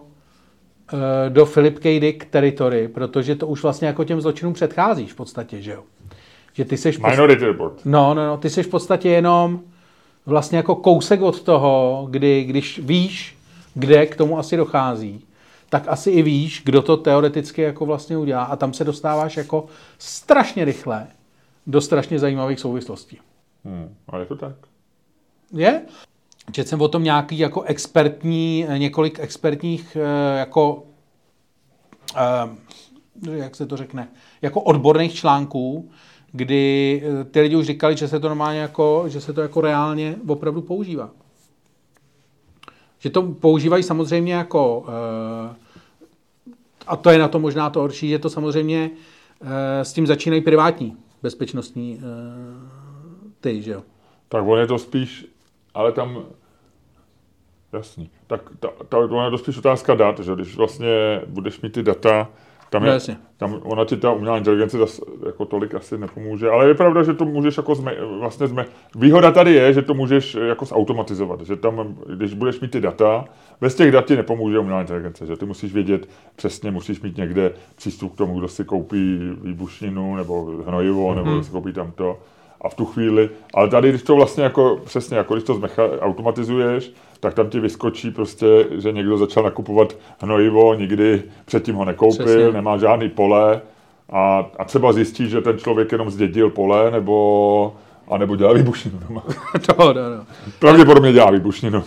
do 1.29 1.45
Philip 1.45 1.79
K. 1.79 1.99
Dick 1.99 2.25
teritory, 2.25 2.87
protože 2.87 3.35
to 3.35 3.47
už 3.47 3.63
vlastně 3.63 3.87
jako 3.87 4.03
těm 4.03 4.21
zločinům 4.21 4.53
předcházíš 4.53 5.13
v 5.13 5.15
podstatě, 5.15 5.61
že 5.61 5.71
jo? 5.71 5.83
Že 6.53 6.65
ty 6.65 6.77
seš 6.77 6.99
Minority 6.99 7.45
Report. 7.45 7.85
No, 7.85 8.13
no, 8.13 8.27
no, 8.27 8.37
ty 8.37 8.49
seš 8.49 8.65
v 8.65 8.69
podstatě 8.69 9.09
jenom 9.09 9.59
vlastně 10.25 10.57
jako 10.57 10.75
kousek 10.75 11.21
od 11.21 11.41
toho, 11.41 12.07
kdy, 12.09 12.43
když 12.43 12.79
víš, 12.83 13.37
kde 13.73 14.05
k 14.05 14.15
tomu 14.15 14.39
asi 14.39 14.57
dochází, 14.57 15.25
tak 15.69 15.87
asi 15.87 16.11
i 16.11 16.21
víš, 16.21 16.61
kdo 16.65 16.81
to 16.81 16.97
teoreticky 16.97 17.61
jako 17.61 17.85
vlastně 17.85 18.17
udělá 18.17 18.43
a 18.43 18.55
tam 18.55 18.73
se 18.73 18.83
dostáváš 18.83 19.37
jako 19.37 19.65
strašně 19.97 20.65
rychle 20.65 21.07
do 21.67 21.81
strašně 21.81 22.19
zajímavých 22.19 22.59
souvislostí. 22.59 23.19
Hmm, 23.65 23.95
ale 24.07 24.21
je 24.21 24.25
to 24.25 24.35
tak. 24.35 24.55
Je? 25.53 25.81
Četl 26.51 26.69
jsem 26.69 26.81
o 26.81 26.87
tom 26.87 27.03
nějaký 27.03 27.39
jako 27.39 27.61
expertní, 27.61 28.65
několik 28.77 29.19
expertních 29.19 29.97
eh, 29.99 30.39
jako 30.39 30.83
eh, 32.15 33.31
jak 33.31 33.55
se 33.55 33.65
to 33.65 33.77
řekne, 33.77 34.07
jako 34.41 34.61
odborných 34.61 35.13
článků, 35.13 35.89
kdy 36.31 37.03
eh, 37.05 37.23
ty 37.23 37.41
lidi 37.41 37.55
už 37.55 37.65
říkali, 37.65 37.97
že 37.97 38.07
se 38.07 38.19
to 38.19 38.27
normálně 38.27 38.59
jako, 38.59 39.03
že 39.07 39.21
se 39.21 39.33
to 39.33 39.41
jako 39.41 39.61
reálně 39.61 40.15
opravdu 40.27 40.61
používá. 40.61 41.09
Že 42.99 43.09
to 43.09 43.21
používají 43.21 43.83
samozřejmě 43.83 44.33
jako, 44.33 44.85
eh, 44.87 45.55
a 46.87 46.95
to 46.95 47.09
je 47.09 47.19
na 47.19 47.27
to 47.27 47.39
možná 47.39 47.69
to 47.69 47.79
horší, 47.79 48.09
že 48.09 48.19
to 48.19 48.29
samozřejmě 48.29 48.91
eh, 49.41 49.85
s 49.85 49.93
tím 49.93 50.07
začínají 50.07 50.41
privátní 50.41 50.97
bezpečnostní 51.23 51.99
eh, 51.99 52.03
ty, 53.41 53.61
že 53.61 53.71
jo. 53.71 53.83
Tak 54.29 54.45
on 54.47 54.59
je 54.59 54.67
to 54.67 54.77
spíš, 54.77 55.25
ale 55.73 55.91
tam, 55.91 56.23
jasný, 57.73 58.09
tak 58.27 58.41
ta, 58.59 58.67
ta, 58.89 59.07
to 59.07 59.21
je 59.23 59.31
to 59.31 59.37
spíš 59.37 59.57
otázka 59.57 59.95
dat, 59.95 60.19
že 60.19 60.35
když 60.35 60.55
vlastně 60.55 61.21
budeš 61.27 61.61
mít 61.61 61.73
ty 61.73 61.83
data, 61.83 62.27
tam, 62.69 62.85
je, 62.85 62.91
no, 62.91 63.15
tam 63.37 63.59
ona 63.63 63.85
ti 63.85 63.97
ta 63.97 64.11
umělá 64.11 64.37
inteligence 64.37 64.77
zas, 64.77 65.01
jako 65.25 65.45
tolik 65.45 65.75
asi 65.75 65.97
nepomůže, 65.97 66.49
ale 66.49 66.67
je 66.67 66.73
pravda, 66.73 67.03
že 67.03 67.13
to 67.13 67.25
můžeš 67.25 67.57
jako 67.57 67.75
zme, 67.75 67.95
vlastně 68.19 68.47
zme, 68.47 68.65
výhoda 68.95 69.31
tady 69.31 69.53
je, 69.53 69.73
že 69.73 69.81
to 69.81 69.93
můžeš 69.93 70.37
jako 70.47 70.65
zautomatizovat, 70.65 71.41
že 71.41 71.55
tam, 71.55 71.95
když 72.15 72.33
budeš 72.33 72.59
mít 72.59 72.71
ty 72.71 72.81
data, 72.81 73.25
bez 73.61 73.75
těch 73.75 73.91
dat 73.91 74.05
ti 74.05 74.15
nepomůže 74.15 74.59
umělá 74.59 74.81
inteligence, 74.81 75.25
že 75.25 75.35
ty 75.35 75.45
musíš 75.45 75.73
vědět 75.73 76.09
přesně, 76.35 76.71
musíš 76.71 77.01
mít 77.01 77.17
někde 77.17 77.51
přístup 77.75 78.13
k 78.13 78.17
tomu, 78.17 78.39
kdo 78.39 78.47
si 78.47 78.65
koupí 78.65 79.19
výbušninu 79.41 80.15
nebo 80.15 80.45
hnojivo, 80.67 81.11
mm-hmm. 81.11 81.15
nebo 81.15 81.31
kdo 81.31 81.43
si 81.43 81.51
koupí 81.51 81.73
tamto 81.73 82.19
a 82.61 82.69
v 82.69 82.75
tu 82.75 82.85
chvíli, 82.85 83.29
ale 83.53 83.69
tady, 83.69 83.89
když 83.89 84.03
to 84.03 84.15
vlastně 84.15 84.43
jako, 84.43 84.79
přesně, 84.85 85.17
jako 85.17 85.33
když 85.33 85.43
to 85.43 85.53
zmecha, 85.53 85.83
automatizuješ, 85.99 86.91
tak 87.19 87.33
tam 87.33 87.49
ti 87.49 87.59
vyskočí 87.59 88.11
prostě, 88.11 88.67
že 88.71 88.91
někdo 88.91 89.17
začal 89.17 89.43
nakupovat 89.43 89.97
hnojivo, 90.19 90.73
nikdy 90.73 91.23
předtím 91.45 91.75
ho 91.75 91.85
nekoupil, 91.85 92.25
přesně. 92.25 92.51
nemá 92.51 92.77
žádný 92.77 93.09
pole 93.09 93.61
a, 94.09 94.51
a 94.59 94.65
třeba 94.65 94.93
zjistí, 94.93 95.29
že 95.29 95.41
ten 95.41 95.57
člověk 95.57 95.91
jenom 95.91 96.09
zdědil 96.09 96.49
pole, 96.49 96.91
nebo 96.91 97.75
a 98.09 98.17
nebo 98.17 98.35
dělá 98.35 98.53
výbušninu 98.53 98.99
doma. 99.07 99.23
no, 99.79 99.93
no, 99.93 100.09
no. 100.17 100.25
Pravděpodobně 100.59 101.13
dělá 101.13 101.31
výbušninu. 101.31 101.83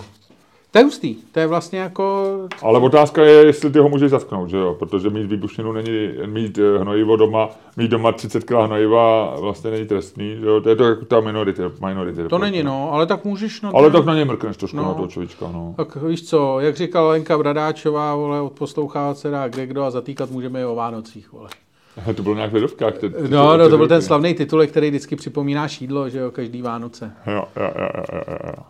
To 0.72 0.78
je 0.78 0.84
hustý. 0.84 1.14
To 1.32 1.40
je 1.40 1.46
vlastně 1.46 1.78
jako... 1.78 2.24
Ale 2.62 2.78
otázka 2.78 3.22
je, 3.24 3.46
jestli 3.46 3.70
ty 3.70 3.78
ho 3.78 3.88
můžeš 3.88 4.10
zatknout, 4.10 4.50
že 4.50 4.56
jo? 4.56 4.76
Protože 4.78 5.10
mít 5.10 5.26
výbušninu 5.26 5.72
není, 5.72 6.08
mít 6.26 6.58
eh, 6.58 6.78
hnojivo 6.78 7.16
doma, 7.16 7.48
mít 7.76 7.88
doma 7.90 8.12
30 8.12 8.44
kg 8.44 8.50
hnojiva 8.52 9.34
vlastně 9.40 9.70
není 9.70 9.86
trestný, 9.86 10.36
že 10.40 10.46
jo? 10.46 10.60
To 10.60 10.68
je 10.68 10.76
to 10.76 10.84
jako 10.84 11.04
ta 11.04 11.20
minority. 11.20 11.62
minority 11.86 12.28
To 12.28 12.38
není, 12.38 12.62
no, 12.62 12.92
ale 12.92 13.06
tak 13.06 13.24
můžeš 13.24 13.60
na 13.60 13.70
Ale 13.74 13.90
tak 13.90 14.04
na 14.04 14.14
něj 14.14 14.24
mrkneš 14.24 14.56
trošku 14.56 14.76
No. 14.76 14.82
na 14.82 14.94
toho 14.94 15.06
človíčka, 15.08 15.46
no. 15.52 15.74
Tak 15.76 15.96
víš 15.96 16.28
co, 16.28 16.60
jak 16.60 16.76
říkala 16.76 17.08
Lenka 17.10 17.38
Bradáčová, 17.38 18.14
vole, 18.14 18.40
odposlouchávat 18.40 19.18
se 19.18 19.30
dá 19.30 19.48
kde 19.48 19.66
kdo 19.66 19.82
a 19.84 19.90
zatýkat 19.90 20.30
můžeme 20.30 20.60
i 20.60 20.64
o 20.64 20.74
Vánocích, 20.74 21.32
vole. 21.32 21.48
To 22.14 22.22
bylo 22.22 22.34
nějak 22.34 22.50
v 22.50 22.54
lidovkách. 22.54 22.98
Ty, 22.98 23.10
ty, 23.10 23.28
No, 23.30 23.56
no, 23.56 23.68
to 23.68 23.76
byl 23.76 23.88
ten 23.88 24.02
slavný 24.02 24.34
titulek, 24.34 24.70
který 24.70 24.88
vždycky 24.90 25.16
připomíná 25.16 25.68
šídlo, 25.68 26.08
že 26.08 26.18
jo, 26.18 26.30
každý 26.30 26.62
Vánoce. 26.62 27.12
Jo, 27.26 27.44
jo, 27.56 27.70
jo, 27.78 27.88
jo, 28.12 28.36
jo. 28.46 28.62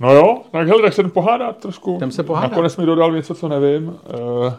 No 0.00 0.12
jo, 0.14 0.42
tak 0.52 0.68
hele, 0.68 0.82
tak 0.82 0.92
se 0.92 1.02
pohádat 1.04 1.56
trošku. 1.56 1.94
Jdem 1.96 2.10
se 2.10 2.22
pohádat. 2.22 2.50
Nakonec 2.50 2.76
mi 2.76 2.86
dodal 2.86 3.12
něco, 3.12 3.34
co 3.34 3.48
nevím. 3.48 3.96
eh, 4.48 4.56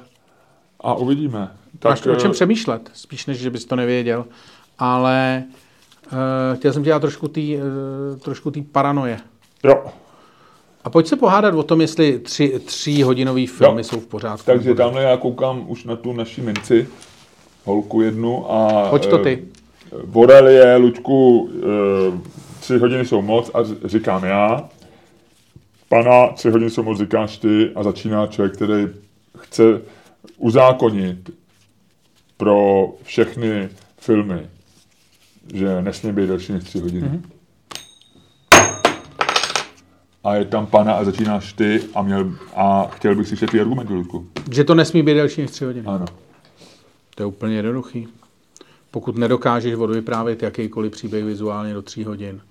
a 0.80 0.94
uvidíme. 0.94 1.52
Máš 1.84 2.06
o 2.06 2.16
čem 2.16 2.32
eh, 2.32 2.34
přemýšlet, 2.34 2.90
spíš 2.94 3.26
než, 3.26 3.38
že 3.38 3.50
bys 3.50 3.66
to 3.66 3.76
nevěděl. 3.76 4.26
Ale 4.80 5.44
uh, 6.12 6.20
chtěl 6.58 6.74
jsem 6.74 6.84
dělat 6.84 7.00
trošku 7.00 7.28
té 7.28 7.42
uh, 7.42 8.20
trošku 8.20 8.52
tý 8.52 8.62
paranoje. 8.62 9.18
Jo, 9.64 9.84
A 10.84 10.90
pojď 10.90 11.08
se 11.08 11.16
pohádat 11.16 11.54
o 11.54 11.64
tom, 11.64 11.82
jestli 11.82 12.20
tři, 12.20 12.60
tří 12.66 13.04
hodinový 13.04 13.48
filmy 13.48 13.80
Jo. 13.80 13.84
jsou 13.84 14.00
v 14.00 14.08
pořádku. 14.08 14.46
takže 14.46 14.76
tamhle 14.76 15.04
já 15.04 15.18
koukám 15.18 15.66
už 15.68 15.84
na 15.84 15.96
tu 15.96 16.14
naši 16.14 16.42
minci, 16.42 16.88
holku 17.66 18.02
jednu 18.02 18.52
a... 18.52 18.90
Pojď 18.90 19.06
to 19.08 19.18
ty. 19.18 19.46
Borelie, 20.06 20.76
Luďku, 20.76 21.50
tři 22.60 22.78
hodiny 22.78 23.06
jsou 23.06 23.22
moc 23.22 23.52
a 23.54 23.60
říkám 23.86 24.24
já. 24.24 24.70
Pana, 25.92 26.28
tři 26.28 26.50
hodiny 26.50 26.72
jsou 26.72 26.84
moc, 26.84 26.98
říkáš 26.98 27.38
ty 27.38 27.72
a 27.76 27.84
začíná 27.84 28.28
člověk, 28.28 28.56
který 28.56 28.88
chce 29.38 29.82
uzákonit 30.38 31.30
pro 32.38 32.88
všechny 33.04 33.70
filmy, 33.98 34.48
že 35.54 35.82
nesmí 35.82 36.12
být 36.12 36.28
delší 36.28 36.54
než 36.54 36.64
tři 36.64 36.80
hodiny. 36.80 37.08
Mm-hmm. 37.08 37.22
A 40.24 40.36
je 40.36 40.46
tam 40.46 40.68
pana 40.68 40.94
a 40.94 41.04
začínáš 41.04 41.54
ty 41.54 41.82
a, 41.94 42.02
měl, 42.02 42.32
a 42.56 42.88
chtěl 42.88 43.16
bych 43.16 43.28
slyšet 43.28 43.52
ty 43.52 43.62
argumenty, 43.62 43.94
Ludku. 43.94 44.28
Že 44.52 44.64
to 44.64 44.76
nesmí 44.76 45.04
být 45.04 45.14
delší 45.14 45.42
než 45.42 45.52
tři 45.52 45.66
hodiny. 45.66 45.88
Ano. 45.88 46.06
To 47.16 47.24
je 47.24 47.28
úplně 47.28 47.56
jednoduchý. 47.56 48.08
Pokud 48.92 49.18
nedokážeš 49.18 49.74
odvyprávět 49.74 50.44
jakýkoliv 50.44 50.92
příběh 50.92 51.26
vizuálně 51.26 51.74
do 51.74 51.82
tří 51.82 52.04
hodin, 52.04 52.42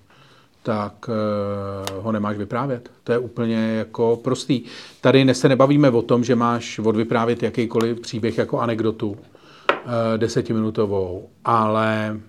tak 0.63 1.09
uh, 1.09 2.03
ho 2.03 2.11
nemáš 2.11 2.37
vyprávět. 2.37 2.91
To 3.03 3.11
je 3.11 3.17
úplně 3.17 3.55
jako 3.55 4.19
prostý. 4.23 4.61
Tady 5.01 5.35
se 5.35 5.49
nebavíme 5.49 5.89
o 5.89 6.01
tom, 6.01 6.23
že 6.23 6.35
máš 6.35 6.79
odvyprávět 6.79 7.43
jakýkoliv 7.43 7.99
příběh 7.99 8.37
jako 8.37 8.59
anekdotu 8.59 9.09
uh, 9.09 9.17
desetiminutovou, 10.17 11.29
ale 11.45 12.19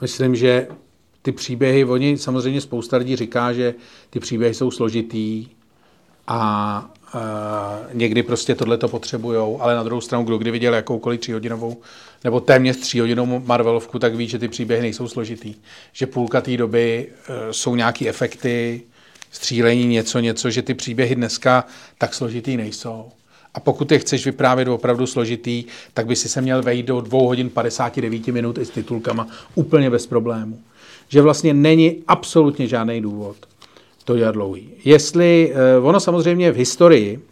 myslím, 0.00 0.34
že 0.34 0.68
ty 1.22 1.32
příběhy, 1.32 1.84
oni 1.84 2.18
samozřejmě 2.18 2.60
spousta 2.60 2.96
lidí 2.96 3.16
říká, 3.16 3.52
že 3.52 3.74
ty 4.10 4.20
příběhy 4.20 4.54
jsou 4.54 4.70
složitý 4.70 5.48
a 6.26 6.90
někdy 7.92 8.22
prostě 8.22 8.54
tohle 8.54 8.78
to 8.78 8.88
potřebujou, 8.88 9.62
ale 9.62 9.74
na 9.74 9.82
druhou 9.82 10.00
stranu, 10.00 10.24
kdo 10.24 10.38
kdy 10.38 10.50
viděl 10.50 10.74
jakoukoliv 10.74 11.20
tříhodinovou 11.20 11.76
nebo 12.24 12.40
téměř 12.40 12.76
tříhodinovou 12.76 13.42
Marvelovku, 13.46 13.98
tak 13.98 14.14
ví, 14.14 14.28
že 14.28 14.38
ty 14.38 14.48
příběhy 14.48 14.82
nejsou 14.82 15.08
složitý. 15.08 15.54
Že 15.92 16.06
půlka 16.06 16.40
té 16.40 16.56
doby 16.56 17.08
uh, 17.08 17.34
jsou 17.50 17.74
nějaký 17.74 18.08
efekty, 18.08 18.82
střílení, 19.30 19.86
něco, 19.86 20.18
něco, 20.18 20.50
že 20.50 20.62
ty 20.62 20.74
příběhy 20.74 21.14
dneska 21.14 21.64
tak 21.98 22.14
složitý 22.14 22.56
nejsou. 22.56 23.10
A 23.54 23.60
pokud 23.60 23.92
je 23.92 23.98
chceš 23.98 24.26
vyprávět 24.26 24.68
opravdu 24.68 25.06
složitý, 25.06 25.64
tak 25.94 26.06
by 26.06 26.16
si 26.16 26.28
se 26.28 26.40
měl 26.40 26.62
vejít 26.62 26.86
do 26.86 27.00
2 27.00 27.20
hodin 27.20 27.50
59 27.50 28.26
minut 28.26 28.58
i 28.58 28.64
s 28.64 28.70
titulkama 28.70 29.26
úplně 29.54 29.90
bez 29.90 30.06
problému. 30.06 30.60
Že 31.08 31.22
vlastně 31.22 31.54
není 31.54 32.02
absolutně 32.08 32.66
žádný 32.66 33.00
důvod 33.00 33.36
to 34.04 34.16
dělat 34.16 34.32
dlouhý. 34.32 34.70
Jestli, 34.84 35.52
eh, 35.54 35.78
ono 35.78 36.00
samozřejmě 36.00 36.52
v 36.52 36.56
historii 36.56 37.24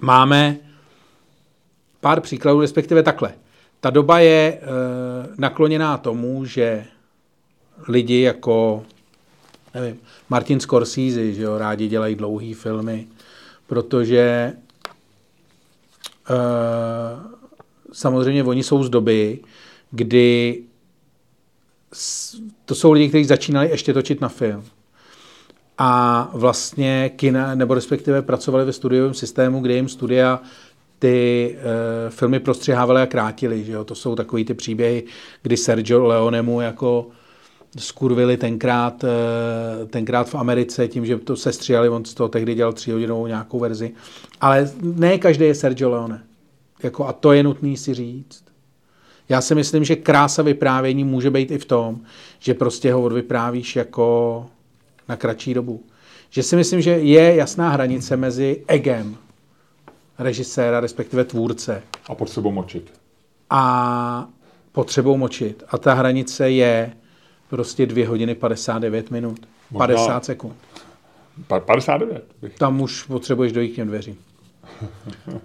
máme 0.00 0.56
pár 2.00 2.20
příkladů, 2.20 2.60
respektive 2.60 3.02
takhle. 3.02 3.34
Ta 3.80 3.90
doba 3.90 4.18
je 4.18 4.58
eh, 4.60 4.66
nakloněná 5.38 5.98
tomu, 5.98 6.44
že 6.44 6.84
lidi 7.88 8.20
jako 8.20 8.84
nevím, 9.74 10.00
Martin 10.28 10.60
Scorsese, 10.60 11.32
že 11.32 11.42
jo, 11.42 11.58
rádi 11.58 11.88
dělají 11.88 12.14
dlouhý 12.14 12.54
filmy, 12.54 13.06
protože 13.66 14.52
uh, 16.30 16.36
samozřejmě 17.92 18.44
oni 18.44 18.62
jsou 18.62 18.84
z 18.84 18.90
doby, 18.90 19.38
kdy 19.90 20.62
to 22.64 22.74
jsou 22.74 22.92
lidi, 22.92 23.08
kteří 23.08 23.24
začínali 23.24 23.70
ještě 23.70 23.92
točit 23.92 24.20
na 24.20 24.28
film. 24.28 24.64
A 25.78 26.30
vlastně 26.32 27.10
kina, 27.16 27.54
nebo 27.54 27.74
respektive 27.74 28.22
pracovali 28.22 28.64
ve 28.64 28.72
studiovém 28.72 29.14
systému, 29.14 29.60
kde 29.60 29.74
jim 29.74 29.88
studia 29.88 30.40
ty 30.98 31.56
uh, 31.56 32.10
filmy 32.10 32.40
prostřihávaly 32.40 33.02
a 33.02 33.06
krátili. 33.06 33.64
Že 33.64 33.72
jo? 33.72 33.84
To 33.84 33.94
jsou 33.94 34.14
takový 34.14 34.44
ty 34.44 34.54
příběhy, 34.54 35.04
kdy 35.42 35.56
Sergio 35.56 36.04
Leonemu 36.04 36.60
jako 36.60 37.06
skurvili 37.78 38.36
tenkrát, 38.36 39.04
eh, 39.04 39.86
tenkrát 39.86 40.28
v 40.28 40.34
Americe 40.34 40.88
tím, 40.88 41.06
že 41.06 41.16
to 41.16 41.36
sestříhali, 41.36 41.88
on 41.88 42.04
z 42.04 42.14
toho 42.14 42.28
tehdy 42.28 42.54
dělal 42.54 42.72
tříhodinovou 42.72 43.26
nějakou 43.26 43.58
verzi. 43.58 43.92
Ale 44.40 44.70
ne 44.82 45.18
každý 45.18 45.44
je 45.44 45.54
Sergio 45.54 45.90
Leone. 45.90 46.22
Jako, 46.82 47.06
a 47.06 47.12
to 47.12 47.32
je 47.32 47.42
nutný 47.42 47.76
si 47.76 47.94
říct. 47.94 48.44
Já 49.28 49.40
si 49.40 49.54
myslím, 49.54 49.84
že 49.84 49.96
krása 49.96 50.42
vyprávění 50.42 51.04
může 51.04 51.30
být 51.30 51.50
i 51.50 51.58
v 51.58 51.64
tom, 51.64 52.00
že 52.38 52.54
prostě 52.54 52.92
ho 52.92 53.02
odvyprávíš 53.02 53.76
jako 53.76 54.46
na 55.08 55.16
kratší 55.16 55.54
dobu. 55.54 55.82
Že 56.30 56.42
si 56.42 56.56
myslím, 56.56 56.80
že 56.80 56.90
je 56.90 57.34
jasná 57.34 57.68
hranice 57.70 58.16
mezi 58.16 58.64
egem 58.66 59.16
režiséra, 60.18 60.80
respektive 60.80 61.24
tvůrce 61.24 61.82
A 62.08 62.14
pod 62.14 62.30
sebou 62.30 62.50
močit. 62.52 62.92
a 63.50 64.28
potřebou 64.72 65.16
močit. 65.16 65.62
A 65.68 65.78
ta 65.78 65.94
hranice 65.94 66.50
je 66.50 66.92
prostě 67.48 67.86
2 67.86 68.08
hodiny 68.08 68.34
59 68.34 69.10
minut. 69.10 69.40
Možná- 69.70 69.86
50 69.86 70.24
sekund. 70.24 70.54
Pa- 71.46 71.60
59. 71.60 72.24
Bych. 72.42 72.54
Tam 72.58 72.80
už 72.80 73.02
potřebuješ 73.02 73.52
dojít 73.52 73.68
k 73.72 73.74
těm 73.76 73.88
dveřím. 73.88 74.16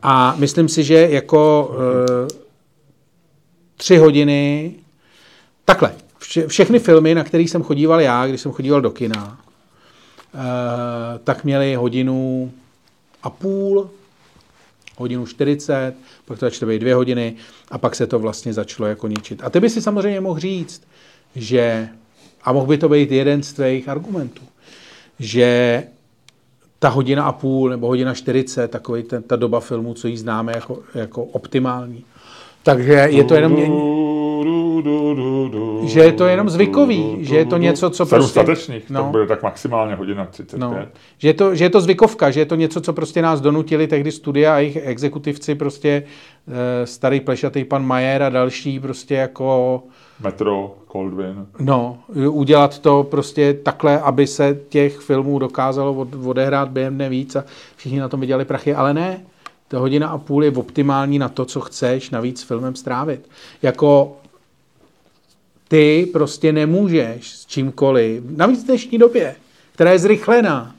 A 0.02 0.36
myslím 0.38 0.70
si, 0.70 0.84
že 0.84 1.08
jako 1.10 1.68
uh, 1.70 2.28
tři 3.78 3.98
hodiny, 3.98 4.74
takhle, 5.66 5.92
vše, 6.18 6.48
všechny 6.48 6.80
filmy, 6.80 7.16
na 7.16 7.24
které 7.24 7.44
jsem 7.44 7.64
chodíval 7.64 8.02
já, 8.02 8.28
když 8.28 8.42
jsem 8.42 8.52
chodíval 8.52 8.82
do 8.82 8.92
kina, 8.92 9.42
tak 11.24 11.44
měly 11.44 11.76
hodinu 11.76 12.52
a 13.24 13.30
půl, 13.30 13.90
hodinu 14.98 15.26
40, 15.26 15.94
pak 16.26 16.40
to 16.40 16.46
začalo 16.46 16.70
být 16.70 16.80
dvě 16.80 16.96
hodiny 16.96 17.36
a 17.72 17.78
pak 17.78 17.96
se 17.96 18.08
to 18.08 18.20
vlastně 18.20 18.54
začalo 18.54 18.90
jako 18.90 19.08
ničit. 19.08 19.44
A 19.44 19.50
ty 19.50 19.60
by 19.60 19.70
si 19.70 19.82
samozřejmě 19.82 20.22
mohl 20.22 20.40
říct, 20.40 20.82
že, 21.36 21.90
a 22.44 22.54
mohl 22.54 22.68
by 22.68 22.78
to 22.78 22.90
být 22.90 23.12
jeden 23.12 23.44
z 23.44 23.54
tvých 23.54 23.90
argumentů, 23.90 24.42
že 25.20 25.84
ta 26.80 26.90
hodina 26.90 27.24
a 27.24 27.32
půl 27.32 27.70
nebo 27.70 27.88
hodina 27.88 28.14
40, 28.14 28.72
takový 28.72 29.04
ten, 29.04 29.24
ta 29.24 29.36
doba 29.36 29.60
filmu, 29.60 29.94
co 29.94 30.08
ji 30.08 30.18
známe 30.18 30.52
jako, 30.56 30.80
jako 30.96 31.24
optimální. 31.24 32.06
Takže 32.64 32.94
je 32.94 33.24
to 33.24 33.36
jenom, 33.36 33.56
du, 33.56 34.29
že 35.88 36.00
je 36.00 36.12
to 36.12 36.26
jenom 36.26 36.50
zvykový, 36.50 37.04
du, 37.04 37.24
že 37.24 37.38
je 37.38 37.46
to 37.46 37.58
něco, 37.58 37.90
co 37.90 38.06
prostě- 38.06 38.32
statečných, 38.32 38.90
no. 38.90 39.04
to 39.04 39.10
bude 39.10 39.28
tak 39.28 39.44
maximálně 39.44 39.96
hodina 39.96 40.26
35. 40.26 40.60
No, 40.60 40.76
že, 41.18 41.28
je 41.28 41.34
to, 41.34 41.56
že 41.56 41.66
je 41.66 41.70
to 41.70 41.82
zvykovka, 41.82 42.32
že 42.32 42.40
je 42.40 42.46
to 42.46 42.56
něco, 42.56 42.82
co 42.82 42.94
prostě 42.94 43.22
nás 43.22 43.42
donutili 43.42 43.88
tehdy 43.88 44.12
studia 44.12 44.56
a 44.56 44.60
jejich 44.60 44.78
exekutivci, 44.84 45.56
prostě 45.56 46.04
e, 46.48 46.86
starý 46.88 47.20
plešatý 47.20 47.64
pan 47.64 47.86
Majer 47.86 48.24
a 48.24 48.30
další 48.30 48.80
prostě 48.80 49.16
jako 49.16 49.84
Metro, 50.20 50.76
Coldwin. 50.92 51.48
No, 51.60 51.98
udělat 52.30 52.80
to 52.80 53.04
prostě 53.04 53.54
takhle, 53.54 54.00
aby 54.00 54.28
se 54.28 54.60
těch 54.70 54.98
filmů 54.98 55.40
dokázalo 55.40 55.94
od, 55.94 56.08
odehrát 56.26 56.70
během 56.70 56.96
dne 56.96 57.10
víc 57.10 57.36
a 57.36 57.44
všichni 57.76 58.00
na 58.00 58.10
tom 58.10 58.20
vydělali 58.20 58.46
prachy, 58.46 58.76
ale 58.76 58.94
ne. 58.94 59.26
Ta 59.68 59.80
hodina 59.80 60.08
a 60.08 60.18
půl 60.18 60.44
je 60.44 60.52
optimální 60.52 61.20
na 61.20 61.30
to, 61.30 61.46
co 61.46 61.62
chceš 61.62 62.10
navíc 62.10 62.40
s 62.40 62.44
filmem 62.44 62.76
strávit. 62.76 63.30
Jako 63.62 64.18
ty 65.70 66.08
prostě 66.14 66.52
nemůžeš 66.54 67.30
s 67.32 67.46
čímkoliv, 67.46 68.24
navíc 68.30 68.64
v 68.64 68.66
dnešní 68.66 68.98
době, 68.98 69.36
která 69.72 69.92
je 69.92 70.00
zrychlená, 70.00 70.76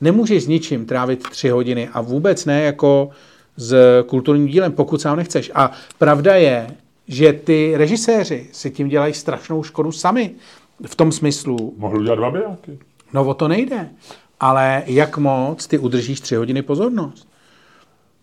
nemůžeš 0.00 0.44
s 0.44 0.46
ničím 0.46 0.86
trávit 0.86 1.22
tři 1.30 1.48
hodiny 1.48 1.88
a 1.92 2.00
vůbec 2.00 2.44
ne 2.44 2.62
jako 2.62 3.10
s 3.56 3.74
kulturním 4.06 4.46
dílem, 4.46 4.72
pokud 4.72 5.00
sám 5.00 5.16
nechceš. 5.16 5.50
A 5.54 5.72
pravda 5.98 6.34
je, 6.34 6.66
že 7.08 7.32
ty 7.32 7.72
režiséři 7.76 8.46
si 8.52 8.70
tím 8.70 8.88
dělají 8.88 9.14
strašnou 9.14 9.62
škodu 9.62 9.92
sami. 9.92 10.30
V 10.86 10.94
tom 10.94 11.12
smyslu, 11.12 11.74
Mohl 11.76 11.98
udělat 11.98 12.16
dva 12.16 12.30
bijáky. 12.30 12.78
no 13.12 13.24
o 13.24 13.34
to 13.34 13.48
nejde. 13.48 13.88
ale 14.40 14.82
jak 14.86 15.18
moc 15.18 15.66
ty 15.66 15.78
udržíš 15.78 16.20
tři 16.20 16.34
hodiny 16.36 16.62
pozornost? 16.62 17.27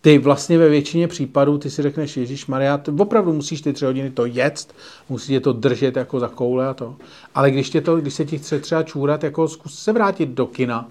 Ty 0.05 0.17
vlastně 0.17 0.57
ve 0.57 0.69
většině 0.69 1.07
případů, 1.07 1.57
ty 1.57 1.69
si 1.69 1.81
řekneš, 1.81 2.17
Ježíš 2.17 2.47
Maria, 2.47 2.77
ty 2.77 2.91
opravdu 2.99 3.33
musíš 3.33 3.61
ty 3.61 3.73
tři 3.73 3.85
hodiny 3.85 4.09
to 4.11 4.25
jet, 4.25 4.73
musíš 5.09 5.27
tě 5.27 5.39
to 5.39 5.53
držet 5.53 5.95
jako 5.95 6.19
za 6.19 6.27
koule 6.27 6.67
a 6.67 6.73
to. 6.73 6.95
Ale 7.35 7.51
když, 7.51 7.69
tě 7.69 7.81
to, 7.81 7.97
když 7.97 8.13
se 8.13 8.25
ti 8.25 8.37
chce 8.37 8.59
třeba 8.59 8.83
čůrat, 8.83 9.23
jako 9.23 9.47
zkus 9.47 9.79
se 9.79 9.93
vrátit 9.93 10.29
do 10.29 10.45
kina 10.45 10.89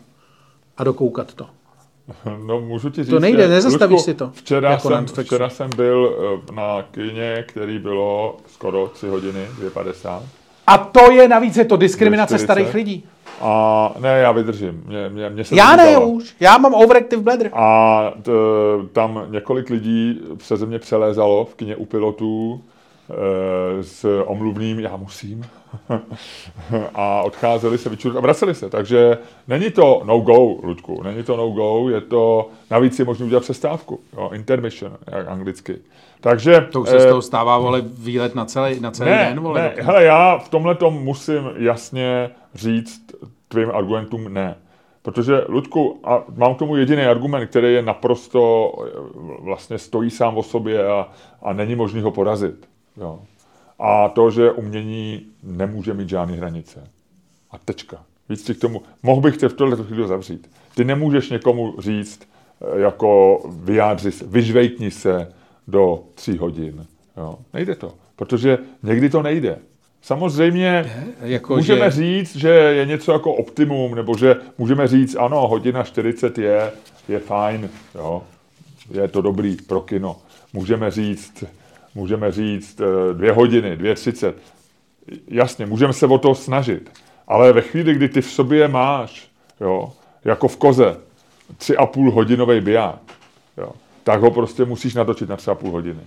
a 0.76 0.84
dokoukat 0.84 1.34
to. 1.34 1.46
No, 2.46 2.60
můžu 2.60 2.90
ti 2.90 3.04
říct, 3.04 3.10
To 3.10 3.20
nejde, 3.20 3.48
nezastavíš 3.48 4.00
si 4.00 4.14
to, 4.14 4.30
Včera, 4.34 4.70
jako 4.70 4.88
jsem, 4.88 5.06
včera 5.06 5.48
jsem 5.48 5.70
byl 5.76 6.16
eh, 6.48 6.52
na 6.52 6.82
kině, 6.82 7.44
který 7.48 7.78
bylo 7.78 8.36
skoro 8.46 8.88
3 8.88 9.08
hodiny, 9.08 9.46
2,50. 9.60 10.22
A 10.66 10.78
to 10.78 11.10
je 11.10 11.28
navíc, 11.28 11.56
je 11.56 11.64
to 11.64 11.76
diskriminace 11.76 12.34
240. 12.34 12.44
starých 12.52 12.74
lidí. 12.74 13.04
A 13.40 13.94
ne, 13.98 14.18
já 14.18 14.32
vydržím. 14.32 14.82
Mě, 14.86 15.08
mě, 15.08 15.30
mě 15.30 15.44
se 15.44 15.56
Já 15.56 15.76
ne 15.76 15.84
líbilo. 15.88 16.08
už, 16.08 16.36
já 16.40 16.58
mám 16.58 16.74
overactive 16.74 17.22
bladder. 17.22 17.50
A 17.52 18.12
t, 18.22 18.30
tam 18.92 19.26
několik 19.28 19.70
lidí 19.70 20.20
přeze 20.36 20.66
mě 20.66 20.78
přelézalo 20.78 21.44
v 21.44 21.54
kině 21.54 21.76
u 21.76 21.84
pilotů 21.84 22.62
e, 23.10 23.82
s 23.82 24.22
omluvným 24.26 24.80
já 24.80 24.96
musím 24.96 25.44
a 26.94 27.22
odcházeli 27.22 27.78
se 27.78 27.88
vyčurat 27.88 28.16
a 28.16 28.20
vraceli 28.20 28.54
se. 28.54 28.70
Takže 28.70 29.18
není 29.48 29.70
to 29.70 30.02
no-go, 30.04 30.56
Ludku, 30.62 31.02
není 31.02 31.22
to 31.22 31.36
no-go, 31.36 31.88
je 31.90 32.00
to, 32.00 32.48
navíc 32.70 32.98
je 32.98 33.04
možné 33.04 33.26
udělat 33.26 33.42
přestávku, 33.42 34.00
jo, 34.16 34.30
intermission, 34.34 34.92
jak 35.12 35.28
anglicky. 35.28 35.76
Takže... 36.24 36.60
To 36.72 36.80
už 36.80 36.88
se 36.88 36.96
eh, 36.96 37.01
z 37.01 37.06
toho 37.06 37.22
stává, 37.22 37.59
vole, 37.59 37.82
výlet 37.84 38.34
na 38.34 38.44
celý, 38.44 38.80
na 38.80 38.90
celý 38.90 39.10
ne, 39.10 39.26
den, 39.28 39.40
vole. 39.40 39.62
ne, 39.62 39.74
hele, 39.82 40.05
já 40.05 40.38
v 40.38 40.48
tomhle 40.48 40.76
musím 40.90 41.51
jasně 41.56 42.30
říct 42.55 43.01
tvým 43.48 43.70
argumentům 43.70 44.34
ne. 44.34 44.56
Protože, 45.02 45.44
Ludku, 45.48 46.01
a 46.05 46.24
mám 46.36 46.55
k 46.55 46.59
tomu 46.59 46.76
jediný 46.76 47.02
argument, 47.02 47.46
který 47.46 47.74
je 47.74 47.82
naprosto, 47.82 48.72
eh, 48.86 48.90
vlastně 49.40 49.78
stojí 49.78 50.10
sám 50.10 50.36
o 50.36 50.42
sobě 50.42 50.86
a, 50.86 51.09
a 51.42 51.52
není 51.52 51.74
možný 51.74 52.01
ho 52.01 52.10
porazit. 52.10 52.68
Jo. 52.96 53.20
A 53.78 54.09
to, 54.09 54.30
že 54.30 54.52
umění 54.52 55.26
nemůže 55.42 55.94
mít 55.94 56.09
žádné 56.09 56.36
hranice. 56.36 56.84
A 57.51 57.59
tečka. 57.59 58.02
Víc 58.28 58.42
ti 58.42 58.55
k 58.55 58.60
tomu, 58.60 58.82
mohl 59.02 59.20
bych 59.20 59.36
tě 59.36 59.48
v 59.48 59.55
tohle 59.55 59.76
chvíli 59.76 60.09
zavřít. 60.09 60.51
Ty 60.74 60.84
nemůžeš 60.84 61.30
někomu 61.30 61.74
říct, 61.78 62.28
eh, 62.62 62.80
jako 62.80 63.40
vyjádři 63.46 64.12
se, 64.12 64.26
vyžvejkni 64.26 64.90
se 64.90 65.28
do 65.68 66.02
tří 66.14 66.38
hodin. 66.38 66.86
Jo. 67.16 67.38
Nejde 67.54 67.74
to, 67.74 67.94
protože 68.16 68.58
někdy 68.82 69.10
to 69.10 69.22
nejde. 69.22 69.58
Samozřejmě 70.02 70.92
Jako, 71.22 71.56
můžeme 71.56 71.90
že- 71.90 71.96
říct, 71.96 72.36
že 72.36 72.48
je 72.48 72.86
něco 72.86 73.12
jako 73.12 73.32
optimum, 73.34 73.94
nebo 73.94 74.16
že 74.16 74.36
můžeme 74.58 74.88
říct, 74.88 75.16
ano, 75.18 75.48
hodina 75.48 75.82
40 75.82 76.38
je, 76.38 76.72
je 77.08 77.18
fajn, 77.18 77.70
jo. 77.94 78.22
je 78.90 79.08
to 79.08 79.22
dobrý 79.22 79.56
pro 79.56 79.80
kino. 79.80 80.16
Můžeme 80.52 80.90
říct, 80.90 81.44
můžeme 81.94 82.32
říct 82.32 82.80
eh, 82.80 83.14
dvě 83.14 83.32
hodiny, 83.32 83.76
dvě 83.76 83.94
třicet. 83.94 84.36
Jasně, 85.28 85.66
můžeme 85.66 85.92
se 85.92 86.06
o 86.06 86.18
to 86.18 86.34
snažit. 86.34 86.90
Ale 87.28 87.52
ve 87.52 87.60
chvíli, 87.60 87.94
kdy 87.94 88.08
ty 88.08 88.20
v 88.20 88.30
sobě 88.30 88.68
máš, 88.68 89.28
jo, 89.60 89.92
jako 90.24 90.48
v 90.48 90.56
koze, 90.56 90.96
tři 91.58 91.76
a 91.76 91.86
půl 91.86 92.10
hodinový 92.10 92.60
biják, 92.60 92.98
jo, 93.56 93.72
tak 94.05 94.20
ho 94.20 94.31
prostě 94.31 94.64
musíš 94.64 94.94
natočit 94.94 95.28
na 95.28 95.36
tři 95.36 95.51
a 95.51 95.55
půl 95.55 95.70
hodiny. 95.70 96.01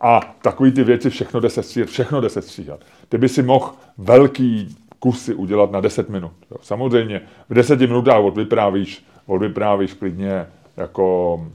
A 0.00 0.20
takový 0.42 0.72
ty 0.72 0.84
věci 0.84 1.10
všechno 1.10 1.40
jde 1.40 1.50
se 1.50 1.62
stříhat, 1.62 1.88
všechno 1.88 2.20
jde 2.20 2.28
se 2.28 2.42
stříhat. 2.42 2.80
Ty 3.08 3.18
by 3.18 3.28
si 3.28 3.42
mohl 3.42 3.72
velký 3.98 4.76
kusy 4.98 5.34
udělat 5.34 5.70
na 5.70 5.80
10 5.80 6.08
minut. 6.08 6.32
Jo. 6.50 6.56
Samozřejmě 6.62 7.20
v 7.48 7.54
10 7.54 7.80
minutách 7.80 8.20
odvyprávíš, 8.20 9.04
odvyprávíš 9.26 9.92
klidně 9.92 10.46
jako 10.76 11.46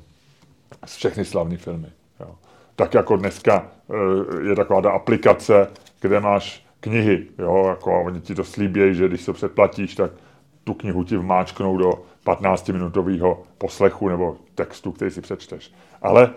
z 0.85 0.95
všechny 0.95 1.25
slavné 1.25 1.57
filmy. 1.57 1.87
Jo. 2.19 2.35
Tak 2.75 2.93
jako 2.93 3.17
dneska 3.17 3.67
eh, 3.89 4.49
je 4.49 4.55
taková 4.55 4.81
ta 4.81 4.91
aplikace, 4.91 5.67
kde 6.01 6.19
máš 6.19 6.65
knihy, 6.79 7.25
jo, 7.39 7.65
jako 7.69 8.03
oni 8.03 8.21
ti 8.21 8.35
to 8.35 8.43
slíbějí, 8.43 8.95
že 8.95 9.07
když 9.07 9.21
se 9.21 9.33
předplatíš, 9.33 9.95
tak 9.95 10.11
tu 10.63 10.73
knihu 10.73 11.03
ti 11.03 11.17
vmáčknou 11.17 11.77
do 11.77 11.93
15-minutového 12.27 13.37
poslechu 13.57 14.09
nebo 14.09 14.37
textu, 14.55 14.91
který 14.91 15.11
si 15.11 15.21
přečteš. 15.21 15.71
Ale 16.01 16.29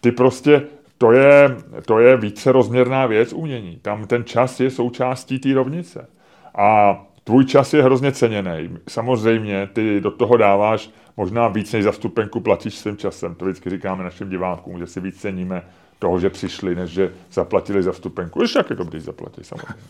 ty 0.00 0.12
prostě, 0.12 0.62
to 0.98 1.12
je, 1.12 1.56
to 1.86 1.98
je 1.98 2.16
více 2.16 2.52
rozměrná 2.52 3.06
věc 3.06 3.32
umění. 3.32 3.78
Tam 3.82 4.06
ten 4.06 4.24
čas 4.24 4.60
je 4.60 4.70
součástí 4.70 5.38
té 5.38 5.54
rovnice. 5.54 6.08
A 6.54 6.98
tvůj 7.24 7.44
čas 7.44 7.74
je 7.74 7.82
hrozně 7.82 8.12
ceněný. 8.12 8.78
Samozřejmě, 8.88 9.68
ty 9.72 10.00
do 10.00 10.10
toho 10.10 10.36
dáváš 10.36 10.90
možná 11.16 11.48
víc 11.48 11.72
než 11.72 11.84
za 11.84 11.92
vstupenku 11.92 12.40
platíš 12.40 12.74
svým 12.74 12.96
časem. 12.96 13.34
To 13.34 13.44
vždycky 13.44 13.70
říkáme 13.70 14.04
našim 14.04 14.28
divákům, 14.28 14.78
že 14.78 14.86
si 14.86 15.00
víc 15.00 15.20
ceníme 15.20 15.62
toho, 15.98 16.20
že 16.20 16.30
přišli, 16.30 16.74
než 16.74 16.90
že 16.90 17.12
zaplatili 17.32 17.82
za 17.82 17.92
vstupenku. 17.92 18.42
Ještě 18.42 18.58
jak 18.58 18.70
je 18.70 18.76
dobrý 18.76 19.00
zaplatí, 19.00 19.44
samozřejmě. 19.44 19.82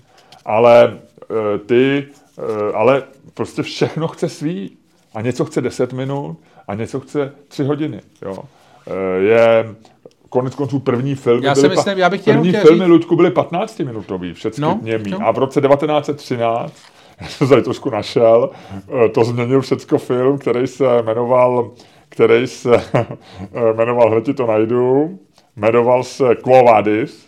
Ale 0.45 0.99
e, 1.55 1.59
ty, 1.59 2.07
ale 2.75 3.03
prostě 3.35 3.63
všechno 3.63 4.09
chce 4.09 4.29
svý. 4.29 4.77
A 5.15 5.21
něco 5.21 5.45
chce 5.45 5.61
10 5.61 5.93
minut 5.93 6.37
a 6.69 6.75
něco 6.75 7.01
chce 7.01 7.33
3 7.49 7.65
hodiny. 7.65 8.01
Jo. 8.23 8.39
E, 8.87 9.19
je 9.23 9.75
konec 10.29 10.55
konců 10.55 10.79
první 10.79 11.15
filmy 11.15 11.47
Já 11.47 11.55
si 11.55 11.61
byly, 11.61 11.75
pa- 11.75 11.81
myslím, 11.81 11.99
já 11.99 12.11
bych 12.11 12.23
první 12.25 12.53
filmy 12.53 12.79
říct- 12.79 12.89
Ludku 12.89 13.17
byly 13.17 13.31
15 13.31 13.79
minutový, 13.79 14.33
všechny 14.35 14.63
No, 14.63 14.79
němý. 14.83 15.11
no. 15.11 15.19
A 15.27 15.31
v 15.31 15.39
roce 15.39 15.61
1913 15.61 16.75
já 17.21 17.27
jsem 17.29 17.49
tady 17.49 17.63
trošku 17.63 17.91
našel, 17.91 18.51
eh, 19.05 19.09
to 19.09 19.25
změnil 19.25 19.61
všecko 19.61 19.99
film, 19.99 20.39
který 20.39 20.67
se 20.67 21.03
jmenoval, 21.03 21.71
který 22.09 22.47
se 22.47 22.77
eh, 22.95 23.07
jmenoval, 23.77 24.11
hned 24.11 24.25
ti 24.25 24.35
to 24.35 24.47
najdu, 24.47 25.19
jmenoval 25.57 26.03
se 26.03 26.35
Quo 26.35 26.65
Vadis, 26.65 27.27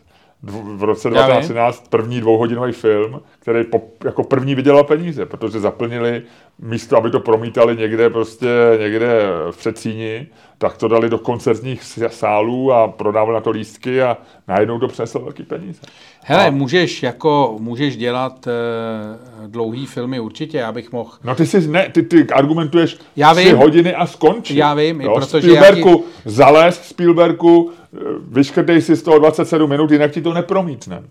v 0.76 0.82
roce 0.85 1.09
Já 1.09 1.14
1913 1.14 1.89
první 1.89 2.20
dvouhodinový 2.20 2.72
film, 2.72 3.20
který 3.48 3.64
po, 3.64 3.82
jako 4.04 4.24
první 4.24 4.54
vydělal 4.54 4.84
peníze, 4.84 5.26
protože 5.26 5.60
zaplnili 5.60 6.22
místo, 6.58 6.96
aby 6.96 7.10
to 7.10 7.20
promítali 7.20 7.76
někde 7.76 8.10
prostě 8.10 8.46
někde 8.80 9.22
v 9.50 9.56
předsíni, 9.56 10.26
tak 10.58 10.76
to 10.76 10.88
dali 10.88 11.10
do 11.10 11.18
koncertních 11.18 11.82
sálů 12.08 12.72
a 12.72 12.88
prodávali 12.88 13.34
na 13.34 13.40
to 13.40 13.50
lístky 13.50 14.02
a 14.02 14.16
najednou 14.48 14.78
to 14.78 14.88
přineslo 14.88 15.20
velký 15.20 15.42
peníze. 15.42 15.80
Hele, 16.22 16.46
A- 16.46 16.50
můžeš, 16.50 17.02
jako, 17.02 17.56
můžeš 17.60 17.96
dělat 17.96 18.46
uh, 18.46 19.46
dlouhý 19.46 19.86
filmy 19.86 20.20
určitě, 20.20 20.58
já 20.58 20.72
bych 20.72 20.92
mohl. 20.92 21.10
No 21.24 21.34
ty 21.34 21.46
si, 21.46 21.68
ne, 21.68 21.88
ty, 21.92 22.02
ty 22.02 22.26
argumentuješ 22.26 22.98
Já 23.16 23.34
tři 23.34 23.44
vím. 23.44 23.56
hodiny 23.56 23.94
a 23.94 24.06
skončí. 24.06 24.56
Já 24.56 24.74
vím, 24.74 25.00
i 25.00 25.04
jo? 25.04 25.14
protože 25.14 25.52
já 25.52 25.62
Spielbergu, 25.62 26.04
zalez 26.24 26.82
Spielbergu, 26.88 27.70
eh, 27.94 27.98
vyškrtej 28.30 28.82
si 28.82 28.96
z 28.96 29.02
toho 29.02 29.18
27 29.18 29.70
minut, 29.70 29.90
jinak 29.90 30.10
ti 30.10 30.22
to 30.22 30.34
nepromítne. 30.34 31.02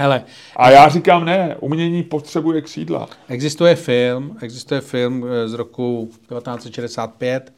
Hele, 0.00 0.24
A 0.56 0.70
já 0.70 0.88
říkám 0.88 1.24
ne, 1.24 1.56
umění 1.60 2.02
potřebuje 2.02 2.60
křídla. 2.60 3.08
existuje 3.28 3.74
film, 3.74 4.36
existuje 4.42 4.80
film 4.80 5.24
eh, 5.28 5.48
z 5.48 5.54
roku 5.54 6.08
1965, 6.28 7.52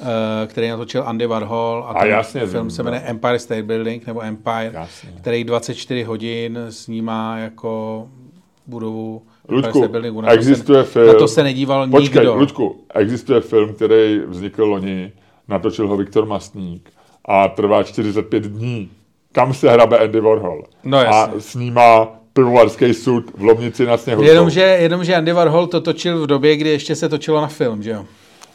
eh, 0.00 0.04
který 0.46 0.68
natočil 0.68 1.02
Andy 1.06 1.26
Warhol 1.26 1.84
a, 1.86 1.90
A 1.92 2.00
ten 2.02 2.10
jasně, 2.10 2.46
film 2.46 2.70
se 2.70 2.82
no. 2.82 2.84
jmenuje 2.84 3.02
Empire 3.02 3.38
State 3.38 3.64
Building 3.64 4.06
nebo 4.06 4.22
Empire, 4.22 4.70
Jasně. 4.74 5.10
který 5.20 5.44
24 5.44 6.02
hodin 6.02 6.58
snímá 6.70 7.38
jako 7.38 8.08
budovu 8.66 9.22
Empire 9.48 9.56
Ludku, 9.56 9.78
State 9.78 9.90
Buildingu. 9.90 10.22
Existuje 10.26 10.84
se, 10.84 10.90
film... 10.90 11.06
Na 11.06 11.14
to 11.14 11.28
se 11.28 11.42
nedíval 11.42 11.88
Počkej, 11.90 12.20
nikdo. 12.20 12.34
Ludku, 12.34 12.84
existuje 12.94 13.40
film, 13.40 13.74
který 13.74 14.20
vznikl 14.26 14.64
loni, 14.64 15.12
natočil 15.48 15.88
ho 15.88 15.96
Viktor 15.96 16.26
Mastník 16.26 16.90
a 17.24 17.48
trvá 17.48 17.82
45 17.82 18.42
dní. 18.42 18.90
Tam 19.32 19.54
se 19.54 19.70
hrabe 19.70 19.98
Andy 19.98 20.20
Warhol. 20.20 20.62
No 20.84 20.98
a 20.98 21.02
jasně. 21.04 21.40
snímá 21.40 22.08
pivovarský 22.32 22.94
sud 22.94 23.24
v 23.36 23.42
Lomnici 23.42 23.86
na 23.86 23.96
sněhu. 23.96 24.22
Jenomže, 24.22 24.60
jenomže 24.60 25.14
Andy 25.14 25.32
Warhol 25.32 25.66
to 25.66 25.80
točil 25.80 26.22
v 26.22 26.26
době, 26.26 26.56
kdy 26.56 26.70
ještě 26.70 26.94
se 26.96 27.08
točilo 27.08 27.40
na 27.40 27.46
film, 27.46 27.82
že 27.82 27.90
jo? 27.90 28.04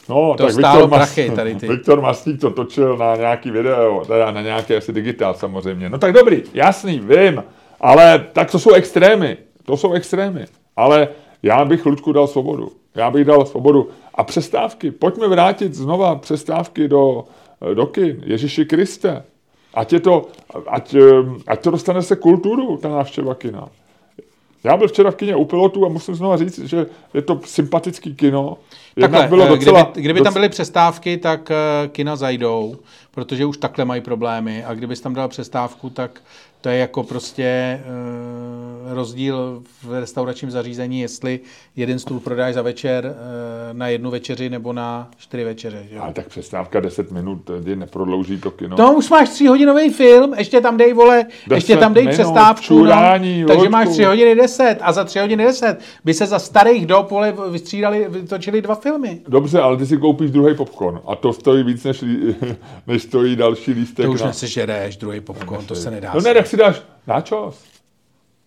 No, 0.09 0.35
To 0.37 0.43
tak 0.43 0.53
stálo 0.53 0.81
Viktor 0.81 0.97
prachy, 0.99 1.31
tady 1.35 1.55
ty. 1.55 1.67
Viktor 1.69 2.01
Mastík 2.01 2.41
to 2.41 2.49
točil 2.51 2.97
na 2.97 3.15
nějaký 3.15 3.51
video, 3.51 4.05
teda 4.07 4.31
na 4.31 4.41
nějaký 4.41 4.75
asi 4.75 4.93
digitál 4.93 5.33
samozřejmě. 5.33 5.89
No 5.89 5.97
tak 5.97 6.13
dobrý, 6.13 6.43
jasný, 6.53 6.99
vím, 6.99 7.43
ale 7.81 8.25
tak 8.33 8.51
to 8.51 8.59
jsou 8.59 8.73
extrémy, 8.73 9.37
to 9.65 9.77
jsou 9.77 9.93
extrémy. 9.93 10.45
Ale 10.75 11.07
já 11.43 11.65
bych 11.65 11.85
Luďku 11.85 12.11
dal 12.11 12.27
svobodu. 12.27 12.71
Já 12.95 13.11
bych 13.11 13.25
dal 13.25 13.45
svobodu. 13.45 13.89
A 14.15 14.23
přestávky, 14.23 14.91
pojďme 14.91 15.27
vrátit 15.27 15.73
znova 15.73 16.15
přestávky 16.15 16.87
do, 16.87 17.23
do 17.73 17.85
kin. 17.85 18.23
Ježíši 18.25 18.65
Kriste. 18.65 19.23
Ať, 19.77 19.93
je 19.93 19.99
to, 19.99 20.27
ať, 20.67 20.93
ehm, 20.93 21.37
ať 21.47 21.59
to 21.61 21.71
dostane 21.71 22.01
se 22.01 22.15
kulturu, 22.15 22.77
ta 22.77 22.89
návštěva 22.89 23.35
kina. 23.35 23.69
Já 24.63 24.77
byl 24.77 24.87
včera 24.87 25.11
v 25.11 25.15
kině 25.15 25.35
u 25.35 25.45
pilotů 25.45 25.85
a 25.85 25.89
musím 25.89 26.15
znova 26.15 26.37
říct, 26.37 26.59
že 26.59 26.85
je 27.13 27.21
to 27.21 27.39
sympatický 27.45 28.15
kino. 28.15 28.57
Takhle, 28.99 29.27
bylo 29.27 29.45
eh, 29.45 29.49
docela, 29.49 29.83
kdyby, 29.83 30.01
kdyby 30.01 30.21
tam 30.21 30.33
byly 30.33 30.49
přestávky, 30.49 31.17
tak 31.17 31.51
eh, 31.51 31.87
kina 31.87 32.15
zajdou, 32.15 32.77
protože 33.11 33.45
už 33.45 33.57
takhle 33.57 33.85
mají 33.85 34.01
problémy 34.01 34.63
a 34.65 34.73
kdybys 34.73 35.01
tam 35.01 35.13
dal 35.13 35.27
přestávku, 35.27 35.89
tak 35.89 36.21
to 36.61 36.69
je 36.69 36.77
jako 36.77 37.03
prostě 37.03 37.43
e, 37.43 37.81
rozdíl 38.93 39.63
v 39.83 39.99
restauračním 39.99 40.51
zařízení, 40.51 40.99
jestli 40.99 41.39
jeden 41.75 41.99
stůl 41.99 42.19
prodáš 42.19 42.53
za 42.53 42.61
večer 42.61 43.05
e, 43.05 43.73
na 43.73 43.87
jednu 43.87 44.11
večeři 44.11 44.49
nebo 44.49 44.73
na 44.73 45.09
čtyři 45.17 45.43
večeře. 45.43 45.85
Že? 45.91 45.99
Ale 45.99 46.13
tak 46.13 46.27
přestávka 46.27 46.79
10 46.79 47.11
minut, 47.11 47.43
tady 47.43 47.75
neprodlouží 47.75 48.37
to 48.37 48.51
kino. 48.51 48.75
To 48.75 48.93
už 48.93 49.09
máš 49.09 49.29
tříhodinový 49.29 49.89
film, 49.89 50.33
ještě 50.37 50.61
tam 50.61 50.77
dej, 50.77 50.93
vole, 50.93 51.25
ještě 51.53 51.77
tam 51.77 51.93
dej 51.93 52.03
minut, 52.03 52.13
přestávku. 52.13 52.63
čurání, 52.63 53.41
no, 53.41 53.47
takže 53.47 53.69
máš 53.69 53.89
tři 53.89 54.03
hodiny 54.03 54.35
deset 54.35 54.77
a 54.81 54.91
za 54.91 55.03
tři 55.03 55.19
hodiny 55.19 55.43
deset 55.43 55.79
by 56.05 56.13
se 56.13 56.25
za 56.25 56.39
starých 56.39 56.85
dob, 56.85 57.11
vole, 57.11 57.33
vystřídali, 57.49 58.05
vytočili 58.09 58.61
dva 58.61 58.75
filmy. 58.75 59.21
Dobře, 59.27 59.59
ale 59.59 59.77
ty 59.77 59.85
si 59.85 59.97
koupíš 59.97 60.31
druhý 60.31 60.55
popcorn 60.55 60.99
a 61.07 61.15
to 61.15 61.33
stojí 61.33 61.63
víc, 61.63 61.83
než, 61.83 62.03
než 62.87 63.03
stojí 63.03 63.35
další 63.35 63.71
lístek. 63.71 64.05
To 64.05 64.11
už 64.11 64.21
na... 64.21 64.27
nesežereš, 64.27 64.97
druhý 64.97 65.19
popcorn, 65.19 65.65
to 65.65 65.75
se 65.75 65.91
nedá. 65.91 66.11
No 66.15 66.21
ne, 66.21 66.33
tak 66.47 66.51
si 66.51 66.57
dáš 66.57 66.75
náčos. 67.07 67.59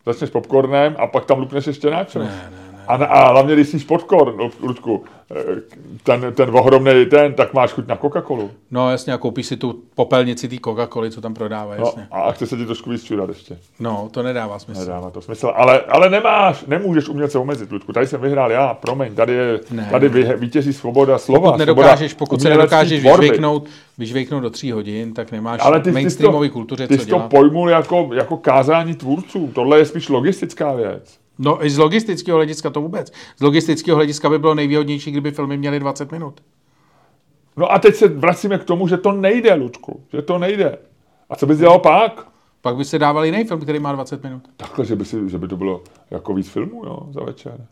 Začneš 0.06 0.30
popcornem 0.30 0.96
a 0.98 1.06
pak 1.06 1.24
tam 1.24 1.38
lupneš 1.38 1.66
ještě 1.66 1.90
náčos. 1.90 2.24
Ne, 2.24 2.50
ne. 2.50 2.59
A, 2.90 3.04
a 3.04 3.30
hlavně, 3.30 3.54
když 3.54 3.68
jsi 3.68 3.78
popcorn, 3.78 4.36
Lu- 4.40 4.50
Ludku, 4.62 5.04
eh, 5.30 5.44
ten, 6.02 6.32
ten 6.34 6.50
ohromný 6.56 7.06
ten, 7.10 7.34
tak 7.34 7.54
máš 7.54 7.72
chuť 7.72 7.86
na 7.88 7.96
Coca-Colu. 7.96 8.50
No 8.70 8.90
jasně, 8.90 9.12
a 9.12 9.18
koupíš 9.18 9.46
si 9.46 9.56
tu 9.56 9.80
popelnici 9.94 10.48
té 10.48 10.56
Coca-Coly, 10.56 11.10
co 11.10 11.20
tam 11.20 11.34
prodává, 11.34 11.74
No, 11.76 11.84
jasně. 11.84 12.06
a 12.10 12.32
chce 12.32 12.46
se 12.46 12.56
ti 12.56 12.66
trošku 12.66 12.90
víc 12.90 13.04
čurat 13.04 13.28
ještě. 13.28 13.58
No, 13.80 14.08
to 14.10 14.22
nedává 14.22 14.58
smysl. 14.58 14.80
Nedává 14.80 15.10
to 15.10 15.20
smysl. 15.20 15.52
Ale, 15.56 15.80
ale 15.80 16.10
nemáš, 16.10 16.64
nemůžeš 16.66 17.08
umět 17.08 17.32
se 17.32 17.38
omezit, 17.38 17.72
Ludku. 17.72 17.92
Tady 17.92 18.06
jsem 18.06 18.20
vyhrál 18.20 18.52
já, 18.52 18.74
promiň, 18.74 19.14
tady, 19.14 19.32
je, 19.32 19.60
Ne. 19.70 19.88
tady 19.90 20.08
vítězí 20.36 20.72
svoboda 20.72 21.18
slova. 21.18 21.40
Pokud, 21.52 21.62
svoboda 21.64 21.86
nedokážeš, 21.86 22.14
pokud 22.14 22.42
se 22.42 22.48
nedokážeš 22.50 23.02
vyžvejknout, 23.02 23.66
vyžvejknout 23.98 24.42
do 24.42 24.50
tří 24.50 24.72
hodin, 24.72 25.14
tak 25.14 25.32
nemáš 25.32 25.60
Ale 25.62 25.80
ty, 25.80 25.92
mainstreamové 25.92 26.48
to, 26.48 26.52
kultuře 26.52 26.88
ty 26.88 26.98
co 26.98 27.04
jsi 27.04 27.10
to 27.10 27.18
pojmul 27.20 27.70
jako, 27.70 28.10
jako 28.14 28.36
kázání 28.36 28.94
tvůrců. 28.94 29.50
Tohle 29.54 29.78
je 29.78 29.84
spíš 29.84 30.08
logistická 30.08 30.72
věc. 30.72 31.19
No 31.42 31.64
i 31.64 31.70
z 31.70 31.78
logistického 31.78 32.36
hlediska 32.36 32.70
to 32.70 32.80
vůbec. 32.80 33.12
Z 33.36 33.42
logistického 33.42 33.96
hlediska 33.96 34.30
by 34.30 34.38
bylo 34.38 34.54
nejvýhodnější, 34.54 35.10
kdyby 35.10 35.30
filmy 35.30 35.56
měly 35.56 35.80
20 35.80 36.12
minut. 36.12 36.42
No 37.56 37.72
a 37.72 37.78
teď 37.78 37.94
se 37.94 38.08
vracíme 38.08 38.58
k 38.58 38.64
tomu, 38.64 38.88
že 38.88 38.96
to 38.96 39.12
nejde, 39.12 39.54
Ludku. 39.54 40.04
Že 40.12 40.22
to 40.22 40.38
nejde. 40.38 40.78
A 41.30 41.36
co 41.36 41.46
bys 41.46 41.58
dělal 41.58 41.78
pak? 41.78 42.26
Pak 42.60 42.76
by 42.76 42.84
se 42.84 42.98
dával 42.98 43.24
jiný 43.24 43.44
film, 43.44 43.60
který 43.60 43.78
má 43.78 43.92
20 43.92 44.24
minut. 44.24 44.42
Takhle, 44.56 44.84
že 44.84 44.96
by, 44.96 45.04
si, 45.04 45.30
že 45.30 45.38
by 45.38 45.48
to 45.48 45.56
bylo 45.56 45.82
jako 46.10 46.34
víc 46.34 46.48
filmů, 46.48 46.84
jo, 46.84 47.06
za 47.10 47.24
večer. 47.24 47.66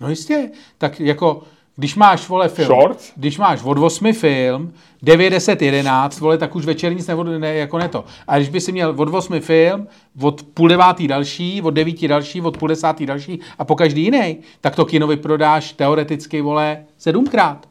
No 0.00 0.08
jistě, 0.10 0.50
tak 0.78 1.00
jako, 1.00 1.42
když 1.76 1.94
máš, 1.94 2.28
vole, 2.28 2.48
film, 2.48 2.66
Shorts? 2.66 3.12
když 3.16 3.38
máš 3.38 3.62
od 3.64 3.78
8 3.78 4.12
film, 4.12 4.72
9, 5.02 5.30
10, 5.30 5.62
11, 5.62 6.20
vole, 6.20 6.38
tak 6.38 6.56
už 6.56 6.64
večer 6.64 6.96
nic 6.96 7.06
nevod, 7.06 7.26
ne, 7.26 7.54
jako 7.54 7.78
neto. 7.78 8.04
A 8.28 8.36
když 8.36 8.48
by 8.48 8.60
si 8.60 8.72
měl 8.72 8.94
od 8.96 9.14
8 9.14 9.40
film, 9.40 9.86
od 10.20 10.42
půl 10.42 10.68
devátý 10.68 11.08
další, 11.08 11.62
od 11.62 11.70
devíti 11.70 12.08
další, 12.08 12.40
od 12.40 12.56
půl 12.56 12.68
desátý 12.68 13.06
další 13.06 13.40
a 13.58 13.64
po 13.64 13.76
každý 13.76 14.02
jiný, 14.02 14.38
tak 14.60 14.76
to 14.76 14.84
kino 14.84 15.06
vyprodáš 15.06 15.72
teoreticky, 15.72 16.40
vole, 16.40 16.84
sedmkrát. 16.98 17.68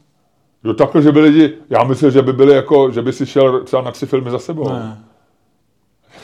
Jo, 0.63 0.73
takhle, 0.73 1.01
že 1.01 1.11
by 1.11 1.19
lidi, 1.19 1.53
já 1.69 1.83
myslím, 1.83 2.11
že 2.11 2.21
by 2.21 2.33
byli 2.33 2.55
jako, 2.55 2.91
že 2.91 3.01
by 3.01 3.13
si 3.13 3.25
šel 3.25 3.63
třeba 3.63 3.81
na 3.81 3.91
tři 3.91 4.05
filmy 4.05 4.31
za 4.31 4.39
sebou. 4.39 4.69
Ne. 4.69 5.03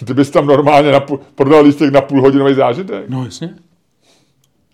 Ty 0.06 0.14
bys 0.14 0.30
tam 0.30 0.48
normálně 0.48 0.92
na 0.92 1.00
půl, 1.00 1.20
prodal 1.36 1.64
lístek 1.64 1.94
na 1.94 2.02
půlhodinový 2.02 2.54
zážitek. 2.54 3.10
No 3.10 3.26
jasně. 3.26 3.56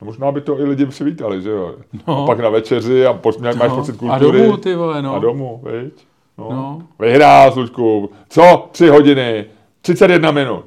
No, 0.03 0.05
možná 0.05 0.31
by 0.31 0.41
to 0.41 0.59
i 0.59 0.63
lidi 0.63 0.85
přivítali, 0.85 1.41
že 1.41 1.49
jo. 1.49 1.75
No. 2.07 2.23
A 2.23 2.25
pak 2.27 2.39
na 2.39 2.49
večeři 2.49 3.05
a 3.05 3.13
po, 3.13 3.31
máš 3.41 3.55
No. 3.55 3.75
pocit 3.75 3.95
A 3.95 3.97
kultury. 3.97 4.41
domů, 4.41 4.57
ty 4.57 4.75
vole, 4.75 5.01
no. 5.01 5.15
A 5.15 5.19
domů, 5.19 5.61
viď? 5.63 6.07
No. 6.37 6.47
No. 6.51 6.81
Vyhrál, 6.99 7.51
Slučku. 7.51 8.09
Co? 8.29 8.67
Tři 8.71 8.87
hodiny. 8.87 9.45
31 9.81 10.31
minut. 10.31 10.65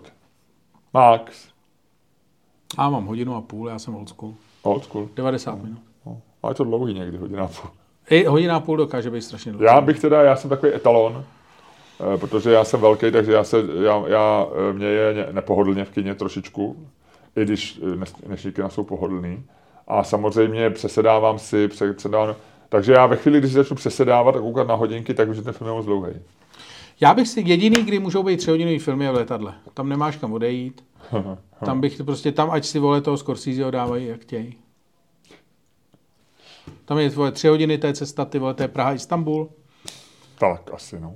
Max. 0.95 1.49
A 2.79 2.91
mám 2.91 3.07
hodinu 3.07 3.35
a 3.37 3.41
půl, 3.41 3.69
já 3.69 3.79
jsem 3.79 3.95
old 3.97 4.09
school. 4.09 4.35
Old 4.63 4.85
school. 4.85 5.09
90 5.17 5.63
minut. 5.63 5.79
No. 6.07 6.21
Ale 6.43 6.51
je 6.51 6.55
to 6.55 6.65
dlouhý 6.65 6.95
někdy, 6.95 7.19
hodina 7.19 7.45
a 7.45 7.47
půl. 7.47 7.71
I 8.11 8.25
hodina 8.25 8.57
a 8.57 8.61
půl 8.61 8.77
dokáže 8.77 9.11
být 9.11 9.23
strašně 9.23 9.53
dlouhá. 9.53 9.75
Já 9.75 9.81
bych 9.81 10.01
teda, 10.01 10.23
já 10.23 10.37
jsem 10.37 10.51
takový 10.51 10.75
etalon, 10.75 11.25
eh, 12.15 12.19
protože 12.19 12.51
já 12.53 12.65
jsem 12.65 12.81
velký, 12.81 13.11
takže 13.11 13.33
já 13.33 13.45
se, 13.45 13.57
já, 13.85 14.03
já, 14.07 14.47
eh, 14.71 14.73
mě 14.73 14.87
je 14.87 15.15
ně- 15.15 15.27
nepohodlně 15.33 15.85
v 15.85 15.91
kině 15.91 16.15
trošičku, 16.15 16.77
i 17.37 17.43
když 17.45 17.81
dnes- 17.81 18.15
dnešní 18.27 18.53
kina 18.53 18.69
jsou 18.69 18.85
pohodlný. 18.85 19.45
A 19.89 20.05
samozřejmě 20.05 20.71
přesedávám 20.71 21.39
si, 21.39 21.69
přesedávám, 21.69 22.35
takže 22.69 22.93
já 22.93 23.07
ve 23.07 23.17
chvíli, 23.17 23.39
když 23.41 23.53
začnu 23.53 23.77
přesedávat 23.77 24.37
a 24.37 24.41
koukat 24.41 24.69
na 24.69 24.75
hodinky, 24.75 25.15
tak 25.15 25.29
už 25.29 25.37
je 25.37 25.43
ten 25.43 25.53
film 25.53 25.69
je 25.69 25.75
moc 25.75 25.87
dlouhý. 25.87 26.13
Já 27.01 27.15
bych 27.15 27.29
si 27.29 27.41
jediný, 27.41 27.83
kdy 27.85 27.99
můžou 27.99 28.23
být 28.23 28.37
třihodinový 28.37 28.79
filmy 28.79 29.05
je 29.05 29.11
v 29.11 29.15
letadle. 29.15 29.55
Tam 29.75 29.89
nemáš 29.89 30.17
kam 30.17 30.33
odejít. 30.33 30.85
Tam 31.65 31.81
bych 31.81 32.03
prostě, 32.03 32.33
tam 32.33 32.51
ať 32.51 32.65
si 32.65 32.79
vole 32.79 33.01
toho 33.01 33.17
Scorseseho 33.17 33.71
dávají, 33.71 34.07
jak 34.07 34.21
chtějí. 34.21 34.55
Tam 36.85 36.99
je 36.99 37.11
tvoje 37.11 37.31
tři 37.33 37.49
hodiny, 37.49 37.79
to 37.79 37.87
je 37.87 37.95
cesta, 37.95 38.25
ty 38.25 38.39
vole, 38.39 38.55
to 38.55 38.63
je 38.63 38.69
Praha, 38.69 38.93
Istanbul. 38.93 39.49
tak 40.39 40.71
asi, 40.75 41.01
no. 41.01 41.15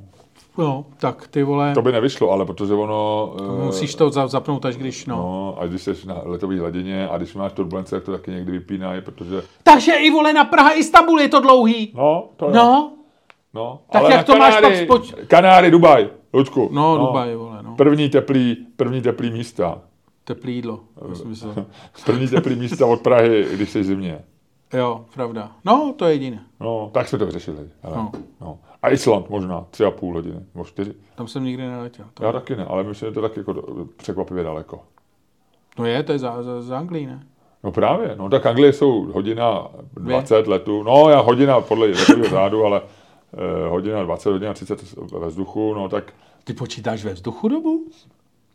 No, 0.60 0.84
tak 0.98 1.28
ty 1.28 1.42
vole, 1.42 1.74
To 1.74 1.82
by 1.82 1.92
nevyšlo, 1.92 2.30
ale 2.30 2.46
protože 2.46 2.74
ono... 2.74 3.32
eh, 3.60 3.64
musíš 3.64 3.94
to 3.94 4.10
za- 4.10 4.28
zapnout 4.28 4.64
až 4.66 4.76
když, 4.76 5.06
no. 5.06 5.16
no. 5.16 5.56
A 5.60 5.66
když 5.66 5.82
jsi 5.82 5.94
na 6.06 6.20
letové 6.24 6.60
hladině 6.60 7.08
a 7.08 7.18
když 7.18 7.34
máš 7.34 7.52
turbulence, 7.52 7.96
tak 7.96 8.04
to 8.04 8.12
taky 8.12 8.30
někdy 8.30 8.52
vypínají, 8.52 9.00
protože... 9.02 9.42
Takže 9.62 9.92
i 9.94 10.10
vole 10.10 10.32
na 10.32 10.44
Praha, 10.44 10.72
Istanbul 10.72 11.20
je 11.20 11.28
to 11.28 11.40
dlouhý. 11.40 11.92
No, 11.96 12.28
to 12.36 12.46
je. 12.48 12.54
No, 12.54 12.92
no. 13.54 13.78
Tak 13.92 14.02
ale 14.02 14.12
jak 14.12 14.26
to 14.26 14.36
máš 14.36 14.54
pak 14.54 14.62
Kanáry- 14.64 14.86
spoč- 14.86 15.14
Kanáry, 15.26 15.70
Dubaj, 15.70 16.08
Lučku. 16.34 16.68
no, 16.72 16.98
no. 16.98 17.06
Dubaj, 17.06 17.34
vole, 17.34 17.62
no. 17.62 17.74
První 17.76 18.08
teplý, 18.08 18.66
první 18.76 19.02
teplý 19.02 19.30
místa. 19.30 19.78
Teplý 20.24 20.54
jídlo. 20.54 20.80
to. 21.54 21.66
První 22.06 22.28
teplý 22.28 22.56
místa 22.56 22.86
od 22.86 23.00
Prahy, 23.00 23.46
když 23.52 23.70
jsi 23.70 23.84
zimně. 23.84 24.18
Jo, 24.72 25.04
pravda. 25.14 25.50
No, 25.64 25.94
to 25.96 26.04
je 26.04 26.12
jediné. 26.14 26.42
No, 26.60 26.90
tak 26.92 27.08
jsme 27.08 27.18
to 27.18 27.26
vyřešili. 27.26 27.56
Ale, 27.82 27.96
No. 27.96 28.12
no. 28.40 28.58
A 28.82 28.90
Island 28.90 29.30
možná, 29.30 29.66
tři 29.70 29.84
a 29.84 29.90
půl 29.90 30.14
hodiny, 30.14 30.40
nebo 30.54 30.64
čtyři. 30.64 30.94
Tam 31.14 31.28
jsem 31.28 31.44
nikdy 31.44 31.62
neletěl. 31.62 32.06
To... 32.14 32.24
Já 32.24 32.32
taky 32.32 32.56
ne, 32.56 32.64
ale 32.64 32.82
myslím, 32.82 33.08
že 33.08 33.14
to 33.14 33.22
tak 33.22 33.36
jako 33.36 33.54
překvapivě 33.96 34.44
daleko. 34.44 34.80
No 35.78 35.86
je, 35.86 36.02
to 36.02 36.12
je 36.12 36.18
za, 36.18 36.42
za, 36.42 36.62
za 36.62 36.78
Anglii, 36.78 37.06
ne? 37.06 37.26
No 37.64 37.72
právě, 37.72 38.14
no 38.16 38.28
tak 38.28 38.46
Anglie 38.46 38.72
jsou 38.72 39.12
hodina 39.12 39.68
20 39.94 40.46
letů, 40.46 40.82
no 40.82 41.08
já 41.10 41.20
hodina 41.20 41.60
podle 41.60 41.86
letového 41.86 42.24
řádu, 42.30 42.64
ale 42.64 42.82
eh, 43.34 43.68
hodina 43.68 44.02
20, 44.02 44.30
hodina 44.30 44.54
30 44.54 44.96
ve 44.96 45.28
vzduchu, 45.28 45.74
no 45.74 45.88
tak 45.88 46.12
Ty 46.44 46.52
počítáš 46.54 47.04
ve 47.04 47.12
vzduchu 47.12 47.48
dobu? 47.48 47.86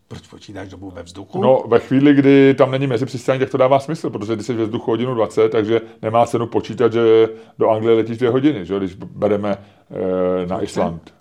Proč 0.08 0.28
počítáš 0.28 0.70
dobu 0.70 0.90
ve 0.90 1.04
vzduchu? 1.04 1.42
No, 1.42 1.64
ve 1.68 1.80
chvíli, 1.80 2.14
kdy 2.14 2.54
tam 2.54 2.72
není 2.72 2.88
mezi 2.88 3.06
přistání, 3.06 3.40
tak 3.40 3.50
to 3.50 3.58
dává 3.58 3.80
smysl, 3.80 4.10
protože 4.10 4.38
ty 4.38 4.44
jsi 4.44 4.54
ve 4.54 4.64
vzduchu 4.64 4.92
hodinu 4.92 5.16
20, 5.16 5.50
takže 5.50 5.82
nemá 6.02 6.26
cenu 6.26 6.48
počítat, 6.48 6.94
že 6.94 7.30
do 7.60 7.70
Anglie 7.70 7.96
letíš 7.96 8.18
dvě 8.18 8.30
hodiny, 8.30 8.66
že? 8.66 8.74
jo, 8.74 8.80
když 8.80 8.96
bereme 8.96 9.58
e, 10.42 10.46
na 10.46 10.62
Island. 10.62 11.14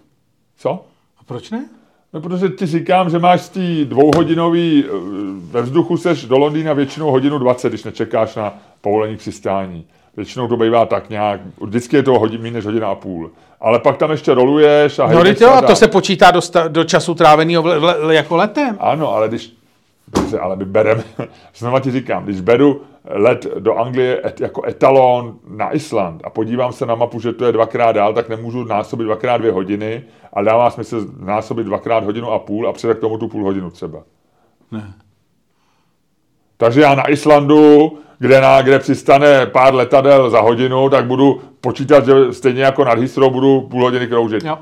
Co? 0.56 0.84
A 1.18 1.24
proč 1.24 1.50
ne? 1.50 1.68
No, 2.14 2.20
protože 2.20 2.48
ti 2.48 2.66
říkám, 2.66 3.10
že 3.10 3.18
máš 3.18 3.48
té 3.48 3.84
dvouhodinový, 3.84 4.84
eh, 4.84 4.90
ve 5.36 5.62
vzduchu 5.62 5.96
seš 5.96 6.24
do 6.24 6.38
Londýna 6.38 6.72
většinou 6.72 7.10
hodinu 7.10 7.38
20, 7.38 7.68
když 7.68 7.84
nečekáš 7.84 8.34
na 8.34 8.58
povolení 8.80 9.16
k 9.16 9.18
přistání. 9.18 9.86
Většinou 10.16 10.48
to 10.48 10.56
bývá 10.56 10.86
tak 10.86 11.10
nějak, 11.10 11.40
vždycky 11.60 11.96
je 11.96 12.02
to 12.02 12.18
hodin 12.18 12.40
méně 12.40 12.54
než 12.54 12.64
hodina 12.64 12.88
a 12.88 12.94
půl. 12.94 13.30
Ale 13.60 13.78
pak 13.78 13.96
tam 13.96 14.10
ještě 14.10 14.34
roluješ 14.34 14.98
a 14.98 15.06
No, 15.12 15.22
jo, 15.40 15.50
a 15.50 15.62
to 15.62 15.76
se 15.76 15.88
počítá 15.88 16.30
do, 16.30 16.40
sta- 16.40 16.68
do 16.68 16.84
času 16.84 17.14
tráveného 17.14 17.64
jako 18.10 18.36
letem. 18.36 18.76
Ano, 18.80 19.14
ale 19.14 19.28
když, 19.28 19.52
dobře, 20.16 20.38
ale 20.38 20.56
my 20.56 20.64
bereme, 20.64 21.02
znova 21.56 21.80
ti 21.80 21.90
říkám, 21.90 22.24
když 22.24 22.40
beru 22.40 22.82
let 23.04 23.46
do 23.58 23.74
Anglie 23.74 24.20
et, 24.26 24.40
jako 24.40 24.66
etalon 24.66 25.34
na 25.48 25.74
Island 25.74 26.20
a 26.24 26.30
podívám 26.30 26.72
se 26.72 26.86
na 26.86 26.94
mapu, 26.94 27.20
že 27.20 27.32
to 27.32 27.44
je 27.44 27.52
dvakrát 27.52 27.92
dál, 27.92 28.14
tak 28.14 28.28
nemůžu 28.28 28.64
násobit 28.64 29.04
dvakrát 29.04 29.36
dvě 29.36 29.52
hodiny, 29.52 30.02
ale 30.32 30.44
dává 30.44 30.70
smysl 30.70 31.06
násobit 31.20 31.64
dvakrát 31.66 32.04
hodinu 32.04 32.30
a 32.30 32.38
půl 32.38 32.68
a 32.68 32.72
přidat 32.72 32.94
k 32.96 33.00
tomu 33.00 33.18
tu 33.18 33.28
půl 33.28 33.44
hodinu 33.44 33.70
třeba. 33.70 34.02
Ne. 34.72 34.92
Takže 36.56 36.80
já 36.80 36.94
na 36.94 37.10
Islandu, 37.10 37.92
kde, 38.18 38.40
na, 38.40 38.62
kde 38.62 38.78
přistane 38.78 39.46
pár 39.46 39.74
letadel 39.74 40.30
za 40.30 40.40
hodinu, 40.40 40.88
tak 40.88 41.06
budu 41.06 41.40
počítat, 41.60 42.06
že 42.06 42.32
stejně 42.32 42.62
jako 42.62 42.84
nad 42.84 42.98
Heathrow 42.98 43.32
budu 43.32 43.60
půl 43.60 43.82
hodiny 43.82 44.06
kroužit. 44.06 44.44
Jo. 44.44 44.58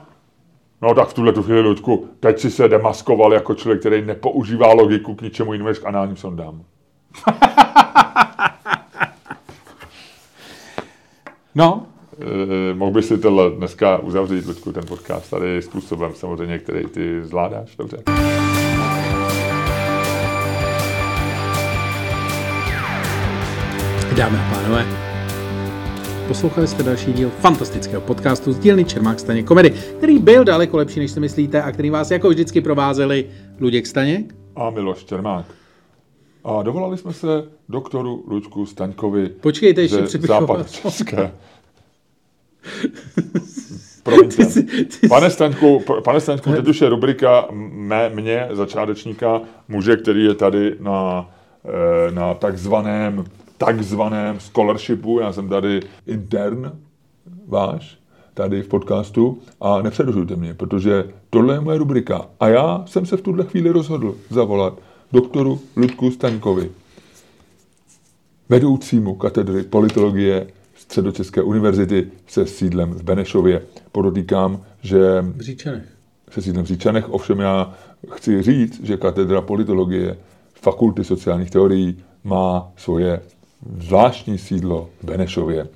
No 0.83 0.95
tak 0.95 1.09
v 1.09 1.15
tuhle 1.15 1.33
tu 1.33 1.43
chvíli, 1.43 1.61
Ludku, 1.61 2.09
teď 2.21 2.39
si 2.39 2.51
se 2.51 2.69
demaskoval 2.69 3.33
jako 3.33 3.55
člověk, 3.55 3.81
který 3.81 4.03
nepoužívá 4.03 4.73
logiku 4.73 5.15
k 5.15 5.23
ničemu 5.23 5.53
jinému 5.53 5.69
než 5.69 5.79
k 5.79 5.87
análním 5.87 6.17
sondám. 6.17 6.63
No, 11.55 11.87
E, 12.21 12.75
mohl 12.75 12.91
bys 12.91 13.09
si 13.09 13.19
tohle 13.19 13.51
dneska 13.51 13.99
uzavřít, 13.99 14.47
Ludku, 14.47 14.73
ten 14.73 14.87
podcast 14.87 15.31
tady 15.31 15.63
způsobem 15.63 16.13
samozřejmě, 16.15 16.59
který 16.59 16.87
ty 16.87 17.23
zvládáš, 17.25 17.77
dobře. 17.77 18.03
Dámy 24.17 24.39
a 24.39 24.55
pánové, 24.55 24.87
Poslouchali 26.29 26.69
jste 26.69 26.83
další 26.83 27.13
díl 27.13 27.31
fantastického 27.31 28.03
podcastu 28.03 28.53
z 28.53 28.59
dílny 28.59 28.85
Čermák 28.85 29.21
Staněk 29.21 29.47
komedy, 29.47 29.71
který 29.71 30.19
byl 30.19 30.45
daleko 30.45 30.77
lepší, 30.77 31.01
než 31.01 31.11
si 31.11 31.21
myslíte 31.21 31.63
a 31.63 31.73
který 31.73 31.91
vás 31.91 32.11
jako 32.11 32.29
vždycky 32.29 32.61
provázeli 32.61 33.27
Luděk 33.61 33.87
Staněk 33.87 34.35
A 34.57 34.71
Miloš 34.71 35.05
Čermák. 35.05 35.47
A 36.45 36.63
dovolali 36.63 36.99
jsme 36.99 37.13
se 37.13 37.45
doktoru 37.69 38.25
Lučku 38.29 38.67
Staňkovi 38.67 39.29
Počkejte, 39.29 39.83
ještě 39.83 40.07
ze 40.07 40.19
západ 40.19 40.71
České. 40.71 41.17
Promiňte. 44.03 44.45
Pane 45.09 45.31
Staňku, 45.31 45.83
pane 46.05 46.21
Staňku, 46.21 46.53
teď 46.53 46.69
už 46.69 46.81
je 46.81 46.89
rubrika 46.89 47.47
mé, 47.73 48.09
mě, 48.09 48.49
začátečníka, 48.51 49.41
muže, 49.69 49.97
který 49.97 50.25
je 50.25 50.35
tady 50.35 50.77
na, 50.81 51.31
eh, 51.65 52.11
na 52.11 52.35
takzvaném, 52.35 53.25
takzvaném 53.65 54.41
scholarshipu, 54.41 55.21
já 55.21 55.33
jsem 55.33 55.49
tady 55.49 55.81
intern 56.07 56.73
váš, 57.49 57.99
tady 58.35 58.63
v 58.63 58.69
podcastu 58.69 59.39
a 59.61 59.83
nepředužujte 59.83 60.37
mě, 60.37 60.55
protože 60.55 61.05
tohle 61.31 61.55
je 61.55 61.61
moje 61.61 61.79
rubrika. 61.79 62.27
A 62.41 62.49
já 62.49 62.85
jsem 62.87 63.07
se 63.07 63.17
v 63.17 63.21
tuhle 63.21 63.45
chvíli 63.45 63.71
rozhodl 63.71 64.15
zavolat 64.31 64.79
doktoru 65.13 65.61
Ludku 65.77 66.11
Staňkovi, 66.11 66.71
vedoucímu 68.49 69.15
katedry 69.15 69.63
politologie 69.63 70.47
Středočeské 70.75 71.43
univerzity 71.43 72.11
se 72.27 72.47
sídlem 72.47 72.91
v 72.91 73.03
Benešově. 73.03 73.63
Podotýkám, 73.93 74.61
že 74.83 75.25
v 75.37 75.41
Říčanech. 75.41 75.85
se 76.31 76.43
sídlem 76.43 76.65
v 76.65 76.69
Říčanech, 76.69 77.13
ovšem 77.13 77.41
já 77.41 77.75
chci 78.11 78.43
říct, 78.43 78.85
že 78.85 78.97
katedra 78.97 79.41
politologie 79.41 80.17
Fakulty 80.55 81.05
sociálních 81.05 81.51
teorií 81.51 81.97
má 82.25 82.73
svoje 82.77 83.21
zvláštní 83.79 84.39
sídlo 84.39 84.89
v 85.03 85.05
Benešově. 85.05 85.69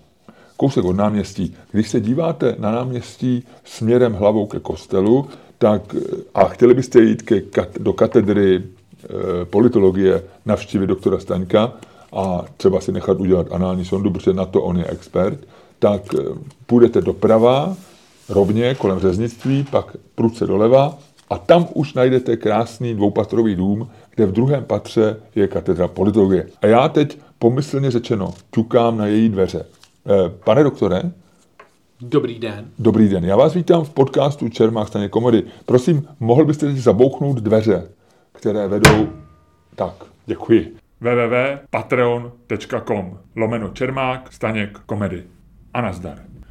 Kousek 0.56 0.84
od 0.84 0.96
náměstí. 0.96 1.54
Když 1.72 1.88
se 1.88 2.00
díváte 2.00 2.56
na 2.58 2.70
náměstí 2.70 3.44
směrem 3.64 4.12
hlavou 4.12 4.46
ke 4.46 4.60
kostelu, 4.60 5.26
tak 5.58 5.96
a 6.34 6.44
chtěli 6.44 6.74
byste 6.74 7.00
jít 7.00 7.22
ke, 7.22 7.42
do 7.78 7.92
katedry 7.92 8.56
e, 8.56 9.44
politologie 9.44 10.22
navštívit 10.46 10.86
doktora 10.86 11.18
Staňka 11.18 11.72
a 12.12 12.44
třeba 12.56 12.80
si 12.80 12.92
nechat 12.92 13.20
udělat 13.20 13.46
anální 13.50 13.84
sondu, 13.84 14.10
protože 14.10 14.32
na 14.32 14.46
to 14.46 14.62
on 14.62 14.78
je 14.78 14.86
expert, 14.86 15.38
tak 15.78 16.14
e, 16.14 16.18
půjdete 16.66 17.00
doprava, 17.00 17.76
rovně 18.28 18.74
kolem 18.74 18.98
řeznictví, 18.98 19.66
pak 19.70 19.96
prudce 20.14 20.46
doleva 20.46 20.98
a 21.30 21.38
tam 21.38 21.68
už 21.74 21.94
najdete 21.94 22.36
krásný 22.36 22.94
dvoupatrový 22.94 23.54
dům, 23.54 23.88
kde 24.16 24.26
v 24.26 24.32
druhém 24.32 24.64
patře 24.64 25.16
je 25.34 25.48
katedra 25.48 25.88
politologie. 25.88 26.46
A 26.62 26.66
já 26.66 26.88
teď 26.88 27.18
pomyslně 27.38 27.90
řečeno 27.90 28.34
ťukám 28.50 28.98
na 28.98 29.06
její 29.06 29.28
dveře. 29.28 29.64
Eh, 30.06 30.30
Pane 30.44 30.62
doktore, 30.64 31.02
Dobrý 32.00 32.38
den. 32.38 32.64
dobrý 32.78 33.08
den. 33.08 33.24
Já 33.24 33.36
vás 33.36 33.54
vítám 33.54 33.84
v 33.84 33.90
podcastu 33.90 34.48
Čermák 34.48 34.88
staně 34.88 35.08
komedy. 35.08 35.42
Prosím, 35.66 36.08
mohl 36.20 36.44
byste 36.44 36.66
teď 36.66 36.76
zabouchnout 36.76 37.36
dveře, 37.36 37.88
které 38.32 38.68
vedou... 38.68 39.08
Tak, 39.76 39.94
děkuji. 40.26 40.76
www.patreon.com 41.00 43.18
lomeno 43.36 43.68
Čermák 43.68 44.32
staněk 44.32 44.78
komedy. 44.86 45.22
A 45.74 45.80
nazdar. 45.80 46.18